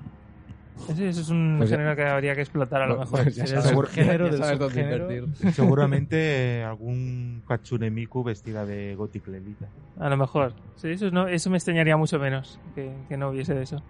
Ese, 0.91 1.09
ese 1.09 1.21
es 1.23 1.29
un 1.31 1.55
Pues 1.59 1.71
ya- 1.71 1.77
género 1.77 1.95
que 1.97 2.03
habría 2.05 2.35
que 2.35 2.41
explotar 2.43 2.83
a 2.83 2.87
lo 2.87 2.97
Pues 2.99 3.11
mejor. 3.13 3.25
ya 3.33 3.47
Sería 3.47 3.63
sabes- 3.63 3.71
el 3.71 3.77
subgénero 3.87 4.31
ya 4.31 4.37
sabes 4.39 4.59
dónde 4.59 4.81
invertir. 4.83 5.53
Seguramente 5.53 6.59
eh, 6.59 6.65
algún 6.65 7.43
Katsune 7.49 7.91
Miku 7.91 8.23
vestida 8.25 8.67
de 8.67 8.95
Gothic 8.95 9.27
Lelita. 9.29 9.69
A 9.99 10.09
lo 10.11 10.17
mejor. 10.17 10.53
Sí, 10.77 10.89
eso, 10.91 11.11
no, 11.11 11.29
eso 11.29 11.49
me 11.49 11.57
extrañaría 11.57 11.97
mucho 11.97 12.19
menos 12.19 12.59
que, 12.75 12.93
que 13.09 13.17
no 13.17 13.31
hubiese 13.31 13.55
de 13.55 13.63
eso. 13.63 13.83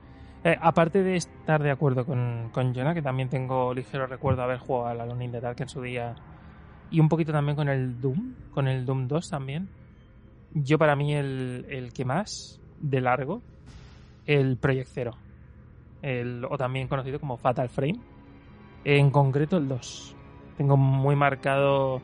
Eh, 0.44 0.58
aparte 0.60 1.02
de 1.02 1.16
estar 1.16 1.62
de 1.62 1.70
acuerdo 1.70 2.04
con, 2.04 2.50
Jonah, 2.52 2.92
que 2.92 3.00
también 3.00 3.30
tengo 3.30 3.72
ligero 3.72 4.06
recuerdo 4.06 4.42
haber 4.42 4.58
jugado 4.58 4.88
al 4.88 5.00
Alone 5.00 5.24
in 5.24 5.32
the 5.32 5.40
Dark 5.40 5.56
en 5.58 5.68
su 5.70 5.80
día, 5.80 6.14
y 6.90 7.00
un 7.00 7.08
poquito 7.08 7.32
también 7.32 7.56
con 7.56 7.70
el 7.70 7.98
Doom, 7.98 8.34
con 8.52 8.68
el 8.68 8.84
Doom 8.84 9.08
2 9.08 9.30
también. 9.30 9.70
Yo 10.52 10.76
para 10.76 10.96
mí 10.96 11.14
el, 11.14 11.90
que 11.94 12.04
más, 12.04 12.60
de 12.78 13.00
largo, 13.00 13.40
el 14.26 14.58
Project 14.58 14.88
Zero. 14.92 15.12
El, 16.02 16.44
o 16.44 16.58
también 16.58 16.88
conocido 16.88 17.18
como 17.18 17.38
Fatal 17.38 17.70
Frame. 17.70 17.98
En 18.84 19.10
concreto 19.10 19.56
el 19.56 19.66
2. 19.66 20.14
Tengo 20.58 20.76
muy 20.76 21.16
marcado 21.16 22.02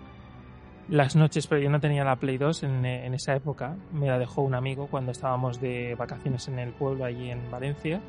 las 0.88 1.14
noches, 1.14 1.46
pero 1.46 1.60
yo 1.60 1.68
no 1.68 1.78
tenía 1.78 2.04
la 2.04 2.16
Play 2.16 2.38
2 2.38 2.62
en, 2.62 2.86
en 2.86 3.12
esa 3.12 3.36
época. 3.36 3.76
Me 3.92 4.06
la 4.06 4.18
dejó 4.18 4.40
un 4.40 4.54
amigo 4.54 4.86
cuando 4.86 5.12
estábamos 5.12 5.60
de 5.60 5.94
vacaciones 5.94 6.48
en 6.48 6.58
el 6.58 6.72
pueblo, 6.72 7.04
allí 7.04 7.30
en 7.30 7.50
Valencia. 7.50 8.00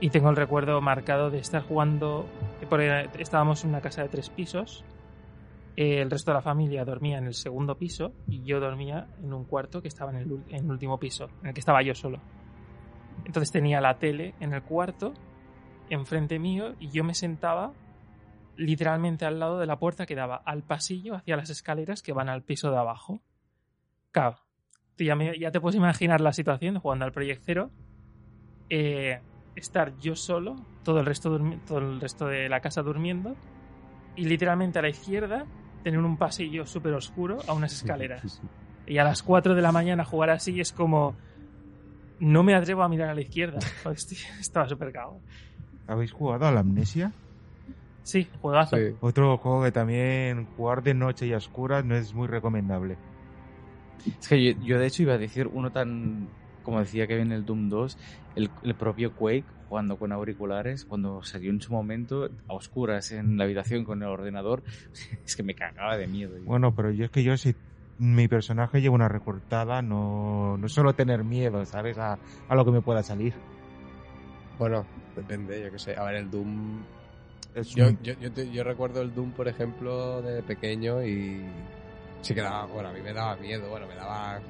Y 0.00 0.10
tengo 0.10 0.28
el 0.28 0.36
recuerdo 0.36 0.80
marcado 0.80 1.30
de 1.30 1.38
estar 1.38 1.62
jugando, 1.62 2.26
porque 2.68 3.08
estábamos 3.18 3.64
en 3.64 3.70
una 3.70 3.80
casa 3.80 4.02
de 4.02 4.08
tres 4.08 4.28
pisos. 4.28 4.84
eh, 5.76 6.02
El 6.02 6.10
resto 6.10 6.30
de 6.30 6.36
la 6.36 6.42
familia 6.42 6.84
dormía 6.84 7.18
en 7.18 7.26
el 7.26 7.34
segundo 7.34 7.76
piso 7.76 8.12
y 8.26 8.42
yo 8.44 8.60
dormía 8.60 9.08
en 9.22 9.32
un 9.32 9.44
cuarto 9.44 9.80
que 9.80 9.88
estaba 9.88 10.10
en 10.10 10.18
el, 10.18 10.44
en 10.48 10.64
el 10.64 10.70
último 10.70 10.98
piso, 10.98 11.30
en 11.40 11.48
el 11.48 11.54
que 11.54 11.60
estaba 11.60 11.82
yo 11.82 11.94
solo. 11.94 12.20
Entonces 13.24 13.50
tenía 13.50 13.80
la 13.80 13.98
tele 13.98 14.34
en 14.40 14.52
el 14.52 14.62
cuarto, 14.62 15.14
enfrente 15.88 16.38
mío, 16.38 16.74
y 16.78 16.90
yo 16.90 17.02
me 17.02 17.14
sentaba 17.14 17.72
literalmente 18.56 19.24
al 19.24 19.40
lado 19.40 19.58
de 19.58 19.66
la 19.66 19.78
puerta 19.78 20.06
que 20.06 20.14
daba 20.14 20.36
al 20.36 20.62
pasillo 20.62 21.14
hacia 21.14 21.36
las 21.36 21.50
escaleras 21.50 22.02
que 22.02 22.12
van 22.12 22.28
al 22.28 22.42
piso 22.42 22.70
de 22.70 22.76
abajo. 22.76 23.22
Claro, 24.12 24.36
ya, 24.98 25.50
te 25.50 25.60
puedes 25.60 25.76
imaginar 25.76 26.20
la 26.20 26.32
situación 26.32 26.78
jugando 26.78 27.04
al 27.04 27.12
Project. 27.12 27.48
Eh, 28.68 29.20
estar 29.56 29.96
yo 29.98 30.16
solo, 30.16 30.56
todo 30.82 31.00
el 31.00 31.06
resto 31.06 31.38
todo 31.66 31.78
el 31.78 32.00
resto 32.00 32.26
de 32.26 32.48
la 32.48 32.60
casa 32.60 32.82
durmiendo, 32.82 33.36
y 34.16 34.24
literalmente 34.24 34.78
a 34.78 34.82
la 34.82 34.88
izquierda 34.88 35.46
tener 35.82 36.00
un 36.00 36.16
pasillo 36.16 36.66
súper 36.66 36.94
oscuro 36.94 37.38
a 37.46 37.52
unas 37.52 37.72
escaleras. 37.72 38.40
Y 38.86 38.98
a 38.98 39.04
las 39.04 39.22
4 39.22 39.54
de 39.54 39.62
la 39.62 39.72
mañana 39.72 40.04
jugar 40.04 40.28
así 40.28 40.60
es 40.60 40.70
como 40.70 41.16
no 42.20 42.42
me 42.42 42.54
atrevo 42.54 42.82
a 42.82 42.88
mirar 42.88 43.08
a 43.08 43.14
la 43.14 43.22
izquierda. 43.22 43.58
Hostia, 43.84 44.18
estaba 44.38 44.68
súper 44.68 44.92
cagado. 44.92 45.20
¿Habéis 45.86 46.12
jugado 46.12 46.46
a 46.46 46.52
la 46.52 46.60
amnesia? 46.60 47.10
Sí, 48.02 48.28
juegazo. 48.42 48.76
Sí. 48.76 48.94
Otro 49.00 49.38
juego 49.38 49.64
que 49.64 49.72
también 49.72 50.46
jugar 50.56 50.82
de 50.82 50.92
noche 50.92 51.26
y 51.26 51.32
a 51.32 51.38
oscuras 51.38 51.82
no 51.84 51.96
es 51.96 52.12
muy 52.12 52.28
recomendable. 52.28 52.98
Es 54.20 54.28
que 54.28 54.44
yo, 54.44 54.60
yo, 54.60 54.78
de 54.78 54.86
hecho 54.86 55.02
iba 55.02 55.14
a 55.14 55.18
decir 55.18 55.46
uno 55.46 55.72
tan, 55.72 56.28
como 56.64 56.80
decía 56.80 57.06
que 57.06 57.14
viene 57.14 57.36
el 57.36 57.44
Doom 57.44 57.68
2, 57.68 57.96
el, 58.34 58.50
el 58.62 58.74
propio 58.74 59.14
Quake 59.14 59.46
jugando 59.68 59.96
con 59.96 60.10
auriculares, 60.10 60.84
cuando 60.84 61.22
salió 61.22 61.50
en 61.50 61.60
su 61.60 61.72
momento 61.72 62.24
a 62.48 62.54
oscuras 62.54 63.12
en 63.12 63.36
la 63.38 63.44
habitación 63.44 63.84
con 63.84 64.02
el 64.02 64.08
ordenador, 64.08 64.62
es 65.24 65.36
que 65.36 65.42
me 65.44 65.54
cagaba 65.54 65.96
de 65.96 66.08
miedo. 66.08 66.34
Bueno, 66.44 66.74
pero 66.74 66.90
yo 66.90 67.04
es 67.04 67.10
que 67.12 67.22
yo 67.22 67.36
si 67.36 67.54
mi 67.96 68.26
personaje 68.26 68.80
lleva 68.80 68.94
una 68.96 69.08
recortada, 69.08 69.80
no, 69.80 70.56
no 70.58 70.68
suelo 70.68 70.94
tener 70.94 71.22
miedo, 71.22 71.64
¿sabes? 71.64 71.96
A, 71.98 72.18
a 72.48 72.54
lo 72.56 72.64
que 72.64 72.72
me 72.72 72.80
pueda 72.82 73.02
salir. 73.04 73.32
Bueno, 74.58 74.84
depende, 75.16 75.60
yo 75.62 75.70
qué 75.70 75.78
sé. 75.78 75.96
A 75.96 76.04
ver, 76.04 76.16
el 76.16 76.30
Doom. 76.30 76.82
Es 77.54 77.74
Yo, 77.74 77.88
un- 77.88 77.98
yo, 78.02 78.14
yo, 78.20 78.32
te- 78.32 78.50
yo 78.50 78.64
recuerdo 78.64 79.00
el 79.02 79.14
Doom, 79.14 79.32
por 79.32 79.48
ejemplo, 79.48 80.22
de 80.22 80.42
pequeño 80.42 81.04
y. 81.04 81.40
Sí 82.22 82.34
que 82.34 82.40
daba. 82.40 82.66
Bueno, 82.66 82.88
a 82.88 82.92
mí 82.92 83.00
me 83.00 83.12
daba 83.12 83.36
miedo, 83.36 83.68
bueno, 83.70 83.86
me 83.86 83.94
daba. 83.94 84.40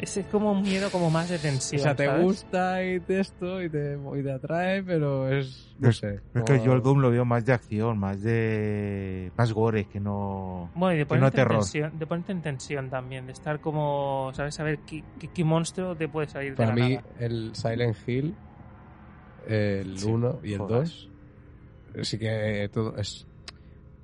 Ese 0.00 0.20
es 0.20 0.26
como 0.26 0.52
un 0.52 0.62
miedo 0.62 0.88
como 0.90 1.10
más 1.10 1.28
de 1.28 1.38
tensión. 1.38 1.80
O 1.80 1.82
sea, 1.84 1.94
te 1.94 2.06
¿sabes? 2.06 2.22
gusta 2.24 2.82
y 2.84 3.00
te 3.00 3.20
esto 3.20 3.62
y 3.62 3.68
te, 3.68 3.98
y 4.18 4.22
te 4.22 4.32
atrae, 4.32 4.82
pero 4.82 5.28
es. 5.28 5.74
No 5.78 5.90
Es- 5.90 5.98
sé. 5.98 6.20
Es 6.34 6.42
que 6.44 6.62
yo 6.64 6.72
el 6.72 6.82
Doom 6.82 7.00
lo 7.00 7.10
veo 7.10 7.24
más 7.24 7.44
de 7.44 7.52
acción, 7.52 7.98
más 7.98 8.22
de... 8.22 9.30
más 9.36 9.52
gore, 9.52 9.84
que 9.84 10.00
no... 10.00 10.70
Bueno, 10.74 10.94
y 10.94 10.98
de 10.98 11.04
Que 11.06 11.14
no 11.14 11.20
ponerte, 11.20 11.42
en 11.42 11.48
tensión, 11.48 11.98
de 11.98 12.06
ponerte 12.06 12.32
en 12.32 12.42
tensión 12.42 12.90
también, 12.90 13.26
de 13.26 13.32
estar 13.32 13.60
como, 13.60 14.30
¿sabes? 14.34 14.54
Saber 14.54 14.78
qué, 14.86 15.04
qué, 15.18 15.28
qué 15.28 15.44
monstruo 15.44 15.94
te 15.94 16.08
puede 16.08 16.28
salir 16.28 16.54
Para 16.54 16.74
de 16.74 16.80
la 16.80 16.86
mí, 16.88 16.94
nada. 16.96 17.06
el 17.18 17.54
Silent 17.54 17.96
Hill, 18.06 18.34
el 19.48 19.98
Sí, 19.98 20.06
1 20.06 20.40
y 20.44 20.52
el 20.52 20.58
joder. 20.58 20.78
2, 20.82 21.08
sí 22.02 22.18
que 22.18 22.70
todo 22.72 22.96
es. 22.96 23.26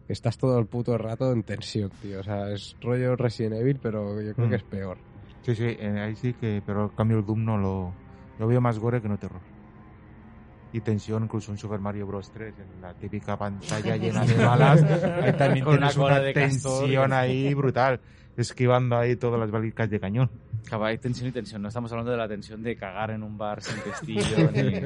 Estás 0.09 0.39
todo 0.39 0.59
el 0.59 0.66
puto 0.66 0.97
rato 0.98 1.32
en 1.32 1.43
tensión, 1.43 1.90
tío. 2.01 2.20
O 2.20 2.23
sea, 2.23 2.51
es 2.52 2.77
rollo 2.81 3.16
Resident 3.16 3.56
Evil, 3.56 3.78
pero 3.82 4.20
yo 4.23 4.35
creo 4.35 4.47
Mm. 4.47 4.51
que 4.51 4.56
es 4.56 4.62
peor. 4.62 4.98
Sí, 5.47 5.55
sí, 5.55 5.77
eh, 5.78 6.01
ahí 6.01 6.16
sí 6.16 6.32
que... 6.32 6.60
Pero 6.66 6.86
en 6.86 6.89
cambio 6.97 7.18
el 7.18 7.24
Doom 7.24 7.44
no 7.44 7.56
lo... 7.56 7.93
Lo 8.40 8.48
veo 8.48 8.60
más 8.60 8.81
gore 8.81 9.01
que 9.01 9.09
no 9.09 9.16
terror. 9.16 9.40
Y 10.73 10.81
tensión, 10.81 11.23
incluso 11.23 11.52
en 11.52 11.59
Super 11.59 11.78
Mario 11.78 12.05
Bros. 12.05 12.32
3, 12.32 12.52
en 12.59 12.82
la 12.82 12.93
típica 12.94 13.39
pantalla 13.39 13.97
llena 13.97 14.27
de 14.27 14.44
balas, 14.44 14.82
ahí 14.82 15.32
también 15.35 15.64
Con 15.64 15.77
tienes 15.77 15.97
una 15.97 16.18
de 16.18 16.35
castor. 16.35 16.81
tensión 16.81 17.12
ahí 17.12 17.55
brutal, 17.55 18.01
esquivando 18.36 18.97
ahí 18.98 19.14
todas 19.14 19.39
las 19.39 19.51
balicas 19.52 19.89
de 19.89 20.01
cañón. 20.01 20.31
Acaba, 20.66 20.89
hay 20.89 20.98
tensión 20.98 21.28
y 21.28 21.32
tensión. 21.32 21.62
No 21.62 21.68
estamos 21.68 21.93
hablando 21.93 22.10
de 22.10 22.16
la 22.18 22.28
tensión 22.28 22.60
de 22.62 22.77
cagar 22.77 23.12
en 23.12 23.23
un 23.23 23.39
bar 23.39 23.62
sin 23.62 23.81
testillo. 23.85 24.51
ni... 24.52 24.81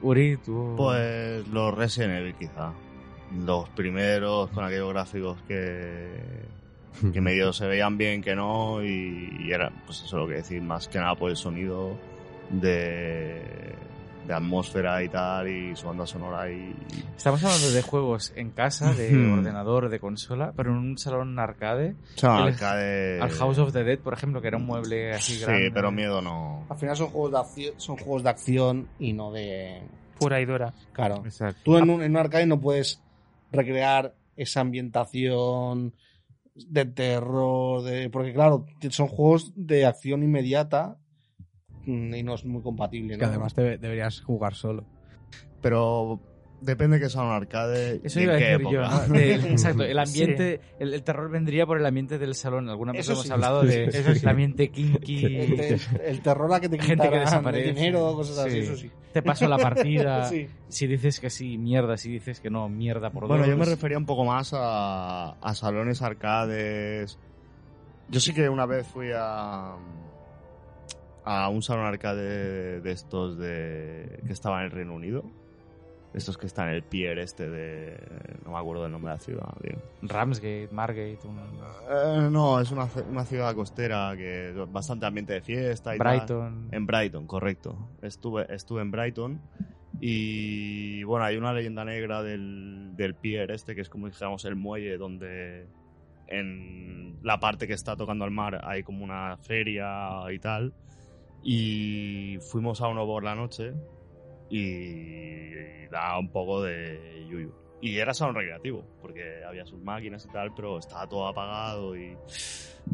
Uri, 0.00 0.38
tú. 0.38 0.74
Pues 0.76 1.46
los 1.48 1.74
Resident 1.74 2.14
Evil 2.14 2.34
quizá. 2.34 2.72
Los 3.44 3.68
primeros 3.70 4.48
con 4.50 4.64
aquellos 4.64 4.90
gráficos 4.92 5.40
que, 5.46 6.46
que 7.12 7.20
medio 7.20 7.52
se 7.52 7.66
veían 7.66 7.96
bien 7.98 8.22
que 8.22 8.34
no 8.34 8.82
y, 8.84 9.36
y 9.40 9.52
era 9.52 9.70
pues 9.86 10.02
eso 10.02 10.18
lo 10.18 10.26
que 10.28 10.34
decir 10.34 10.62
más 10.62 10.88
que 10.88 10.98
nada 10.98 11.14
por 11.14 11.30
el 11.30 11.36
sonido 11.36 11.96
de, 12.50 13.42
de 14.26 14.34
atmósfera 14.34 15.02
y 15.02 15.08
tal 15.08 15.48
y 15.48 15.76
su 15.76 15.86
banda 15.86 16.06
sonora 16.06 16.50
y 16.50 16.74
Estamos 17.16 17.42
hablando 17.44 17.70
de 17.70 17.82
juegos 17.82 18.32
en 18.36 18.50
casa, 18.50 18.92
de 18.94 19.32
ordenador, 19.32 19.88
de 19.88 19.98
consola, 20.00 20.52
pero 20.56 20.70
en 20.72 20.76
un 20.78 20.98
salón 20.98 21.38
arcade. 21.38 21.94
son 22.16 22.36
El- 22.42 22.48
arcade 22.54 23.20
Al 23.20 23.30
House 23.30 23.58
of 23.58 23.72
the 23.72 23.84
Dead, 23.84 23.98
por 23.98 24.12
ejemplo, 24.14 24.40
que 24.40 24.48
era 24.48 24.56
un 24.56 24.66
mueble 24.66 25.12
así 25.12 25.34
sí 25.34 25.40
grande. 25.42 25.70
pero 25.72 25.90
miedo 25.90 26.20
no 26.20 26.66
Al 26.68 26.76
final 26.78 26.96
son 26.96 27.08
juegos 27.08 27.32
de 27.32 27.38
acción, 27.38 27.74
son 27.78 27.96
juegos 27.96 28.22
de 28.22 28.30
acción 28.30 28.88
y 28.98 29.12
no 29.12 29.32
de. 29.32 29.82
Pura 30.18 30.40
y 30.40 30.44
dura. 30.44 30.72
Claro. 30.92 31.22
Exacto. 31.24 31.60
Tú 31.64 31.76
en 31.78 31.90
un, 31.90 32.02
en 32.02 32.10
un 32.12 32.16
arcade 32.18 32.46
no 32.46 32.60
puedes 32.60 33.00
recrear 33.52 34.14
esa 34.36 34.60
ambientación 34.60 35.92
de 36.54 36.84
terror, 36.84 37.82
de 37.82 38.10
porque 38.10 38.32
claro, 38.32 38.66
son 38.90 39.08
juegos 39.08 39.52
de 39.56 39.86
acción 39.86 40.22
inmediata 40.22 40.96
mm, 41.84 42.14
y 42.14 42.22
no 42.22 42.34
es 42.34 42.44
muy 42.44 42.62
compatible. 42.62 43.14
Que 43.16 43.22
¿no? 43.22 43.28
además 43.28 43.54
te- 43.54 43.78
deberías 43.78 44.20
jugar 44.20 44.54
solo. 44.54 44.84
pero 45.60 46.20
depende 46.60 46.98
que 46.98 47.10
sea 47.10 47.22
un 47.22 47.30
arcade 47.32 48.00
Eso 48.04 48.20
iba 48.20 48.34
a 48.36 48.38
qué 48.38 48.44
decir 48.44 48.68
yo. 48.70 48.82
época. 48.82 49.06
¿no? 49.08 49.14
Del- 49.14 49.44
exacto, 49.50 49.82
el 49.82 49.98
ambiente, 49.98 50.60
el, 50.78 50.94
el 50.94 51.02
terror 51.02 51.30
vendría 51.30 51.66
por 51.66 51.78
el 51.78 51.84
ambiente 51.84 52.18
del 52.18 52.34
salón. 52.34 52.68
Alguna 52.70 52.92
vez 52.92 53.00
Eso 53.02 53.12
hemos 53.12 53.26
sí. 53.26 53.32
hablado 53.32 53.62
de 53.62 53.84
Eso 53.86 54.14
sí. 54.14 54.20
el 54.22 54.28
ambiente 54.28 54.70
kinky. 54.70 55.24
el, 55.36 55.56
te- 55.56 55.78
el 56.08 56.20
terror 56.22 56.52
a 56.54 56.60
que 56.60 56.68
te 56.68 56.78
Gente 56.80 57.10
que 57.10 57.18
desaparece. 57.18 57.68
el 57.70 57.74
dinero, 57.74 58.14
cosas 58.14 58.38
así, 58.38 58.50
Sí. 58.52 58.58
eso 58.60 58.76
sí. 58.76 58.90
Te 59.14 59.22
paso 59.22 59.48
la 59.48 59.56
partida. 59.56 60.24
Sí. 60.28 60.48
Si 60.68 60.86
dices 60.86 61.20
que 61.20 61.30
sí, 61.30 61.56
mierda. 61.56 61.96
Si 61.96 62.10
dices 62.10 62.40
que 62.40 62.50
no, 62.50 62.68
mierda 62.68 63.10
por 63.10 63.26
Bueno, 63.26 63.44
dos. 63.44 63.50
yo 63.50 63.56
me 63.56 63.64
refería 63.64 63.96
un 63.96 64.04
poco 64.06 64.24
más 64.24 64.52
a, 64.52 65.30
a 65.40 65.54
salones 65.54 66.02
arcades. 66.02 67.18
Yo 68.10 68.20
sí 68.20 68.34
que 68.34 68.48
una 68.48 68.66
vez 68.66 68.86
fui 68.86 69.10
a 69.16 69.76
a 71.24 71.48
un 71.48 71.62
salón 71.62 71.86
arcade 71.86 72.82
de 72.82 72.92
estos 72.92 73.38
de 73.38 74.20
que 74.26 74.32
estaba 74.32 74.58
en 74.60 74.66
el 74.66 74.70
Reino 74.72 74.94
Unido. 74.94 75.24
Estos 76.14 76.38
que 76.38 76.46
están 76.46 76.68
en 76.68 76.74
el 76.76 76.82
pier 76.84 77.18
este 77.18 77.50
de 77.50 77.98
no 78.44 78.52
me 78.52 78.58
acuerdo 78.58 78.84
del 78.84 78.92
nombre 78.92 79.10
de 79.10 79.16
la 79.16 79.20
ciudad, 79.20 79.52
tío. 79.60 79.76
Ramsgate, 80.02 80.68
Margate, 80.70 81.18
un- 81.24 81.38
Eh, 81.90 82.28
no, 82.30 82.60
es 82.60 82.70
una, 82.70 82.88
una 83.10 83.24
ciudad 83.24 83.52
costera 83.54 84.14
que 84.16 84.52
bastante 84.70 85.06
ambiente 85.06 85.32
de 85.32 85.40
fiesta 85.42 85.94
y 85.94 85.98
tal. 85.98 86.06
Brighton. 86.18 86.68
En 86.70 86.86
Brighton, 86.86 87.26
correcto. 87.26 87.90
Estuve, 88.00 88.46
estuve 88.54 88.82
en 88.82 88.90
Brighton 88.92 89.40
y 90.00 91.02
bueno, 91.04 91.24
hay 91.24 91.36
una 91.36 91.52
leyenda 91.52 91.84
negra 91.84 92.22
del, 92.22 92.92
del 92.94 93.14
pier 93.16 93.50
este, 93.50 93.74
que 93.74 93.80
es 93.80 93.88
como 93.88 94.06
dijéramos 94.06 94.44
el 94.44 94.54
muelle 94.54 94.96
donde 94.98 95.66
en 96.28 97.18
la 97.22 97.40
parte 97.40 97.66
que 97.66 97.72
está 97.74 97.96
tocando 97.96 98.24
al 98.24 98.30
mar 98.30 98.60
hay 98.64 98.82
como 98.82 99.02
una 99.04 99.36
feria 99.38 100.20
y 100.32 100.38
tal. 100.38 100.72
Y 101.42 102.38
fuimos 102.50 102.80
a 102.80 102.88
uno 102.88 103.04
por 103.04 103.22
la 103.24 103.34
noche 103.34 103.72
y 104.48 105.86
da 105.90 106.18
un 106.18 106.30
poco 106.30 106.62
de 106.62 107.26
yuyu. 107.28 107.52
Y 107.80 107.98
era 107.98 108.14
salón 108.14 108.34
recreativo, 108.36 108.86
porque 109.02 109.44
había 109.46 109.66
sus 109.66 109.80
máquinas 109.82 110.24
y 110.24 110.28
tal, 110.32 110.54
pero 110.54 110.78
estaba 110.78 111.06
todo 111.06 111.26
apagado 111.28 111.94
y, 111.96 112.16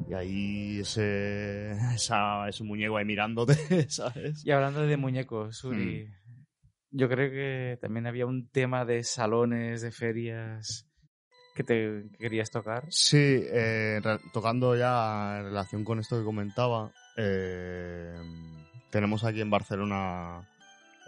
y 0.09 0.15
ahí 0.15 0.81
ese, 0.81 1.71
esa, 1.95 2.49
ese 2.49 2.65
muñeco 2.65 2.97
ahí 2.97 3.05
mirándote, 3.05 3.55
¿sabes? 3.89 4.45
Y 4.45 4.51
hablando 4.51 4.83
de 4.83 4.97
muñecos, 4.97 5.63
Uri, 5.63 6.07
Hmm. 6.07 6.47
yo 6.91 7.09
creo 7.09 7.31
que 7.31 7.79
también 7.81 8.09
había 8.09 8.27
un 8.27 8.49
tema 8.51 8.85
de 8.85 9.05
salones, 9.05 9.81
de 9.83 9.93
ferias 9.93 10.89
que 11.55 11.63
te 11.63 12.09
que 12.13 12.19
querías 12.19 12.51
tocar. 12.51 12.85
Sí, 12.89 13.17
eh, 13.19 14.01
tocando 14.33 14.75
ya 14.77 15.39
en 15.39 15.45
relación 15.47 15.85
con 15.85 16.01
esto 16.01 16.19
que 16.19 16.25
comentaba, 16.25 16.91
eh, 17.17 18.15
tenemos 18.91 19.23
aquí 19.23 19.41
en 19.41 19.51
Barcelona 19.51 20.49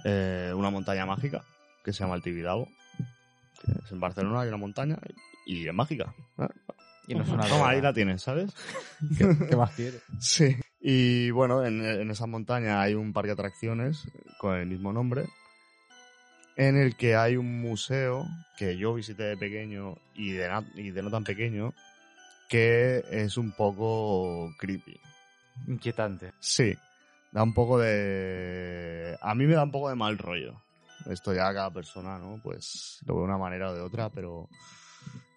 eh, 0.05 0.53
una 0.55 0.71
montaña 0.71 1.07
mágica 1.07 1.45
que 1.85 1.93
se 1.93 2.01
llama 2.01 2.15
el 2.17 2.23
Tibidabo. 2.23 2.69
en 3.91 4.01
Barcelona 4.01 4.41
hay 4.43 4.49
una 4.49 4.57
montaña 4.57 4.99
y 5.47 5.67
es 5.67 5.75
mágica. 5.75 6.15
¿eh? 6.39 6.47
Y 7.09 7.15
no 7.15 7.23
es 7.25 7.29
una 7.31 7.47
Toma, 7.47 7.71
ahí 7.71 7.81
la 7.81 7.93
tienes, 7.93 8.23
¿sabes? 8.23 8.53
¿Qué 9.49 9.57
más 9.57 9.73
quieres? 9.73 10.03
Sí. 10.21 10.57
Y 10.81 11.31
bueno, 11.31 11.65
en, 11.65 11.85
en 11.85 12.11
esa 12.11 12.27
montaña 12.27 12.81
hay 12.81 12.95
un 12.95 13.13
parque 13.13 13.29
de 13.29 13.33
atracciones 13.35 14.05
con 14.39 14.57
el 14.57 14.67
mismo 14.69 14.93
nombre, 14.93 15.25
en 16.57 16.77
el 16.77 16.97
que 16.97 17.17
hay 17.17 17.37
un 17.37 17.61
museo 17.61 18.27
que 18.57 18.77
yo 18.77 18.95
visité 18.95 19.25
de 19.25 19.37
pequeño 19.37 19.97
y 20.15 20.33
de, 20.33 20.49
na- 20.49 20.65
y 20.75 20.91
de 20.91 21.03
no 21.03 21.11
tan 21.11 21.25
pequeño, 21.25 21.73
que 22.49 23.03
es 23.11 23.37
un 23.37 23.53
poco 23.53 24.53
creepy. 24.59 25.01
Inquietante. 25.67 26.33
Sí, 26.41 26.77
da 27.33 27.43
un 27.43 27.55
poco 27.55 27.79
de... 27.79 29.19
A 29.21 29.35
mí 29.35 29.47
me 29.47 29.55
da 29.55 29.65
un 29.65 29.73
poco 29.73 29.89
de 29.89 29.97
mal 29.97 30.19
rollo. 30.19 30.63
Esto 31.11 31.35
ya 31.35 31.53
cada 31.53 31.71
persona, 31.73 32.19
¿no? 32.19 32.41
Pues 32.43 33.01
lo 33.07 33.15
ve 33.15 33.21
de 33.21 33.25
una 33.25 33.39
manera 33.39 33.71
o 33.71 33.75
de 33.75 33.81
otra, 33.81 34.11
pero 34.11 34.49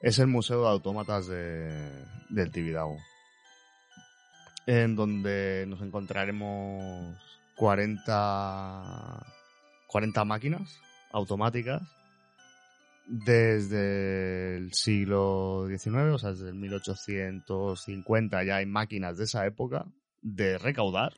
es 0.01 0.19
el 0.19 0.27
Museo 0.27 0.61
de 0.61 0.69
Autómatas 0.69 1.27
de, 1.27 2.05
del 2.29 2.51
Tibidabo. 2.51 2.97
En 4.67 4.95
donde 4.95 5.65
nos 5.67 5.81
encontraremos 5.81 7.17
40, 7.55 9.25
40 9.87 10.25
máquinas 10.25 10.79
automáticas 11.11 11.81
desde 13.07 14.57
el 14.57 14.73
siglo 14.73 15.67
XIX, 15.69 15.95
o 16.13 16.17
sea, 16.17 16.31
desde 16.31 16.49
el 16.49 16.55
1850 16.55 18.43
ya 18.43 18.57
hay 18.57 18.65
máquinas 18.65 19.17
de 19.17 19.25
esa 19.25 19.45
época 19.45 19.85
de 20.21 20.57
recaudar. 20.57 21.13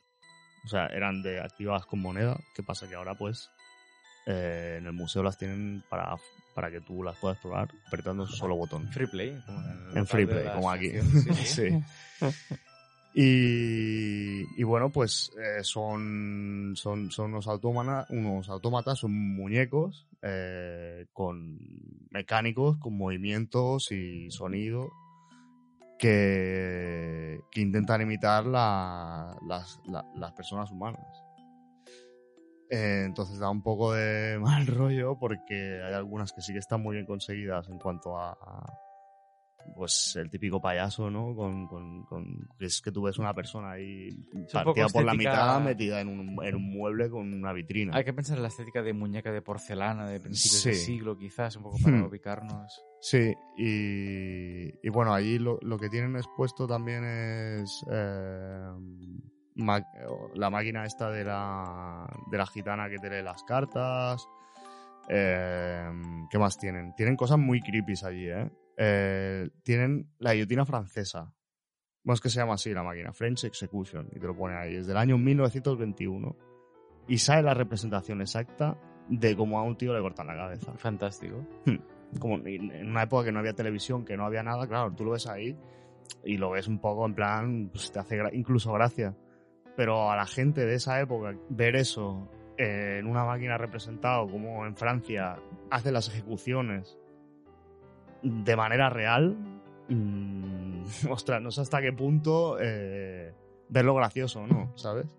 O 0.67 0.69
sea, 0.69 0.87
eran 0.87 1.21
de 1.21 1.39
activadas 1.39 1.85
con 1.85 2.01
moneda. 2.01 2.37
¿Qué 2.53 2.61
pasa? 2.61 2.89
Que 2.89 2.95
ahora, 2.95 3.15
pues, 3.15 3.49
eh, 4.25 4.75
en 4.79 4.85
el 4.85 4.91
museo 4.91 5.23
las 5.23 5.37
tienen 5.37 5.81
para, 5.89 6.17
para 6.53 6.69
que 6.69 6.81
tú 6.81 7.03
las 7.03 7.15
puedas 7.15 7.37
probar 7.37 7.69
apretando 7.87 8.23
un 8.23 8.29
solo 8.29 8.57
botón. 8.57 8.85
Free 8.91 9.07
Play. 9.07 9.41
Como 9.45 9.59
en, 9.61 9.97
En 9.99 10.05
free 10.05 10.25
play, 10.25 10.43
la 10.43 10.53
como 10.55 10.69
aquí. 10.69 10.91
Sí. 11.45 11.69
Y, 13.13 14.41
y 14.59 14.63
bueno, 14.63 14.91
pues 14.91 15.31
eh, 15.41 15.63
son, 15.63 16.73
son, 16.75 17.09
son 17.09 17.31
unos, 17.31 17.47
autómana- 17.47 18.05
unos 18.09 18.47
autómatas, 18.49 18.99
son 18.99 19.11
muñecos 19.13 20.05
eh, 20.21 21.05
con 21.13 21.57
mecánicos, 22.11 22.77
con 22.77 22.95
movimientos 22.95 23.91
y 23.91 24.29
sonido 24.29 24.89
que, 25.97 27.41
que 27.51 27.61
intentan 27.61 28.01
imitar 28.01 28.45
la- 28.45 29.37
las, 29.47 29.79
la- 29.85 30.05
las 30.15 30.33
personas 30.33 30.71
humanas. 30.71 31.05
Eh, 32.69 33.03
entonces 33.05 33.39
da 33.39 33.49
un 33.49 33.61
poco 33.61 33.93
de 33.93 34.37
mal 34.41 34.67
rollo 34.67 35.17
porque 35.17 35.81
hay 35.83 35.93
algunas 35.93 36.33
que 36.33 36.41
sí 36.41 36.53
que 36.53 36.59
están 36.59 36.81
muy 36.81 36.95
bien 36.95 37.05
conseguidas 37.05 37.69
en 37.69 37.79
cuanto 37.79 38.17
a, 38.17 38.31
pues 39.75 40.15
el 40.15 40.29
típico 40.29 40.59
payaso, 40.61 41.09
¿no? 41.09 41.35
Con, 41.35 41.67
con, 41.67 42.03
con- 42.05 42.47
es 42.59 42.81
que 42.81 42.91
tú 42.91 43.03
ves 43.03 43.17
una 43.19 43.33
persona 43.33 43.71
ahí 43.71 44.09
un 44.33 44.45
partida 44.51 44.87
por 44.87 45.03
la 45.03 45.13
mitad, 45.13 45.61
metida 45.61 46.01
en 46.01 46.07
un, 46.07 46.43
en 46.43 46.55
un 46.55 46.63
mueble 46.73 47.09
con 47.09 47.33
una 47.33 47.53
vitrina. 47.53 47.95
Hay 47.95 48.03
que 48.03 48.13
pensar 48.13 48.37
en 48.37 48.43
la 48.43 48.49
estética 48.49 48.81
de 48.81 48.93
muñeca 48.93 49.31
de 49.31 49.41
porcelana 49.41 50.07
de 50.07 50.19
principios 50.19 50.61
Sí. 50.61 50.69
de 50.69 50.75
siglo, 50.75 51.17
quizás, 51.17 51.55
un 51.55 51.63
poco 51.63 51.77
para 51.83 51.97
Hmm. 51.97 52.03
ubicarnos. 52.05 52.81
Sí, 53.01 53.33
y, 53.57 54.69
y 54.85 54.89
bueno, 54.89 55.13
allí 55.13 55.37
lo, 55.37 55.59
lo 55.61 55.77
que 55.77 55.89
tienen 55.89 56.15
expuesto 56.15 56.65
también 56.67 57.03
es 57.03 57.85
eh, 57.91 58.71
la 60.35 60.49
máquina 60.49 60.85
esta 60.85 61.09
de 61.11 61.23
la, 61.23 62.07
de 62.31 62.37
la 62.37 62.45
gitana 62.47 62.89
que 62.89 62.97
te 62.97 63.09
lee 63.09 63.23
las 63.23 63.43
cartas. 63.43 64.27
Eh, 65.09 65.89
¿Qué 66.29 66.37
más 66.37 66.57
tienen? 66.57 66.93
Tienen 66.95 67.15
cosas 67.15 67.37
muy 67.39 67.61
creepy 67.61 67.93
allí, 68.03 68.29
¿eh? 68.29 68.49
Eh, 68.77 69.49
Tienen 69.63 70.09
la 70.19 70.33
guillotina 70.33 70.65
francesa. 70.65 71.33
Bueno, 72.03 72.13
es 72.15 72.21
que 72.21 72.29
se 72.29 72.39
llama 72.39 72.53
así 72.53 72.73
la 72.73 72.83
máquina, 72.83 73.11
French 73.11 73.43
Execution, 73.45 74.07
y 74.15 74.19
te 74.19 74.27
lo 74.27 74.35
pone 74.35 74.55
ahí. 74.55 74.75
Es 74.75 74.87
del 74.87 74.97
año 74.97 75.17
1921. 75.17 76.35
Y 77.09 77.17
sale 77.17 77.41
la 77.43 77.53
representación 77.53 78.21
exacta 78.21 78.77
de 79.09 79.35
cómo 79.35 79.59
a 79.59 79.63
un 79.63 79.77
tío 79.77 79.93
le 79.93 80.01
cortan 80.01 80.27
la 80.27 80.35
cabeza 80.35 80.73
Fantástico. 80.77 81.45
como 82.19 82.35
en 82.35 82.71
en 82.71 82.89
una 82.89 83.03
época 83.03 83.25
que 83.25 83.31
no 83.31 83.39
había 83.39 83.53
televisión, 83.53 84.03
que 84.05 84.15
no 84.17 84.25
había 84.25 84.43
nada, 84.43 84.67
claro, 84.67 84.93
tú 84.93 85.05
lo 85.05 85.11
ves 85.11 85.27
ahí 85.27 85.57
y 86.23 86.37
lo 86.37 86.51
ves 86.51 86.67
un 86.67 86.79
poco 86.79 87.05
en 87.05 87.13
plan, 87.15 87.69
pues 87.71 87.91
te 87.91 87.99
hace 87.99 88.17
gra- 88.17 88.33
incluso 88.33 88.71
gracia. 88.73 89.15
Pero 89.75 90.09
a 90.11 90.15
la 90.15 90.25
gente 90.25 90.65
de 90.65 90.75
esa 90.75 90.99
época, 90.99 91.33
ver 91.49 91.75
eso 91.77 92.29
eh, 92.57 92.97
en 92.99 93.07
una 93.07 93.23
máquina 93.25 93.57
representado, 93.57 94.27
como 94.27 94.65
en 94.65 94.75
Francia 94.75 95.37
hace 95.69 95.91
las 95.91 96.09
ejecuciones 96.09 96.97
de 98.21 98.55
manera 98.55 98.89
real, 98.89 99.37
mm, 99.89 100.81
ostras, 101.09 101.41
no 101.41 101.51
sé 101.51 101.61
hasta 101.61 101.81
qué 101.81 101.93
punto 101.93 102.57
eh, 102.59 103.33
verlo 103.69 103.95
gracioso, 103.95 104.45
¿no? 104.45 104.71
¿Sabes? 104.75 105.15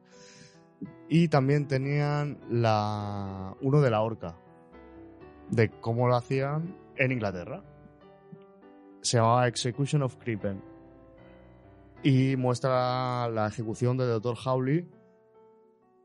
Y 1.09 1.29
también 1.29 1.67
tenían 1.67 2.39
la 2.51 3.55
uno 3.61 3.81
de 3.81 3.91
la 3.91 4.03
horca 4.03 4.37
de 5.51 5.71
cómo 5.71 6.09
lo 6.09 6.17
hacían 6.17 6.77
en 6.97 7.13
Inglaterra. 7.13 7.63
Se 9.01 9.17
llamaba 9.17 9.49
Execution 9.49 10.03
of 10.03 10.17
Crippen. 10.17 10.63
Y 12.03 12.37
muestra 12.37 13.29
la 13.29 13.49
ejecución 13.49 13.97
del 13.97 14.09
Dr. 14.09 14.37
Howley, 14.45 14.89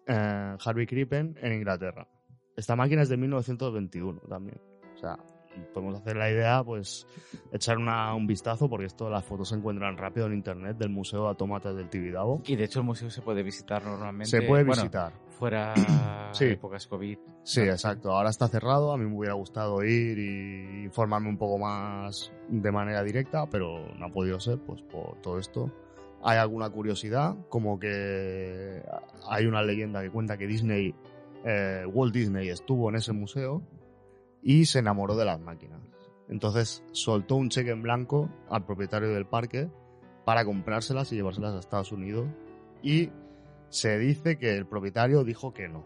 eh, 0.07 0.57
Harvey 0.63 0.87
Crippen, 0.87 1.37
en 1.41 1.53
Inglaterra. 1.53 2.07
Esta 2.55 2.75
máquina 2.75 3.01
es 3.01 3.09
de 3.09 3.17
1921 3.17 4.21
también. 4.21 4.59
O 4.95 4.97
sea, 4.97 5.17
podemos 5.73 5.95
hacer 5.99 6.15
la 6.17 6.29
idea, 6.29 6.63
pues, 6.63 7.07
echar 7.51 7.77
una- 7.77 8.13
un 8.15 8.27
vistazo, 8.27 8.69
porque 8.69 8.85
esto, 8.85 9.09
las 9.09 9.23
fotos 9.25 9.49
se 9.49 9.55
encuentran 9.55 9.97
rápido 9.97 10.25
en 10.27 10.33
internet 10.33 10.77
del 10.77 10.89
Museo 10.89 11.23
de 11.23 11.27
Autómatas 11.29 11.75
del 11.75 11.89
Tibidabo. 11.89 12.41
Y 12.45 12.55
de 12.55 12.63
hecho 12.65 12.79
el 12.79 12.85
museo 12.85 13.09
se 13.09 13.21
puede 13.21 13.43
visitar 13.43 13.83
normalmente. 13.83 14.29
Se 14.29 14.41
puede 14.41 14.63
bueno, 14.63 14.81
visitar. 14.81 15.13
fuera 15.29 15.73
Sí. 16.33 16.45
épocas 16.45 16.87
COVID. 16.87 17.17
Sí, 17.43 17.61
exacto. 17.61 18.11
Ahora 18.11 18.29
está 18.29 18.47
cerrado. 18.47 18.91
A 18.93 18.97
mí 18.97 19.05
me 19.05 19.15
hubiera 19.17 19.33
gustado 19.35 19.83
ir 19.83 20.17
y 20.17 20.83
informarme 20.85 21.29
un 21.29 21.37
poco 21.37 21.57
más 21.59 22.31
de 22.47 22.71
manera 22.71 23.03
directa, 23.03 23.47
pero 23.49 23.85
no 23.97 24.05
ha 24.05 24.09
podido 24.09 24.39
ser, 24.39 24.57
pues 24.59 24.81
por 24.81 25.21
todo 25.21 25.37
esto. 25.39 25.71
Hay 26.23 26.37
alguna 26.37 26.69
curiosidad, 26.69 27.35
como 27.49 27.77
que 27.79 28.81
hay 29.29 29.45
una 29.45 29.61
leyenda 29.61 30.01
que 30.01 30.09
cuenta 30.09 30.37
que 30.37 30.47
Disney, 30.47 30.95
eh, 31.43 31.83
Walt 31.85 32.13
Disney 32.13 32.47
estuvo 32.47 32.87
en 32.89 32.95
ese 32.95 33.11
museo 33.11 33.61
y 34.43 34.65
se 34.65 34.79
enamoró 34.79 35.15
de 35.15 35.25
las 35.25 35.39
máquinas. 35.39 35.81
Entonces 36.29 36.83
soltó 36.91 37.35
un 37.35 37.49
cheque 37.49 37.71
en 37.71 37.81
blanco 37.81 38.29
al 38.49 38.65
propietario 38.65 39.09
del 39.09 39.25
parque 39.25 39.69
para 40.25 40.45
comprárselas 40.45 41.11
y 41.11 41.15
llevárselas 41.15 41.53
a 41.53 41.59
Estados 41.59 41.91
Unidos. 41.91 42.27
Y 42.81 43.11
se 43.69 43.97
dice 43.97 44.37
que 44.37 44.55
el 44.55 44.65
propietario 44.65 45.23
dijo 45.23 45.53
que 45.53 45.67
no. 45.67 45.85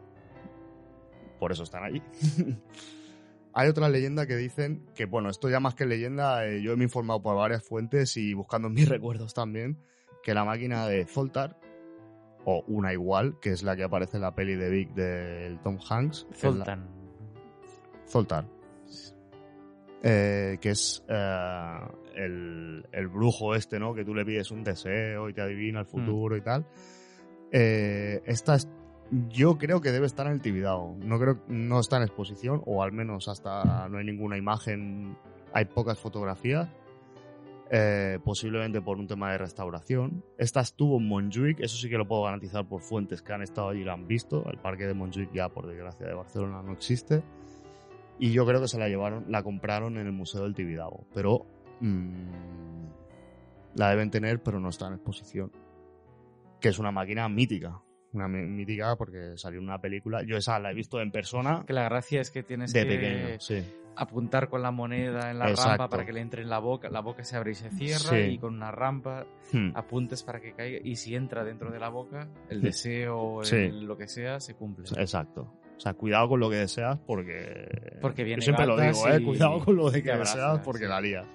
Por 1.40 1.52
eso 1.52 1.64
están 1.64 1.84
allí. 1.84 2.02
Hay 3.54 3.70
otra 3.70 3.90
leyenda 3.90 4.28
que 4.28 4.36
dicen 4.36 4.86
que, 4.94 5.06
bueno, 5.06 5.30
esto 5.30 5.50
ya 5.50 5.60
más 5.60 5.74
que 5.74 5.86
leyenda, 5.86 6.46
eh, 6.46 6.62
yo 6.62 6.76
me 6.78 6.84
he 6.84 6.86
informado 6.86 7.22
por 7.22 7.36
varias 7.36 7.64
fuentes 7.64 8.16
y 8.18 8.34
buscando 8.34 8.70
mis 8.70 8.88
recuerdos 8.88 9.34
también, 9.34 9.80
que 10.24 10.34
la 10.34 10.46
máquina 10.46 10.88
de 10.88 11.06
Zoltar, 11.06 11.60
o 12.46 12.64
una 12.68 12.94
igual, 12.94 13.40
que 13.40 13.52
es 13.52 13.64
la 13.64 13.76
que 13.76 13.84
aparece 13.84 14.18
en 14.18 14.22
la 14.22 14.36
peli 14.36 14.56
de 14.56 14.70
Vic 14.70 14.94
del 14.94 15.60
Tom 15.62 15.80
Hanks, 15.90 16.28
Zoltan. 16.34 16.97
Zoltar. 18.08 18.46
Eh, 20.04 20.58
que 20.62 20.70
es 20.70 21.04
eh, 21.08 21.78
el, 22.16 22.86
el 22.92 23.08
brujo 23.08 23.56
este, 23.56 23.80
¿no? 23.80 23.94
Que 23.94 24.06
tú 24.06 24.14
le 24.14 24.24
pides 24.26 24.52
un 24.52 24.64
deseo 24.64 25.28
y 25.30 25.34
te 25.34 25.42
adivina 25.42 25.80
el 25.80 25.86
futuro 25.86 26.38
y 26.38 26.42
tal. 26.42 26.66
Eh, 27.52 28.22
esta 28.26 28.56
es- 28.56 28.70
yo 29.30 29.58
creo 29.58 29.82
que 29.82 29.92
debe 29.92 30.06
estar 30.06 30.28
en 30.28 30.34
el 30.34 30.42
Tibidabo. 30.42 30.96
No 31.00 31.18
creo, 31.20 31.40
no 31.48 31.80
está 31.80 31.98
en 31.98 32.04
exposición, 32.04 32.62
o 32.66 32.84
al 32.84 32.92
menos 32.92 33.28
hasta 33.30 33.88
no 33.90 33.98
hay 33.98 34.06
ninguna 34.06 34.38
imagen, 34.38 35.18
hay 35.54 35.66
pocas 35.66 36.00
fotografías. 36.00 36.70
eh, 37.70 38.18
posiblemente 38.24 38.80
por 38.82 38.98
un 38.98 39.08
tema 39.08 39.30
de 39.34 39.40
restauración. 39.40 40.24
Esta 40.38 40.62
estuvo 40.62 41.00
en 41.00 41.08
Montjuic, 41.10 41.60
eso 41.60 41.76
sí 41.76 41.90
que 41.90 41.98
lo 41.98 42.08
puedo 42.08 42.24
garantizar 42.24 42.66
por 42.66 42.80
fuentes 42.82 43.22
que 43.22 43.34
han 43.34 43.42
estado 43.42 43.68
allí 43.68 43.82
y 43.82 43.84
la 43.84 43.92
han 43.92 44.08
visto. 44.08 44.50
El 44.50 44.58
parque 44.58 44.86
de 44.88 44.94
Montjuic 44.94 45.34
ya, 45.34 45.50
por 45.50 45.68
desgracia, 45.68 46.08
de 46.08 46.14
Barcelona 46.14 46.62
no 46.64 46.72
existe. 46.72 47.24
Y 48.20 48.32
yo 48.32 48.46
creo 48.46 48.60
que 48.62 48.68
se 48.68 48.80
la 48.80 48.88
llevaron, 48.88 49.26
la 49.30 49.44
compraron 49.44 49.98
en 49.98 50.08
el 50.08 50.12
Museo 50.14 50.44
del 50.44 50.56
Tibidabo. 50.56 51.06
Pero 51.14 51.46
mm, 51.82 52.86
la 53.76 53.90
deben 53.92 54.10
tener, 54.10 54.42
pero 54.42 54.60
no 54.60 54.70
está 54.70 54.88
en 54.88 54.94
exposición. 54.96 55.52
Que 56.60 56.70
es 56.70 56.80
una 56.80 56.92
máquina 56.92 57.30
mítica. 57.30 57.80
Una 58.14 58.28
mí- 58.28 58.48
mítica 58.48 58.96
porque 58.96 59.34
salió 59.38 59.60
en 59.60 59.66
una 59.66 59.80
película. 59.80 60.24
Yo 60.24 60.38
esa 60.38 60.58
la 60.60 60.72
he 60.72 60.74
visto 60.74 61.00
en 61.02 61.12
persona 61.12 61.64
Que 61.68 61.74
la 61.74 61.84
gracia 61.84 62.22
es 62.22 62.32
que 62.32 62.42
tienes 62.42 62.74
de 62.74 62.84
que 62.84 62.90
pequeño. 62.96 63.40
Sí. 63.40 63.64
apuntar 64.00 64.48
con 64.48 64.62
la 64.62 64.70
moneda 64.70 65.32
en 65.32 65.40
la 65.40 65.50
Exacto. 65.50 65.70
rampa 65.72 65.90
para 65.90 66.06
que 66.06 66.14
le 66.14 66.22
entre 66.22 66.44
en 66.44 66.50
la 66.50 66.60
boca. 66.60 66.88
La 66.90 67.02
boca 67.02 67.24
se 67.24 67.36
abre 67.36 67.52
y 67.52 67.56
se 67.56 67.72
cierra 67.72 67.98
Sí. 68.12 68.16
y 68.34 68.38
con 68.38 68.54
una 68.56 68.70
rampa 68.72 69.26
Hmm. 69.52 69.72
apuntes 69.76 70.22
para 70.24 70.40
que 70.40 70.54
caiga. 70.54 70.80
Y 70.84 70.96
si 70.98 71.16
entra 71.16 71.44
dentro 71.44 71.72
de 71.72 71.80
la 71.80 71.90
boca, 71.90 72.28
el 72.50 72.60
Sí. 72.60 72.66
deseo 72.66 73.42
el- 73.42 73.86
lo 73.86 73.98
que 73.98 74.08
sea 74.08 74.40
se 74.40 74.54
cumple. 74.56 74.86
Exacto. 74.98 75.52
O 75.78 75.80
sea, 75.80 75.94
cuidado 75.94 76.28
con 76.30 76.40
lo 76.40 76.50
que 76.50 76.56
deseas 76.58 76.98
porque... 77.06 77.98
Porque 78.02 78.24
viene 78.24 78.42
Yo 78.42 78.46
siempre 78.46 78.66
lo 78.66 78.80
digo, 78.80 79.08
¿eh? 79.08 79.24
Cuidado 79.24 79.64
con 79.64 79.76
lo 79.76 79.92
de 79.92 80.02
que 80.02 80.12
abraza, 80.12 80.36
deseas 80.36 80.60
porque 80.60 80.86
sí. 80.86 80.90
la 80.90 81.02
lías. 81.02 81.26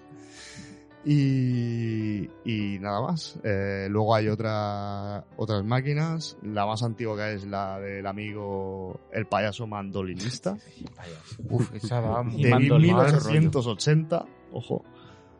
Y, 1.05 2.31
y 2.45 2.79
nada 2.81 3.01
más. 3.01 3.39
Eh, 3.43 3.89
luego 3.91 4.15
hay 4.15 4.29
otra, 4.29 5.25
otras 5.37 5.65
máquinas. 5.65 6.37
La 6.43 6.65
más 6.65 6.83
antigua 6.83 7.31
es 7.31 7.45
la 7.45 7.81
del 7.81 8.07
amigo 8.07 9.01
el 9.13 9.27
payaso 9.27 9.67
mandolinista. 9.67 10.57
Uf, 11.51 11.75
esa 11.75 12.03
Y 12.31 12.45
de 12.45 12.51
mandolina, 12.51 13.05
1880. 13.05 14.25
Ojo. 14.53 14.85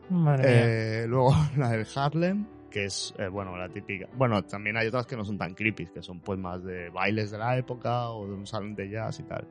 Madre 0.09 0.43
mía. 0.43 0.61
Eh, 0.65 1.05
luego 1.07 1.33
la 1.57 1.69
del 1.69 1.87
Harlem, 1.95 2.45
que 2.73 2.85
es, 2.85 3.13
eh, 3.19 3.27
bueno, 3.27 3.55
la 3.55 3.69
típica. 3.69 4.09
Bueno, 4.17 4.43
también 4.43 4.75
hay 4.77 4.87
otras 4.87 5.05
que 5.05 5.15
no 5.15 5.23
son 5.23 5.37
tan 5.37 5.53
creepy, 5.53 5.85
que 5.93 6.01
son 6.01 6.19
pues 6.21 6.39
más 6.39 6.63
de 6.63 6.89
bailes 6.89 7.29
de 7.29 7.37
la 7.37 7.55
época 7.55 8.09
o 8.09 8.27
de 8.27 8.33
un 8.33 8.47
salón 8.47 8.73
de 8.73 8.89
jazz 8.89 9.19
y 9.19 9.23
tal. 9.23 9.47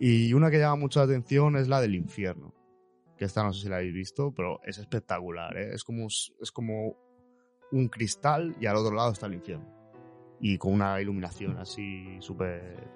Y 0.00 0.32
una 0.32 0.50
que 0.50 0.58
llama 0.58 0.74
mucho 0.76 0.98
la 0.98 1.04
atención 1.04 1.56
es 1.56 1.68
la 1.68 1.80
del 1.80 1.94
infierno. 1.94 2.52
Que 3.16 3.26
esta 3.26 3.44
no 3.44 3.52
sé 3.52 3.62
si 3.62 3.68
la 3.68 3.76
habéis 3.76 3.94
visto, 3.94 4.32
pero 4.34 4.60
es 4.64 4.78
espectacular, 4.78 5.56
¿eh? 5.56 5.70
Es 5.72 5.84
como, 5.84 6.08
es 6.08 6.50
como 6.52 6.96
un 7.70 7.88
cristal 7.88 8.56
y 8.60 8.66
al 8.66 8.74
otro 8.76 8.92
lado 8.94 9.12
está 9.12 9.26
el 9.26 9.34
infierno. 9.34 9.66
Y 10.40 10.58
con 10.58 10.72
una 10.72 11.00
iluminación 11.00 11.56
así 11.58 12.16
súper 12.18 12.88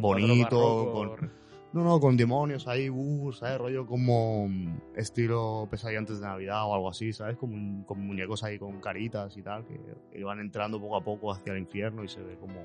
bonito, 0.00 0.56
cuadro 0.56 0.92
con- 0.92 1.08
barroco. 1.10 1.34
No, 1.74 1.82
no, 1.82 1.98
con 1.98 2.16
demonios 2.16 2.68
ahí, 2.68 2.88
uh, 2.88 3.32
¿sabes? 3.32 3.58
Rollo 3.58 3.84
como 3.84 4.46
mm, 4.48 4.92
estilo 4.94 5.66
pesadilla 5.68 5.98
antes 5.98 6.20
de 6.20 6.26
Navidad 6.26 6.64
o 6.68 6.74
algo 6.74 6.88
así, 6.88 7.12
¿sabes? 7.12 7.36
Como, 7.36 7.84
como 7.84 8.00
muñecos 8.00 8.44
ahí 8.44 8.60
con 8.60 8.80
caritas 8.80 9.36
y 9.36 9.42
tal, 9.42 9.64
que, 9.66 10.22
van 10.22 10.38
entrando 10.38 10.80
poco 10.80 10.96
a 10.96 11.02
poco 11.02 11.32
hacia 11.32 11.52
el 11.52 11.58
infierno 11.58 12.04
y 12.04 12.08
se 12.08 12.22
ve 12.22 12.36
como... 12.36 12.62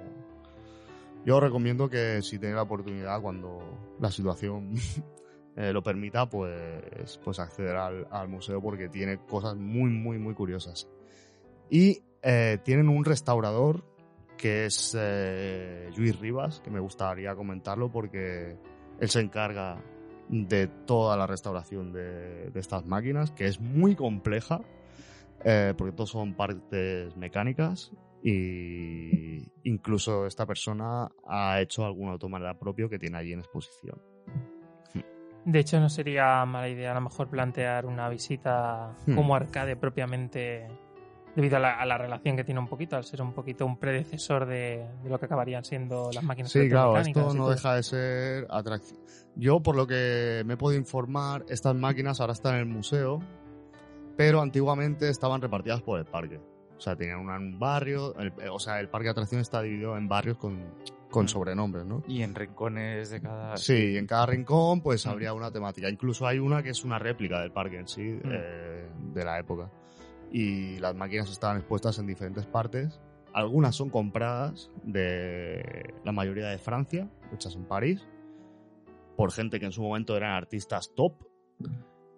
Yo 1.26 1.40
recomiendo 1.40 1.90
que 1.90 2.22
si 2.22 2.38
tenéis 2.38 2.58
la 2.58 2.62
oportunidad, 2.62 3.20
cuando 3.20 3.96
la 4.00 4.12
situación 4.12 4.76
eh, 5.56 5.74
lo 5.74 5.82
permita, 5.82 6.30
pues, 6.30 7.20
pues 7.24 7.40
acceder 7.40 7.78
al, 7.78 8.08
al 8.12 8.28
museo 8.28 8.62
porque 8.62 8.90
tiene 8.90 9.18
cosas 9.26 9.56
muy, 9.56 9.90
muy, 9.90 10.20
muy 10.20 10.36
curiosas. 10.36 10.88
Y 11.72 12.04
eh, 12.22 12.60
tienen 12.64 12.88
un 12.88 13.04
restaurador 13.04 13.84
que 14.38 14.66
es 14.66 14.96
eh, 14.98 15.90
Luis 15.98 16.18
Rivas, 16.20 16.62
que 16.62 16.70
me 16.70 16.80
gustaría 16.80 17.36
comentarlo 17.36 17.92
porque 17.92 18.58
él 19.00 19.10
se 19.10 19.22
encarga 19.22 19.82
de 20.30 20.68
toda 20.68 21.18
la 21.18 21.26
restauración 21.26 21.92
de, 21.92 22.52
de 22.52 22.60
estas 22.60 22.86
máquinas, 22.86 23.32
que 23.32 23.46
es 23.46 23.60
muy 23.60 23.96
compleja, 23.96 24.62
eh, 25.44 25.74
porque 25.78 25.94
todos 25.94 26.10
son 26.12 26.34
partes 26.36 27.16
mecánicas 27.18 27.92
y 28.22 29.50
incluso 29.64 30.26
esta 30.26 30.46
persona 30.46 31.10
ha 31.28 31.62
hecho 31.62 31.86
algún 31.86 32.10
automata 32.10 32.54
propio 32.60 32.90
que 32.90 33.00
tiene 33.00 33.18
allí 33.18 33.34
en 33.34 33.40
exposición. 33.40 34.02
De 35.46 35.60
hecho, 35.60 35.80
no 35.80 35.90
sería 35.90 36.46
mala 36.46 36.68
idea 36.68 36.92
a 36.92 36.96
lo 36.96 37.02
mejor 37.02 37.30
plantear 37.30 37.86
una 37.86 38.10
visita 38.10 38.94
Hmm. 39.08 39.16
como 39.16 39.36
arcade 39.36 39.78
propiamente, 39.78 40.68
debido 41.40 41.56
a 41.58 41.60
la, 41.62 41.74
a 41.80 41.86
la 41.86 41.98
relación 41.98 42.36
que 42.36 42.44
tiene 42.44 42.60
un 42.60 42.68
poquito, 42.68 42.98
al 42.98 43.04
ser 43.06 43.22
un 43.22 43.32
poquito 43.34 43.66
un 43.66 43.78
predecesor 43.78 44.46
de, 44.46 44.86
de 45.02 45.10
lo 45.10 45.18
que 45.20 45.26
acabarían 45.26 45.64
siendo 45.64 46.10
las 46.14 46.24
máquinas 46.24 46.52
Sí, 46.52 46.68
claro, 46.70 46.98
esto 46.98 47.34
no 47.34 47.44
todo. 47.46 47.50
deja 47.52 47.76
de 47.76 47.84
ser 47.84 48.48
atracción. 48.50 49.00
Yo, 49.36 49.62
por 49.62 49.76
lo 49.78 49.88
que 49.88 50.44
me 50.46 50.56
he 50.56 50.58
podido 50.58 50.80
informar, 50.82 51.46
estas 51.48 51.76
máquinas 51.76 52.20
ahora 52.20 52.34
están 52.34 52.56
en 52.56 52.60
el 52.60 52.66
museo, 52.66 53.22
pero 54.18 54.42
antiguamente 54.42 55.08
estaban 55.10 55.42
repartidas 55.42 55.82
por 55.82 56.00
el 56.00 56.06
parque. 56.06 56.40
O 56.78 56.82
sea, 56.82 56.96
tenían 56.96 57.20
una 57.20 57.36
en 57.38 57.54
un 57.54 57.60
barrio, 57.60 58.16
el- 58.18 58.34
eh, 58.42 58.50
o 58.50 58.60
sea, 58.60 58.80
el 58.80 58.90
parque 58.90 59.06
de 59.06 59.12
atracciones 59.12 59.48
está 59.48 59.62
dividido 59.62 59.98
en 59.98 60.08
barrios 60.08 60.38
con, 60.38 60.60
con 61.10 61.26
Mm. 61.26 61.28
sobrenombres, 61.30 61.86
¿no? 61.86 62.04
Y 62.08 62.22
en 62.22 62.36
rincones 62.36 63.10
de 63.10 63.22
cada... 63.22 63.58
Sí, 63.58 63.98
en 63.98 64.06
cada 64.08 64.26
rincón 64.26 64.82
pues 64.82 65.06
Mm. 65.06 65.10
habría 65.10 65.34
una 65.34 65.52
temática. 65.52 65.90
Incluso 65.90 66.28
hay 66.28 66.40
una 66.40 66.62
que 66.64 66.70
es 66.70 66.84
una 66.84 67.00
réplica 67.00 67.40
del 67.42 67.52
parque 67.52 67.80
en 67.80 67.88
sí, 67.88 68.02
Mm. 68.02 68.22
eh, 68.32 68.90
de 69.14 69.26
la 69.26 69.40
época. 69.40 69.70
Y 70.32 70.78
las 70.80 70.96
máquinas 70.96 71.30
estaban 71.32 71.58
expuestas 71.58 71.98
en 72.00 72.08
diferentes 72.08 72.46
partes. 72.46 73.00
Algunas 73.34 73.76
son 73.76 73.90
compradas 73.90 74.70
de 74.84 75.94
la 76.04 76.12
mayoría 76.12 76.48
de 76.48 76.58
Francia, 76.58 77.10
hechas 77.34 77.56
en 77.56 77.66
París, 77.66 78.06
por 79.16 79.32
gente 79.32 79.60
que 79.60 79.66
en 79.66 79.72
su 79.72 79.82
momento 79.82 80.16
eran 80.18 80.32
artistas 80.32 80.92
top. 80.96 81.14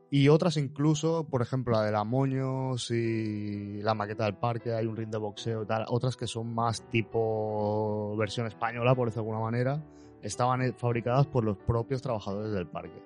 Y 0.10 0.28
otras 0.28 0.58
incluso, 0.58 1.26
por 1.30 1.42
ejemplo, 1.42 1.74
la 1.74 1.84
de 1.84 1.92
la 1.94 2.04
Moños 2.04 2.92
y 2.92 3.82
la 3.82 3.94
maqueta 3.94 4.26
del 4.26 4.36
parque, 4.36 4.74
hay 4.74 4.86
un 4.86 4.98
ring 4.98 5.10
de 5.10 5.18
boxeo 5.18 5.64
y 5.64 5.66
tal. 5.66 5.86
Otras 5.88 6.18
que 6.18 6.28
son 6.28 6.54
más 6.54 6.82
tipo 6.90 8.16
versión 8.18 8.46
española, 8.48 8.94
por 8.94 9.08
decirlo 9.08 9.24
de 9.24 9.30
alguna 9.32 9.46
manera, 9.52 9.84
estaban 10.22 10.74
fabricadas 10.74 11.28
por 11.28 11.46
los 11.46 11.58
propios 11.58 12.02
trabajadores 12.02 12.52
del 12.52 12.68
parque. 12.68 13.02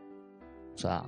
O 0.73 0.77
sea, 0.77 1.03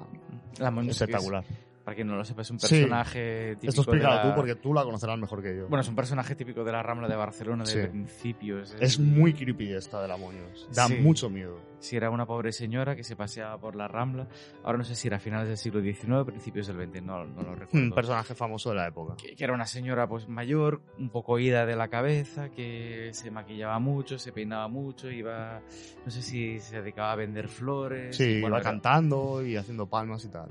La 0.60 0.69
Moños, 0.72 0.98
que 0.99 1.03
es- 1.06 1.10
espectacular. 1.10 1.44
Para 1.88 1.95
quien 1.95 2.07
no 2.09 2.18
lo 2.18 2.26
sepa, 2.26 2.41
es 2.41 2.51
un 2.51 2.59
Sí. 2.59 2.68
personaje 2.68 3.55
típico 3.55 3.69
Esto 3.69 3.81
explícalo 3.84 4.15
de 4.18 4.23
la- 4.26 4.30
tú 4.30 4.35
porque 4.35 4.55
tú 4.55 4.73
la 4.73 4.84
conocerás 4.84 5.18
mejor 5.18 5.41
que 5.41 5.55
yo. 5.55 5.69
Bueno, 5.69 5.80
es 5.80 5.88
un 5.88 5.95
personaje 5.95 6.35
típico 6.35 6.65
de 6.65 6.73
la 6.73 6.84
Rambla 6.84 7.07
de 7.07 7.15
Barcelona 7.15 7.64
de 7.64 7.72
Sí. 7.72 7.88
principios. 7.88 8.76
es 8.81 8.99
muy 8.99 9.34
creepy 9.34 9.72
esta 9.72 10.01
de 10.01 10.09
la 10.09 10.18
Moños. 10.18 10.68
Da 10.76 10.88
Sí. 10.89 10.95
mucho 10.95 11.30
miedo. 11.30 11.57
Si 11.80 11.95
era 11.95 12.09
una 12.09 12.26
pobre 12.26 12.51
señora 12.51 12.93
que 12.93 13.05
se 13.05 13.15
paseaba 13.15 13.57
por 13.57 13.77
la 13.77 13.88
Rambla. 13.88 14.27
Ahora 14.65 14.80
no 14.80 14.84
sé 14.84 14.95
si 14.95 15.07
era 15.07 15.15
a 15.15 15.19
finales 15.22 15.47
del 15.47 15.55
siglo 15.57 15.80
XIX, 15.80 16.26
principios 16.26 16.68
del 16.68 16.76
XX, 16.76 17.01
no, 17.03 17.23
no 17.26 17.41
lo 17.43 17.51
Un 17.51 17.55
recuerdo. 17.57 17.95
personaje 17.95 18.35
famoso 18.35 18.72
de 18.72 18.76
la 18.76 18.88
época. 18.88 19.15
que, 19.15 19.34
que 19.34 19.43
era 19.45 19.53
una 19.53 19.65
señora 19.65 20.09
pues 20.09 20.27
mayor, 20.27 20.81
un 20.99 21.09
poco 21.09 21.39
ida 21.39 21.65
de 21.65 21.77
la 21.77 21.88
cabeza, 21.88 22.49
que 22.49 23.11
se 23.14 23.31
maquillaba 23.31 23.80
mucho, 23.80 24.19
se 24.19 24.34
peinaba 24.34 24.68
mucho, 24.68 25.09
iba, 25.09 25.61
no 26.03 26.11
sé 26.11 26.22
si 26.22 26.59
se 26.59 26.81
dedicaba 26.81 27.14
a 27.14 27.15
vender 27.15 27.47
flores. 27.47 28.18
Sí, 28.18 28.41
Bueno, 28.41 28.47
iba 28.47 28.57
era, 28.57 28.64
cantando 28.72 29.41
y 29.45 29.55
haciendo 29.55 29.85
palmas 29.88 30.26
y 30.26 30.30
tal. 30.30 30.49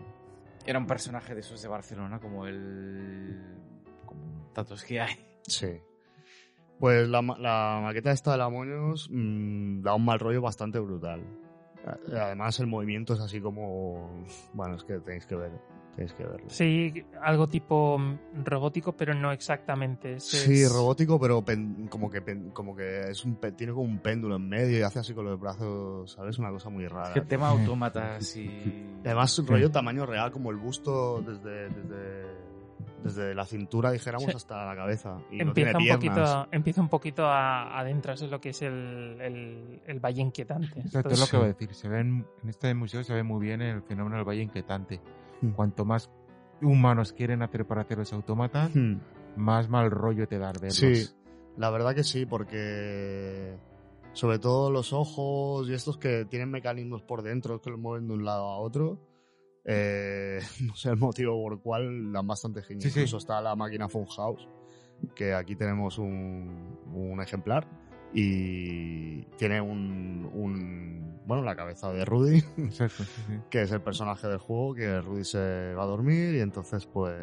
Era 0.66 0.78
un 0.78 0.86
personaje 0.86 1.34
de 1.34 1.40
esos 1.40 1.62
de 1.62 1.68
Barcelona, 1.68 2.18
como 2.20 2.47
el... 2.47 3.40
como 4.05 4.51
tantos 4.52 4.84
que 4.84 5.01
hay. 5.01 5.14
Sí. 5.43 5.80
Pues 6.78 7.09
la, 7.09 7.22
la 7.22 7.80
maqueta 7.82 8.10
esta 8.10 8.32
de 8.32 8.38
la 8.38 8.51
Moños 8.51 9.09
mm, 9.10 9.82
da 9.82 9.94
un 9.94 10.05
mal 10.05 10.18
rollo 10.18 10.43
bastante 10.43 10.78
brutal. 10.78 11.24
Además 12.12 12.59
el 12.59 12.66
movimiento 12.66 13.14
es 13.14 13.20
así 13.20 13.40
como... 13.40 14.24
Bueno, 14.52 14.74
es 14.74 14.84
que 14.84 14.98
tenéis 14.98 15.24
que 15.26 15.36
ver. 15.36 15.52
Tenéis 15.97 16.12
que 16.12 16.24
verlo. 16.24 16.47
Sí, 16.51 17.05
algo 17.23 17.47
tipo 17.48 17.98
mm, 17.98 18.44
robótico, 18.44 18.93
pero 18.94 19.14
no 19.14 19.32
exactamente. 19.32 20.14
Es- 20.16 20.24
Sí, 20.24 20.62
es- 20.62 20.70
robótico, 20.73 21.18
pero 21.18 21.43
pen- 21.43 21.89
como 21.89 22.10
que 22.10 22.20
pen- 22.20 22.51
como 22.51 22.77
que 22.77 23.01
es 23.10 23.24
un 23.24 23.36
pe- 23.36 23.52
tiene 23.52 23.73
como 23.73 23.85
un 23.86 23.98
péndulo 24.01 24.36
en 24.36 24.47
medio 24.48 24.78
y 24.78 24.82
hace 24.82 24.98
así 24.98 25.14
con 25.14 25.24
los 25.24 25.40
brazos, 25.40 26.12
¿sabes? 26.12 26.39
Una 26.39 26.51
cosa 26.51 26.68
muy 26.68 26.86
rara. 26.86 27.14
Que 27.14 27.23
tema 27.23 27.48
autómatas 27.48 28.36
y... 28.36 28.40
Y 28.43 28.93
Además, 29.06 29.39
un 29.39 29.47
rollo 29.47 29.70
tamaño 29.70 30.05
real, 30.05 30.31
como 30.31 30.51
el 30.51 30.56
busto 30.59 31.23
desde, 31.23 31.68
desde, 31.70 32.27
desde 33.02 33.35
la 33.35 33.47
cintura, 33.47 33.90
dijéramos, 33.90 34.27
Sí. 34.31 34.36
hasta 34.36 34.66
la 34.66 34.77
cabeza. 34.77 35.18
Y 35.31 35.40
Empieza, 35.40 35.73
no 35.73 35.78
un 35.78 35.85
tiene 35.85 35.94
poquito, 35.97 36.48
empieza 36.52 36.81
un 36.82 36.89
poquito 36.89 37.24
a 37.27 37.78
adentrarse 37.78 38.24
en 38.27 38.31
lo 38.32 38.40
que 38.40 38.51
es 38.51 38.60
el, 38.62 39.16
el, 39.20 39.81
el 39.86 40.01
valle 40.01 40.20
inquietante. 40.23 40.81
Exacto, 40.81 41.09
es 41.10 41.20
lo 41.20 41.27
que 41.27 41.36
voy 41.39 41.44
a 41.47 41.48
decir. 41.55 41.73
Se 41.74 41.89
ven, 41.89 42.27
en 42.43 42.48
este 42.51 42.74
museo 42.74 43.02
se 43.02 43.14
ve 43.14 43.23
muy 43.23 43.40
bien 43.44 43.62
el 43.62 43.81
fenómeno 43.82 44.16
del 44.16 44.24
valle 44.28 44.43
inquietante. 44.43 45.01
Mm. 45.40 45.50
Cuanto 45.52 45.84
más 45.84 46.10
humanos 46.62 47.12
quieren 47.12 47.42
hacer 47.42 47.66
para 47.66 47.82
hacer 47.82 47.98
los 47.98 48.12
autómatas, 48.12 48.74
Hmm. 48.74 48.96
más 49.36 49.68
mal 49.68 49.90
rollo 49.90 50.26
te 50.26 50.38
da 50.38 50.52
verlos. 50.52 50.74
Sí, 50.76 51.06
la 51.56 51.70
verdad 51.70 51.94
que 51.94 52.04
sí, 52.04 52.24
porque 52.26 53.58
sobre 54.12 54.38
todo 54.38 54.70
los 54.70 54.92
ojos 54.94 55.68
y 55.68 55.74
estos 55.74 55.98
que 55.98 56.24
tienen 56.24 56.50
mecanismos 56.50 57.02
por 57.02 57.22
dentro 57.22 57.60
que 57.60 57.70
los 57.70 57.78
mueven 57.78 58.08
de 58.08 58.14
un 58.14 58.24
lado 58.24 58.44
a 58.46 58.58
otro, 58.58 58.98
eh, 59.64 60.38
no 60.66 60.74
sé 60.74 60.90
el 60.90 60.96
motivo 60.96 61.40
por 61.42 61.52
el 61.54 61.58
cual 61.60 62.12
dan 62.12 62.26
bastante. 62.26 62.62
Sí, 62.62 62.80
sí. 62.80 62.88
Incluso 62.88 63.18
está 63.18 63.40
la 63.42 63.54
máquina 63.54 63.88
Funhouse, 63.88 64.48
que 65.14 65.34
aquí 65.34 65.56
tenemos 65.56 65.98
un, 65.98 66.78
un 66.94 67.20
ejemplar 67.20 67.68
y 68.18 69.24
tiene 69.36 69.60
un, 69.60 70.30
un, 70.32 71.20
bueno, 71.26 71.43
la 71.43 71.55
cabeza 71.55 71.93
de 71.93 72.02
Rudy, 72.06 72.38
Exacto, 72.56 73.05
sí, 73.05 73.22
sí. 73.26 73.34
que 73.51 73.60
es 73.60 73.70
el 73.72 73.82
personaje 73.82 74.26
del 74.26 74.38
juego, 74.38 74.74
que 74.74 75.02
Rudy 75.02 75.22
se 75.22 75.74
va 75.74 75.82
a 75.82 75.86
dormir 75.86 76.34
y 76.34 76.40
entonces 76.40 76.86
pues 76.86 77.14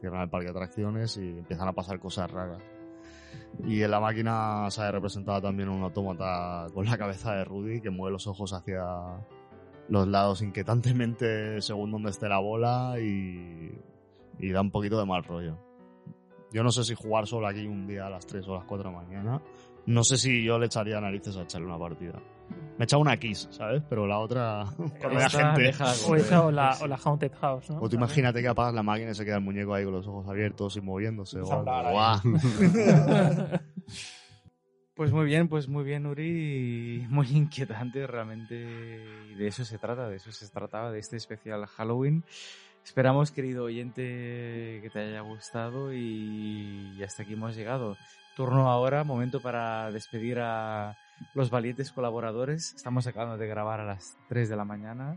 cierran 0.00 0.22
el 0.22 0.30
parque 0.30 0.44
de 0.44 0.52
atracciones 0.52 1.16
y 1.16 1.30
empiezan 1.30 1.66
a 1.66 1.72
pasar 1.72 1.98
cosas 1.98 2.30
raras. 2.30 2.62
Y 3.64 3.82
en 3.82 3.90
la 3.90 3.98
máquina 3.98 4.70
se 4.70 4.82
ha 4.82 4.92
representado 4.92 5.42
también 5.42 5.68
un 5.68 5.82
autómata 5.82 6.68
con 6.72 6.86
la 6.86 6.96
cabeza 6.96 7.34
de 7.34 7.44
Rudy 7.44 7.80
que 7.80 7.90
mueve 7.90 8.12
los 8.12 8.28
ojos 8.28 8.52
hacia 8.52 8.84
los 9.88 10.06
lados 10.06 10.42
inquietantemente 10.42 11.60
según 11.60 11.90
donde 11.90 12.10
esté 12.10 12.28
la 12.28 12.38
bola 12.38 12.94
y, 13.00 13.72
y 14.38 14.52
da 14.52 14.60
un 14.60 14.70
poquito 14.70 14.96
de 14.96 15.06
mal 15.06 15.24
rollo. 15.24 15.58
Yo 16.52 16.62
no 16.62 16.70
sé 16.70 16.84
si 16.84 16.94
jugar 16.94 17.26
solo 17.26 17.48
aquí 17.48 17.66
un 17.66 17.88
día 17.88 18.06
a 18.06 18.10
las 18.10 18.26
3 18.28 18.46
o 18.46 18.54
a 18.54 18.58
las 18.58 18.64
4 18.66 18.88
de 18.88 18.94
la 18.94 19.02
mañana. 19.02 19.42
No 19.86 20.02
sé 20.04 20.18
si 20.18 20.44
yo 20.44 20.58
le 20.58 20.66
echaría 20.66 21.00
narices 21.00 21.36
a 21.36 21.42
echarle 21.42 21.66
una 21.68 21.78
partida. 21.78 22.20
Me 22.78 22.82
he 22.82 22.84
echado 22.84 23.00
una 23.02 23.16
Kiss, 23.16 23.48
¿sabes? 23.50 23.82
Pero 23.88 24.06
la 24.06 24.18
otra, 24.18 24.62
haya 25.08 25.26
Esta 25.26 25.46
gente. 25.46 25.62
deja- 25.62 25.92
O 26.08 26.14
esa 26.16 26.44
o 26.44 26.50
la, 26.50 26.76
o 26.82 26.86
la 26.86 26.96
Haunted 27.02 27.32
House, 27.40 27.70
¿no? 27.70 27.78
O 27.80 27.88
tú 27.88 27.96
imagínate 27.96 28.42
que 28.42 28.48
apagas 28.48 28.74
la 28.74 28.82
máquina 28.82 29.12
y 29.12 29.14
se 29.14 29.24
queda 29.24 29.36
el 29.36 29.42
muñeco 29.42 29.72
ahí 29.74 29.84
con 29.84 29.94
los 29.94 30.06
ojos 30.06 30.28
abiertos 30.28 30.76
y 30.76 30.80
moviéndose. 30.80 31.40
Guau. 31.40 32.20
Pues 34.94 35.12
muy 35.12 35.26
bien, 35.26 35.48
pues 35.48 35.68
muy 35.68 35.84
bien, 35.84 36.06
Uri. 36.06 37.04
Muy 37.10 37.26
inquietante 37.28 38.06
realmente. 38.06 39.04
Y 39.30 39.34
de 39.34 39.46
eso 39.46 39.62
se 39.64 39.76
trata, 39.76 40.08
de 40.08 40.16
eso 40.16 40.32
se 40.32 40.48
trataba, 40.48 40.90
de 40.90 41.00
este 41.00 41.16
especial 41.18 41.66
Halloween. 41.66 42.24
Esperamos, 42.82 43.30
querido 43.30 43.64
oyente, 43.64 44.00
que 44.82 44.88
te 44.90 45.00
haya 45.00 45.20
gustado 45.20 45.92
y 45.92 46.98
hasta 47.04 47.24
aquí 47.24 47.34
hemos 47.34 47.54
llegado. 47.56 47.94
Turno 48.36 48.70
ahora, 48.70 49.02
momento 49.02 49.40
para 49.40 49.90
despedir 49.90 50.38
a 50.40 50.94
los 51.34 51.48
valientes 51.48 51.90
colaboradores. 51.90 52.74
Estamos 52.74 53.06
acabando 53.06 53.38
de 53.38 53.46
grabar 53.48 53.80
a 53.80 53.84
las 53.86 54.18
3 54.28 54.50
de 54.50 54.56
la 54.56 54.64
mañana, 54.66 55.16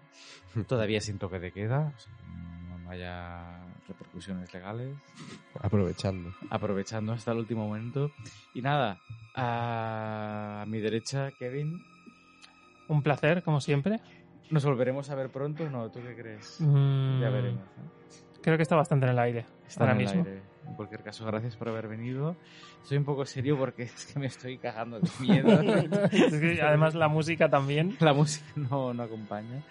todavía 0.67 1.01
sin 1.01 1.19
toque 1.19 1.37
de 1.39 1.51
queda, 1.51 1.91
o 1.95 1.99
sea, 1.99 2.13
que 2.17 2.79
no 2.83 2.89
haya 2.89 3.59
repercusiones 3.89 4.53
legales 4.53 4.95
Aprovechando. 5.61 6.33
aprovechando 6.49 7.11
hasta 7.11 7.31
el 7.33 7.39
último 7.39 7.67
momento. 7.67 8.09
Y 8.53 8.61
nada, 8.61 8.99
a 9.35 10.63
mi 10.67 10.79
derecha, 10.79 11.31
Kevin, 11.37 11.77
Un 12.87 13.03
placer, 13.03 13.43
como 13.43 13.59
siempre. 13.59 13.99
¿nos 14.49 14.65
volveremos 14.65 15.09
a 15.11 15.15
ver 15.15 15.29
pronto? 15.29 15.69
No, 15.69 15.91
¿tú 15.91 15.99
qué 16.01 16.15
crees? 16.15 16.55
Mm, 16.61 17.21
Ya 17.21 17.29
veremos. 17.29 17.63
¿no? 17.77 17.91
Creo 18.41 18.55
que 18.57 18.63
está 18.63 18.75
bastante 18.77 19.05
en 19.05 19.11
el 19.11 19.19
aire. 19.19 19.45
Está 19.67 19.83
ahora 19.83 19.93
en 19.93 19.99
el 19.99 20.05
mismo. 20.07 20.23
aire. 20.23 20.41
En 20.69 20.75
cualquier 20.75 21.03
caso, 21.03 21.25
gracias 21.25 21.55
por 21.55 21.69
haber 21.69 21.87
venido. 21.87 22.35
Soy 22.83 22.97
un 22.97 23.03
poco 23.05 23.25
serio 23.25 23.57
porque 23.57 23.83
es 23.83 24.05
que 24.05 24.19
me 24.19 24.27
estoy 24.27 24.57
cagando 24.57 24.99
de 24.99 25.09
miedo. 25.19 25.49
Es 26.11 26.39
que 26.39 26.61
además 26.61 26.95
la 26.95 27.07
música 27.07 27.49
también. 27.49 27.97
La 27.99 28.13
música 28.13 28.45
no, 28.55 28.93
no 28.93 29.03
acompaña. 29.03 29.63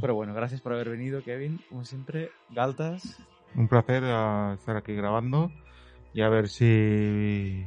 Pero 0.00 0.14
bueno, 0.14 0.34
gracias 0.34 0.60
por 0.60 0.72
haber 0.72 0.90
venido, 0.90 1.22
Kevin. 1.22 1.60
Como 1.68 1.84
siempre, 1.84 2.30
Galtas. 2.50 3.18
Un 3.54 3.66
placer 3.66 4.02
ah, 4.04 4.54
estar 4.54 4.76
aquí 4.76 4.94
grabando 4.94 5.50
y 6.12 6.20
a 6.22 6.28
ver 6.28 6.48
si 6.48 7.66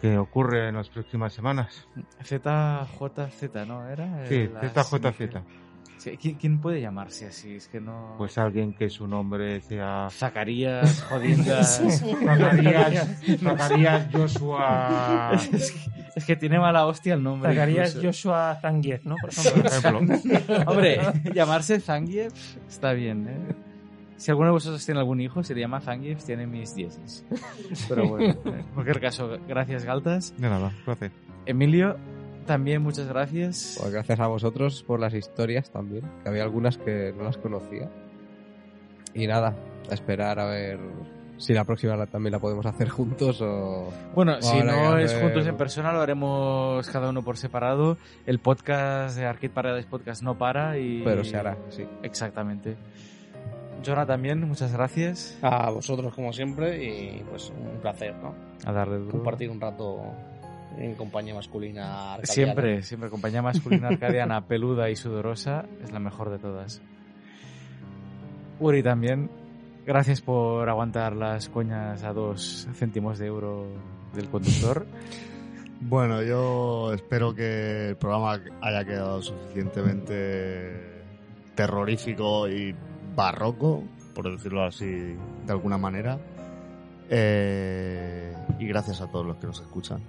¿Qué 0.00 0.16
ocurre 0.16 0.68
en 0.68 0.76
las 0.76 0.88
próximas 0.88 1.34
semanas? 1.34 1.86
ZJZ, 2.22 3.66
¿no? 3.66 3.86
¿Era? 3.86 4.26
Sí, 4.26 4.48
ZJZ. 4.48 5.42
Sí, 6.00 6.16
¿quién, 6.16 6.36
quién 6.36 6.60
puede 6.62 6.80
llamarse 6.80 7.26
así? 7.26 7.56
Es 7.56 7.68
que 7.68 7.78
no... 7.78 8.14
Pues 8.16 8.38
alguien 8.38 8.72
que 8.72 8.88
su 8.88 9.06
nombre 9.06 9.60
sea 9.60 10.08
Zacarías, 10.10 11.02
Jodindas... 11.02 11.82
Zacarías, 12.24 13.20
Zacarías 13.38 14.08
Joshua, 14.10 15.32
es, 15.34 15.72
que, 15.72 15.90
es 16.16 16.24
que 16.24 16.36
tiene 16.36 16.58
mala 16.58 16.86
hostia 16.86 17.12
el 17.12 17.22
nombre. 17.22 17.50
Zacarías 17.50 17.90
incluso. 17.96 18.30
Joshua 18.30 18.58
Zangief, 18.62 19.04
¿no? 19.04 19.16
Por 19.20 19.30
por 19.30 19.66
ejemplo. 19.66 20.14
ejemplo. 20.14 20.56
Hombre, 20.66 21.00
llamarse 21.34 21.78
Zangief 21.80 22.32
está 22.66 22.94
bien, 22.94 23.28
¿eh? 23.28 23.54
Si 24.16 24.30
alguno 24.30 24.48
de 24.48 24.52
vosotros 24.52 24.82
tiene 24.86 25.00
algún 25.00 25.20
hijo, 25.20 25.42
se 25.42 25.54
le 25.54 25.60
llama 25.60 25.82
Zangief, 25.82 26.24
tiene 26.24 26.46
mis 26.46 26.74
dieces. 26.74 27.26
Pero 27.90 28.08
bueno, 28.08 28.34
en 28.46 28.62
cualquier 28.72 29.00
caso, 29.00 29.38
gracias 29.46 29.84
Galtas. 29.84 30.34
De 30.38 30.48
nada, 30.48 30.72
placer. 30.86 31.12
Emilio, 31.44 31.98
también 32.50 32.82
muchas 32.82 33.06
gracias. 33.06 33.76
Pues 33.80 33.92
gracias 33.92 34.18
a 34.18 34.26
vosotros 34.26 34.82
por 34.82 34.98
las 34.98 35.14
historias 35.14 35.70
también, 35.70 36.02
que 36.24 36.28
había 36.28 36.42
algunas 36.42 36.76
que 36.78 37.14
no 37.16 37.22
las 37.22 37.36
conocía. 37.36 37.88
Y 39.14 39.28
nada, 39.28 39.54
a 39.88 39.94
esperar 39.94 40.40
a 40.40 40.46
ver 40.46 40.80
si 41.36 41.54
la 41.54 41.64
próxima 41.64 41.94
la- 41.96 42.06
también 42.06 42.32
la 42.32 42.40
podemos 42.40 42.66
hacer 42.66 42.88
juntos 42.88 43.40
o... 43.40 43.92
Bueno, 44.16 44.42
si 44.42 44.58
Habrá 44.58 44.72
no 44.90 44.98
es 44.98 45.12
hacer- 45.12 45.22
juntos 45.22 45.46
en 45.46 45.56
persona, 45.56 45.92
lo 45.92 46.00
haremos 46.00 46.88
cada 46.88 47.08
uno 47.10 47.22
por 47.22 47.36
separado. 47.36 47.96
El 48.26 48.40
podcast 48.40 49.16
de 49.16 49.26
Arcade 49.26 49.50
Paradise 49.50 49.88
Podcast 49.88 50.22
no 50.22 50.36
para 50.36 50.76
y... 50.76 51.02
Pero 51.04 51.22
se 51.24 51.36
hará, 51.36 51.56
sí. 51.68 51.86
Exactamente. 52.02 52.76
Jonah 53.86 54.06
también, 54.06 54.40
muchas 54.46 54.72
gracias. 54.72 55.38
A 55.40 55.70
vosotros, 55.70 56.12
como 56.14 56.32
siempre, 56.32 56.84
y 56.84 57.22
pues 57.30 57.50
un 57.50 57.80
placer, 57.80 58.14
¿no? 58.16 58.34
A 58.66 58.72
darle 58.72 58.98
duro. 58.98 59.12
Compartir 59.12 59.48
un 59.50 59.60
rato 59.60 60.02
en 60.78 60.94
compañía 60.94 61.34
masculina. 61.34 62.14
arcadiana. 62.14 62.26
Siempre, 62.26 62.82
siempre. 62.82 63.10
Compañía 63.10 63.42
masculina 63.42 63.88
arcadiana, 63.88 64.46
peluda 64.48 64.90
y 64.90 64.96
sudorosa 64.96 65.66
es 65.82 65.92
la 65.92 66.00
mejor 66.00 66.30
de 66.30 66.38
todas. 66.38 66.82
Uri 68.58 68.82
también, 68.82 69.30
gracias 69.86 70.20
por 70.20 70.68
aguantar 70.68 71.16
las 71.16 71.48
coñas 71.48 72.04
a 72.04 72.12
dos 72.12 72.68
céntimos 72.74 73.18
de 73.18 73.26
euro 73.26 73.66
del 74.14 74.28
conductor. 74.28 74.86
Bueno, 75.82 76.22
yo 76.22 76.92
espero 76.92 77.34
que 77.34 77.88
el 77.88 77.96
programa 77.96 78.38
haya 78.60 78.84
quedado 78.84 79.22
suficientemente 79.22 81.00
terrorífico 81.54 82.46
y 82.50 82.74
barroco, 83.16 83.82
por 84.14 84.30
decirlo 84.30 84.62
así 84.62 84.86
de 84.86 85.52
alguna 85.52 85.78
manera. 85.78 86.18
Eh, 87.08 88.34
y 88.58 88.66
gracias 88.66 89.00
a 89.00 89.10
todos 89.10 89.24
los 89.24 89.38
que 89.38 89.46
nos 89.46 89.58
escuchan. 89.60 90.02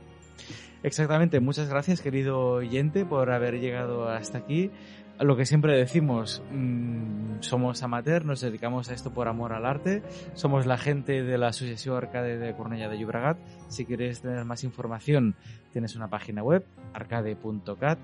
Exactamente, 0.83 1.39
muchas 1.39 1.69
gracias 1.69 2.01
querido 2.01 2.53
oyente 2.53 3.05
por 3.05 3.31
haber 3.31 3.59
llegado 3.59 4.09
hasta 4.09 4.39
aquí. 4.39 4.71
Lo 5.19 5.37
que 5.37 5.45
siempre 5.45 5.77
decimos, 5.77 6.41
mm, 6.51 7.41
somos 7.41 7.83
amateur, 7.83 8.25
nos 8.25 8.41
dedicamos 8.41 8.89
a 8.89 8.95
esto 8.95 9.13
por 9.13 9.27
amor 9.27 9.53
al 9.53 9.67
arte, 9.67 10.01
somos 10.33 10.65
la 10.65 10.79
gente 10.79 11.21
de 11.21 11.37
la 11.37 11.49
Asociación 11.49 11.95
Arcade 11.95 12.39
de 12.39 12.55
Cornellà 12.55 12.89
de 12.89 12.97
Llobregat. 12.97 13.37
Si 13.67 13.85
quieres 13.85 14.21
tener 14.21 14.43
más 14.45 14.63
información, 14.63 15.35
tienes 15.73 15.95
una 15.95 16.07
página 16.07 16.41
web, 16.41 16.65
arcade.cat. 16.93 17.99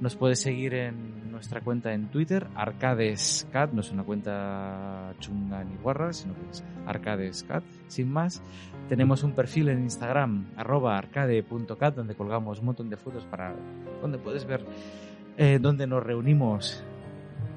Nos 0.00 0.14
puedes 0.14 0.40
seguir 0.40 0.74
en 0.74 1.32
nuestra 1.32 1.60
cuenta 1.60 1.92
en 1.92 2.08
Twitter, 2.08 2.46
arcadescat, 2.54 3.72
no 3.72 3.80
es 3.80 3.90
una 3.90 4.04
cuenta 4.04 5.12
chunga 5.18 5.64
ni 5.64 5.76
guarra, 5.76 6.12
sino 6.12 6.34
que 6.34 6.50
es 6.50 6.64
arcadescat, 6.86 7.64
sin 7.88 8.12
más. 8.12 8.42
Tenemos 8.88 9.22
un 9.24 9.32
perfil 9.32 9.68
en 9.70 9.82
Instagram, 9.82 10.46
arroba 10.56 10.96
arcade.cat, 10.96 11.94
donde 11.94 12.14
colgamos 12.14 12.60
un 12.60 12.66
montón 12.66 12.90
de 12.90 12.96
fotos 12.96 13.24
para 13.24 13.54
donde 14.00 14.18
puedes 14.18 14.46
ver 14.46 14.64
eh, 15.36 15.58
donde 15.60 15.86
nos 15.86 16.02
reunimos 16.02 16.82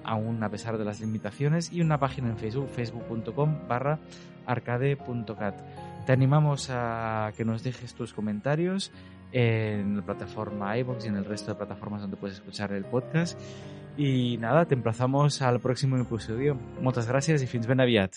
aún 0.03 0.43
a 0.43 0.49
pesar 0.49 0.77
de 0.77 0.85
las 0.85 0.99
limitaciones 0.99 1.71
y 1.71 1.81
una 1.81 1.99
página 1.99 2.29
en 2.29 2.37
Facebook, 2.37 2.69
facebook.com 2.69 3.67
barra 3.67 3.99
arcade.cat. 4.45 5.55
Te 6.05 6.11
animamos 6.11 6.69
a 6.71 7.31
que 7.37 7.45
nos 7.45 7.63
dejes 7.63 7.93
tus 7.93 8.13
comentarios 8.13 8.91
en 9.31 9.97
la 9.97 10.01
plataforma 10.03 10.77
iVoox 10.77 11.05
y 11.05 11.07
en 11.07 11.15
el 11.15 11.25
resto 11.25 11.51
de 11.51 11.55
plataformas 11.55 12.01
donde 12.01 12.17
puedes 12.17 12.37
escuchar 12.37 12.71
el 12.73 12.85
podcast. 12.85 13.39
Y 13.97 14.37
nada, 14.37 14.65
te 14.65 14.75
emplazamos 14.75 15.41
al 15.41 15.59
próximo 15.59 15.97
episodio. 15.97 16.57
Muchas 16.81 17.07
gracias 17.07 17.41
y 17.41 17.47
fins 17.47 17.67
ben 17.67 17.81
aviat. 17.81 18.15